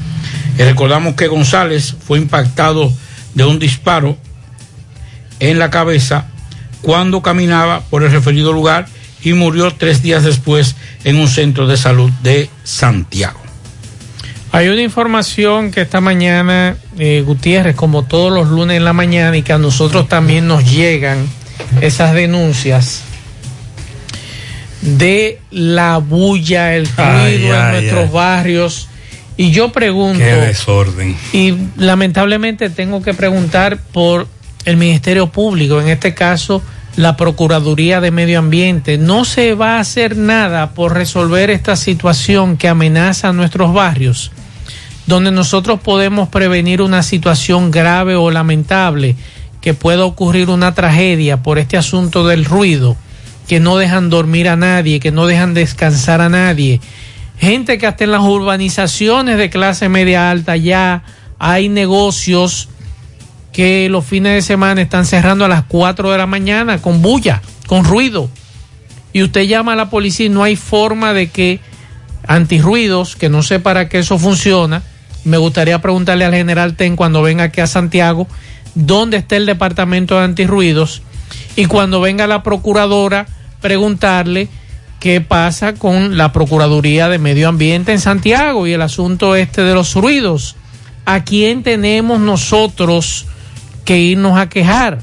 Y 0.58 0.62
recordamos 0.62 1.14
que 1.14 1.28
González 1.28 1.94
fue 2.06 2.18
impactado 2.18 2.92
de 3.34 3.44
un 3.44 3.58
disparo 3.58 4.18
en 5.38 5.58
la 5.58 5.70
cabeza 5.70 6.26
cuando 6.82 7.22
caminaba 7.22 7.80
por 7.82 8.02
el 8.02 8.10
referido 8.10 8.52
lugar 8.52 8.86
y 9.22 9.32
murió 9.34 9.72
tres 9.72 10.02
días 10.02 10.24
después 10.24 10.76
en 11.04 11.16
un 11.16 11.28
centro 11.28 11.66
de 11.66 11.76
salud 11.76 12.10
de 12.22 12.50
Santiago. 12.64 13.40
Hay 14.52 14.68
una 14.68 14.82
información 14.82 15.70
que 15.70 15.82
esta 15.82 16.00
mañana, 16.00 16.76
eh, 16.98 17.22
Gutiérrez, 17.26 17.76
como 17.76 18.04
todos 18.04 18.32
los 18.32 18.48
lunes 18.48 18.76
en 18.76 18.84
la 18.84 18.92
mañana, 18.92 19.36
y 19.36 19.42
que 19.42 19.52
a 19.52 19.58
nosotros 19.58 20.08
también 20.08 20.46
nos 20.46 20.70
llegan 20.70 21.26
esas 21.80 22.14
denuncias 22.14 23.02
de 24.82 25.40
la 25.50 25.98
bulla, 25.98 26.74
el 26.76 26.86
ruido 26.86 27.02
Ay, 27.10 27.44
en 27.46 27.52
ay, 27.52 27.72
nuestros 27.72 28.04
ay. 28.04 28.10
barrios. 28.12 28.88
Y 29.36 29.50
yo 29.50 29.70
pregunto, 29.72 30.18
Qué 30.18 30.34
desorden. 30.34 31.16
y 31.32 31.54
lamentablemente 31.76 32.70
tengo 32.70 33.02
que 33.02 33.12
preguntar 33.12 33.78
por 33.92 34.26
el 34.64 34.76
Ministerio 34.76 35.26
Público, 35.28 35.80
en 35.80 35.88
este 35.88 36.14
caso 36.14 36.62
la 36.96 37.16
Procuraduría 37.18 38.00
de 38.00 38.10
Medio 38.10 38.38
Ambiente. 38.38 38.96
No 38.96 39.26
se 39.26 39.54
va 39.54 39.76
a 39.76 39.80
hacer 39.80 40.16
nada 40.16 40.70
por 40.70 40.94
resolver 40.94 41.50
esta 41.50 41.76
situación 41.76 42.56
que 42.56 42.68
amenaza 42.68 43.28
a 43.28 43.32
nuestros 43.34 43.74
barrios, 43.74 44.32
donde 45.06 45.30
nosotros 45.30 45.80
podemos 45.80 46.28
prevenir 46.28 46.82
una 46.82 47.02
situación 47.02 47.70
grave 47.70 48.16
o 48.16 48.30
lamentable, 48.30 49.16
que 49.60 49.74
pueda 49.74 50.04
ocurrir 50.04 50.50
una 50.50 50.74
tragedia 50.74 51.42
por 51.42 51.58
este 51.58 51.76
asunto 51.76 52.26
del 52.26 52.44
ruido, 52.44 52.96
que 53.48 53.60
no 53.60 53.76
dejan 53.76 54.10
dormir 54.10 54.48
a 54.48 54.56
nadie, 54.56 55.00
que 55.00 55.12
no 55.12 55.26
dejan 55.26 55.54
descansar 55.54 56.20
a 56.20 56.28
nadie. 56.28 56.80
Gente 57.38 57.78
que 57.78 57.86
hasta 57.86 58.04
en 58.04 58.12
las 58.12 58.22
urbanizaciones 58.22 59.38
de 59.38 59.50
clase 59.50 59.88
media 59.88 60.30
alta 60.30 60.56
ya 60.56 61.02
hay 61.38 61.68
negocios 61.68 62.68
que 63.52 63.88
los 63.88 64.04
fines 64.04 64.34
de 64.34 64.42
semana 64.42 64.82
están 64.82 65.06
cerrando 65.06 65.44
a 65.44 65.48
las 65.48 65.64
4 65.64 66.10
de 66.10 66.18
la 66.18 66.26
mañana 66.26 66.82
con 66.82 67.02
bulla, 67.02 67.42
con 67.66 67.84
ruido. 67.84 68.28
Y 69.12 69.22
usted 69.22 69.42
llama 69.42 69.72
a 69.72 69.76
la 69.76 69.90
policía 69.90 70.26
y 70.26 70.28
no 70.28 70.42
hay 70.42 70.56
forma 70.56 71.12
de 71.12 71.28
que 71.28 71.60
antirruidos, 72.26 73.16
que 73.16 73.28
no 73.28 73.42
sé 73.42 73.60
para 73.60 73.88
qué 73.88 74.00
eso 74.00 74.18
funciona. 74.18 74.82
Me 75.26 75.38
gustaría 75.38 75.80
preguntarle 75.80 76.24
al 76.24 76.32
general 76.32 76.76
Ten 76.76 76.94
cuando 76.94 77.20
venga 77.20 77.44
aquí 77.44 77.60
a 77.60 77.66
Santiago, 77.66 78.28
dónde 78.76 79.16
está 79.16 79.36
el 79.36 79.44
departamento 79.44 80.16
de 80.16 80.24
antirruidos 80.24 81.02
y 81.56 81.64
cuando 81.64 82.00
venga 82.00 82.28
la 82.28 82.44
procuradora 82.44 83.26
preguntarle 83.60 84.46
qué 85.00 85.20
pasa 85.20 85.74
con 85.74 86.16
la 86.16 86.32
Procuraduría 86.32 87.08
de 87.08 87.18
Medio 87.18 87.48
Ambiente 87.48 87.90
en 87.92 87.98
Santiago 87.98 88.68
y 88.68 88.72
el 88.72 88.82
asunto 88.82 89.34
este 89.34 89.62
de 89.62 89.74
los 89.74 89.94
ruidos. 89.96 90.54
¿A 91.06 91.24
quién 91.24 91.64
tenemos 91.64 92.20
nosotros 92.20 93.26
que 93.84 93.98
irnos 93.98 94.38
a 94.38 94.48
quejar? 94.48 95.00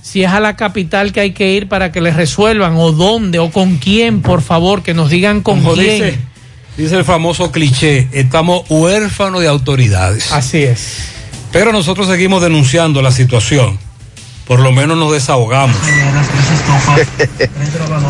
Si 0.00 0.24
es 0.24 0.30
a 0.30 0.40
la 0.40 0.56
capital 0.56 1.12
que 1.12 1.20
hay 1.20 1.32
que 1.32 1.52
ir 1.52 1.68
para 1.68 1.92
que 1.92 2.00
les 2.00 2.16
resuelvan, 2.16 2.74
o 2.76 2.92
dónde, 2.92 3.38
o 3.38 3.50
con 3.50 3.76
quién, 3.76 4.22
por 4.22 4.40
favor, 4.40 4.82
que 4.82 4.94
nos 4.94 5.10
digan 5.10 5.42
con 5.42 5.60
Como 5.60 5.74
quién. 5.74 6.04
dice, 6.04 6.18
dice 6.76 6.96
el 6.96 7.04
famoso 7.04 7.50
cliché, 7.52 8.08
estamos 8.12 8.64
huérfanos 8.68 9.40
de 9.40 9.48
autoridades. 9.48 10.32
Así 10.32 10.62
es. 10.62 11.08
Pero 11.52 11.72
nosotros 11.72 12.06
seguimos 12.06 12.42
denunciando 12.42 13.02
la 13.02 13.12
situación. 13.12 13.78
Por 14.46 14.60
lo 14.60 14.72
menos 14.72 14.96
nos 14.96 15.12
desahogamos. 15.12 15.76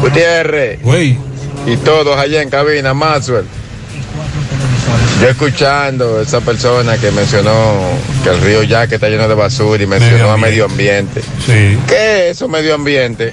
Gutiérrez. 0.00 0.80
Y 1.66 1.76
todos 1.78 2.18
allá 2.18 2.42
en 2.42 2.50
cabina, 2.50 2.94
Maxwell. 2.94 3.44
Yo 5.20 5.28
escuchando 5.28 6.20
esa 6.20 6.40
persona 6.40 6.98
que 6.98 7.10
mencionó 7.12 7.52
que 8.24 8.30
el 8.30 8.40
río 8.40 8.62
Yaque 8.62 8.96
está 8.96 9.08
lleno 9.08 9.28
de 9.28 9.34
basura 9.34 9.82
y 9.82 9.86
mencionó 9.86 10.32
a 10.32 10.36
medio 10.36 10.64
ambiente. 10.64 11.20
Sí. 11.46 11.78
¿Qué 11.86 12.30
es 12.30 12.36
eso 12.36 12.48
medio 12.48 12.74
ambiente? 12.74 13.32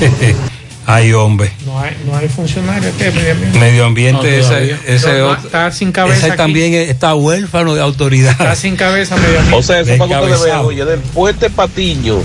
Ay, 0.86 1.12
hombre. 1.12 1.52
No 1.68 1.78
hay, 1.78 1.94
no 2.06 2.16
hay 2.16 2.28
funcionarios 2.28 2.94
que 2.96 3.10
medio 3.10 3.32
ambiente. 3.32 3.58
Medio 3.58 3.84
ambiente, 3.84 4.40
No, 4.40 4.56
ese, 4.86 5.18
No, 5.18 5.34
está 5.34 5.70
sin 5.70 5.92
cabeza 5.92 6.18
ese 6.18 6.28
aquí. 6.28 6.36
también 6.38 6.72
está 6.72 7.14
huérfano 7.14 7.74
de 7.74 7.82
autoridad. 7.82 8.30
Está 8.32 8.56
sin 8.56 8.74
cabeza 8.74 9.16
medio 9.16 9.38
ambiente. 9.40 9.54
O 9.54 9.62
sea, 9.62 9.80
eso 9.80 9.98
para 9.98 10.26
que 10.26 10.32
ustedes 10.32 10.54
oye, 10.62 10.84
del 10.86 11.00
puente 11.00 11.50
Patiño, 11.50 12.20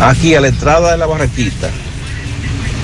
aquí 0.00 0.34
a 0.34 0.40
la 0.40 0.48
entrada 0.48 0.92
de 0.92 0.96
la 0.96 1.04
barranquita, 1.04 1.68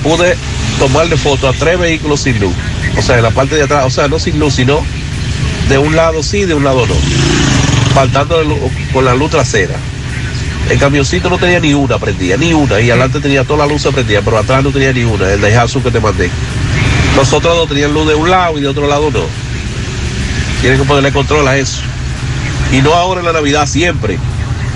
pude 0.03 0.35
tomarle 0.77 1.17
foto 1.17 1.49
a 1.49 1.53
tres 1.53 1.79
vehículos 1.79 2.19
sin 2.19 2.39
luz. 2.39 2.53
O 2.95 3.01
sea, 3.01 3.17
en 3.17 3.23
la 3.23 3.31
parte 3.31 3.55
de 3.55 3.63
atrás, 3.63 3.85
o 3.87 3.89
sea, 3.89 4.07
no 4.07 4.19
sin 4.19 4.37
luz, 4.37 4.53
sino 4.53 4.79
de 5.69 5.79
un 5.79 5.95
lado 5.95 6.21
sí, 6.21 6.45
de 6.45 6.53
un 6.53 6.63
lado 6.63 6.85
no. 6.85 6.93
Faltando 7.95 8.43
con 8.93 9.05
la 9.05 9.15
luz 9.15 9.31
trasera. 9.31 9.75
El 10.69 10.79
camioncito 10.79 11.29
no 11.29 11.37
tenía 11.37 11.59
ni 11.59 11.73
una 11.73 11.99
prendida, 11.99 12.37
ni 12.37 12.53
una. 12.53 12.79
Y 12.79 12.89
adelante 12.89 13.19
tenía 13.19 13.43
toda 13.43 13.65
la 13.65 13.73
luz 13.73 13.85
prendida, 13.87 14.21
pero 14.23 14.37
atrás 14.37 14.63
no 14.63 14.71
tenía 14.71 14.93
ni 14.93 15.03
una. 15.03 15.31
El 15.31 15.41
de 15.41 15.55
Azul 15.55 15.83
que 15.83 15.91
te 15.91 15.99
mandé. 15.99 16.29
Los 17.15 17.31
otros 17.33 17.55
dos 17.55 17.69
tenían 17.69 17.93
luz 17.93 18.07
de 18.07 18.15
un 18.15 18.29
lado 18.29 18.57
y 18.57 18.61
de 18.61 18.67
otro 18.67 18.87
lado 18.87 19.11
no. 19.11 19.25
Tienen 20.61 20.79
que 20.79 20.85
ponerle 20.85 21.11
control 21.11 21.47
a 21.47 21.57
eso. 21.57 21.81
Y 22.71 22.81
no 22.81 22.93
ahora 22.93 23.19
en 23.19 23.25
la 23.27 23.33
Navidad, 23.33 23.67
siempre. 23.67 24.17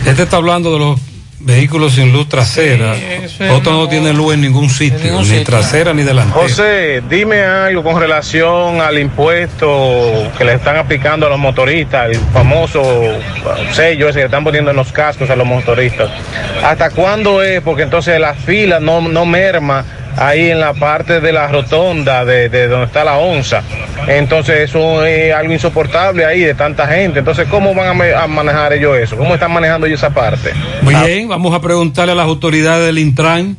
Este 0.05 0.23
está 0.23 0.38
hablando 0.38 0.72
de 0.73 0.80
los 0.80 1.07
vehículos 1.48 1.94
sin 1.94 2.11
luz 2.11 2.28
trasera. 2.28 2.95
es 2.95 3.40
Otro 3.52 3.72
no 3.72 3.88
tiene 3.88 4.14
luz 4.14 4.34
en 4.34 4.41
ningún 4.41 4.69
sitio, 4.69 4.99
ningún 4.99 5.22
ni 5.22 5.28
sitio. 5.30 5.45
trasera 5.45 5.94
ni 5.94 6.03
delantera. 6.03 6.41
José, 6.41 7.02
dime 7.10 7.41
algo 7.41 7.84
con 7.84 7.99
relación 7.99 8.82
al 8.82 8.99
impuesto 8.99 10.30
que 10.38 10.44
le 10.44 10.53
están 10.56 10.76
aplicando 10.76 11.26
a 11.26 11.30
los 11.30 11.40
motoristas, 11.40 12.10
el 12.10 12.18
famoso 12.34 12.84
sello 13.72 14.10
ese 14.10 14.19
que 14.19 14.26
están 14.26 14.44
poniendo 14.44 14.72
en 14.72 14.78
los 14.78 14.91
cascos 14.91 15.30
a 15.30 15.36
los 15.38 15.48
motoristas. 15.48 16.10
¿Hasta 16.64 16.90
cuándo 16.90 17.41
es? 17.41 17.61
Porque 17.61 17.84
entonces 17.84 18.19
la 18.19 18.34
fila 18.34 18.82
no, 18.82 19.02
no 19.02 19.26
merma 19.26 19.86
ahí 20.18 20.49
en 20.52 20.60
la 20.60 20.73
parte 20.73 21.19
de 21.22 21.31
la 21.31 21.48
rotonda 21.48 22.26
de, 22.26 22.49
de 22.49 22.68
donde 22.68 22.88
está 22.88 23.03
la 23.03 23.18
onza. 23.18 23.61
Entonces 24.07 24.69
eso 24.69 25.06
es 25.06 25.34
algo 25.34 25.53
insoportable 25.53 26.26
ahí 26.26 26.41
de 26.41 26.53
tanta 26.53 26.88
gente. 26.88 27.19
Entonces, 27.19 27.48
¿cómo 27.49 27.73
van 27.73 27.99
a, 28.02 28.27
manejar 28.27 28.73
ellos 28.73 28.98
eso? 28.98 29.18
¿Cómo 29.18 29.34
están 29.34 29.52
manejando 29.52 29.88
ellos 29.88 29.99
esa 29.99 30.14
parte? 30.14 30.52
Muy 30.81 30.95
bien, 30.95 31.27
vamos 31.27 31.53
a 31.53 31.61
preguntarle 31.61 32.11
a 32.14 32.15
las 32.15 32.26
autoridades 32.26 32.85
del 32.85 32.98
Intran. 32.99 33.57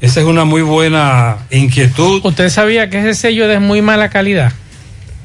Esa 0.00 0.20
es 0.20 0.26
una 0.26 0.44
muy 0.44 0.62
buena 0.62 1.36
inquietud. 1.50 2.20
¿Usted 2.24 2.48
sabía 2.48 2.90
que 2.90 2.98
ese 2.98 3.14
sello 3.14 3.44
es 3.44 3.50
de 3.50 3.60
muy 3.60 3.82
mala 3.82 4.08
calidad? 4.10 4.52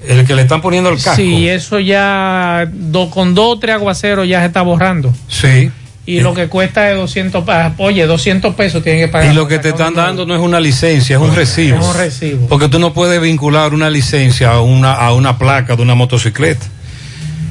El 0.08 0.26
que 0.26 0.36
le 0.36 0.44
están 0.44 0.62
poniendo 0.62 0.92
el 0.92 0.98
casco. 0.98 1.16
Sí, 1.16 1.50
eso 1.50 1.80
ya 1.80 2.68
do- 2.72 3.10
con 3.10 3.34
dos 3.34 3.56
o 3.56 3.60
tres 3.60 3.76
aguaceros 3.76 4.28
ya 4.28 4.42
se 4.42 4.46
está 4.46 4.62
borrando. 4.62 5.12
Sí. 5.28 5.72
Y 6.08 6.22
lo 6.22 6.34
que 6.34 6.48
cuesta 6.48 6.90
es 6.90 6.96
200, 6.98 7.44
pa- 7.44 7.74
oye, 7.78 8.08
200 8.08 8.56
pesos 8.56 8.82
tienen 8.82 9.02
que 9.06 9.08
pagar. 9.10 9.30
Y 9.32 9.36
lo 9.36 9.46
que 9.48 9.60
te 9.60 9.70
están 9.70 9.94
dando 9.94 10.26
no 10.26 10.34
es 10.34 10.42
una 10.42 10.60
licencia, 10.62 11.18
es 11.18 11.22
un 11.22 11.36
recibo. 11.36 11.78
Es 11.80 11.86
un 11.86 11.96
recibo. 11.98 12.48
Porque 12.48 12.70
tú 12.70 12.80
no 12.80 12.94
puedes 12.94 13.22
vincular 13.22 13.74
una 13.74 13.90
licencia 13.90 14.52
a 14.54 14.62
una, 14.62 14.94
a 14.94 15.14
una 15.14 15.38
placa 15.38 15.76
de 15.76 15.82
una 15.82 15.96
motocicleta. 15.96 16.66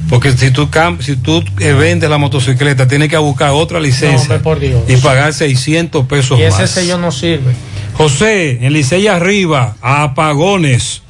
Porque 0.09 0.31
si 0.31 0.49
tú, 0.49 0.67
si 1.01 1.17
tú 1.17 1.43
eh, 1.59 1.73
vendes 1.73 2.09
la 2.09 2.17
motocicleta, 2.17 2.87
tienes 2.87 3.09
que 3.09 3.17
buscar 3.17 3.51
otra 3.51 3.77
No, 3.77 3.85
licencia 3.85 4.21
hombre, 4.21 4.39
por 4.39 4.59
Dios. 4.59 4.81
y 4.87 4.95
pagar 4.97 5.33
600 5.33 6.07
pesos 6.07 6.39
Y 6.39 6.43
ese 6.43 6.61
más. 6.61 6.71
sello 6.71 6.97
no 6.97 7.11
sirve. 7.11 7.53
José, 7.93 8.65
en 8.65 8.73
Licey 8.73 9.05
arriba, 9.07 9.75
a 9.81 10.01
apagones. 10.03 11.03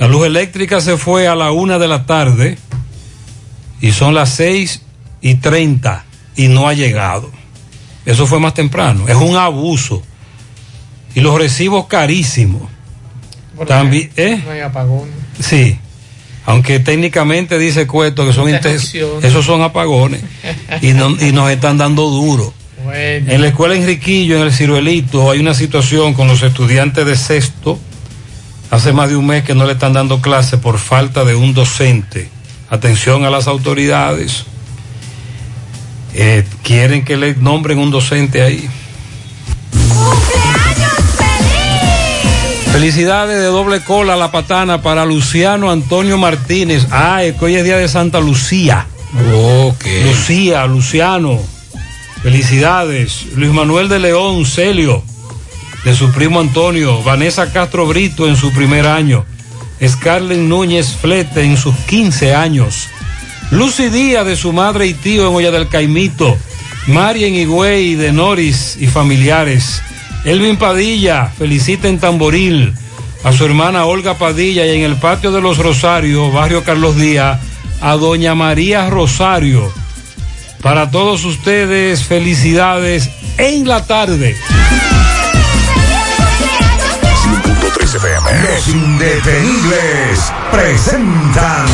La 0.00 0.08
luz 0.08 0.26
eléctrica 0.26 0.80
se 0.80 0.96
fue 0.96 1.28
a 1.28 1.34
la 1.36 1.52
una 1.52 1.78
de 1.78 1.86
la 1.88 2.06
tarde 2.06 2.58
y 3.80 3.92
son 3.92 4.14
las 4.14 4.30
seis 4.30 4.82
y 5.20 5.34
treinta 5.36 6.06
y 6.36 6.48
no 6.48 6.68
ha 6.68 6.74
llegado. 6.74 7.30
Eso 8.06 8.26
fue 8.26 8.40
más 8.40 8.54
temprano. 8.54 9.06
Es 9.08 9.16
un 9.16 9.36
abuso. 9.36 10.02
Y 11.14 11.20
los 11.20 11.36
recibos 11.38 11.86
carísimos. 11.86 12.62
También, 13.66 14.10
¿eh? 14.16 14.40
No 14.44 14.52
hay 14.52 14.60
apagón. 14.60 15.08
Sí. 15.38 15.76
Aunque 16.46 16.80
técnicamente 16.80 17.58
dice 17.58 17.86
Cueto 17.86 18.26
que 18.26 18.32
son 18.32 18.48
esos 19.22 19.44
son 19.44 19.60
apagones 19.62 20.22
y, 20.80 20.92
no- 20.94 21.10
y 21.20 21.32
nos 21.32 21.50
están 21.50 21.76
dando 21.76 22.08
duro. 22.08 22.54
Bueno. 22.82 23.30
En 23.30 23.42
la 23.42 23.48
escuela 23.48 23.74
Enriquillo, 23.74 24.36
en 24.38 24.42
el 24.44 24.52
Ciruelito, 24.52 25.30
hay 25.30 25.38
una 25.38 25.52
situación 25.52 26.14
con 26.14 26.26
los 26.28 26.42
estudiantes 26.42 27.04
de 27.04 27.14
sexto. 27.16 27.78
Hace 28.70 28.92
más 28.92 29.10
de 29.10 29.16
un 29.16 29.26
mes 29.26 29.44
que 29.44 29.54
no 29.54 29.66
le 29.66 29.72
están 29.72 29.92
dando 29.92 30.22
clase 30.22 30.56
por 30.56 30.78
falta 30.78 31.24
de 31.24 31.34
un 31.34 31.52
docente. 31.52 32.30
Atención 32.70 33.24
a 33.26 33.30
las 33.30 33.46
autoridades. 33.48 34.44
Eh, 36.14 36.44
quieren 36.62 37.04
que 37.04 37.16
le 37.16 37.34
nombren 37.34 37.78
un 37.78 37.90
docente 37.90 38.42
ahí. 38.42 38.68
Felicidades 42.72 43.40
de 43.40 43.46
doble 43.46 43.80
cola 43.80 44.14
a 44.14 44.16
la 44.16 44.30
patana 44.30 44.80
para 44.80 45.04
Luciano 45.04 45.70
Antonio 45.70 46.18
Martínez. 46.18 46.86
Ah, 46.90 47.24
es 47.24 47.34
que 47.34 47.44
hoy 47.44 47.56
es 47.56 47.64
día 47.64 47.76
de 47.76 47.88
Santa 47.88 48.20
Lucía. 48.20 48.86
Ok. 49.34 49.84
Lucía, 50.04 50.66
Luciano. 50.66 51.40
Felicidades. 52.22 53.26
Luis 53.34 53.50
Manuel 53.50 53.88
de 53.88 53.98
León, 53.98 54.46
Celio, 54.46 55.02
de 55.84 55.94
su 55.94 56.12
primo 56.12 56.38
Antonio. 56.38 57.02
Vanessa 57.02 57.52
Castro 57.52 57.86
Brito 57.86 58.28
en 58.28 58.36
su 58.36 58.52
primer 58.52 58.86
año. 58.86 59.24
Scarlett 59.86 60.38
Núñez 60.38 60.96
Flete 61.00 61.42
en 61.42 61.56
sus 61.56 61.74
15 61.86 62.34
años. 62.34 62.88
Lucy 63.50 63.88
Díaz 63.88 64.24
de 64.26 64.36
su 64.36 64.52
madre 64.52 64.86
y 64.86 64.94
tío 64.94 65.28
en 65.28 65.34
Olla 65.34 65.50
del 65.50 65.68
Caimito. 65.68 66.38
Marien 66.86 67.34
Higüey 67.34 67.96
de 67.96 68.12
Noris 68.12 68.76
y 68.78 68.86
familiares. 68.86 69.82
Elvin 70.24 70.56
Padilla, 70.56 71.32
felicita 71.36 71.88
en 71.88 71.98
Tamboril. 71.98 72.74
a 73.22 73.32
su 73.32 73.44
hermana 73.44 73.84
Olga 73.84 74.14
Padilla 74.14 74.64
y 74.64 74.76
en 74.76 74.82
el 74.82 74.96
patio 74.96 75.30
de 75.30 75.42
los 75.42 75.58
Rosarios, 75.58 76.32
barrio 76.32 76.64
Carlos 76.64 76.96
Díaz, 76.96 77.38
a 77.82 77.92
doña 77.96 78.34
María 78.34 78.88
Rosario. 78.88 79.70
Para 80.62 80.90
todos 80.90 81.24
ustedes, 81.24 82.04
felicidades 82.04 83.10
en 83.36 83.68
la 83.68 83.84
tarde. 83.86 84.36
5.3 87.44 87.96
FM. 87.96 88.42
Los 88.42 88.68
indetenibles 88.68 90.32
presentan. 90.50 91.66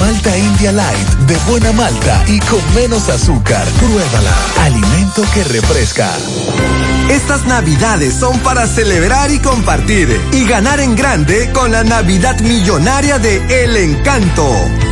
Malta 0.00 0.36
India 0.36 0.72
Light, 0.72 1.08
de 1.26 1.36
buena 1.48 1.72
malta 1.72 2.24
y 2.28 2.38
con 2.40 2.60
menos 2.74 3.08
azúcar. 3.08 3.66
Pruébala. 3.78 4.32
Alimento 4.60 5.22
que 5.34 5.44
refresca. 5.44 6.10
Estas 7.10 7.44
navidades 7.46 8.14
son 8.14 8.38
para 8.40 8.66
celebrar 8.66 9.30
y 9.30 9.38
compartir 9.38 10.20
y 10.32 10.44
ganar 10.46 10.80
en 10.80 10.96
grande 10.96 11.50
con 11.52 11.72
la 11.72 11.84
Navidad 11.84 12.38
Millonaria 12.40 13.18
de 13.18 13.64
El 13.64 13.76
Encanto. 13.76 14.91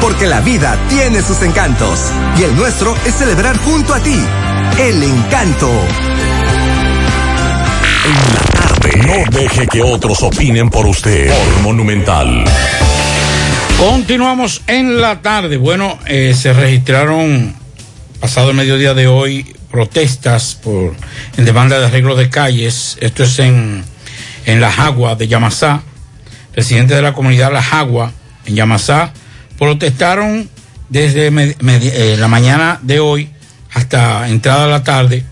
porque 0.00 0.26
la 0.26 0.40
vida 0.40 0.78
tiene 0.88 1.22
sus 1.22 1.42
encantos 1.42 2.00
y 2.38 2.44
el 2.44 2.56
nuestro 2.56 2.96
es 3.04 3.14
celebrar 3.14 3.56
junto 3.58 3.94
a 3.94 4.00
ti. 4.00 4.18
El 4.78 5.02
encanto. 5.02 5.70
No 9.06 9.38
deje 9.38 9.66
que 9.66 9.82
otros 9.82 10.22
opinen 10.22 10.70
por 10.70 10.86
usted. 10.86 11.28
Por 11.28 11.62
Monumental. 11.62 12.44
Continuamos 13.78 14.62
en 14.66 15.00
la 15.00 15.20
tarde. 15.22 15.56
Bueno, 15.58 15.98
eh, 16.06 16.34
se 16.36 16.52
registraron 16.52 17.54
pasado 18.20 18.50
el 18.50 18.56
mediodía 18.56 18.94
de 18.94 19.06
hoy 19.06 19.54
protestas 19.70 20.54
por 20.54 20.94
en 21.36 21.44
demanda 21.44 21.78
de 21.78 21.86
arreglo 21.86 22.16
de 22.16 22.30
calles. 22.30 22.96
Esto 23.00 23.24
es 23.24 23.38
en, 23.38 23.84
en 24.46 24.60
La 24.60 24.72
Jagua 24.72 25.14
de 25.14 25.28
Yamasá. 25.28 25.82
Presidente 26.52 26.94
de 26.94 27.02
la 27.02 27.12
comunidad 27.12 27.52
La 27.52 27.62
Jagua 27.62 28.12
en 28.46 28.56
Yamasá 28.56 29.12
protestaron 29.60 30.48
desde 30.88 31.28
eh, 31.28 32.16
la 32.18 32.28
mañana 32.28 32.80
de 32.80 32.98
hoy 32.98 33.28
hasta 33.74 34.26
entrada 34.30 34.64
de 34.64 34.70
la 34.70 34.82
tarde, 34.82 35.22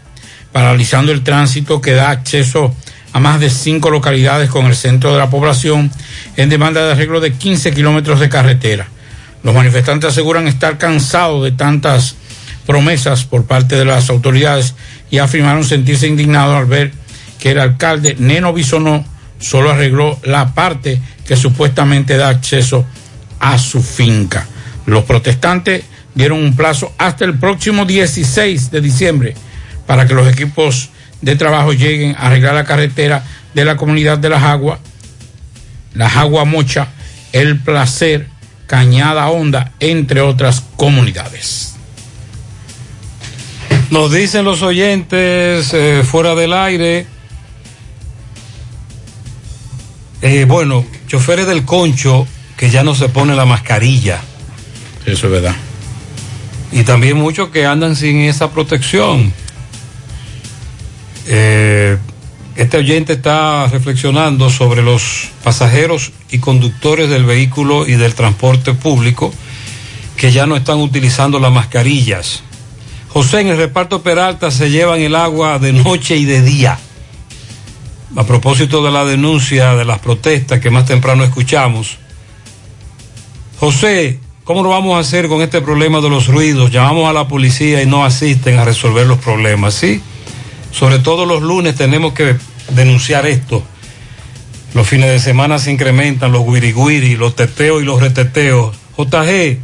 paralizando 0.52 1.12
el 1.12 1.24
tránsito 1.24 1.80
que 1.80 1.92
da 1.92 2.10
acceso 2.10 2.74
a 3.14 3.20
más 3.20 3.40
de 3.40 3.48
cinco 3.48 3.88
localidades 3.88 4.50
con 4.50 4.66
el 4.66 4.76
centro 4.76 5.12
de 5.12 5.18
la 5.18 5.30
población 5.30 5.90
en 6.36 6.50
demanda 6.50 6.84
de 6.84 6.92
arreglo 6.92 7.20
de 7.20 7.32
15 7.32 7.72
kilómetros 7.72 8.20
de 8.20 8.28
carretera. 8.28 8.86
Los 9.42 9.54
manifestantes 9.54 10.10
aseguran 10.10 10.46
estar 10.46 10.76
cansados 10.76 11.42
de 11.42 11.52
tantas 11.52 12.14
promesas 12.66 13.24
por 13.24 13.46
parte 13.46 13.76
de 13.76 13.86
las 13.86 14.10
autoridades 14.10 14.74
y 15.10 15.18
afirmaron 15.18 15.64
sentirse 15.64 16.06
indignados 16.06 16.54
al 16.54 16.66
ver 16.66 16.92
que 17.38 17.52
el 17.52 17.60
alcalde 17.60 18.14
Neno 18.18 18.52
Bisonó 18.52 19.06
solo 19.38 19.70
arregló 19.70 20.20
la 20.22 20.52
parte 20.52 21.00
que 21.26 21.34
supuestamente 21.34 22.18
da 22.18 22.28
acceso 22.28 22.84
a 23.40 23.58
su 23.58 23.82
finca. 23.82 24.46
Los 24.86 25.04
protestantes 25.04 25.84
dieron 26.14 26.42
un 26.42 26.56
plazo 26.56 26.92
hasta 26.98 27.24
el 27.24 27.38
próximo 27.38 27.84
16 27.84 28.70
de 28.70 28.80
diciembre 28.80 29.34
para 29.86 30.06
que 30.06 30.14
los 30.14 30.26
equipos 30.28 30.90
de 31.20 31.36
trabajo 31.36 31.72
lleguen 31.72 32.14
a 32.16 32.26
arreglar 32.26 32.54
la 32.54 32.64
carretera 32.64 33.24
de 33.54 33.64
la 33.64 33.76
comunidad 33.76 34.18
de 34.18 34.28
Las 34.28 34.42
Aguas, 34.42 34.80
Las 35.94 36.16
Aguas 36.16 36.46
Mocha, 36.46 36.88
El 37.32 37.58
Placer, 37.58 38.28
Cañada 38.66 39.28
Honda, 39.28 39.72
entre 39.80 40.20
otras 40.20 40.62
comunidades. 40.76 41.74
Nos 43.90 44.12
dicen 44.12 44.44
los 44.44 44.62
oyentes 44.62 45.72
eh, 45.72 46.02
fuera 46.04 46.34
del 46.34 46.52
aire. 46.52 47.06
eh, 50.20 50.44
bueno, 50.46 50.84
choferes 51.06 51.46
del 51.46 51.64
concho 51.64 52.26
que 52.58 52.68
ya 52.68 52.82
no 52.82 52.94
se 52.94 53.08
pone 53.08 53.34
la 53.34 53.46
mascarilla. 53.46 54.20
Eso 55.06 55.26
es 55.26 55.32
verdad. 55.32 55.56
Y 56.72 56.82
también 56.82 57.16
muchos 57.16 57.48
que 57.48 57.64
andan 57.64 57.96
sin 57.96 58.18
esa 58.18 58.50
protección. 58.50 59.32
Eh, 61.28 61.96
este 62.56 62.76
oyente 62.76 63.12
está 63.12 63.68
reflexionando 63.68 64.50
sobre 64.50 64.82
los 64.82 65.28
pasajeros 65.44 66.10
y 66.30 66.40
conductores 66.40 67.08
del 67.08 67.24
vehículo 67.24 67.86
y 67.86 67.92
del 67.92 68.14
transporte 68.14 68.74
público 68.74 69.32
que 70.16 70.32
ya 70.32 70.46
no 70.46 70.56
están 70.56 70.78
utilizando 70.78 71.38
las 71.38 71.52
mascarillas. 71.52 72.42
José, 73.08 73.42
en 73.42 73.48
el 73.48 73.56
reparto 73.56 74.02
Peralta 74.02 74.50
se 74.50 74.70
llevan 74.70 75.00
el 75.00 75.14
agua 75.14 75.60
de 75.60 75.72
noche 75.72 76.16
y 76.16 76.24
de 76.24 76.42
día. 76.42 76.76
A 78.16 78.24
propósito 78.24 78.82
de 78.82 78.90
la 78.90 79.04
denuncia 79.04 79.76
de 79.76 79.84
las 79.84 80.00
protestas 80.00 80.58
que 80.58 80.70
más 80.70 80.86
temprano 80.86 81.22
escuchamos. 81.22 81.98
José, 83.60 84.20
¿cómo 84.44 84.62
lo 84.62 84.68
vamos 84.68 84.96
a 84.96 85.00
hacer 85.00 85.26
con 85.26 85.42
este 85.42 85.60
problema 85.60 86.00
de 86.00 86.08
los 86.08 86.28
ruidos? 86.28 86.70
Llamamos 86.70 87.10
a 87.10 87.12
la 87.12 87.26
policía 87.26 87.82
y 87.82 87.86
no 87.86 88.04
asisten 88.04 88.56
a 88.56 88.64
resolver 88.64 89.04
los 89.04 89.18
problemas, 89.18 89.74
¿sí? 89.74 90.00
Sobre 90.70 91.00
todo 91.00 91.26
los 91.26 91.42
lunes 91.42 91.74
tenemos 91.74 92.12
que 92.12 92.36
denunciar 92.70 93.26
esto. 93.26 93.64
Los 94.74 94.86
fines 94.86 95.10
de 95.10 95.18
semana 95.18 95.58
se 95.58 95.72
incrementan 95.72 96.30
los 96.30 96.46
guiriguiri, 96.46 97.16
los 97.16 97.34
teteos 97.34 97.82
y 97.82 97.84
los 97.84 98.00
reteteos. 98.00 98.76
JG, 98.96 99.58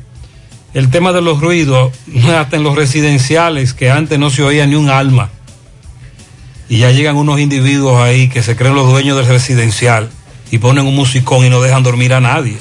el 0.75 0.91
tema 0.91 1.12
de 1.12 1.23
los 1.23 1.41
ruidos, 1.41 1.93
hasta 2.37 2.57
en 2.57 2.65
los 2.65 2.75
residenciales, 2.75 3.75
que 3.75 3.93
antes 3.93 4.19
no 4.19 4.29
se 4.31 4.43
oía 4.43 4.66
ni 4.66 4.75
un 4.75 4.91
alma. 4.91 5.31
Y 6.69 6.79
ya 6.79 6.91
llegan 6.91 7.15
unos 7.15 7.39
individuos 7.39 8.01
ahí 8.01 8.29
que 8.29 8.43
se 8.43 8.57
creen 8.57 8.75
los 8.75 8.91
dueños 8.91 9.16
del 9.16 9.27
residencial 9.27 10.11
y 10.51 10.59
ponen 10.59 10.85
un 10.85 10.97
musicón 10.97 11.47
y 11.47 11.49
no 11.49 11.62
dejan 11.62 11.85
dormir 11.85 12.12
a 12.12 12.21
nadie. 12.21 12.57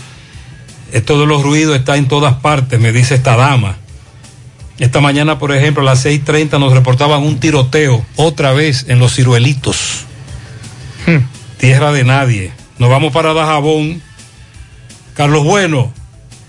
Esto 0.94 1.20
de 1.20 1.26
los 1.26 1.42
ruidos 1.42 1.76
está 1.76 1.98
en 1.98 2.08
todas 2.08 2.36
partes, 2.36 2.80
me 2.80 2.92
dice 2.92 3.16
esta 3.16 3.36
dama. 3.36 3.78
Esta 4.78 5.02
mañana, 5.02 5.40
por 5.40 5.52
ejemplo, 5.52 5.82
a 5.82 5.86
las 5.86 6.06
6.30 6.06 6.60
nos 6.60 6.72
reportaban 6.72 7.24
un 7.24 7.40
tiroteo, 7.40 8.06
otra 8.16 8.54
vez 8.54 8.86
en 8.88 9.00
los 9.00 9.16
ciruelitos. 9.16 10.06
Hmm, 11.08 11.26
Tierra 11.58 11.92
de 11.92 12.04
nadie. 12.04 12.52
Nos 12.78 12.92
vamos 12.92 13.12
para 13.12 13.34
Dajabón. 13.34 14.04
Carlos 15.16 15.44
Bueno, 15.44 15.92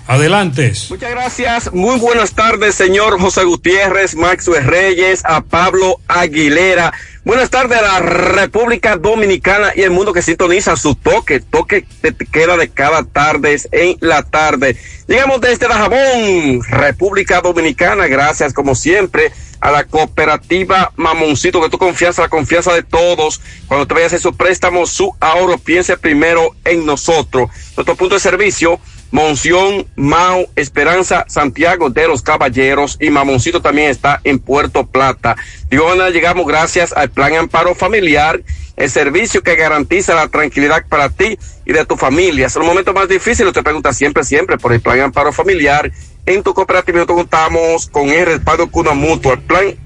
adelante. 0.06 0.74
Muchas 0.90 1.10
gracias. 1.10 1.72
Muy 1.72 1.98
buenas 1.98 2.32
tardes, 2.32 2.74
señor 2.74 3.18
José 3.18 3.44
Gutiérrez, 3.44 4.14
Maxwell 4.14 4.64
Reyes, 4.64 5.22
a 5.24 5.40
Pablo 5.40 6.00
Aguilera. 6.06 6.92
Buenas 7.24 7.48
tardes 7.48 7.78
a 7.78 7.82
la 7.82 8.00
República 8.00 8.96
Dominicana 8.98 9.72
y 9.74 9.80
el 9.80 9.90
mundo 9.90 10.12
que 10.12 10.20
sintoniza 10.20 10.76
su 10.76 10.94
toque, 10.94 11.40
toque 11.40 11.86
que 12.02 12.12
queda 12.12 12.58
de 12.58 12.68
cada 12.68 13.02
tarde 13.02 13.58
en 13.72 13.96
la 14.00 14.22
tarde. 14.22 14.76
Llegamos 15.08 15.40
desde 15.40 15.66
Dajabón, 15.66 16.62
República 16.68 17.40
Dominicana, 17.40 18.08
gracias 18.08 18.52
como 18.52 18.74
siempre 18.74 19.32
a 19.62 19.70
la 19.70 19.84
cooperativa 19.84 20.92
Mamoncito, 20.96 21.62
que 21.62 21.70
tu 21.70 21.78
confianza, 21.78 22.20
la 22.20 22.28
confianza 22.28 22.74
de 22.74 22.82
todos. 22.82 23.40
Cuando 23.68 23.86
te 23.86 23.94
vayas 23.94 24.12
a 24.12 24.16
hacer 24.16 24.20
su 24.20 24.36
préstamo, 24.36 24.84
su 24.84 25.16
ahorro, 25.18 25.56
piense 25.56 25.96
primero 25.96 26.54
en 26.66 26.84
nosotros. 26.84 27.48
Nuestro 27.74 27.96
punto 27.96 28.16
de 28.16 28.20
servicio, 28.20 28.78
Monción, 29.10 29.86
Mao, 29.94 30.46
Esperanza, 30.56 31.24
Santiago 31.28 31.88
de 31.88 32.08
los 32.08 32.22
Caballeros 32.22 32.96
y 33.00 33.10
Mamoncito 33.10 33.62
también 33.62 33.90
está 33.90 34.20
en 34.24 34.38
Puerto 34.38 34.86
Plata. 34.86 35.36
Digo, 35.70 35.84
bueno, 35.84 36.08
llegamos 36.10 36.46
gracias 36.46 36.92
al 36.92 37.10
Plan 37.10 37.34
Amparo 37.34 37.74
Familiar, 37.74 38.42
el 38.76 38.90
servicio 38.90 39.42
que 39.42 39.54
garantiza 39.54 40.14
la 40.14 40.28
tranquilidad 40.28 40.84
para 40.88 41.08
ti 41.10 41.38
y 41.64 41.72
de 41.72 41.84
tu 41.84 41.96
familia. 41.96 42.46
Es 42.46 42.56
el 42.56 42.64
momento 42.64 42.92
más 42.92 43.08
difícil, 43.08 43.52
te 43.52 43.62
pregunta 43.62 43.92
siempre, 43.92 44.24
siempre 44.24 44.58
por 44.58 44.72
el 44.72 44.80
Plan 44.80 45.00
Amparo 45.00 45.32
Familiar. 45.32 45.92
En 46.26 46.42
tu 46.42 46.52
cooperativa 46.52 47.06
contamos 47.06 47.86
con 47.86 48.08
el 48.08 48.26
respaldo 48.26 48.70
Cuna 48.70 48.94
Mutua, 48.94 49.34
el 49.34 49.42
Plan 49.42 49.76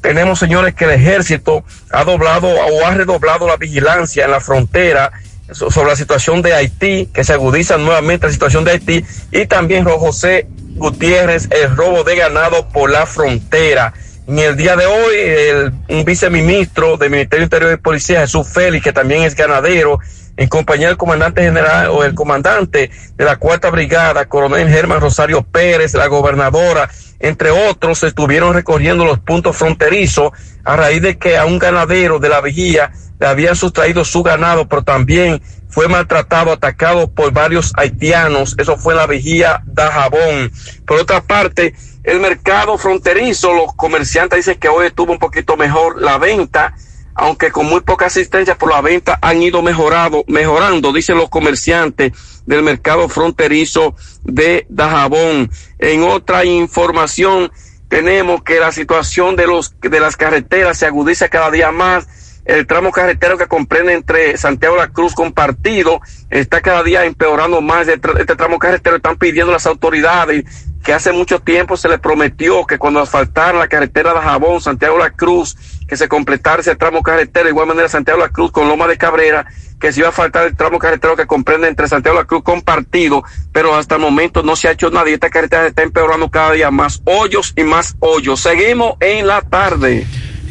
Tenemos, 0.01 0.37
señores, 0.37 0.75
que 0.75 0.83
el 0.85 0.91
ejército 0.91 1.63
ha 1.89 2.03
doblado 2.03 2.47
o 2.47 2.85
ha 2.85 2.93
redoblado 2.93 3.47
la 3.47 3.57
vigilancia 3.57 4.25
en 4.25 4.31
la 4.31 4.39
frontera 4.39 5.11
sobre 5.51 5.89
la 5.89 5.95
situación 5.95 6.41
de 6.41 6.53
Haití, 6.53 7.09
que 7.13 7.23
se 7.23 7.33
agudiza 7.33 7.77
nuevamente 7.77 8.27
la 8.27 8.33
situación 8.33 8.63
de 8.63 8.71
Haití, 8.71 9.05
y 9.31 9.45
también 9.45 9.85
José 9.85 10.47
Gutiérrez, 10.75 11.47
el 11.51 11.75
robo 11.75 12.03
de 12.03 12.15
ganado 12.15 12.67
por 12.69 12.91
la 12.91 13.05
frontera. 13.05 13.93
En 14.27 14.39
el 14.39 14.55
día 14.57 14.75
de 14.75 14.85
hoy, 14.85 15.15
el, 15.15 15.73
un 15.89 16.03
viceministro 16.03 16.97
del 16.97 17.11
Ministerio 17.11 17.43
Interior 17.43 17.71
de 17.71 17.77
Policía, 17.77 18.21
Jesús 18.21 18.47
Félix, 18.47 18.83
que 18.83 18.93
también 18.93 19.23
es 19.23 19.35
ganadero, 19.35 19.99
en 20.37 20.49
compañía 20.49 20.87
del 20.87 20.97
comandante 20.97 21.41
general 21.41 21.87
o 21.91 22.03
el 22.03 22.13
comandante 22.13 22.91
de 23.15 23.25
la 23.25 23.37
cuarta 23.37 23.69
brigada, 23.69 24.25
coronel 24.25 24.67
Germán 24.67 24.99
Rosario 24.99 25.43
Pérez, 25.43 25.93
la 25.93 26.07
gobernadora, 26.07 26.89
entre 27.19 27.51
otros, 27.51 28.03
estuvieron 28.03 28.53
recorriendo 28.53 29.05
los 29.05 29.19
puntos 29.19 29.55
fronterizos 29.55 30.31
a 30.65 30.75
raíz 30.75 31.01
de 31.01 31.17
que 31.17 31.37
a 31.37 31.45
un 31.45 31.57
ganadero 31.57 32.19
de 32.19 32.29
la 32.29 32.41
vigía 32.41 32.91
le 33.19 33.27
habían 33.27 33.55
sustraído 33.55 34.03
su 34.03 34.23
ganado, 34.23 34.67
pero 34.67 34.83
también 34.83 35.41
fue 35.69 35.87
maltratado, 35.87 36.51
atacado 36.51 37.11
por 37.11 37.31
varios 37.31 37.73
haitianos. 37.75 38.55
Eso 38.57 38.77
fue 38.77 38.93
en 38.93 38.97
la 38.99 39.07
vigía 39.07 39.61
de 39.65 39.83
Jabón. 39.83 40.51
Por 40.85 40.99
otra 40.99 41.21
parte, 41.21 41.75
el 42.03 42.19
mercado 42.19 42.77
fronterizo, 42.77 43.53
los 43.53 43.73
comerciantes 43.75 44.37
dicen 44.37 44.59
que 44.59 44.69
hoy 44.69 44.87
estuvo 44.87 45.11
un 45.11 45.19
poquito 45.19 45.57
mejor 45.57 46.01
la 46.01 46.17
venta, 46.17 46.75
aunque 47.15 47.51
con 47.51 47.65
muy 47.65 47.81
poca 47.81 48.05
asistencia 48.05 48.57
por 48.57 48.71
la 48.71 48.81
venta 48.81 49.17
han 49.21 49.41
ido 49.41 49.61
mejorado, 49.61 50.23
mejorando, 50.27 50.93
dicen 50.93 51.17
los 51.17 51.29
comerciantes 51.29 52.11
del 52.45 52.61
mercado 52.61 53.09
fronterizo 53.09 53.95
de 54.23 54.65
Dajabón. 54.69 55.49
En 55.79 56.03
otra 56.03 56.45
información, 56.45 57.51
tenemos 57.87 58.43
que 58.43 58.59
la 58.59 58.71
situación 58.71 59.35
de 59.35 59.47
los, 59.47 59.73
de 59.79 59.99
las 59.99 60.17
carreteras 60.17 60.77
se 60.77 60.85
agudiza 60.85 61.29
cada 61.29 61.51
día 61.51 61.71
más 61.71 62.07
el 62.45 62.67
tramo 62.67 62.91
carretero 62.91 63.37
que 63.37 63.47
comprende 63.47 63.93
entre 63.93 64.37
Santiago 64.37 64.75
la 64.75 64.89
Cruz 64.89 65.13
compartido 65.13 65.99
está 66.29 66.61
cada 66.61 66.83
día 66.83 67.05
empeorando 67.05 67.59
más. 67.61 67.87
Este, 67.87 68.09
este 68.19 68.35
tramo 68.35 68.59
carretero 68.59 68.97
están 68.97 69.17
pidiendo 69.17 69.51
las 69.51 69.65
autoridades 69.65 70.45
que 70.85 70.93
hace 70.93 71.11
mucho 71.11 71.39
tiempo 71.39 71.75
se 71.77 71.89
les 71.89 71.99
prometió 71.99 72.67
que 72.67 72.77
cuando 72.77 72.99
asfaltaran 72.99 73.57
la 73.57 73.67
carretera 73.67 74.13
de 74.13 74.19
Jabón, 74.19 74.61
Santiago 74.61 74.99
la 74.99 75.09
Cruz, 75.09 75.57
que 75.87 75.97
se 75.97 76.07
completara 76.07 76.61
ese 76.61 76.75
tramo 76.75 77.01
carretero, 77.01 77.45
de 77.45 77.49
igual 77.49 77.65
manera 77.65 77.89
Santiago 77.89 78.19
la 78.19 78.29
Cruz 78.29 78.51
con 78.51 78.67
Loma 78.67 78.87
de 78.87 78.95
Cabrera, 78.95 79.47
que 79.79 79.91
se 79.91 80.01
iba 80.01 80.09
a 80.09 80.11
faltar 80.11 80.45
el 80.45 80.55
tramo 80.55 80.77
carretero 80.77 81.15
que 81.15 81.25
comprende 81.25 81.67
entre 81.67 81.87
Santiago 81.87 82.19
la 82.19 82.25
Cruz 82.25 82.43
compartido, 82.43 83.23
pero 83.51 83.75
hasta 83.75 83.95
el 83.95 84.01
momento 84.01 84.43
no 84.43 84.55
se 84.55 84.67
ha 84.67 84.71
hecho 84.73 84.91
nada 84.91 85.09
y 85.09 85.13
esta 85.13 85.31
carretera 85.31 85.65
está 85.65 85.81
empeorando 85.81 86.29
cada 86.29 86.51
día 86.51 86.69
más 86.69 87.01
hoyos 87.05 87.53
y 87.55 87.63
más 87.63 87.95
hoyos. 87.99 88.39
Seguimos 88.39 88.95
en 88.99 89.25
la 89.25 89.41
tarde. 89.41 90.05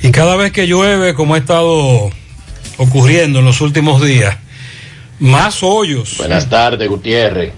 Y 0.04 0.12
cada 0.12 0.36
vez 0.36 0.52
que 0.52 0.66
llueve, 0.66 1.14
como 1.14 1.34
ha 1.34 1.38
estado 1.38 2.10
ocurriendo 2.76 3.38
en 3.38 3.46
los 3.46 3.62
últimos 3.62 4.04
días, 4.04 4.36
más 5.18 5.62
hoyos. 5.62 6.18
Buenas 6.18 6.50
tardes, 6.50 6.90
Gutiérrez. 6.90 7.54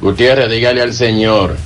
Gutiérrez, 0.00 0.50
dígale 0.50 0.82
al 0.82 0.92
señor 0.92 1.56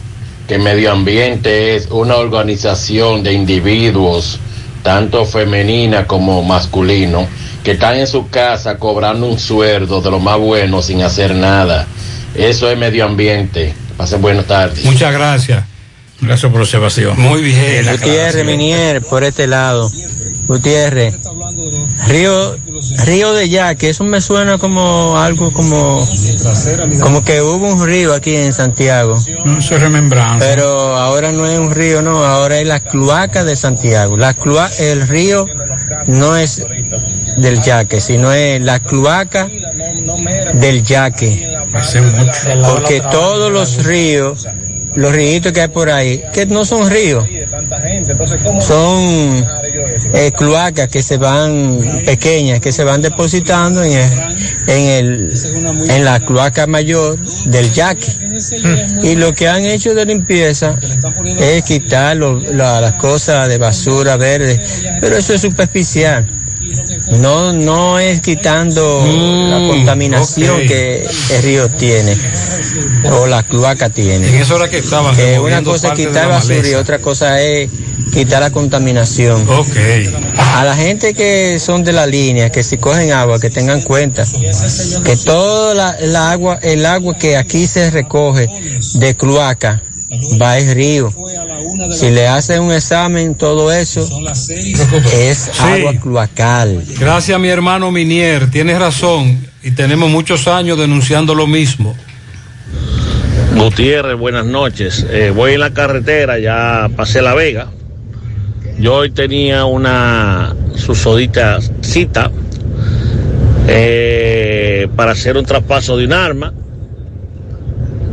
que 0.47 0.59
medio 0.59 0.92
ambiente 0.92 1.74
es 1.74 1.86
una 1.86 2.16
organización 2.16 3.22
de 3.22 3.32
individuos, 3.32 4.38
tanto 4.82 5.24
femenina 5.24 6.06
como 6.06 6.42
masculino, 6.42 7.26
que 7.64 7.70
están 7.70 7.97
en 7.97 8.06
su 8.06 8.28
casa 8.28 8.76
cobrando 8.76 9.26
un 9.26 9.38
sueldo 9.38 10.02
de 10.02 10.10
lo 10.10 10.18
más 10.18 10.36
bueno 10.36 10.82
sin 10.82 11.01
hacer 11.01 11.34
nada. 11.34 11.86
Eso 12.34 12.70
es 12.70 12.76
medio 12.76 13.06
ambiente. 13.06 13.72
Pasen 13.97 14.20
buenas 14.20 14.44
tardes. 14.44 14.84
Muchas 14.84 15.14
gracias. 15.14 15.69
Gracias 16.20 16.51
por 16.51 16.60
la 16.60 16.64
observación. 16.64 17.18
Muy 17.18 17.42
bien. 17.42 17.86
Gutiérrez, 17.90 18.44
Minier, 18.44 19.02
por 19.02 19.24
este 19.24 19.47
lado. 19.47 19.90
Gutiérrez, 20.47 21.14
Río, 22.09 22.56
Río 23.05 23.32
de 23.34 23.48
Yaque, 23.48 23.90
eso 23.90 24.02
me 24.02 24.20
suena 24.20 24.59
como 24.59 25.16
algo 25.16 25.52
como, 25.52 26.05
como 27.01 27.22
que 27.22 27.40
hubo 27.40 27.68
un 27.68 27.86
río 27.86 28.12
aquí 28.12 28.34
en 28.34 28.52
Santiago. 28.52 29.16
No, 29.44 29.59
es 29.59 29.70
remembranza. 29.70 30.44
Pero 30.44 30.97
ahora 30.97 31.30
no 31.30 31.47
es 31.47 31.56
un 31.56 31.70
río, 31.70 32.02
no, 32.02 32.24
ahora 32.24 32.59
es 32.59 32.66
la 32.66 32.80
cloaca 32.80 33.44
de 33.44 33.55
Santiago. 33.55 34.16
La 34.16 34.34
cloa, 34.34 34.68
el 34.80 35.06
río 35.06 35.47
no 36.09 36.36
es 36.36 36.64
del 37.36 37.62
Yaque, 37.62 38.01
sino 38.01 38.32
es 38.32 38.60
la 38.60 38.80
cloaca 38.80 39.48
del 40.55 40.84
Yaque. 40.84 41.48
Porque 42.66 43.01
todos 43.12 43.52
los 43.52 43.84
ríos 43.84 44.48
los 44.97 45.12
ríos 45.12 45.53
que 45.53 45.61
hay 45.61 45.69
por 45.69 45.91
ahí, 45.91 46.23
que 46.33 46.47
no 46.47 46.65
son 46.65 46.91
ríos, 46.91 47.25
son 48.61 49.47
eh, 50.15 50.33
cloacas 50.37 50.89
que 50.89 51.03
se 51.03 51.17
van 51.17 52.03
pequeñas, 52.05 52.61
que 52.61 52.73
se 52.73 52.85
van 52.85 53.03
depositando 53.03 53.83
en, 53.83 53.93
el, 53.93 54.11
en, 54.67 54.87
el, 54.89 55.91
en 55.91 56.05
la 56.05 56.21
cloaca 56.21 56.67
mayor 56.67 57.19
del 57.47 57.73
yaque. 57.73 58.07
Y 59.03 59.17
lo 59.17 59.35
que 59.35 59.49
han 59.49 59.65
hecho 59.65 59.95
de 59.95 60.05
limpieza 60.07 60.77
es 61.39 61.62
quitar 61.65 62.17
lo- 62.17 62.41
la- 62.41 62.81
las 62.81 62.95
cosas 62.95 63.49
de 63.49 63.59
basura 63.59 64.17
verde, 64.17 64.61
pero 65.01 65.17
eso 65.17 65.35
es 65.35 65.41
superficial. 65.41 66.29
No, 67.19 67.53
no 67.53 67.99
es 67.99 68.21
quitando 68.21 69.01
Mm, 69.05 69.51
la 69.51 69.69
contaminación 69.69 70.51
ok. 70.61 70.67
que 70.69 71.07
el 71.35 71.43
río 71.43 71.69
tiene 71.71 72.17
o 73.10 73.26
la 73.26 73.42
cloaca 73.42 73.90
tiene. 73.90 74.28
En 74.28 74.34
eso 74.36 74.56
era 74.56 74.68
que 74.68 74.78
estaban 74.78 75.14
Que 75.14 75.38
una 75.38 75.59
removiendo 75.59 75.70
cosa 75.72 75.88
es 75.88 75.94
quitar 75.94 76.28
la 76.28 76.36
basura 76.36 76.68
y 76.68 76.74
otra 76.74 76.98
cosa 76.98 77.40
es 77.40 77.70
quitar 78.12 78.40
la 78.40 78.51
contaminación. 78.51 79.48
Ok. 79.48 79.76
A 80.36 80.64
la 80.64 80.76
gente 80.76 81.14
que 81.14 81.59
son 81.60 81.84
de 81.84 81.92
la 81.92 82.06
línea, 82.06 82.51
que 82.51 82.62
si 82.62 82.78
cogen 82.78 83.12
agua, 83.12 83.40
que 83.40 83.51
tengan 83.51 83.82
cuenta 83.82 84.24
que 85.05 85.16
toda 85.16 85.74
la, 85.74 85.97
la 86.01 86.32
agua, 86.32 86.59
el 86.62 86.84
agua 86.86 87.16
que 87.16 87.36
aquí 87.36 87.66
se 87.66 87.90
recoge 87.90 88.48
de 88.94 89.14
cloaca 89.14 89.82
va 90.40 90.52
al 90.52 90.74
río. 90.74 91.12
Si 91.92 92.10
le 92.10 92.26
hacen 92.26 92.62
un 92.62 92.72
examen, 92.72 93.34
todo 93.34 93.72
eso 93.72 94.09
es 95.12 95.51
agua 95.60 95.94
cloacal. 96.01 96.82
Gracias 96.98 97.38
mi 97.38 97.48
hermano 97.48 97.90
Minier, 97.90 98.51
tienes 98.51 98.78
razón 98.78 99.47
y 99.62 99.70
tenemos 99.72 100.10
muchos 100.10 100.48
años 100.48 100.78
denunciando 100.78 101.34
lo 101.34 101.47
mismo. 101.47 101.94
Gutiérrez, 103.56 104.16
buenas 104.16 104.47
noches. 104.47 105.05
Eh, 105.10 105.32
voy 105.35 105.55
en 105.55 105.60
la 105.60 105.70
carretera, 105.70 106.39
ya 106.39 106.89
pasé 106.97 107.20
La 107.20 107.35
Vega. 107.35 107.68
Yo 108.78 108.94
hoy 108.94 109.10
tenía 109.10 109.64
una 109.64 110.55
susodita 110.77 111.59
cita 111.81 112.31
eh, 113.66 114.89
para 114.94 115.12
hacer 115.12 115.36
un 115.36 115.44
traspaso 115.44 115.97
de 115.97 116.06
un 116.06 116.12
arma. 116.12 116.55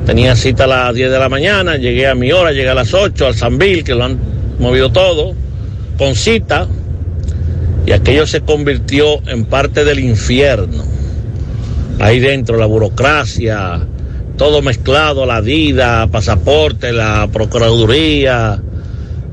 Tenía 0.05 0.35
cita 0.35 0.63
a 0.63 0.67
las 0.67 0.95
10 0.95 1.11
de 1.11 1.19
la 1.19 1.29
mañana, 1.29 1.77
llegué 1.77 2.07
a 2.07 2.15
mi 2.15 2.31
hora, 2.31 2.51
llegué 2.51 2.69
a 2.69 2.75
las 2.75 2.93
8 2.93 3.27
al 3.27 3.35
Sanvil, 3.35 3.83
que 3.83 3.93
lo 3.93 4.05
han 4.05 4.19
movido 4.59 4.91
todo, 4.91 5.35
con 5.97 6.15
cita, 6.15 6.67
y 7.85 7.91
aquello 7.91 8.25
se 8.25 8.41
convirtió 8.41 9.21
en 9.27 9.45
parte 9.45 9.85
del 9.85 9.99
infierno. 9.99 10.83
Ahí 11.99 12.19
dentro 12.19 12.57
la 12.57 12.65
burocracia, 12.65 13.81
todo 14.37 14.61
mezclado, 14.61 15.25
la 15.25 15.41
DIDA, 15.41 16.07
pasaporte, 16.07 16.93
la 16.93 17.27
Procuraduría, 17.33 18.61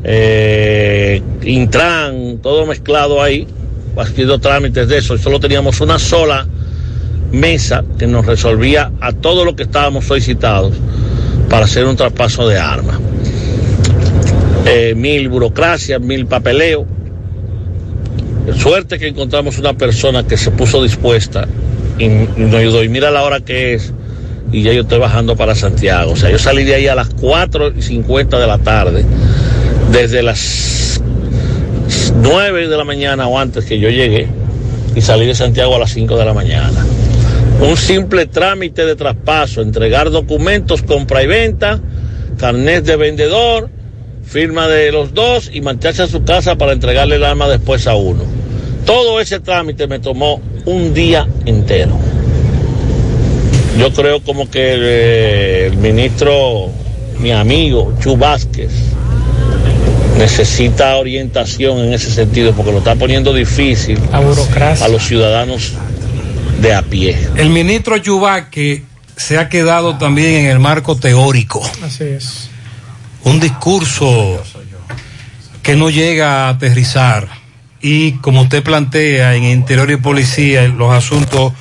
eh, 0.02 1.22
Intran, 1.42 2.38
todo 2.42 2.66
mezclado 2.66 3.22
ahí, 3.22 3.46
haciendo 3.96 4.38
trámites 4.38 4.88
de 4.88 4.98
eso. 4.98 5.14
Y 5.14 5.18
solo 5.18 5.38
teníamos 5.38 5.80
una 5.80 5.98
sola 5.98 6.46
mesa 7.32 7.84
que 7.98 8.06
nos 8.06 8.24
resolvía 8.24 8.92
a 9.00 9.12
todo 9.12 9.44
lo 9.44 9.54
que 9.54 9.64
estábamos 9.64 10.06
solicitados 10.06 10.72
para 11.50 11.66
hacer 11.66 11.84
un 11.84 11.96
traspaso 11.96 12.48
de 12.48 12.58
armas. 12.58 12.98
Eh, 14.66 14.94
mil 14.96 15.28
burocracias, 15.28 16.00
mil 16.00 16.26
papeleo. 16.26 16.86
Suerte 18.58 18.98
que 18.98 19.08
encontramos 19.08 19.58
una 19.58 19.74
persona 19.74 20.26
que 20.26 20.36
se 20.36 20.50
puso 20.50 20.82
dispuesta 20.82 21.46
y, 21.98 22.04
y. 22.04 22.84
Y 22.84 22.88
mira 22.88 23.10
la 23.10 23.22
hora 23.22 23.40
que 23.40 23.74
es 23.74 23.92
y 24.54 24.62
ya 24.62 24.72
yo 24.72 24.82
estoy 24.82 25.00
bajando 25.00 25.36
para 25.36 25.56
Santiago. 25.56 26.12
O 26.12 26.16
sea, 26.16 26.30
yo 26.30 26.38
salí 26.38 26.62
de 26.62 26.76
ahí 26.76 26.86
a 26.86 26.94
las 26.94 27.08
4 27.08 27.72
y 27.76 27.82
50 27.82 28.38
de 28.38 28.46
la 28.46 28.58
tarde, 28.58 29.04
desde 29.90 30.22
las 30.22 31.00
9 32.22 32.68
de 32.68 32.76
la 32.76 32.84
mañana 32.84 33.26
o 33.26 33.36
antes 33.36 33.64
que 33.64 33.80
yo 33.80 33.90
llegué, 33.90 34.28
y 34.94 35.00
salí 35.00 35.26
de 35.26 35.34
Santiago 35.34 35.74
a 35.74 35.80
las 35.80 35.90
5 35.90 36.16
de 36.16 36.24
la 36.24 36.32
mañana. 36.34 36.86
Un 37.60 37.76
simple 37.76 38.26
trámite 38.26 38.86
de 38.86 38.94
traspaso, 38.94 39.60
entregar 39.60 40.10
documentos, 40.10 40.82
compra 40.82 41.24
y 41.24 41.26
venta, 41.26 41.80
carnet 42.38 42.84
de 42.84 42.94
vendedor, 42.94 43.70
firma 44.24 44.68
de 44.68 44.92
los 44.92 45.14
dos 45.14 45.50
y 45.52 45.62
marcharse 45.62 46.04
a 46.04 46.06
su 46.06 46.22
casa 46.22 46.56
para 46.56 46.72
entregarle 46.72 47.16
el 47.16 47.24
arma 47.24 47.48
después 47.48 47.88
a 47.88 47.96
uno. 47.96 48.22
Todo 48.86 49.20
ese 49.20 49.40
trámite 49.40 49.88
me 49.88 49.98
tomó 49.98 50.40
un 50.64 50.94
día 50.94 51.26
entero. 51.44 51.98
Yo 53.78 53.92
creo 53.92 54.22
como 54.22 54.48
que 54.48 54.74
eh, 54.76 55.66
el 55.66 55.76
ministro, 55.76 56.70
mi 57.18 57.32
amigo, 57.32 57.96
Chu 58.00 58.16
Vázquez, 58.16 58.70
necesita 60.18 60.96
orientación 60.96 61.78
en 61.78 61.92
ese 61.92 62.10
sentido 62.10 62.52
porque 62.54 62.72
lo 62.72 62.78
está 62.78 62.94
poniendo 62.94 63.32
difícil 63.32 63.98
a 64.12 64.88
los 64.88 65.02
ciudadanos 65.04 65.72
de 66.60 66.74
a 66.74 66.82
pie. 66.82 67.18
El 67.36 67.50
ministro 67.50 67.96
Yubaque 67.96 68.84
se 69.16 69.38
ha 69.38 69.48
quedado 69.48 69.98
también 69.98 70.44
en 70.44 70.46
el 70.46 70.58
marco 70.58 70.96
teórico. 70.96 71.62
Así 71.82 72.04
es. 72.04 72.50
un 73.24 73.40
discurso 73.40 74.42
que 75.62 75.76
no 75.76 75.90
llega 75.90 76.46
a 76.46 76.48
aterrizar 76.50 77.28
y 77.80 78.12
como 78.12 78.42
usted 78.42 78.62
plantea 78.62 79.34
en 79.34 79.44
interior 79.44 79.90
y 79.90 79.96
policía 79.96 80.62
los 80.68 80.92
asuntos 80.92 81.52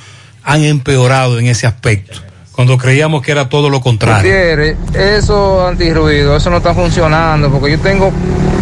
han 0.44 0.62
empeorado 0.62 1.38
en 1.38 1.46
ese 1.46 1.66
aspecto 1.66 2.20
cuando 2.52 2.78
creíamos 2.78 3.20
que 3.22 3.32
era 3.32 3.48
todo 3.48 3.68
lo 3.68 3.80
contrario 3.80 4.30
eso 4.94 5.66
antirruido, 5.66 6.36
eso 6.36 6.50
no 6.50 6.58
está 6.58 6.72
funcionando, 6.72 7.50
porque 7.50 7.72
yo 7.72 7.80
tengo 7.80 8.12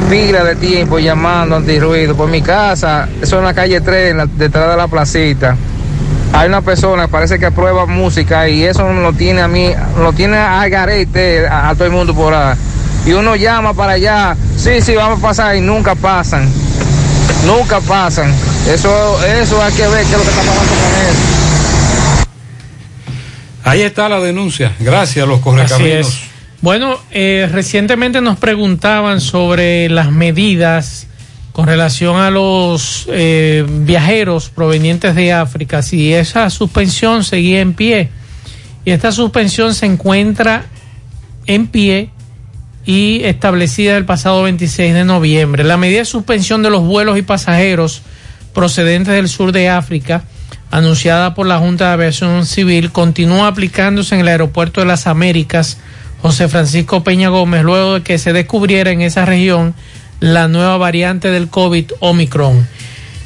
pila 0.08 0.44
de 0.44 0.56
tiempo 0.56 0.98
llamando 0.98 1.56
antirruido 1.56 2.16
por 2.16 2.28
mi 2.28 2.40
casa, 2.40 3.06
eso 3.20 3.38
en 3.38 3.44
la 3.44 3.52
calle 3.52 3.80
3, 3.82 4.12
en 4.12 4.16
la- 4.16 4.26
detrás 4.26 4.70
de 4.70 4.76
la 4.78 4.88
placita. 4.88 5.56
Hay 6.32 6.48
una 6.48 6.62
persona 6.62 7.08
parece 7.08 7.38
que 7.38 7.44
aprueba 7.46 7.84
música 7.84 8.48
y 8.48 8.64
eso 8.64 8.90
lo 8.90 9.12
tiene 9.12 9.42
a 9.42 9.48
mí, 9.48 9.70
lo 9.98 10.14
tiene 10.14 10.38
a 10.38 10.66
garete 10.68 11.46
a, 11.46 11.68
a 11.68 11.74
todo 11.74 11.84
el 11.84 11.92
mundo 11.92 12.14
por 12.14 12.32
ahí. 12.32 12.56
Y 13.04 13.12
uno 13.12 13.36
llama 13.36 13.74
para 13.74 13.92
allá, 13.92 14.34
sí, 14.56 14.80
sí, 14.80 14.94
vamos 14.94 15.18
a 15.18 15.22
pasar 15.22 15.56
y 15.56 15.60
nunca 15.60 15.94
pasan. 15.94 16.48
Nunca 17.44 17.80
pasan. 17.80 18.32
Eso, 18.66 19.18
eso 19.26 19.62
hay 19.62 19.72
que 19.74 19.86
ver 19.88 20.04
qué 20.06 20.12
es 20.12 20.18
lo 20.18 20.22
que 20.22 20.30
está 20.30 20.40
pasando 20.40 20.72
con 20.72 21.10
eso. 21.10 21.31
Ahí 23.64 23.82
está 23.82 24.08
la 24.08 24.20
denuncia 24.20 24.72
gracias 24.78 25.24
a 25.24 25.28
los 25.28 25.40
correcaminos. 25.40 26.22
Bueno, 26.60 26.98
eh, 27.10 27.48
recientemente 27.50 28.20
nos 28.20 28.38
preguntaban 28.38 29.20
sobre 29.20 29.88
las 29.88 30.12
medidas 30.12 31.08
con 31.52 31.66
relación 31.66 32.16
a 32.16 32.30
los 32.30 33.06
eh, 33.10 33.64
viajeros 33.68 34.48
provenientes 34.48 35.14
de 35.14 35.32
África, 35.32 35.82
si 35.82 36.14
esa 36.14 36.48
suspensión 36.50 37.24
seguía 37.24 37.60
en 37.60 37.74
pie. 37.74 38.10
Y 38.84 38.90
esta 38.90 39.12
suspensión 39.12 39.74
se 39.74 39.86
encuentra 39.86 40.66
en 41.46 41.66
pie 41.66 42.10
y 42.84 43.22
establecida 43.24 43.96
el 43.96 44.04
pasado 44.04 44.42
26 44.42 44.94
de 44.94 45.04
noviembre. 45.04 45.64
La 45.64 45.76
medida 45.76 46.00
de 46.00 46.04
suspensión 46.04 46.62
de 46.62 46.70
los 46.70 46.82
vuelos 46.82 47.18
y 47.18 47.22
pasajeros 47.22 48.02
procedentes 48.54 49.14
del 49.14 49.28
sur 49.28 49.52
de 49.52 49.68
África, 49.68 50.24
anunciada 50.72 51.34
por 51.34 51.46
la 51.46 51.58
Junta 51.58 51.88
de 51.88 51.92
Aviación 51.92 52.46
Civil, 52.46 52.90
continúa 52.90 53.46
aplicándose 53.46 54.14
en 54.14 54.22
el 54.22 54.28
Aeropuerto 54.28 54.80
de 54.80 54.86
las 54.86 55.06
Américas 55.06 55.78
José 56.22 56.48
Francisco 56.48 57.04
Peña 57.04 57.28
Gómez, 57.28 57.62
luego 57.62 57.94
de 57.94 58.02
que 58.02 58.18
se 58.18 58.32
descubriera 58.32 58.90
en 58.90 59.02
esa 59.02 59.26
región 59.26 59.74
la 60.18 60.48
nueva 60.48 60.78
variante 60.78 61.30
del 61.30 61.48
COVID 61.48 61.92
Omicron. 62.00 62.66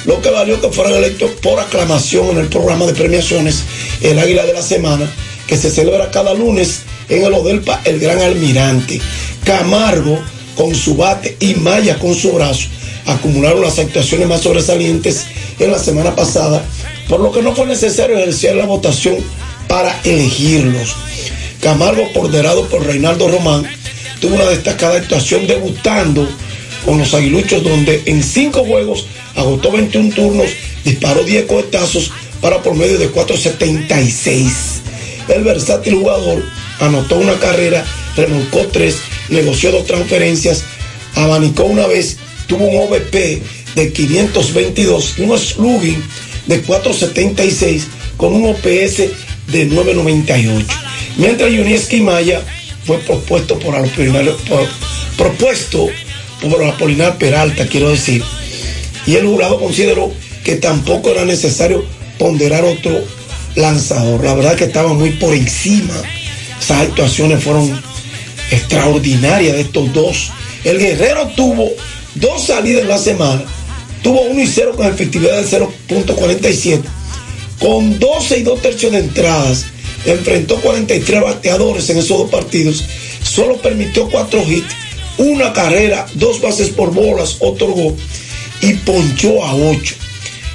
lo 0.07 0.21
que 0.21 0.31
valió 0.31 0.59
que 0.59 0.69
fueran 0.69 0.95
electos 0.95 1.31
por 1.41 1.59
aclamación 1.59 2.29
en 2.29 2.37
el 2.37 2.47
programa 2.47 2.85
de 2.85 2.93
premiaciones 2.93 3.63
El 4.01 4.17
Águila 4.17 4.45
de 4.45 4.53
la 4.53 4.61
Semana, 4.61 5.11
que 5.45 5.57
se 5.57 5.69
celebra 5.69 6.09
cada 6.09 6.33
lunes 6.33 6.81
en 7.09 7.23
el 7.23 7.33
Odelpa 7.33 7.81
El 7.83 7.99
Gran 7.99 8.19
Almirante. 8.21 8.99
Camargo 9.43 10.17
con 10.55 10.73
su 10.73 10.95
bate 10.95 11.35
y 11.39 11.55
Maya 11.55 11.99
con 11.99 12.15
su 12.15 12.31
brazo 12.31 12.69
acumularon 13.05 13.61
las 13.61 13.79
actuaciones 13.79 14.27
más 14.27 14.41
sobresalientes 14.41 15.25
en 15.59 15.71
la 15.71 15.79
semana 15.79 16.15
pasada, 16.15 16.63
por 17.07 17.19
lo 17.19 17.31
que 17.31 17.41
no 17.41 17.55
fue 17.55 17.65
necesario 17.65 18.17
ejercer 18.17 18.55
la 18.55 18.65
votación 18.65 19.15
para 19.67 19.99
elegirlos. 20.03 20.95
Camargo, 21.61 22.11
ponderado 22.13 22.67
por 22.67 22.85
Reinaldo 22.85 23.27
Román, 23.27 23.65
tuvo 24.21 24.35
una 24.35 24.45
destacada 24.45 24.97
actuación 24.97 25.47
debutando 25.47 26.27
con 26.85 26.99
los 26.99 27.13
aguiluchos, 27.13 27.63
donde 27.63 28.03
en 28.05 28.23
cinco 28.23 28.63
juegos 28.63 29.05
agotó 29.37 29.71
21 29.71 30.13
turnos, 30.13 30.47
disparó 30.83 31.23
10 31.23 31.45
cohetazos 31.45 32.11
para 32.41 32.61
por 32.61 32.75
medio 32.75 32.97
de 32.97 33.09
4.76. 33.11 34.51
El 35.29 35.43
versátil 35.43 35.95
jugador 35.95 36.43
anotó 36.79 37.15
una 37.17 37.37
carrera, 37.39 37.85
remolcó 38.15 38.67
tres, 38.67 38.97
negoció 39.29 39.71
dos 39.71 39.85
transferencias, 39.85 40.63
abanicó 41.15 41.63
una 41.63 41.87
vez, 41.87 42.17
tuvo 42.47 42.65
un 42.65 42.77
OVP 42.87 43.41
de 43.75 43.93
522 43.93 45.15
y 45.17 45.21
un 45.23 45.37
slugging 45.37 46.03
de 46.47 46.61
476 46.61 47.87
con 48.15 48.33
un 48.33 48.49
OPS 48.51 48.97
de 49.51 49.65
998. 49.65 50.65
Mientras 51.17 51.51
Yunieski 51.51 52.01
Maya 52.01 52.41
fue 52.85 52.97
propuesto 52.99 53.59
por 53.59 53.75
por- 54.47 54.67
propuesto 55.17 55.87
por 56.41 56.63
Apolinar 56.63 57.17
Peralta, 57.17 57.67
quiero 57.67 57.89
decir, 57.89 58.23
y 59.07 59.15
el 59.15 59.25
jurado 59.25 59.57
consideró 59.57 60.11
que 60.43 60.57
tampoco 60.57 61.09
era 61.09 61.25
necesario 61.25 61.83
ponderar 62.19 62.63
otro 62.65 62.91
lanzador. 63.55 64.23
La 64.23 64.35
verdad 64.35 64.55
que 64.55 64.65
estaba 64.65 64.93
muy 64.93 65.11
por 65.11 65.33
encima. 65.33 65.93
Esas 66.61 66.81
actuaciones 66.81 67.43
fueron 67.43 67.81
extraordinarias 68.51 69.55
de 69.55 69.61
estos 69.61 69.93
dos. 69.93 70.31
El 70.63 70.77
Guerrero 70.77 71.27
tuvo 71.35 71.69
dos 72.15 72.45
salidas 72.45 72.81
en 72.81 72.89
la 72.89 72.97
semana. 72.97 73.43
Tuvo 74.03 74.21
1 74.21 74.41
y 74.41 74.47
0 74.47 74.73
con 74.75 74.87
efectividad 74.87 75.37
del 75.37 75.49
0.47. 75.89 76.81
Con 77.59 77.97
12 77.97 78.39
y 78.39 78.43
2 78.43 78.61
tercios 78.61 78.91
de 78.91 78.99
entradas. 78.99 79.65
Enfrentó 80.05 80.57
43 80.57 81.21
bateadores 81.21 81.89
en 81.89 81.97
esos 81.97 82.17
dos 82.17 82.29
partidos. 82.29 82.83
Solo 83.23 83.57
permitió 83.57 84.07
4 84.09 84.43
hits, 84.43 84.75
una 85.17 85.51
carrera, 85.51 86.05
dos 86.13 86.41
bases 86.41 86.69
por 86.69 86.93
bolas, 86.93 87.37
otorgó 87.39 87.95
y 88.61 88.73
ponchó 88.73 89.43
a 89.43 89.55
8. 89.55 89.95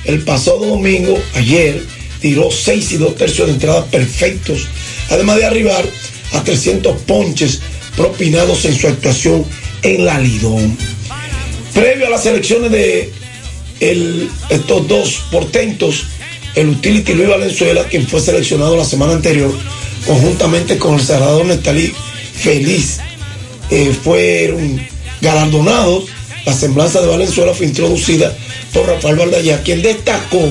El 0.04 0.20
pasado 0.22 0.58
domingo, 0.66 1.18
ayer, 1.34 1.82
tiró 2.20 2.50
6 2.50 2.92
y 2.92 2.96
2 2.96 3.16
tercios 3.16 3.48
de 3.48 3.54
entradas 3.54 3.84
perfectos, 3.86 4.66
además 5.10 5.36
de 5.36 5.44
arribar 5.44 5.84
a 6.32 6.42
300 6.42 7.02
ponches 7.02 7.60
propinados 7.96 8.64
en 8.64 8.76
su 8.76 8.88
actuación 8.88 9.44
en 9.82 10.04
la 10.04 10.18
Lidón. 10.18 10.76
Previo 11.74 12.06
a 12.06 12.10
las 12.10 12.26
elecciones 12.26 12.70
de 12.70 13.12
estos 14.50 14.86
dos 14.88 15.24
portentos, 15.30 16.04
el 16.54 16.68
utility 16.68 17.14
Luis 17.14 17.28
Valenzuela, 17.28 17.84
quien 17.84 18.06
fue 18.06 18.20
seleccionado 18.20 18.76
la 18.76 18.84
semana 18.84 19.12
anterior, 19.14 19.52
conjuntamente 20.06 20.78
con 20.78 20.94
el 20.94 21.00
cerrador 21.00 21.46
Nestalí 21.46 21.92
Feliz, 22.34 22.98
eh, 23.70 23.92
fueron 24.02 24.80
galardonados. 25.20 26.04
La 26.44 26.52
semblanza 26.52 27.00
de 27.00 27.06
Valenzuela 27.06 27.54
fue 27.54 27.66
introducida 27.66 28.36
por 28.72 28.86
Rafael 28.86 29.16
Valdallá, 29.16 29.62
quien 29.62 29.82
destacó 29.82 30.50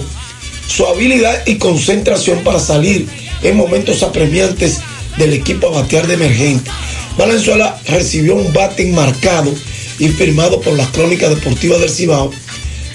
su 0.68 0.86
habilidad 0.86 1.46
y 1.46 1.56
concentración 1.56 2.44
para 2.44 2.60
salir 2.60 3.08
en 3.44 3.58
momentos 3.58 4.04
apremiantes 4.04 4.80
del 5.18 5.34
equipo 5.34 5.68
a 5.68 5.82
batear 5.82 6.08
de 6.08 6.14
emergente. 6.14 6.72
Valenzuela 7.18 7.78
recibió 7.88 8.36
un 8.36 8.54
bate 8.54 8.86
marcado 8.88 9.54
y 10.00 10.08
firmado 10.08 10.62
por 10.62 10.74
las 10.74 10.88
crónicas 10.90 11.30
deportivas 11.30 11.80
del 11.80 11.90
Cibao, 11.90 12.32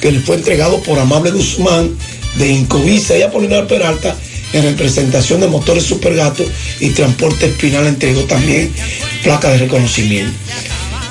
que 0.00 0.10
le 0.10 0.20
fue 0.20 0.36
entregado 0.36 0.80
por 0.82 0.98
Amable 0.98 1.30
Guzmán 1.30 1.96
de 2.36 2.48
Incovisa 2.48 3.16
y 3.16 3.22
Apolinar 3.22 3.66
Peralta 3.66 4.16
en 4.52 4.62
representación 4.62 5.40
de 5.40 5.48
Motores 5.48 5.84
Supergato 5.84 6.44
y 6.80 6.90
Transporte 6.90 7.46
Espinal 7.46 7.86
entregó 7.86 8.22
también 8.22 8.72
placa 9.22 9.50
de 9.50 9.58
reconocimiento. 9.58 10.32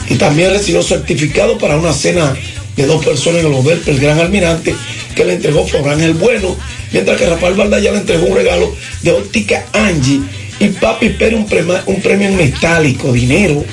Y 0.10 0.16
también 0.16 0.52
recibió 0.52 0.84
certificado 0.84 1.58
para 1.58 1.78
una 1.78 1.94
cena 1.94 2.36
de 2.76 2.86
dos 2.86 3.04
personas 3.06 3.42
en 3.42 3.48
el 3.48 3.54
Hotel 3.54 3.82
El 3.86 4.00
Gran 4.00 4.20
Almirante 4.20 4.76
que 5.16 5.26
le 5.26 5.34
entregó 5.34 5.66
Flor 5.66 5.90
Ángel 5.90 6.14
Bueno, 6.14 6.56
mientras 6.92 7.18
que 7.18 7.26
Rafael 7.26 7.54
Valdaya 7.54 7.92
le 7.92 8.00
entregó 8.00 8.26
un 8.26 8.36
regalo 8.36 8.76
de 9.02 9.12
óptica 9.12 9.66
Angie 9.74 10.22
y 10.60 10.68
Papi 10.68 11.10
Pérez 11.10 11.40
un, 11.40 11.48
un 11.86 12.02
premio 12.02 12.28
en 12.28 12.38
metálico, 12.38 13.12
dinero, 13.12 13.64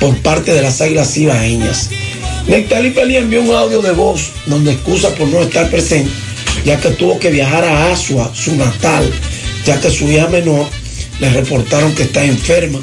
por 0.00 0.16
parte 0.18 0.52
de 0.52 0.62
las 0.62 0.80
águilas 0.80 1.16
ibaeñas. 1.16 1.90
Nectalí 2.46 2.90
Pelí 2.90 3.16
envió 3.16 3.40
un 3.40 3.54
audio 3.54 3.80
de 3.82 3.92
voz 3.92 4.30
donde 4.46 4.72
excusa 4.72 5.14
por 5.14 5.28
no 5.28 5.42
estar 5.42 5.70
presente, 5.70 6.10
ya 6.64 6.80
que 6.80 6.90
tuvo 6.90 7.18
que 7.18 7.30
viajar 7.30 7.64
a 7.64 7.92
Asua, 7.92 8.32
su 8.34 8.56
natal, 8.56 9.08
ya 9.64 9.80
que 9.80 9.90
su 9.90 10.08
hija 10.10 10.26
menor 10.26 10.66
le 11.20 11.30
reportaron 11.30 11.94
que 11.94 12.02
está 12.04 12.24
enferma. 12.24 12.80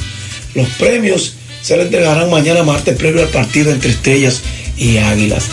Los 0.55 0.67
premios 0.69 1.35
se 1.69 1.77
le 1.77 1.83
entregarán 1.83 2.31
mañana 2.31 2.63
martes 2.63 2.97
previo 2.97 3.21
al 3.21 3.27
partido 3.27 3.69
entre 3.69 3.91
Estrellas 3.91 4.41
y 4.75 4.97
Águilas. 4.97 5.49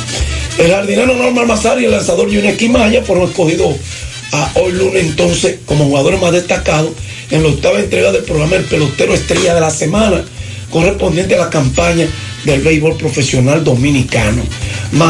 El 0.56 0.70
jardinero 0.70 1.14
Norman 1.14 1.46
Mazar 1.46 1.78
y 1.78 1.84
el 1.84 1.90
lanzador 1.90 2.30
Yuneski 2.30 2.70
Maya 2.70 3.02
fueron 3.02 3.28
escogidos 3.28 3.76
a 4.32 4.50
hoy 4.54 4.72
lunes 4.72 5.04
entonces 5.04 5.58
como 5.66 5.84
jugadores 5.84 6.18
más 6.18 6.32
destacados 6.32 6.92
en 7.30 7.42
la 7.42 7.50
octava 7.50 7.80
entrega 7.80 8.12
del 8.12 8.22
programa 8.22 8.56
El 8.56 8.64
Pelotero 8.64 9.12
Estrella 9.12 9.54
de 9.54 9.60
la 9.60 9.68
Semana, 9.68 10.24
correspondiente 10.70 11.34
a 11.34 11.38
la 11.38 11.50
campaña 11.50 12.08
del 12.44 12.62
béisbol 12.62 12.96
profesional 12.96 13.62
dominicano. 13.62 14.42